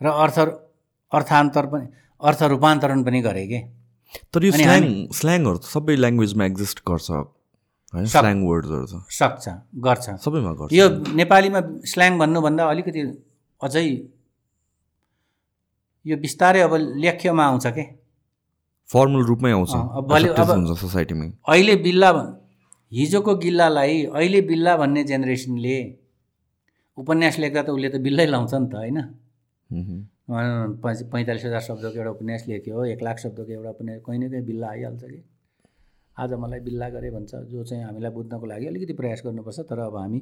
र 0.00 0.06
अर्थ 0.06 0.38
अर्थान्तर 1.12 1.66
पनि 1.66 1.86
अर्थ 2.22 2.42
रूपान्तरण 2.42 3.02
पनि 3.04 3.20
गरे 3.20 3.46
के? 3.46 3.60
तर 4.32 4.44
यो 4.44 4.52
स्ल्याङ 4.52 4.84
स्ल्याङहरू 5.12 5.58
त 5.58 5.64
सबै 5.64 5.96
ल्याङ्ग्वेजमा 5.96 6.44
एक्जिस्ट 6.46 6.80
गर्छ। 6.88 7.10
होइन? 7.92 8.06
स्ल्याङ 8.06 8.36
वर्ड्सहरू 8.46 8.86
त। 8.86 8.94
सक्छ 9.10 9.44
गर्छ। 9.86 10.06
सबैमा 10.24 10.52
गर्छ। 10.58 10.70
यो 10.72 10.86
नेपालीमा 11.20 11.60
स्ल्याङ 11.92 12.12
भन्नुभन्दा 12.18 12.62
अलिकति 12.72 13.00
अझै 13.60 13.84
यो 16.06 16.14
बिस्तारै 16.16 16.60
अब 16.66 16.72
लेख्यमा 17.04 17.44
आउँछ 17.44 17.66
के? 17.76 17.84
फर्मल 18.90 19.22
रूपमै 19.30 19.50
आउँछ। 19.52 19.72
सोसाइटीमै 20.80 21.28
अहिले 21.48 21.74
बिल्ला 21.86 22.10
हिजोको 22.92 23.32
गिल्लालाई 23.42 23.96
अहिले 24.18 24.40
बिल्ला 24.50 24.72
भन्ने 24.76 25.02
जेनेरेसनले 25.10 25.76
उपन्यास 26.98 27.34
लेख्दा 27.38 27.60
त 27.62 27.68
उसले 27.70 27.88
त 27.88 27.96
बिल्लै 28.06 28.26
लाउँछ 28.26 28.52
नि 28.54 28.66
त 28.66 28.74
होइन? 28.74 28.98
पैँतालिस 31.12 31.44
हजार 31.44 31.62
शब्दको 31.68 31.96
एउटा 31.98 32.10
उपन्यास 32.10 32.42
लेख्यो 32.48 32.84
एक 32.94 33.02
लाख 33.02 33.16
शब्दको 33.18 33.50
एउटा 33.52 33.70
उपन्यास 33.70 33.98
कहीँ 34.06 34.18
न 34.18 34.30
कहीँ 34.30 34.44
बिल्ला 34.46 34.66
आइहाल्छ 34.68 35.02
कि? 35.04 35.20
आज 36.20 36.32
मलाई 36.32 36.60
बिल्ला 36.60 36.88
गरे 36.88 37.10
भन्छ 37.10 37.34
जो 37.34 37.64
चाहिँ 37.64 37.84
हामीलाई 37.84 38.10
बुझ्नको 38.12 38.46
लागि 38.46 38.66
अलिकति 38.66 38.92
प्रयास 38.92 39.22
गर्नुपर्छ 39.24 39.58
तर 39.60 39.78
अब 39.78 39.96
हामी 39.96 40.20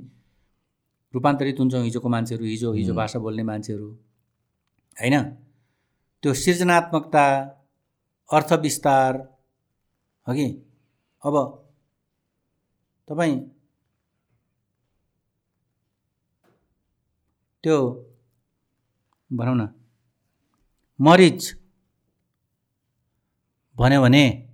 रूपान्तरित 1.14 1.58
हुन्छौँ 1.58 1.82
हिजोको 1.84 2.08
मान्छेहरू 2.08 2.44
हिजो 2.44 2.72
हिजो 2.72 2.94
भाषा 2.94 3.18
बोल्ने 3.18 3.42
मान्छेहरू 3.42 3.88
होइन? 4.96 5.22
त्यो 6.22 6.34
सृजनात्मकता 6.34 7.24
अर्थ 8.30 8.52
विस्तार 8.52 9.16
हो 10.26 10.34
कि? 10.34 10.46
अब 11.22 11.34
तपाईँ 13.08 13.38
त्यो 17.64 17.76
भनौँ 19.32 19.56
न 19.56 19.68
मरिच 21.00 21.54
भन्यो 23.76 24.02
भने 24.02 24.47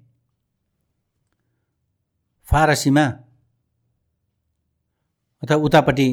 फारसीमा 2.50 3.04
अथवा 5.42 5.56
उतापट्टि 5.56 6.06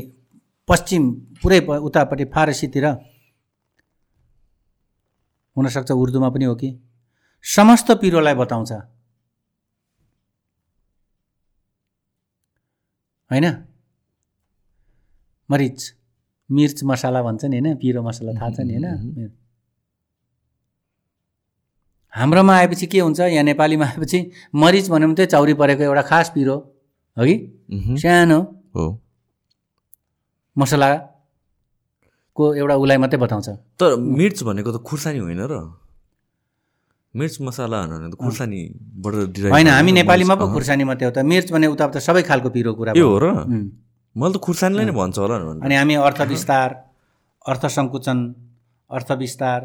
पश्चिम 0.67 1.03
पुरै 1.41 1.59
उतापट्टि 1.59 2.25
फारसीतिर 2.25 2.85
हुनसक्छ 5.55 5.91
उर्दूमा 5.91 6.29
पनि 6.29 6.45
हो 6.45 6.55
कि? 6.55 6.69
समस्त 7.43 7.91
पिरोलाई 7.91 8.33
बताउँछ। 8.33 8.71
होइन? 13.31 13.45
मरिच 15.49 15.79
मिर्च 16.51 16.83
मसाला 16.83 17.21
भन्छ 17.23 17.45
नि 17.45 17.59
होइन? 17.59 17.75
पिरो 17.75 18.01
मसाला 18.03 18.31
थाहा 18.39 18.49
छ 18.49 18.59
नि 18.59 18.73
होइन? 18.73 19.40
हाम्रोमा 22.13 22.53
आएपछि 22.55 22.85
के 22.87 22.99
हुन्छ? 22.99 23.19
यहाँ 23.19 23.43
नेपालीमा 23.43 23.85
आएपछि 23.85 24.19
मरिच 24.55 24.89
भन्यो 24.89 25.07
भने 25.07 25.15
चाहिँ 25.15 25.27
चाउरी 25.27 25.53
परेको 25.53 25.83
एउटा 25.83 26.01
खास 26.01 26.31
पिरो 26.35 26.55
हो 27.17 27.23
कि? 27.25 27.35
सानो। 28.03 28.39
हो। 28.75 28.85
मसलाको 30.57 32.45
एउटा 32.55 32.75
उसलाई 32.75 32.97
मात्रै 32.97 33.19
बताउँछ। 33.19 33.49
तर 33.79 33.95
मिर्च 33.95 34.43
भनेको 34.43 34.71
त 34.71 34.83
खुर्सानी 34.83 35.19
होइन 35.19 35.41
र। 35.47 35.53
मिर्च 37.15 37.35
मसाला 37.41 37.79
खुर्सानीबाट 38.19 39.13
होइन 39.51 39.67
हामी 39.67 39.91
नेपालीमा 39.91 40.35
पो 40.35 40.45
खुर्सानी 40.51 40.83
मात्रै 40.83 41.05
हो 41.07 41.11
त। 41.11 41.17
मिर्च 41.23 41.51
भने 41.51 41.67
उता 41.67 41.87
त 41.87 41.97
सबै 42.03 42.23
खालको 42.27 42.49
पिरो 42.51 42.71
कुरा। 42.75 42.91
हो 42.95 43.17
र। 43.23 43.25
मैले 44.15 44.33
त 44.35 44.37
खुर्सानीलाई 44.43 44.85
नै 44.85 44.95
भन्छ 44.95 45.17
होला 45.19 45.35
अनि 45.63 45.75
हामी 45.75 45.95
अर्थ 45.95 46.21
विस्तार 46.27 46.69
अर्थ 47.47 47.63
सङ्कुचन 47.71 48.17
अर्थ 48.91 49.09
विस्तार 49.23 49.59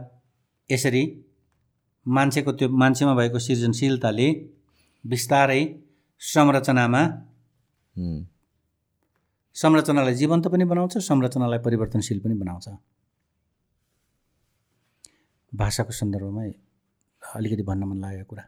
यसरी 0.71 1.03
मान्छेको 2.07 2.53
त्यो 2.53 2.69
मान्छेमा 2.69 3.15
भएको 3.15 3.39
सृजनशीलताले 3.39 4.29
बिस्तारै 5.05 5.63
संरचनामा 6.21 7.03
संरचनालाई 9.57 10.15
जीवन्त 10.15 10.49
पनि 10.49 10.65
बनाउँछ 10.65 10.99
संरचनालाई 10.99 11.59
परिवर्तनशील 11.59 12.19
पनि 12.21 12.35
बनाउँछ। 12.35 12.69
भाषाको 15.53 15.93
सन्दर्भमा 15.93 16.43
अलिकति 17.23 17.63
भन्न 17.63 17.85
मन 17.85 17.99
लागेको 18.01 18.25
कुरा। 18.31 18.45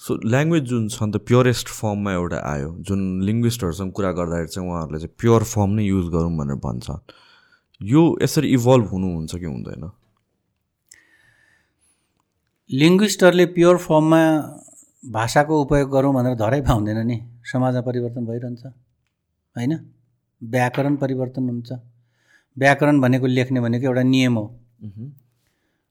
सो 0.00 0.14
ल्याङ्ग्वेज 0.30 0.62
जुन 0.70 0.88
छ 0.88 1.02
नि 1.02 1.12
त 1.12 1.16
प्योरेस्ट 1.28 1.68
फर्ममा 1.68 2.12
एउटा 2.12 2.38
आयो 2.52 2.70
जुन 2.88 3.00
लिङ्ग्विस्टहरूसँग 3.28 3.92
कुरा 3.92 4.10
गर्दाखेरि 4.12 4.48
चाहिँ 4.48 4.68
उहाँहरूले 4.70 4.98
चाहिँ 4.98 5.14
प्योर 5.18 5.42
फर्म 5.54 5.70
नै 5.78 5.84
युज 5.84 6.06
गरौँ 6.14 6.36
भनेर 6.36 6.58
भन्छ 6.66 6.86
यो 7.80 8.02
यसरी 8.22 8.48
इभल्भ 8.54 8.86
हुनुहुन्छ 8.92 9.32
कि 9.34 9.44
हुँदैन? 9.44 9.84
लिङ्ग्विस्टहरूले 12.70 13.46
प्योर 13.56 13.76
फर्ममा 13.78 14.20
भाषाको 15.10 15.60
उपयोग 15.62 15.90
गरौँ 15.90 16.12
भनेर 16.14 16.34
धरै 16.36 16.60
पाउँदैन 16.60 16.98
नि। 17.06 17.16
समाजमा 17.44 17.80
परिवर्तन 17.80 18.26
भइरहन्छ 18.26 18.64
होइन? 19.56 19.72
व्याकरण 20.42 20.96
परिवर्तन 20.96 21.48
हुन्छ। 21.48 21.72
व्याकरण 22.56 23.00
भनेको 23.00 23.26
लेख्ने 23.26 23.60
भनेको 23.60 23.86
एउटा 23.86 24.02
नियम 24.02 24.34
हो। 24.38 24.44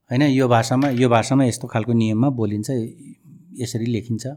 होइन? 0.09 0.21
यो 0.21 0.47
भाषामा 0.47 0.89
यो 0.89 1.09
भाषामा 1.09 1.43
यस्तो 1.45 1.67
खालको 1.67 1.93
नियममा 1.93 2.29
बोलिन्छ 2.29 2.69
यसरी 3.57 3.85
लेखिन्छ। 3.85 4.27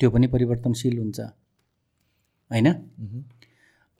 त्यो 0.00 0.10
पनि 0.10 0.26
परिवर्तनशील 0.26 0.98
हुन्छ 0.98 1.20
होइन? 2.50 2.68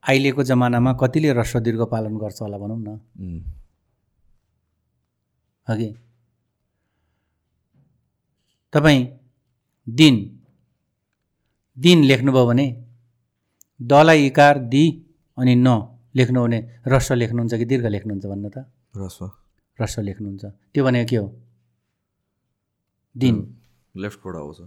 अहिलेको 0.05 0.43
जमानामा 0.43 0.93
कतिले 1.01 1.28
ह्रस्व 1.31 1.59
दीर्घ 1.61 1.82
पालन 1.89 2.16
गर्छ 2.19 2.43
होला 2.43 2.59
भनौँ 2.59 2.78
न। 2.78 3.01
अघि। 5.70 5.90
तपाईँ 8.72 9.06
दिन 9.88 10.14
दिन 11.78 12.05
लेख्नुभयो 12.05 12.47
भने 12.47 12.66
दलाई 13.82 14.26
इकार 14.26 14.59
दि 14.72 14.84
अनि 15.38 15.55
न 15.56 15.68
लेख्नु 16.14 16.42
भने 16.44 16.59
ह्रस्व 16.86 17.14
लेख्नुहुन्छ 17.14 17.55
कि 17.55 17.64
दीर्घ 17.64 17.86
लेख्नुहुन्छ 17.86 18.26
भन्नु 18.26 18.48
त? 18.48 18.59
रस्व 18.97 19.24
ह्रस्व 19.78 20.01
लेख्नुहुन्छ। 20.02 20.44
त्यो 20.44 20.84
भनेको 20.84 21.09
के 21.10 21.16
हो? 21.16 21.26
दिन। 23.16 23.36
लेफ्टबाट 23.97 24.34
आउँछ। 24.36 24.59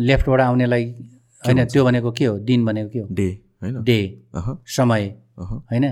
लेफ्टबाट 0.00 0.40
आउनेलाई 0.40 0.84
होइन 1.46 1.64
त्यो 1.64 1.84
भनेको 1.84 2.10
के 2.12 2.24
हो? 2.24 2.38
दिन 2.38 2.64
भनेको 2.64 2.88
के 2.90 2.98
हो? 2.98 3.08
Day 3.10 3.28
day. 3.64 3.98
अह। 4.34 4.58
समय। 4.66 5.04
होइन? 5.38 5.84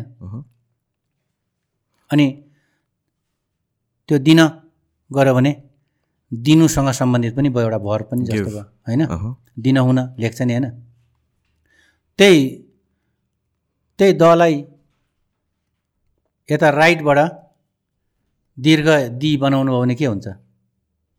अनि 2.13 2.50
त्यो 4.11 4.19
दिन 4.19 4.41
गऱ्यो 5.11 5.35
भने 5.35 5.53
दिनुसँग 6.33 6.89
सम्बन्धित 6.99 7.35
पनि 7.37 7.49
भयो 7.55 7.63
एउटा 7.65 7.79
भर 7.79 8.03
पनि 8.11 8.25
जस्तो. 8.27 8.51
भयो 8.51 8.63
होइन? 8.87 9.03
दिन 9.59 9.77
हुन 9.79 9.99
लेख्छ 10.19 10.43
नि 10.43 10.53
होइन? 10.55 10.67
त्यही 12.19 12.41
त्यही 13.99 14.13
दलाई 14.19 14.55
यता 16.49 16.69
राइटबाट 16.71 17.19
दीर्घ 18.59 18.89
दि 19.23 19.31
बनाउनु 19.43 19.71
भयो 19.73 19.81
भने 19.81 19.95
के 19.95 20.07
हुन्छ? 20.07 20.27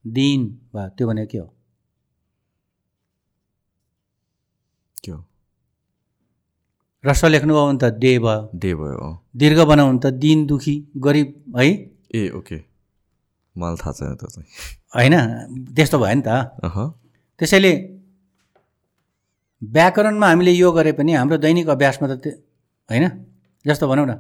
दिन 0.06 0.40
भयो 0.76 0.90
त्यो 0.98 1.08
भनेको 1.08 1.32
के 1.32 1.38
हो? 1.38 1.48
के 5.04 5.12
हो? 5.12 5.20
रस्व 7.04 7.28
लेख्नुभयो 7.28 7.68
भने 7.68 7.80
त 7.80 7.94
डे 8.02 8.12
भयो। 8.20 8.42
डे 8.56 8.74
भयो 8.76 9.08
दीर्घ 9.36 9.60
बनाउनु 9.72 10.00
त 10.00 10.06
दिन 10.24 10.46
दुखी 10.46 10.76
गरिब 10.98 11.58
है? 11.58 11.68
ए 12.16 12.30
ओके। 12.40 12.71
मलाई 13.56 13.76
थाहा 13.82 13.92
छैन 13.98 14.16
त्यो 14.20 14.28
चाहिँ। 14.34 14.48
होइन 14.96 15.16
त्यस्तो 15.76 15.98
भयो 16.00 16.16
नि 16.16 16.24
त। 16.28 16.30
त्यसैले 17.40 17.72
व्याकरणमा 19.62 20.28
हामीले 20.30 20.52
यो 20.52 20.72
गरे 20.72 20.92
पनि 20.98 21.12
हाम्रो 21.14 21.38
दैनिक 21.38 21.68
अभ्यासमा 21.70 22.08
त 22.12 22.14
त्यो 22.24 22.32
होइन? 22.90 23.06
जस्तो 23.66 23.86
भनौँ 23.88 24.06
न 24.08 24.14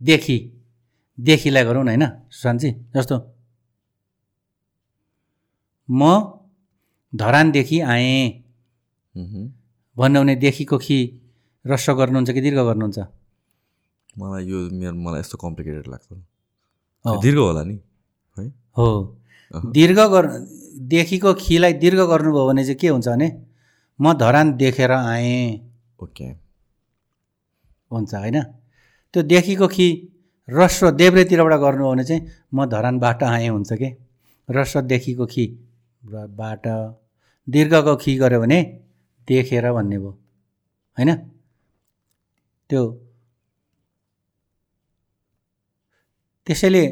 देखि 0.00 0.36
देखिलाई 1.18 1.64
गरौँ 1.64 1.84
न 1.84 1.88
होइन? 1.88 2.04
सुशान्तजी 2.30 2.70
जस्तो। 2.94 3.16
म 5.88 6.02
धरानदेखि 7.12 7.78
आएँ। 7.80 8.42
भन्नु 9.96 10.18
भने 10.20 10.34
देखिको 10.36 10.76
खि 10.78 10.98
रस्व 11.64 11.92
गर्नुहुन्छ 11.98 12.30
कि 12.30 12.40
दीर्घ 12.40 12.58
गर्नुहुन्छ? 12.60 12.98
मलाई 14.18 14.42
यो 14.46 14.58
मेरो 14.76 14.94
मलाई 14.94 15.20
यस्तो 15.20 15.36
कम्प्लिकेटेड 15.38 15.86
लाग्छ। 15.88 16.08
दीर्घ 17.24 17.38
होला 17.38 17.62
नि? 17.64 17.76
है। 18.76 19.70
दीर्घ 19.72 19.98
गर 19.98 20.26
देखिको 20.90 21.32
खिलाई 21.34 21.72
दीर्घ 21.82 21.98
गर्नुभयो 22.00 22.46
भने 22.46 22.64
चाहिँ 22.64 22.78
के 22.78 22.88
हुन्छ 22.88 23.08
भने 23.08 23.28
म 23.98 24.12
धरान 24.14 24.52
देखेर 24.56 24.92
आएँ। 24.92 25.60
ओके। 25.98 26.24
हुन्छ 27.90 28.14
होइन? 28.14 28.42
त्यो 29.14 29.22
देखिको 29.22 29.66
खि 29.68 29.86
रस्व 30.48 30.90
देब्रेतिरबाट 30.90 31.60
गर्नु 31.60 31.84
हो 31.84 31.90
भने 31.92 32.04
चाहिँ 32.04 32.22
म 32.54 32.66
धरानबाट 32.66 33.22
आएँ 33.22 33.48
हुन्छ 33.48 33.72
कि? 33.72 33.88
रस्व 34.48 34.80
देखिको 34.82 35.26
खि 35.26 35.46
बाट 36.02 36.66
दीर्घको 37.48 37.96
खि 37.96 38.16
गऱ्यो 38.18 38.40
भने 38.40 38.62
देखेर 39.28 39.72
भन्ने 39.72 39.98
भयो 39.98 40.10
होइन? 40.96 41.14
त्यो 42.70 42.82
त्यसैले 46.46 46.82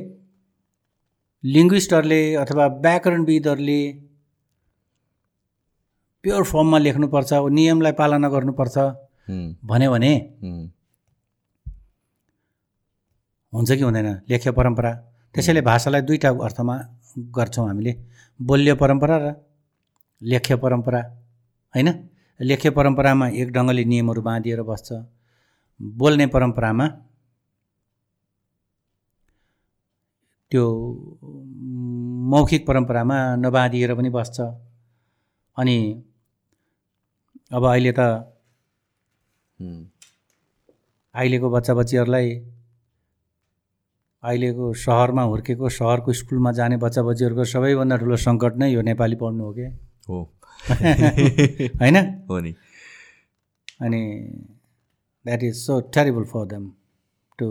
लिङ्ग्विस्टहरूले 1.45 2.21
अथवा 2.35 2.67
व्याकरणविदहरूले 2.85 3.81
प्योर 6.25 6.43
फर्ममा 6.45 6.79
लेख्नुपर्छ 6.79 7.33
नियमलाई 7.57 7.93
पालना 7.93 8.29
गर्नुपर्छ। 8.35 8.77
भन्यो 9.71 9.91
भने 9.93 10.13
हुन्छ 13.53 13.71
कि 13.71 13.83
हुँदैन? 13.83 14.09
लेख्य 14.29 14.51
परम्परा। 14.51 14.91
त्यसैले 15.35 15.61
भाषालाई 15.61 16.03
दुईवटा 16.09 16.29
अर्थमा 16.47 16.75
गर्छौँ 17.37 17.67
हामीले। 17.69 17.93
बोल्य 18.41 18.75
परम्परा 18.75 19.17
र 19.23 19.27
लेख्य 20.23 20.57
परम्परा। 20.57 21.01
होइन? 21.75 21.89
लेख्य 22.41 22.71
परम्परामा 22.71 23.27
एक 23.41 23.49
ढङ्गले 23.53 23.85
नियमहरू 23.85 24.23
बाँधिएर 24.23 24.63
बस्छ। 24.63 24.89
बोल्ने 25.81 26.27
परम्परामा 26.27 26.87
त्यो 30.51 30.65
मौखिक 32.31 32.67
परम्परामा 32.67 33.37
नबाँधिएर 33.37 33.95
पनि 33.95 34.11
बस्छ। 34.11 34.41
अनि 35.57 35.79
अब 37.53 37.65
अहिले 37.65 37.93
त 37.99 38.01
अहिलेको 41.15 41.51
बच्चा 41.51 41.75
बच्चीहरूलाई 41.75 42.31
अहिलेको 44.23 44.73
सहरमा 44.75 45.23
हुर्केको 45.23 45.69
सहरको 45.69 46.13
स्कुलमा 46.13 46.53
जाने 46.53 46.77
बच्चा 46.77 47.03
बच्चीहरूको 47.03 47.45
सबैभन्दा 47.45 47.97
ठुलो 47.97 48.17
सङ्कट 48.17 48.57
नै 48.57 48.71
यो 48.73 48.83
नेपाली 48.83 49.17
पढ्नु 49.17 49.45
हो 49.45 49.53
कि? 49.53 49.67
हो। 50.09 50.19
होइन? 51.81 51.97
हो 52.31 52.41
नि। 52.41 52.55
अनि 53.81 54.03
that 55.27 55.43
is 55.43 55.55
so 55.57 55.81
terrible 55.81 56.25
for 56.25 56.47
them 56.47 56.73
to 57.39 57.49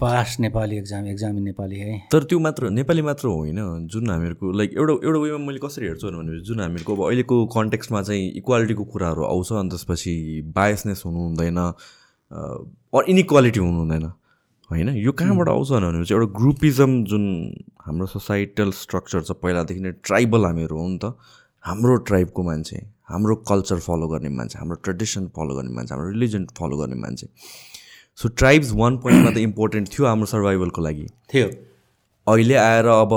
pass 0.00 0.36
Nepali 0.40 0.76
exam 0.78 1.06
exam 1.06 1.36
in 1.36 1.42
Nepali 1.42 1.78
है। 1.78 1.98
तर 2.12 2.24
त्यो 2.24 2.38
मात्र 2.38 2.68
नेपाली 2.70 3.02
मात्र 3.02 3.28
होइन 3.28 3.86
जुन 3.92 4.10
हामीहरूको 4.10 4.50
लाइक 4.58 4.72
एउटा 4.72 4.92
एउटा 5.06 5.18
वेमा 5.18 5.38
मैले 5.46 5.58
कसरी 5.64 5.86
हेर्छु 5.86 6.10
भने 6.10 6.38
जुन 6.46 6.60
हामीहरूको 6.60 6.94
अब 6.94 7.02
अहिलेको 7.06 7.46
कन्टेक्स्टमा 7.54 8.02
चाहिँ 8.02 8.30
इक्वालिटीको 8.38 8.84
कुराहरू 8.92 9.24
आउँछ 9.24 9.52
अनि 9.52 9.68
त्यसपछि 9.68 10.14
बायसनेस 10.54 11.02
हुनु 11.06 11.18
हुँदैन 11.18 11.58
इनइक्वालिटी 13.10 13.60
हुनु 13.60 13.78
हुँदैन 13.78 14.04
होइन? 14.70 14.88
यो 14.96 15.12
कहाँबाट 15.18 15.48
आउँछ 15.48 15.70
भने 15.72 16.04
चाहिँ 16.04 16.20
एउटा 16.20 16.32
ग्रुपिजम 16.38 17.02
जुन 17.04 17.24
हाम्रो 17.86 18.06
सोसाइटल 18.14 18.70
स्ट्रक्चर 18.82 19.22
छ 19.22 19.36
पहिलादेखि 19.42 19.80
नै 19.80 19.92
ट्राइबल 20.06 20.44
हामीहरू 20.44 20.78
हो 20.78 20.86
नि 20.88 20.98
त 21.04 21.14
हाम्रो 21.64 21.96
ट्राइबको 22.10 22.42
मान्छे 22.42 22.84
हाम्रो 23.10 23.36
कल्चर 23.50 23.78
फलो 23.88 24.08
गर्ने 24.14 24.30
मान्छे 24.38 24.58
हाम्रो 24.58 24.78
ट्रेडिसन 24.86 25.26
फलो 25.36 25.56
गर्ने 25.58 25.74
मान्छे 25.74 25.94
हाम्रो 25.94 26.10
रिलिजन 26.10 26.46
फलो 26.58 26.76
गर्ने 26.76 27.00
मान्छे। 27.02 27.26
सो 28.18 28.28
ट्राइब्स 28.28 28.72
वान 28.74 28.96
पोइन्टमा 28.98 29.30
त 29.30 29.36
इम्पोर्टेन्ट 29.38 29.88
थियो 29.88 30.06
हाम्रो 30.06 30.26
सर्भाइभलको 30.26 30.82
लागि. 30.82 31.06
थियो. 31.34 31.48
अहिले 32.26 32.54
आएर 32.54 32.86
अब 32.86 33.12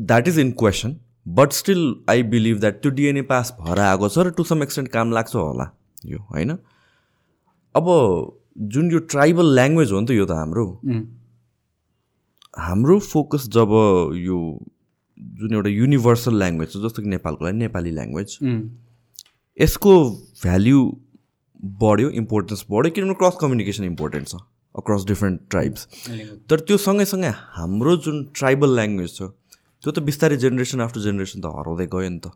that 0.00 0.28
is 0.28 0.38
in 0.38 0.50
question 0.60 0.96
but 1.26 1.52
still 1.52 1.82
I 2.10 2.22
believe 2.34 2.60
that 2.60 2.80
त्यो 2.82 2.90
डिएनए 2.92 3.22
पास 3.32 3.56
भएर 3.60 3.78
आएको 3.80 4.08
छ 4.08 4.18
र 4.18 4.30
टु 4.36 4.44
सम 4.44 4.62
एक्सटेन्ट 4.62 4.88
काम 4.90 5.12
लाग्छ 5.12 5.34
होला 5.34 5.70
यो 6.06 6.18
होइन? 6.30 6.50
अब 7.74 7.86
जुन 8.72 8.90
यो 8.92 8.98
ट्राइबल 9.12 9.54
ल्याङ्ग्वेज 9.54 9.92
हो 9.92 10.00
नि 10.00 10.06
त 10.06 10.10
यो 10.10 10.26
त 10.26 10.30
हाम्रो। 10.38 10.66
हाम्रो 12.54 12.98
फोकस 12.98 13.48
जब 13.48 13.70
यो 14.16 14.38
जुन 15.38 15.54
एउटा 15.54 15.70
युनिभर्सल 15.70 16.38
ल्याङ्ग्वेज 16.38 16.72
छ 16.72 16.76
जस्तो 16.84 17.02
कि 17.02 17.08
नेपालको 17.08 17.44
लागि 17.44 17.58
नेपाली 17.58 17.90
ल्याङ्ग्वेज 17.90 18.38
यसको 19.58 19.92
भ्याल्यु 20.42 20.80
बढ्यो 21.62 22.08
इम्पोर्टेन्स 22.22 22.64
बढ्यो 22.70 22.90
किनभने 22.94 23.14
क्रस 23.22 23.36
कम्युनिकेसन 23.40 23.84
इम्पोर्टेन्ट 23.84 24.28
छ 24.28 24.34
अक्रस 24.74 25.04
डिफ्रेन्ट 25.06 25.40
ट्राइब्स 25.50 25.80
तर 26.50 26.60
त्यो 26.68 26.76
सँगै 26.84 27.30
हाम्रो 27.56 27.96
जुन 28.06 28.24
ट्राइबल 28.36 28.74
ल्याङ्ग्वेज 28.76 29.16
छ 29.16 29.22
त्यो 29.82 29.92
त 29.92 29.98
बिस्तारै 30.08 30.36
जेनेरेसन 30.44 30.80
आफ्टर 30.80 31.00
जेनेरेसन 31.08 31.40
त 31.40 31.46
हराउँदै 31.58 31.86
गयो 31.92 32.08
नि 32.08 32.20
त। 32.24 32.26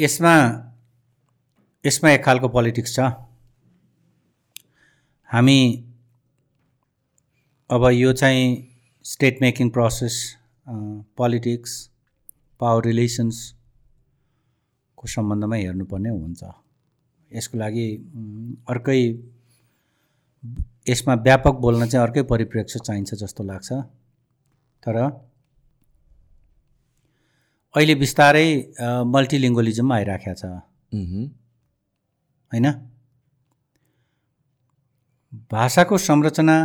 यसमा 0.00 0.34
यसमा 1.84 2.10
एक 2.10 2.24
खालको 2.24 2.48
पोलिटिक्स 2.58 2.94
छ। 2.94 3.00
हामी 5.30 5.58
अब 7.70 7.82
यो 7.92 8.12
चाहिँ 8.20 8.46
state 9.04 9.42
making 9.42 9.70
process 9.70 10.14
politics 11.18 11.72
power 12.60 12.82
रिलेसन्सको 12.86 13.54
सम्बन्धमा 15.14 15.56
हेर्नुपर्ने 15.56 16.10
हुन्छ। 16.10 16.42
यसको 17.30 17.54
लागि 17.58 17.86
अर्कै 18.68 19.00
यसमा 20.88 21.14
व्यापक 21.26 21.54
बोल्न 21.64 21.82
चाहिँ 21.88 22.02
अर्कै 22.06 22.22
परिप्रेक्ष्य 22.32 22.78
चाहिन्छ 22.86 23.10
जस्तो 23.22 23.42
लाग्छ। 23.44 23.68
तर 24.82 24.96
अहिले 27.74 27.94
बिस्तारै 28.02 28.48
मल्टिलिङ्गोलिजम 29.14 29.88
आइराखेको 29.92 30.34
छ। 30.40 30.42
होइन? 32.52 32.66
भाषाको 35.52 35.94
संरचना 35.98 36.56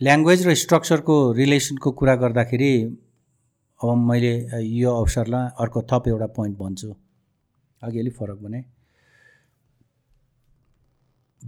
ल्याङ्ग्वेज 0.00 0.40
र 0.46 0.48
स्ट्रक्चरको 0.62 1.16
रिलेसनको 1.32 1.88
कुरा 1.98 2.14
गर्दाखेरि 2.22 2.72
अब 3.80 3.96
मैले 3.96 4.32
यो 4.62 4.90
अवसरलाई 4.96 5.48
अर्को 5.60 5.82
थप 5.82 6.08
एउटा 6.08 6.26
पोइन्ट 6.26 6.58
भन्छु। 6.58 6.94
अघि 7.82 7.98
अलिक 7.98 8.14
फरक 8.14 8.38
भने 8.38 8.64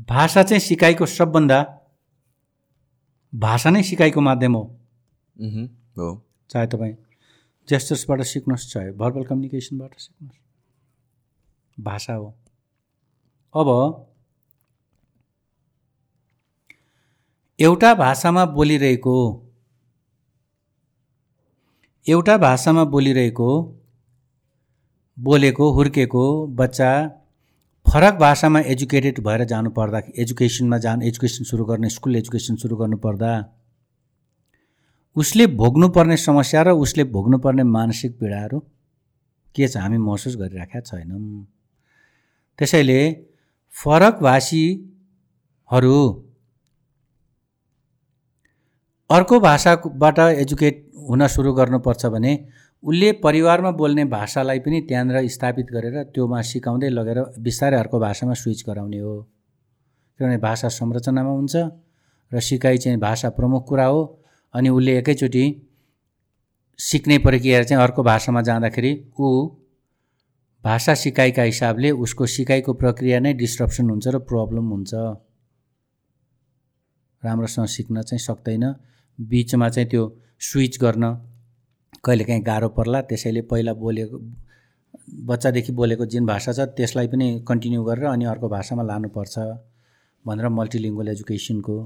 भाषा 0.09 0.42
चाहिँ 0.42 0.60
सिकाइको 0.60 1.06
सबभन्दा 1.06 1.60
भाषा 3.34 3.70
नै 3.70 3.82
सिकाइको 3.82 4.20
माध्यम 4.20 4.55
हो। 4.55 4.62
हो। 5.98 6.22
चाहे 6.50 6.66
तपाईँ 6.66 6.94
जेस्टर्सबाट 7.68 8.22
सिक्नुहोस् 8.22 8.70
चाहे 8.72 8.92
भर्बल 8.92 9.24
कम्युनिकेसनबाट 9.24 9.98
सिक्नुहोस् 9.98 10.38
भाषा 11.84 12.14
हो। 12.14 12.34
अब 13.55 13.68
एउटा 17.59 17.94
भाषामा 17.94 18.44
बोलिरहेको 18.46 19.16
एउटा 22.09 22.36
भाषामा 22.39 22.82
बोलिरहेको 22.85 23.47
बोलेको 25.18 25.70
हुर्केको 25.72 26.24
बच्चा 26.56 26.90
फरक 27.86 28.14
भाषामा 28.20 28.60
एजुकेटेड 28.74 29.18
भएर 29.24 29.44
जानु 29.44 29.70
पर्दा 29.70 30.01
एजुकेसनमा 30.18 30.78
जानु 30.78 31.06
एजुकेसन 31.06 31.44
सुरु 31.44 31.64
गर्ने 31.64 31.89
स्कुल 31.89 32.16
एजुकेसन 32.16 32.56
सुरु 32.62 32.76
गर्नुपर्दा 32.76 33.32
उसले 35.16 35.47
भोग्नुपर्ने 35.60 36.16
समस्या 36.16 36.62
र 36.62 36.72
उसले 36.85 37.05
भोग्नुपर्ने 37.16 37.64
मानसिक 37.76 38.18
पीडाहरू 38.20 38.59
के 39.55 39.68
छ 39.68 39.76
हामी 39.76 39.98
महसुस 39.98 40.36
गरिराखेका 40.36 40.80
छैनौँ। 40.80 41.44
त्यसैले 42.59 43.01
फरक 43.74 44.22
भाषीहरू 44.22 45.98
अर्को 49.10 49.39
भाषाबाट 49.40 50.18
एजुकेट 50.18 50.85
हुन 51.09 51.26
सुरु 51.26 51.52
गर्नुपर्छ 51.52 52.06
भने 52.06 52.32
उसले 52.82 53.12
परिवारमा 53.24 53.70
बोल्ने 53.72 54.05
भाषालाई 54.06 54.59
पनि 54.59 54.80
त्यहाँनिर 54.89 55.28
स्थापित 55.28 55.66
गरेर 55.72 56.02
त्योमा 56.14 56.40
सिकाउँदै 56.44 56.89
लगेर 56.89 57.18
बिस्तारै 57.40 57.76
अर्को 57.78 57.98
भाषामा 58.01 58.35
स्विच 58.35 58.64
गराउने 58.66 58.98
हो। 58.98 59.14
किनभने 60.20 60.36
भाषा 60.39 60.68
संरचनामा 60.68 61.30
हुन्छ 61.30 61.56
र 62.32 62.40
सिकाइ 62.40 62.78
चाहिँ 62.78 62.98
भाषा 63.01 63.28
प्रमुख 63.30 63.64
कुरा 63.68 63.86
हो 63.86 64.02
अनि 64.55 64.68
उसले 64.68 64.98
एकैचोटि 64.98 65.44
सिक्ने 66.78 67.18
प्रक्रिया 67.18 67.62
चाहिँ 67.62 67.82
अर्को 67.82 68.02
भाषामा 68.02 68.43
जाँदाखेरि 68.43 68.93
ऊ 69.20 69.30
भाषा 70.64 70.94
सिकाइका 70.94 71.43
हिसाबले 71.43 71.90
उसको 72.05 72.26
सिकाइको 72.26 72.72
प्रक्रिया 72.74 73.20
नै 73.20 73.32
डिस्ट्रप्सन 73.40 73.90
हुन्छ 73.90 74.06
र 74.09 74.18
प्रब्लम 74.28 74.68
हुन्छ। 74.68 74.93
राम्रोसँग 77.22 77.66
सिक्न 77.66 78.02
चाहिँ 78.02 78.20
सक्दैन। 78.20 78.64
बिचमा 79.18 79.68
चाहिँ 79.68 79.88
त्यो 79.90 80.02
स्विच 80.40 80.78
गर्न 80.82 81.04
कहिलेकाहीँ 82.04 82.42
गाह्रो 82.42 82.68
पर्ला। 82.76 83.00
त्यसैले 83.10 83.40
पहिला 83.50 83.72
बोलेको 83.74 84.18
बच्चादेखि 85.26 85.72
बोलेको 85.72 86.04
जुन 86.06 86.26
भाषा 86.26 86.52
छ 86.52 86.60
त्यसलाई 86.76 87.06
पनि 87.08 87.26
कन्टिन्यू 87.48 87.82
गरेर 87.84 88.04
अनि 88.06 88.24
अर्को 88.32 88.48
भाषामा 88.48 88.82
लानुपर्छ 88.82 89.38
भनेर 90.24 90.48
मल्टिलिङ्गुअल 90.58 91.08
एजुकेसनको 91.08 91.76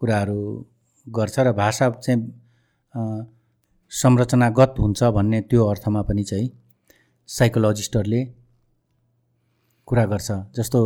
कुराहरू 0.00 0.40
गर्छ 1.06 1.38
र 1.38 1.52
भाषा 1.52 1.90
चाहिँ 2.04 2.20
संरचनागत 3.92 4.74
हुन्छ 4.78 5.00
भन्ने 5.16 5.40
त्यो 5.50 5.66
अर्थमा 5.66 6.02
पनि 6.08 6.24
चाहिँ 6.30 6.48
साइकोलोजिस्टहरूले 7.28 8.20
कुरा 9.88 10.04
गर्छ। 10.12 10.28
जस्तो 10.56 10.80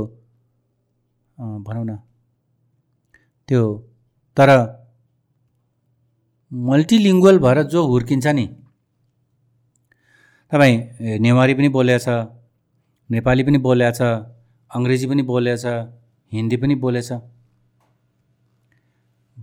भनौँ 1.66 1.84
न 1.84 1.96
त्यो 3.48 3.62
तर 4.36 4.50
मल्टिलिङ्गुअल 6.52 7.38
भएर 7.38 7.62
जो 7.72 7.86
हुर्किन्छ 7.86 8.26
नि। 8.26 8.46
तपाईँ 10.52 10.76
नेवारी 11.24 11.54
पनि 11.54 11.68
बोलेछ 11.76 12.06
नेपाली 13.10 13.42
पनि 13.44 13.58
बोलेछ 13.66 14.00
अङ्ग्रेजी 14.70 15.06
पनि 15.06 15.22
बोलेछ 15.30 15.64
हिन्दी 16.32 16.56
पनि 16.56 16.74
बोलेछ 16.84 17.10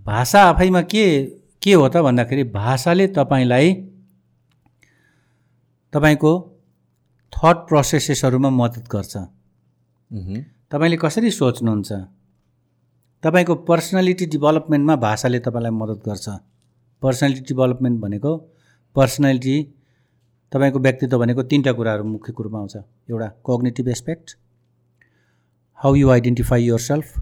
भाषा 0.06 0.40
आफैमा 0.50 0.82
के 0.92 1.04
के 1.62 1.72
हो 1.74 1.88
त 1.88 1.96
भन्दाखेरि 2.06 2.44
भाषाले 2.52 3.06
तपाईँलाई 3.16 3.74
तपाईँको 5.92 6.32
थट 7.32 7.56
प्रोसेसेसहरूमा 7.68 8.50
मद्दत 8.50 8.86
गर्छ। 8.92 9.14
तपाईँले 10.70 10.96
कसरी 11.02 11.30
सोच्नुहुन्छ? 11.30 11.90
तपाईँको 13.22 13.54
पर्सनालिटी 13.68 14.26
डेभलपमेन्टमा 14.32 14.96
भाषाले 14.96 15.38
तपाईँलाई 15.46 15.70
मद्दत 15.70 16.00
गर्छ। 16.08 16.28
पर्सनालिटी 17.02 17.42
डेभलपमेन्ट 17.48 18.00
भनेको 18.00 18.36
पर्सनालिटी 18.96 19.56
तपाईँको 20.52 20.78
व्यक्तित्व 20.86 21.18
भनेको 21.18 21.42
तिनवटा 21.50 21.72
कुराहरू 21.72 22.04
मुख्य 22.04 22.32
कुरोमा 22.32 22.58
आउँछ। 22.58 22.76
एउटा 23.10 23.28
cognitive 23.44 23.88
aspect 23.88 24.36
how 25.78 25.94
you 25.94 26.10
identify 26.10 26.68
yourself 26.88 27.18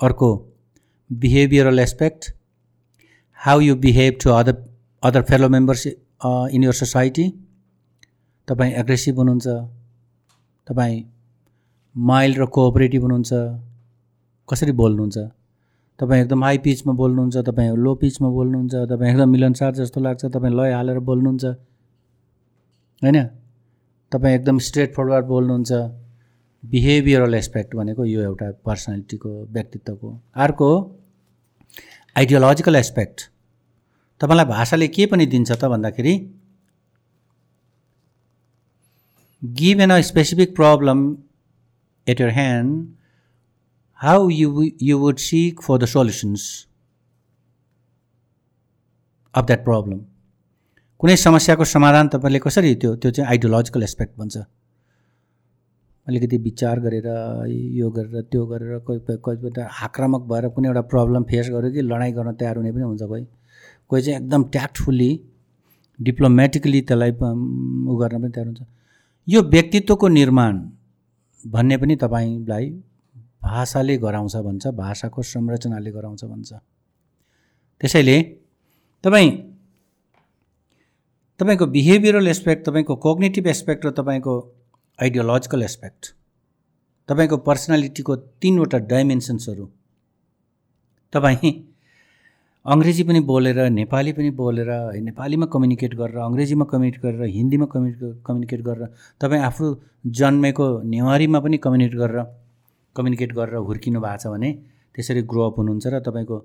अर्को 0.00 0.30
behavioural 1.10 1.78
aspect 1.78 2.32
how 3.38 3.60
you 3.60 3.74
behave 3.80 4.18
to 4.24 4.30
other 4.30 4.56
other 5.02 5.22
fellow 5.30 5.48
members 5.48 5.86
in 5.86 6.64
your 6.64 6.72
society 6.72 7.28
तपाईँ 8.48 8.72
एग्रेसिभ 8.80 9.18
हुनुहुन्छ 9.18 9.46
तपाईँ 10.66 11.04
माइल्ड 11.94 12.38
र 12.38 12.46
कोअपरेटिभ 12.56 13.02
हुनुहुन्छ 13.02 13.32
कसरी 14.48 14.72
बोल्नुहुन्छ? 14.72 15.18
तपाईँ 15.98 16.20
एकदम 16.22 16.44
हाई 16.44 16.58
पिचमा 16.58 16.92
बोल्नुहुन्छ 16.92 17.36
तपाईँ 17.48 17.76
लो 17.76 17.94
पिचमा 17.94 18.28
बोल्नुहुन्छ 18.28 18.74
तपाईँ 18.90 19.10
एकदम 19.10 19.28
मिलनसार 19.30 19.72
जस्तो 19.74 20.00
लाग्छ 20.00 20.24
तपाईँ 20.26 20.54
लय 20.54 20.72
हालेर 20.72 20.98
बोल्नुहुन्छ। 21.00 21.44
होइन? 23.02 23.18
तपाईँ 24.12 24.34
एकदम 24.34 24.58
स्ट्रेट 24.58 24.94
फरवर्ड 24.94 25.26
बोल्नुहुन्छ। 25.26 25.72
बिहेभियरल 26.62 27.34
एस्पेक्ट 27.34 27.74
भनेको 27.76 28.04
यो 28.04 28.20
एउटा 28.22 28.50
पर्सनालिटीको 28.66 29.30
व्यक्तित्वको। 29.52 30.08
अर्को 30.36 30.70
आइडियोलोजिकल 32.16 32.76
एस्पेक्ट 32.76 33.20
तपाईँलाई 34.20 34.46
भाषाले 34.46 34.88
के 34.88 35.06
पनि 35.06 35.26
दिन्छ 35.26 35.50
त 35.52 35.64
भन्दाखेरि 35.64 36.14
give 39.42 39.80
an 39.80 39.90
a 39.90 40.00
specific 40.00 40.54
problem 40.56 41.00
at 42.06 42.20
your 42.20 42.30
hand 42.32 42.86
how 44.04 44.20
you, 44.28 44.48
you 44.78 44.96
would 45.02 45.18
seek 45.18 45.62
for 45.62 45.76
the 45.78 45.88
solutions 45.96 46.42
of 49.34 49.46
that 49.50 49.64
problem. 49.68 49.98
कुनै 51.00 51.16
समस्याको 51.26 51.64
समाधान 51.74 52.08
तपाईँले 52.08 52.38
कसरी 52.46 52.74
त्यो 52.82 52.94
त्यो 53.02 53.10
चाहिँ 53.10 53.28
आइडियोलोजिकल 53.30 53.82
एस्पेक्ट 53.82 54.12
भन्छ। 54.18 54.36
अलिकति 56.06 56.36
विचार 56.46 56.80
गरेर 56.84 57.08
यो 57.80 57.90
गरेर 57.96 58.22
त्यो 58.32 58.44
गरेर 58.46 58.78
कोही 58.86 59.16
कोही 59.24 59.36
कोही 59.42 59.62
आक्रामक 59.86 60.22
भएर 60.30 60.48
कुनै 60.54 60.68
एउटा 60.68 60.82
प्रब्लम 60.92 61.22
फेस 61.30 61.48
गर्यो 61.54 61.70
कि 61.72 61.82
लडाइँ 61.90 62.12
गर्न 62.14 62.32
तयार 62.40 62.56
हुने 62.56 62.72
पनि 62.72 62.84
हुन्छ 62.84 63.02
कोही। 63.02 63.24
कोही 63.88 64.02
चाहिँ 64.02 64.18
एकदम 64.20 64.42
ट्याक्टफुल्ली 64.54 65.10
डिप्लोमेटिकली 65.98 66.80
त्यसलाई 66.88 67.10
उ 67.10 67.96
गर्न 68.00 68.16
पनि 68.22 68.32
तयार 68.36 68.46
हुन्छ। 68.46 68.62
यो 69.28 69.42
व्यक्तित्वको 69.54 70.08
निर्माण 70.20 70.54
भन्ने 71.54 71.76
पनि 71.82 71.96
तपाईँलाई 72.04 72.66
भाषाले 73.44 73.96
गराउँछ 73.98 74.36
भन्छ 74.38 74.66
भाषाको 74.76 75.22
संरचनाले 75.24 75.90
गराउँछ 75.90 76.24
भन्छ। 76.24 76.52
त्यसैले 77.80 78.16
तपाईँ 79.04 79.30
तपाईँको 81.40 81.66
बिहेभियरल 81.68 82.28
एस्पेक्ट 82.28 82.66
तपाईँको 82.66 82.96
कोग्नेटिभ 82.98 83.46
एस्पेक्ट 83.46 83.86
र 83.86 83.90
तपाईँको 83.92 84.34
आइडियोलोजिकल 84.98 85.62
एस्पेक्ट 85.62 86.12
तपाईँको 87.08 87.36
पर्सनालिटीको 87.46 88.16
तिनवटा 88.40 88.78
डाइमेन्सन्सहरू 88.86 89.66
तपाईँ 91.12 91.52
अङ्ग्रेजी 92.66 93.02
पनि 93.04 93.20
बोलेर 93.22 93.58
नेपाली 93.70 94.12
पनि 94.12 94.30
बोलेर 94.32 94.70
नेपालीमा 95.02 95.46
कम्युनिकेट 95.46 95.94
गरेर 95.94 96.18
अङ्ग्रेजीमा 96.20 96.64
कम्युनिकेट 96.64 97.02
गरेर 97.02 97.22
हिन्दीमा 97.30 97.66
कम्युनिकेट 97.66 98.22
कम्युनिकेट 98.26 98.60
गरेर 98.62 98.86
तपाईँ 99.20 99.42
आफू 99.42 99.74
जन्मेको 100.14 100.66
नेवारीमा 100.86 101.40
पनि 101.40 101.58
कम्युनिकेट 101.58 101.98
गरेर 101.98 102.24
कम्युनिकेट 102.96 103.32
गरेर 103.32 103.62
हुर्किनु 103.68 104.00
भएको 104.00 104.22
छ 104.22 104.32
भने 104.34 104.50
त्यसरी 104.94 105.22
ग्रोअप 105.32 105.58
हुनुहुन्छ 105.58 105.86
र 105.86 106.00
तपाईँको 106.08 106.38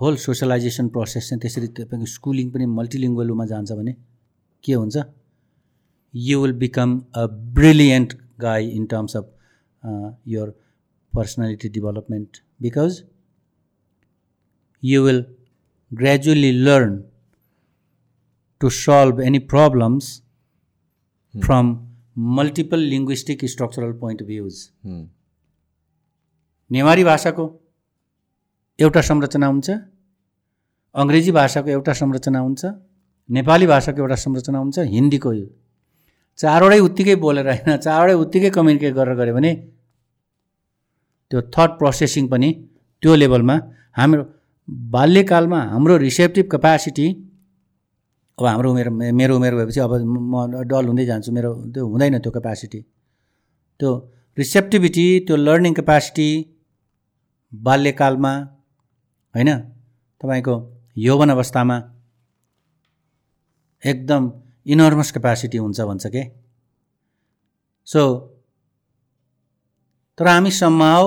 होल 0.00 0.16
सोसलाइजेसन 0.18 0.88
प्रोसेस 0.88 1.28
चाहिँ 1.28 1.40
त्यसरी 1.40 1.68
तपाईँको 1.76 2.10
स्कुलिङ 2.14 2.50
पनि 2.50 2.66
मल्टिलिङ्गुअलमा 2.72 3.46
जान्छ 3.52 3.78
भने 3.80 3.94
के 4.64 4.74
हुन्छ 4.74 5.06
you 6.14 6.42
will 6.42 6.52
become 6.58 6.98
a 7.16 7.26
brilliant 7.60 8.18
guy 8.40 8.68
in 8.72 8.86
terms 8.88 9.16
of 9.16 9.32
your 10.34 10.58
personality 11.12 11.68
development 11.78 12.42
because 12.62 13.02
you 14.82 15.02
will 15.02 15.24
gradually 15.92 16.52
learn 16.52 17.04
to 18.60 18.70
solve 18.70 19.20
any 19.20 19.38
problems 19.38 20.22
hmm. 21.34 21.40
Structural 23.48 23.92
point 23.94 24.20
of 24.20 24.26
views. 24.26 24.72
Hmm. 24.82 25.04
Newari 26.70 27.04
भाषाको 27.04 27.44
एउटा 28.78 29.00
संरचना 29.00 29.46
हुन्छ 29.46 29.70
अङ्ग्रेजी 30.94 31.32
भाषाको 31.32 31.70
एउटा 31.70 31.92
संरचना 31.92 32.38
हुन्छ 32.38 32.64
नेपाली 33.28 33.66
भाषाको 33.66 34.00
एउटा 34.00 34.14
संरचना 34.14 34.58
हुन्छ 34.58 34.78
हिन्दीको 34.78 35.32
चारवटै 36.38 36.78
उत्तिकै 36.78 37.14
बोलेर 37.24 37.46
होइन 37.48 37.76
चारवटै 37.76 38.14
उत्तिकै 38.14 38.50
कम्युनिकेट 38.50 38.94
गरेर 38.94 39.16
गऱ्यो 39.16 39.34
भने 39.34 39.52
त्यो 41.30 41.40
थट 41.56 41.76
प्रोसेसिङ 41.78 42.28
पनि 42.28 42.50
त्यो 43.02 43.14
लेभलमा 43.14 43.56
हाम्रो 43.96 44.24
बाल्यकालमा 44.96 45.60
हाम्रो 45.74 45.96
रिसेप्टिभ 46.06 46.48
क्यापासिटी 46.50 47.06
अब 48.38 48.46
हाम्रो 48.46 48.70
उमेर 48.72 48.88
मेरो 48.90 49.36
उमेर 49.36 49.54
भएपछि 49.54 49.80
अब 49.80 49.92
म 50.32 50.64
डल 50.70 50.86
हुँदै 50.86 51.04
जान्छु 51.06 51.32
मेरो 51.32 51.50
त्यो 51.72 51.86
हुँदैन 51.86 52.18
त्यो 52.18 52.32
क्यापासिटी 52.32 52.80
त्यो 53.80 53.90
रिसेप्टिभिटी 54.38 55.06
त्यो 55.26 55.36
लर्निङ 55.36 55.72
क्यापासिटी 55.74 56.28
बाल्यकालमा 57.52 58.32
होइन? 59.34 59.50
तपाईँको 60.20 60.54
यौवन 60.96 61.30
अवस्थामा 61.30 61.76
एकदम 63.82 64.22
इनर्मस 64.66 65.10
क्यापासिटी 65.12 65.58
हुन्छ 65.58 65.80
भन्छ 65.80 66.06
के? 66.06 66.22
सो 67.88 68.02
तर 70.18 70.26
हामी 70.28 70.50
सम्माव 70.50 71.04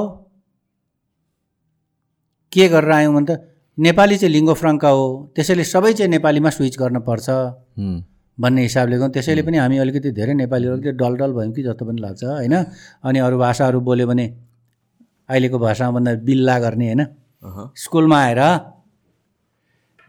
के 2.51 2.67
गरेर 2.69 2.91
आयौँ 2.91 3.13
भने 3.15 3.25
त 3.29 3.31
नेपाली 3.77 4.17
चाहिँ 4.17 4.31
लिङ्गो 4.33 4.53
फ्राङ्का 4.53 4.89
हो 4.89 5.05
त्यसैले 5.35 5.63
सबै 5.63 5.91
चाहिँ 5.93 6.09
नेपालीमा 6.11 6.49
स्विच 6.49 6.77
गर्नुपर्छ 6.79 7.29
भन्ने 8.37 8.61
हिसाबले 8.61 8.97
गयौँ 8.97 9.09
त्यसैले 9.11 9.41
पनि 9.47 9.57
हामी 9.57 9.77
अलिकति 9.77 10.11
धेरै 10.11 10.33
नेपालीहरू 10.33 10.73
अलिकति 10.75 10.91
डल 11.01 11.13
डल 11.17 11.31
भयौँ 11.33 11.51
कि 11.53 11.63
जस्तो 11.63 11.85
पनि 11.85 12.01
लाग्छ 12.01 12.23
होइन? 12.23 12.53
अनि 13.03 13.19
अरू 13.19 13.37
भाषाहरू 13.37 13.79
बोल्यो 13.81 14.07
भने 14.07 14.25
अहिलेको 15.29 15.59
भाषामा 15.59 15.91
भन्दा 15.99 16.13
बिल्ला 16.27 16.55
गर्ने 16.59 16.85
होइन? 16.85 17.01
स्कुलमा 17.77 18.17
आएर 18.23 18.41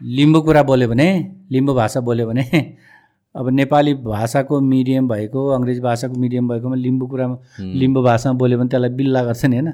लिम्बू 0.01 0.39
कुरा 0.41 0.63
बोल्यो 0.63 0.87
भने 0.89 1.07
लिम्बू 1.51 1.73
भाषा 1.73 1.99
बोल्यो 2.07 2.27
भने 2.27 2.43
अब 3.37 3.49
नेपाली 3.53 3.93
भाषाको 3.93 4.59
मिडियम 4.61 5.07
भएको 5.07 5.47
अङ्ग्रेजी 5.55 5.81
भाषाको 5.81 6.15
मिडियम 6.19 6.47
भएकोमा 6.47 6.75
लिम्बू 6.75 7.05
कुरामा 7.07 7.35
लिम्बू 7.81 8.01
भाषामा 8.01 8.37
बोल्यो 8.37 8.57
भने 8.59 8.69
त्यसलाई 8.69 8.89
बिल्ला 8.99 9.23
गर्छ 9.23 9.45
नि 9.45 9.55
होइन? 9.57 9.71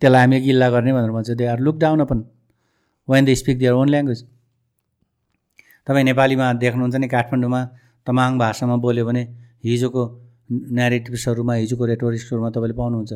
त्यसलाई 0.00 0.20
हामी 0.20 0.40
गिल्ला 0.40 0.68
गर्ने 0.70 0.92
भनेर 0.92 1.10
भन्छ 1.10 1.30
they 1.30 1.44
are 1.46 1.58
look 1.60 1.76
down 1.78 2.00
upon. 2.00 2.18
When 3.08 3.24
they 3.24 3.34
speak 3.34 3.58
their 3.58 3.72
own 3.72 3.88
language 3.88 4.20
तपाईँ 5.86 6.04
नेपालीमा 6.04 6.46
देख्नुहुन्छ 6.62 6.96
नि 6.96 7.08
काठमाडौँमा 7.08 7.60
तमाङ 8.06 8.38
भाषामा 8.38 8.76
बोल्यो 8.84 9.04
भने 9.06 9.22
हिजोको 9.64 10.02
नेरेटिभ्सहरूमा 10.50 11.54
हिजोको 11.54 11.84
रेटोरिक्सहरूमा 11.86 12.48
तपाईँले 12.50 12.74
पाउनुहुन्छ। 12.78 13.12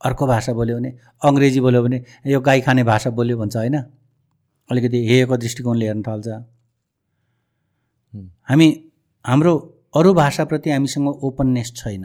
अर्को 0.00 0.24
भाषा 0.26 0.52
बोल्यो 0.52 0.76
भने 0.76 0.90
अङ्ग्रेजी 1.24 1.60
बोल्यो 1.60 1.82
भने 1.82 1.98
यो 2.32 2.40
गाई 2.40 2.60
खाने 2.60 2.82
भाषा 2.84 3.10
बोल्यो 3.16 3.36
भन्छ 3.40 3.56
होइन? 3.56 3.76
अलिकति 4.70 4.98
हेयको 5.08 5.36
दृष्टिकोणले 5.36 5.84
हेर्न 5.86 6.02
थाल्छ। 6.08 6.28
हामी 8.48 8.68
हाम्रो 9.24 9.52
अरू 9.96 10.10
भाषाप्रति 10.14 10.70
हामीसँग 10.70 11.08
ओपननेस 11.08 11.68
छैन। 11.76 12.04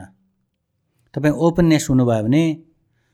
तपाईँ 1.13 1.35
ओपननेस 1.45 1.87
हुनुभयो 1.89 2.23
भने 2.23 2.43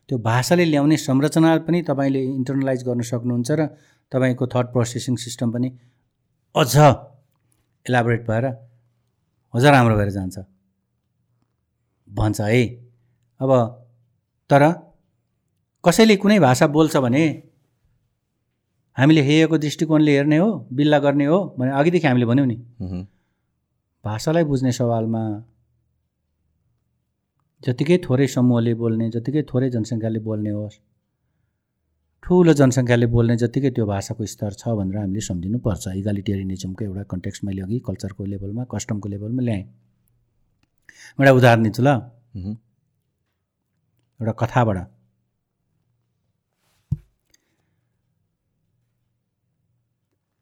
त्यो 0.09 0.17
भाषाले 0.23 0.65
ल्याउने 0.65 0.97
संरचना 0.97 1.49
पनि 1.67 1.81
तपाईँले 1.89 2.21
इन्टरनलाइज 2.23 2.83
गर्न 2.87 3.01
सक्नुहुन्छ 3.11 3.51
र 3.51 3.65
तपाईँको 4.11 4.45
थट 4.53 4.65
प्रोसेसिङ 4.73 5.15
सिस्टम 5.25 5.51
पनि 5.53 5.69
अझ 6.55 6.75
इलाबोरेट 7.85 8.21
भएर 8.27 8.45
अझ 9.53 9.63
राम्रो 9.65 9.95
भएर 9.97 10.09
जान्छ। 10.09 10.37
भन्छ 12.07 12.39
है 12.41 12.63
अब 13.39 13.51
तर 14.49 14.63
कसैले 15.83 16.15
कुनै 16.23 16.39
भाषा 16.39 16.67
बोल्छ 16.67 16.97
भने 16.97 17.23
हामीले 18.97 19.21
हेयको 19.21 19.57
दृष्टिकोणले 19.57 20.11
हेर्ने 20.11 20.37
हो 20.37 20.49
बिल्ला 20.73 20.99
गर्ने 20.99 21.25
हो 21.25 21.37
भने 21.59 21.71
अघिदेखि 21.79 22.07
हामीले 22.07 22.25
भन्यौँ 22.25 22.47
नि। 22.47 22.57
भाषालाई 24.03 24.43
बुझ्ने 24.43 24.71
सवालमा 24.71 25.21
जतिकै 27.63 27.97
थोरै 28.05 28.27
समूहले 28.35 28.73
बोल्ने 28.81 29.05
जतिकै 29.15 29.41
थोरै 29.51 29.67
जनसङ्ख्याले 29.75 30.19
बोल्ने 30.27 30.51
होस् 30.57 30.77
ठुलो 32.23 32.53
जनसङ्ख्याले 32.59 33.07
बोल्ने 33.13 33.35
जतिकै 33.43 33.69
त्यो 33.75 33.85
भाषाको 33.93 34.23
स्तर 34.33 34.51
छ 34.61 34.63
भनेर 34.77 34.97
हामीले 35.01 35.21
सम्झिनुपर्छ। 35.29 35.83
इगालिटेरिनिजमको 36.01 36.81
एउटा 36.87 37.03
कन्टेक्स्ट 37.11 37.41
मैले 37.47 37.61
अघि 37.65 37.77
कल्चरको 37.87 38.21
लेभलमा 38.31 38.63
कस्टमको 38.73 39.07
लेभलमा 39.13 39.41
ल्याएँ। 39.47 39.63
एउटा 41.19 41.31
उदाहरण 41.39 41.61
दिन्छु 41.65 41.81
ल। 41.87 41.89
एउटा 44.19 44.33
कथाबाट। 44.41 44.77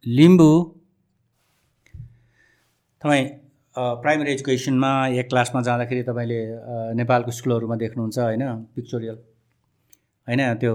लिम्बू 0.06 0.50
तपाईँ 3.02 3.26
प्राइमेरी 3.78 4.32
एजुकेसनमा 4.32 4.90
एक 5.20 5.28
क्लासमा 5.30 5.62
जाँदाखेरि 5.62 6.04
तपाईँले 6.04 6.40
नेपालको 6.96 7.32
स्कुलहरूमा 7.32 7.76
देख्नुहुन्छ 7.76 8.18
होइन? 8.20 8.44
पिक्चोरियल 8.76 9.18
होइन? 10.28 10.42
त्यो 10.62 10.74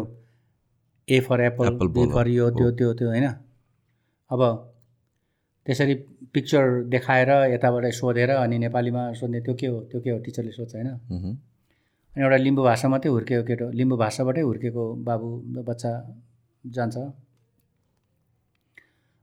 A 1.08 1.20
for 1.28 1.40
apple 1.40 1.88
B 1.96 2.04
for 2.12 2.28
यो 2.28 2.50
त्यो 2.50 2.70
त्यो 2.78 2.92
त्यो 2.98 3.08
होइन? 3.08 3.26
अब 4.30 4.40
त्यसरी 5.66 5.94
पिक्चर 6.34 6.62
देखाएर 6.92 7.30
यताबाट 7.52 7.84
सोधेर 7.94 8.30
अनि 8.36 8.58
नेपालीमा 8.58 9.02
सोध्ने 9.20 9.40
त्यो 9.46 9.54
के 9.60 9.66
हो 9.66 9.80
त्यो 9.90 10.00
के 10.00 10.10
हो 10.10 10.18
टिचरले 10.24 10.52
सोध्छ 10.52 10.74
होइन? 10.74 10.88
अनि 12.12 12.22
एउटा 12.22 12.36
लिम्बू 12.36 12.62
भाषा 12.62 12.88
मात्रै 12.88 13.10
हुर्केको 13.12 13.44
केटो 13.48 13.70
लिम्बू 13.80 13.96
भाषाबाटै 13.96 14.40
हुर्केको 14.40 14.84
बाबु 15.08 15.28
बच्चा 15.68 15.92
जान्छ। 16.64 16.96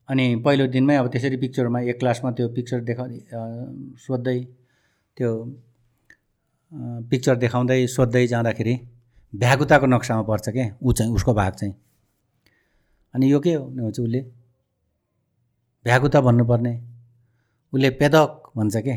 अनि 0.09 0.25
पहिलो 0.45 0.67
दिनमै 0.67 0.95
अब 0.95 1.07
त्यसरी 1.11 1.37
पिक्चरमा 1.37 1.79
एक 1.81 1.99
क्लासमा 1.99 2.31
त्यो 2.31 2.47
पिक्चर 2.55 2.79
देखा 2.89 3.05
सोध्दै 4.05 4.37
त्यो 5.17 5.31
पिक्चर 7.09 7.35
देखाउँदै 7.35 7.79
सोध्दै 7.87 8.25
जाँदाखेरि 8.27 8.75
भ्यागुताको 9.33 9.85
नक्सामा 9.85 10.23
पर्छ 10.29 10.49
क्या 10.49 10.65
ऊ 10.83 10.93
चाहिँ 10.93 11.13
उसको 11.13 11.33
भाग 11.33 11.53
चाहिँ। 11.53 11.73
अनि 13.13 13.31
यो 13.31 13.39
के 13.39 13.53
हो? 13.53 13.65
उसले 13.87 14.21
भ्यागुता 15.85 16.21
भन्नुपर्ने। 16.21 16.73
उसले 17.73 17.89
पेदक 17.99 18.51
भन्छ 18.57 18.75
के? 18.77 18.95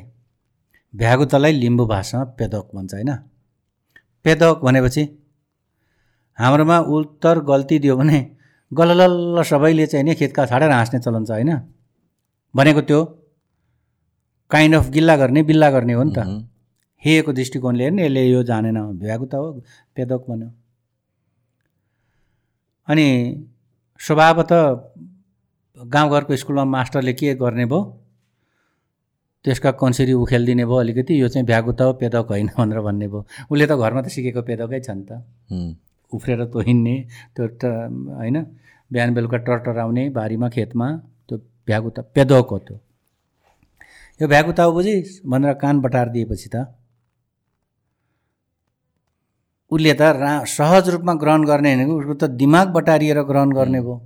भ्यागुतालाई 0.95 1.53
लिम्बू 1.53 1.87
भाषामा 1.87 2.25
पेदक 2.39 2.71
भन्छ 2.75 2.95
होइन? 2.95 3.11
पेदक 4.25 4.61
भनेपछि 4.65 5.03
हाम्रोमा 6.39 6.79
उत्तर 6.97 7.41
गल्ती 7.51 7.79
दियो 7.79 7.97
भने 7.97 8.19
गललल्ल 8.73 9.43
सबैले 9.43 9.87
चाहिँ 9.87 10.05
नि 10.05 10.15
खेतका 10.15 10.47
छाडेर 10.47 10.71
हाँस्ने 10.71 10.99
चलन 11.01 11.25
छ 11.25 11.31
होइन? 11.31 11.51
भनेको 12.55 12.81
त्यो 12.81 13.01
काइन्ड 14.51 14.75
अफ 14.77 14.89
गिल्ला 14.91 15.17
गर्ने 15.17 15.43
बिल्ला 15.43 15.71
गर्ने 15.71 15.93
हो 15.93 16.03
नि 16.03 16.13
त। 16.17 16.49
हेको 17.03 17.33
दृष्टिकोणले 17.33 17.85
हेर्ने 17.85 18.05
यसले 18.05 18.23
यो 18.31 18.43
जानेन 18.43 18.79
भ्यागु 18.99 19.27
त 19.27 19.35
हो 19.35 19.53
पेदक 19.97 20.21
भन्यो। 20.29 20.49
अनि 22.89 23.07
स्वभावतः 24.01 24.63
गाउँघरको 25.77 26.37
स्कुलमा 26.37 26.65
मास्टरले 26.65 27.13
के 27.13 27.35
गर्ने 27.35 27.65
भयो? 27.67 27.81
त्यसका 29.45 29.71
कन्सिरी 29.81 30.13
उखेलिदिने 30.13 30.65
भयो 30.65 30.77
अलिकति 30.77 31.21
यो 31.23 31.29
चाहिँ 31.29 31.47
भ्यागु 31.47 31.73
त 31.73 31.81
हो 31.83 31.93
पेदक 32.01 32.27
होइन 32.31 32.49
भनेर 32.59 32.81
भन्ने 32.81 33.07
भयो। 33.09 33.25
उसले 33.51 33.67
त 33.67 33.73
घरमा 33.75 34.01
त 34.03 34.09
सिकेको 34.15 34.43
पेदकै 34.43 34.81
छ 34.81 34.91
नि 34.91 35.05
त। 35.09 35.13
उफ्रेर 36.13 36.45
त 36.45 36.65
हिँड्ने 36.67 36.97
त्यो 37.37 37.45
होइन 38.19 38.37
बिहान 38.91 39.15
बेलुका 39.15 39.39
टरटराउने 39.47 40.09
बारीमा 40.11 40.49
खेतमा 40.57 40.87
त्यो 41.29 41.37
भ्यागु 41.67 41.91
त 41.91 41.99
पेदक 42.15 42.47
हो 42.51 42.59
त्यो। 42.67 42.77
यो 44.21 44.29
भ्यागु 44.29 44.53
त 44.53 44.61
बुझिस् 44.77 45.13
भनेर 45.27 45.55
कान 45.63 45.81
बटार 45.81 46.09
दिएपछि 46.15 46.49
त 46.55 46.57
उसले 49.71 49.93
त 49.95 50.03
रा 50.19 50.31
सहज 50.51 50.89
रूपमा 50.91 51.15
ग्रहण 51.23 51.45
गर्ने 51.47 51.71
भनेको 51.77 51.95
उसको 51.99 52.15
त 52.15 52.25
दिमाग 52.35 52.67
बटारिएर 52.75 53.19
ग्रहण 53.23 53.51
गर्ने 53.55 53.81
भयो। 53.81 53.97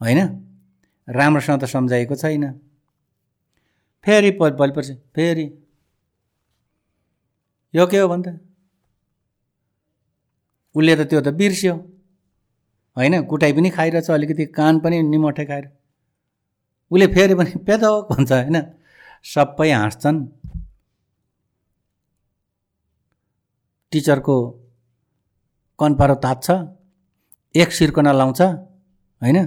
होइन? 0.00 0.20
राम्रोसँग 1.08 1.60
त 1.62 1.64
सम्झाइएको 1.70 2.14
छैन। 2.16 2.44
फेरि 4.04 4.30
पल 4.40 4.70
पछि 4.76 4.94
फेरि। 5.14 5.46
यो 7.74 7.86
के 7.86 7.98
हो 7.98 8.08
भन्दा? 8.08 8.32
उसले 10.74 10.96
त 10.96 11.00
त्यो 11.00 11.20
त 11.20 11.28
बिर्स्यो। 11.28 11.74
होइन 12.96 13.22
कुटाइ 13.24 13.52
पनि 13.52 13.70
खाइरहेछ 13.70 14.10
अलिकति 14.10 14.44
कान 14.46 14.80
पनि 14.80 15.02
निमठे 15.02 15.44
खाएर। 15.44 15.64
उसले 16.90 17.06
फेरि 17.06 17.34
पनि 17.34 17.50
पेदो 17.66 17.90
भन्छ 18.02 18.32
होइन? 18.32 18.56
सबै 19.24 19.70
हाँस्छन्। 19.72 20.18
टिचरको 23.92 24.36
कनपारो 25.78 26.14
तात्छ 26.14 26.50
एक 27.54 27.72
सिर्कना 27.72 28.12
लाउँछ 28.12 28.40
होइन? 28.42 29.38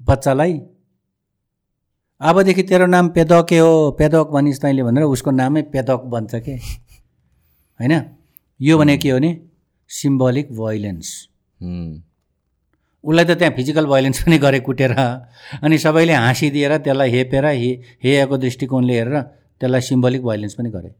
बच्चालाई। 0.00 0.60
अबदेखि 2.20 2.62
तेरो 2.62 2.86
नाम 2.86 3.08
पेदके 3.08 3.58
हो 3.58 3.90
पेदक 3.90 4.26
भनिस् 4.32 4.60
तैँले 4.62 4.82
भनेर 4.82 5.04
उसको 5.04 5.30
नामै 5.30 5.62
पेदक 5.62 6.00
बन्छ 6.12 6.34
के? 6.34 6.54
होइन? 7.80 7.94
यो 8.60 8.78
भने 8.78 8.96
के 8.96 9.10
हो 9.10 9.18
भने 9.18 9.32
सिम्बोलिक 9.90 10.52
भोइलेन्स 10.56 11.08
उसलाई 13.04 13.24
त 13.24 13.38
त्यहाँ 13.38 13.54
फिजिकल 13.56 13.86
भोइलेन्स 13.86 14.22
पनि 14.24 14.38
गरे 14.38 14.60
कुटेर 14.60 14.92
अनि 15.62 15.78
सबैले 15.78 16.12
हाँसिदिएर 16.14 16.76
त्यसलाई 16.78 17.10
हेपेर 17.10 17.44
हे 17.46 17.70
हेएको 18.04 18.36
दृष्टिकोणले 18.36 18.94
हेरेर 18.98 19.20
त्यसलाई 19.60 19.80
सिम्बोलिक 19.80 20.22
भोइलेन्स 20.22 20.54
पनि 20.54 20.70
गरे। 20.70 20.90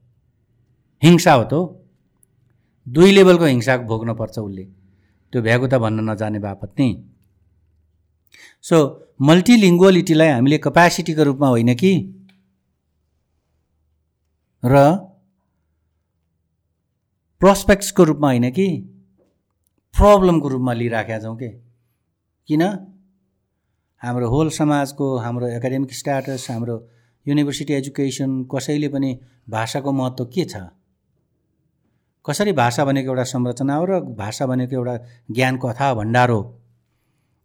हिंसा 1.02 1.32
हो 1.32 1.44
त 1.52 1.54
दुई 2.86 3.10
लेभलको 3.12 3.44
हिंसा 3.44 3.76
भोग्नुपर्छ 3.90 4.38
उसले। 4.38 4.64
त्यो 5.32 5.42
भ्यागुता 5.42 5.78
भन्न 5.78 6.10
नजाने 6.10 6.38
बापत 6.38 6.70
नि। 6.78 6.88
सो 8.64 8.76
मल्टिलिङ्गुअलिटीलाई 9.28 10.28
हामीले 10.28 10.58
कपेसिटीको 10.58 11.22
रूपमा 11.22 11.48
होइन 11.48 11.74
कि? 11.74 11.92
र 14.62 14.74
प्रोस्पेक्ट्सको 17.40 18.04
रूपमा 18.04 18.28
होइन 18.28 18.50
कि? 18.50 18.68
प्रब्लमको 19.94 20.48
रूपमा 20.48 20.72
लिइराखेका 20.72 21.18
छौँ 21.18 21.36
कि? 21.36 21.48
किन? 22.48 22.62
हाम्रो 24.02 24.28
होल 24.28 24.50
समाजको 24.50 25.16
हाम्रो 25.18 25.48
एकाडेमिक 25.48 25.92
स्ट्याटस 25.94 26.46
हाम्रो 26.50 26.76
युनिभर्सिटी 27.26 27.72
एजुकेसन 27.72 28.44
कसैले 28.44 28.88
पनि 28.88 29.18
भाषाको 29.48 29.92
महत्त्व 29.92 30.24
के 30.24 30.44
छ? 30.44 30.56
कसरी 32.26 32.52
भाषा 32.52 32.84
भनेको 32.84 33.10
एउटा 33.10 33.24
संरचना 33.24 33.74
हो 33.74 33.84
र 33.84 34.00
भाषा 34.00 34.46
भनेको 34.46 34.74
एउटा 34.76 34.96
ज्ञानको 35.30 35.68
अथाह 35.68 35.94
भण्डार 35.94 36.30
हो? 36.30 36.40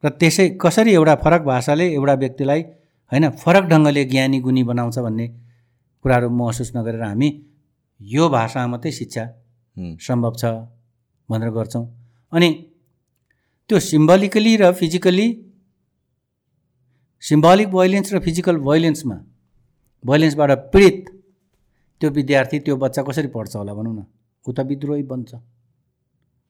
र 0.03 0.09
त्यसै 0.09 0.49
कसरी 0.61 0.93
एउटा 0.93 1.15
फरक 1.15 1.41
भाषाले 1.41 1.93
एउटा 1.93 2.13
व्यक्तिलाई 2.13 2.61
होइन 3.11 3.30
फरक 3.30 3.63
ढङ्गले 3.63 4.05
ज्ञानी 4.05 4.39
गुणी 4.39 4.63
बनाउँछ 4.63 4.99
भन्ने 4.99 5.27
कुराहरू 6.05 6.30
महसुस 6.30 6.72
नगरेर 6.76 7.03
हामी 7.03 7.30
यो 8.01 8.30
भाषामा 8.30 8.68
मात्रै 8.68 8.91
शिक्षा 8.91 9.40
सम्भव 9.77 10.34
छ 10.35 10.45
भनेर 11.30 11.49
गर्छौँ। 11.52 11.85
अनि 12.34 12.49
त्यो 13.69 13.80
सिम्बलिकली 13.81 14.56
र 14.57 14.72
फिजिकली 14.73 15.27
सिम्बलिक 17.23 17.68
भोइलेन्स 17.69 18.14
र 18.14 18.19
फिजिकल 18.19 18.57
भोइलेन्समा 18.57 19.15
भोइलेन्सबाट 20.03 20.52
पीडित 20.73 21.10
त्यो 22.02 22.10
विद्यार्थी 22.11 22.60
त्यो 22.60 22.76
बच्चा 22.77 23.02
कसरी 23.03 23.27
पढ्छ 23.27 23.56
होला 23.56 23.73
भनौँ 23.73 23.95
न? 23.95 24.03
ऊ 24.45 24.52
त 24.52 24.60
विद्रोही 24.65 25.03
बन्छ। 25.03 25.34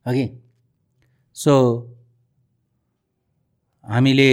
अघि 0.05 0.25
सो 1.35 1.53
हामीले 3.85 4.31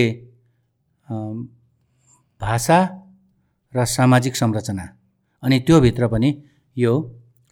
भाषा 2.40 2.78
र 3.74 3.84
सामाजिक 3.86 4.36
संरचना 4.36 4.84
अनि 5.42 5.58
त्योभित्र 5.66 6.06
पनि 6.08 6.30
यो 6.76 6.92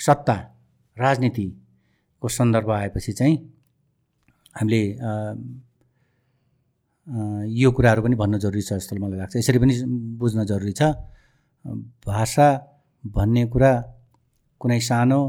सत्ता 0.00 0.36
राजनीतिको 0.96 2.28
सन्दर्भ 2.28 2.70
आएपछि 2.70 3.12
चाहिँ 3.12 3.36
हामीले 4.56 4.82
यो 7.60 7.70
कुराहरू 7.72 8.02
पनि 8.02 8.16
भन्न 8.16 8.38
जरुरी 8.38 8.62
छ 8.62 8.72
जस्तो 8.72 8.96
मलाई 8.96 9.18
लाग्छ। 9.18 9.36
यसरी 9.36 9.58
पनि 9.58 9.74
बुझ्न 10.18 10.44
जरुरी 10.44 10.72
छ। 10.72 10.82
भाषा 12.06 12.48
भन्ने 13.06 13.44
कुरा 13.46 13.72
कुनै 14.60 14.80
सानो 14.80 15.20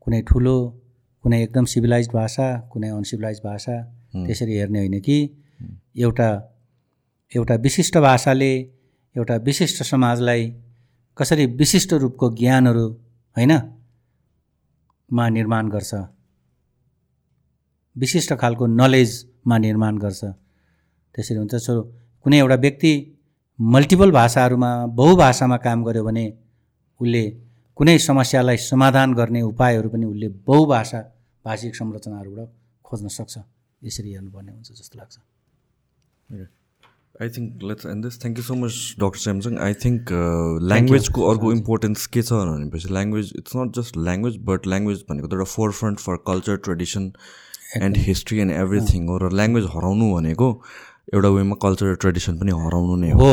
कुनै 0.00 0.20
ठुलो 0.22 0.56
कुनै 1.24 1.42
एकदम 1.42 1.64
सिभिलाइज 1.64 2.08
भाषा 2.12 2.46
कुनै 2.72 2.88
अनसिभिलाइज 2.88 3.38
भाषा 3.44 3.76
त्यसरी 4.26 4.54
हेर्ने 4.56 4.78
होइन 4.78 5.00
कि 5.00 5.16
एउटा 5.96 6.28
एउटा 7.32 7.54
विशिष्ट 7.54 7.98
भाषाले 7.98 8.52
एउटा 9.16 9.36
विशिष्ट 9.36 9.82
समाजलाई 9.82 10.42
कसरी 11.18 11.46
विशिष्ट 11.46 11.92
रूपको 11.92 12.26
ज्ञानहरू 12.34 12.86
होइन? 13.36 13.52
मा 15.12 15.28
निर्माण 15.28 15.68
गर्छ। 15.68 15.94
विशिष्ट 17.96 18.32
खालको 18.34 18.66
नलेजमा 18.66 19.58
निर्माण 19.58 19.98
गर्छ। 19.98 20.24
त्यसरी 21.14 21.38
हुन्छ। 21.38 21.54
सो 21.54 21.72
कुनै 22.24 22.38
एउटा 22.38 22.54
व्यक्ति 22.54 22.92
मल्टिपल 23.58 24.10
भाषाहरूमा 24.10 24.70
बहुभाषामा 24.86 25.56
काम 25.56 25.84
गर्यो 25.84 26.04
भने 26.04 26.24
उसले 27.00 27.22
कुनै 27.76 27.98
समस्यालाई 27.98 28.56
समाधान 28.56 29.14
गर्ने 29.14 29.42
उपायहरू 29.42 29.88
पनि 29.88 30.06
उसले 30.06 30.28
बहुभाषा 30.28 31.00
भाषिक 31.44 31.74
संरचनाहरूबाट 31.74 32.48
खोज्न 32.84 33.08
सक्छ। 33.08 33.38
यसरी 33.82 34.12
हेर्नुपर्ने 34.12 34.52
हुन्छ 34.52 34.68
जस्तो 34.72 34.98
लाग्छ। 34.98 35.16
I 37.22 37.28
think 37.34 37.62
let's 37.70 37.86
end 37.86 38.04
this 38.04 38.20
thank 38.20 38.38
you 38.38 38.44
so 38.44 38.54
much 38.60 38.76
doctor 39.00 39.20
Samsung 39.24 39.58
I 39.64 39.74
think 39.82 40.12
ल्याङ्ग्वेजको 40.70 41.26
अर्को 41.32 41.52
इम्पोर्टेन्स 41.52 42.06
के 42.14 42.22
छ 42.22 42.38
भनेपछि 42.48 42.88
language 42.94 43.32
it's 43.38 43.56
not 43.56 43.76
just 43.78 43.98
language 44.06 44.38
but 44.48 44.66
language 44.72 45.04
भनेको 45.10 45.28
त 45.28 45.32
एउटा 45.38 45.50
forefront 45.80 46.00
for 46.06 46.16
culture 46.30 46.56
tradition 46.68 47.06
and 47.82 47.96
history 48.06 48.38
and 48.46 48.52
everything 48.64 49.06
हो 49.08 49.18
र 49.24 49.30
ल्याङ्ग्वेज 49.40 49.70
हराउनु 49.74 50.10
भनेको 50.14 50.48
एउटा 51.14 51.28
वेमा 51.38 51.56
कल्चर 51.62 51.94
ट्रेडिसन 52.02 52.38
पनि 52.40 52.58
हराउनु 52.64 52.96
नै 53.04 53.10
हो। 53.22 53.30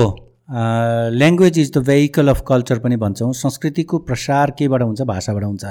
Language 1.18 1.60
is 1.60 1.72
the 1.74 1.86
vehicle 1.90 2.28
of 2.36 2.44
culture 2.48 2.80
पनि 2.86 2.96
भन्छौँ। 3.04 3.34
संस्कृतिको 3.42 4.00
प्रसार 4.10 4.52
केबाट 4.62 4.82
हुन्छ? 4.82 5.02
भाषाबाट 5.02 5.44
हुन्छ। 5.44 5.66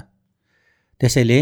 त्यसैले 1.01 1.41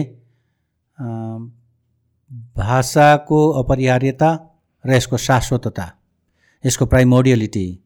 भाषाको 2.61 3.41
अपरिहार्यता 3.63 4.31
र 4.85 4.93
यसको 4.97 5.17
शाश्वतता 5.29 5.95
यसको 6.65 6.87
प्राइमोडियलिटी 6.87 7.81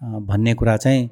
भन्ने 0.00 0.54
कुरा 0.54 0.76
चाहिँ 0.76 1.10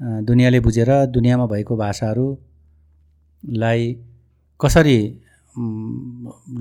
दुनियाँले 0.00 0.60
बुझेर 0.60 1.06
दुनियाँमा 1.06 1.46
भएको 1.46 1.76
भाषाहरूलाई 1.76 3.96
कसरी 4.60 5.20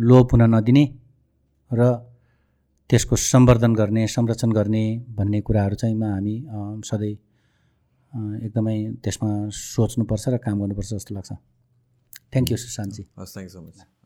लोप 0.10 0.34
हुन 0.34 0.56
नदिने 0.56 0.94
र 1.72 1.94
त्यसको 2.90 3.16
सम्वर्धन 3.16 3.76
गर्ने 3.76 4.08
संरक्षण 4.08 4.52
गर्ने 4.52 5.06
भन्ने 5.10 5.42
कुराहरू 5.42 5.76
चाहिँ 5.76 5.96
हामी 5.96 6.46
सधैँ 6.86 7.18
एकदमै 8.46 8.92
त्यसमा 9.04 9.50
सोच्नुपर्छ 9.50 10.28
र 10.28 10.38
काम 10.38 10.60
गर्नुपर्छ 10.60 10.94
जस्तो 10.94 11.16
लाग्छ। 11.16 11.32
थ्याङ्क 12.34 12.52
यू 12.52 12.58
सुशान्तजी 12.58 13.04
हस् 13.20 13.34
थ्याङ्क 13.34 13.48
यू 13.48 13.54
सो 13.56 13.62
मच 13.68 14.01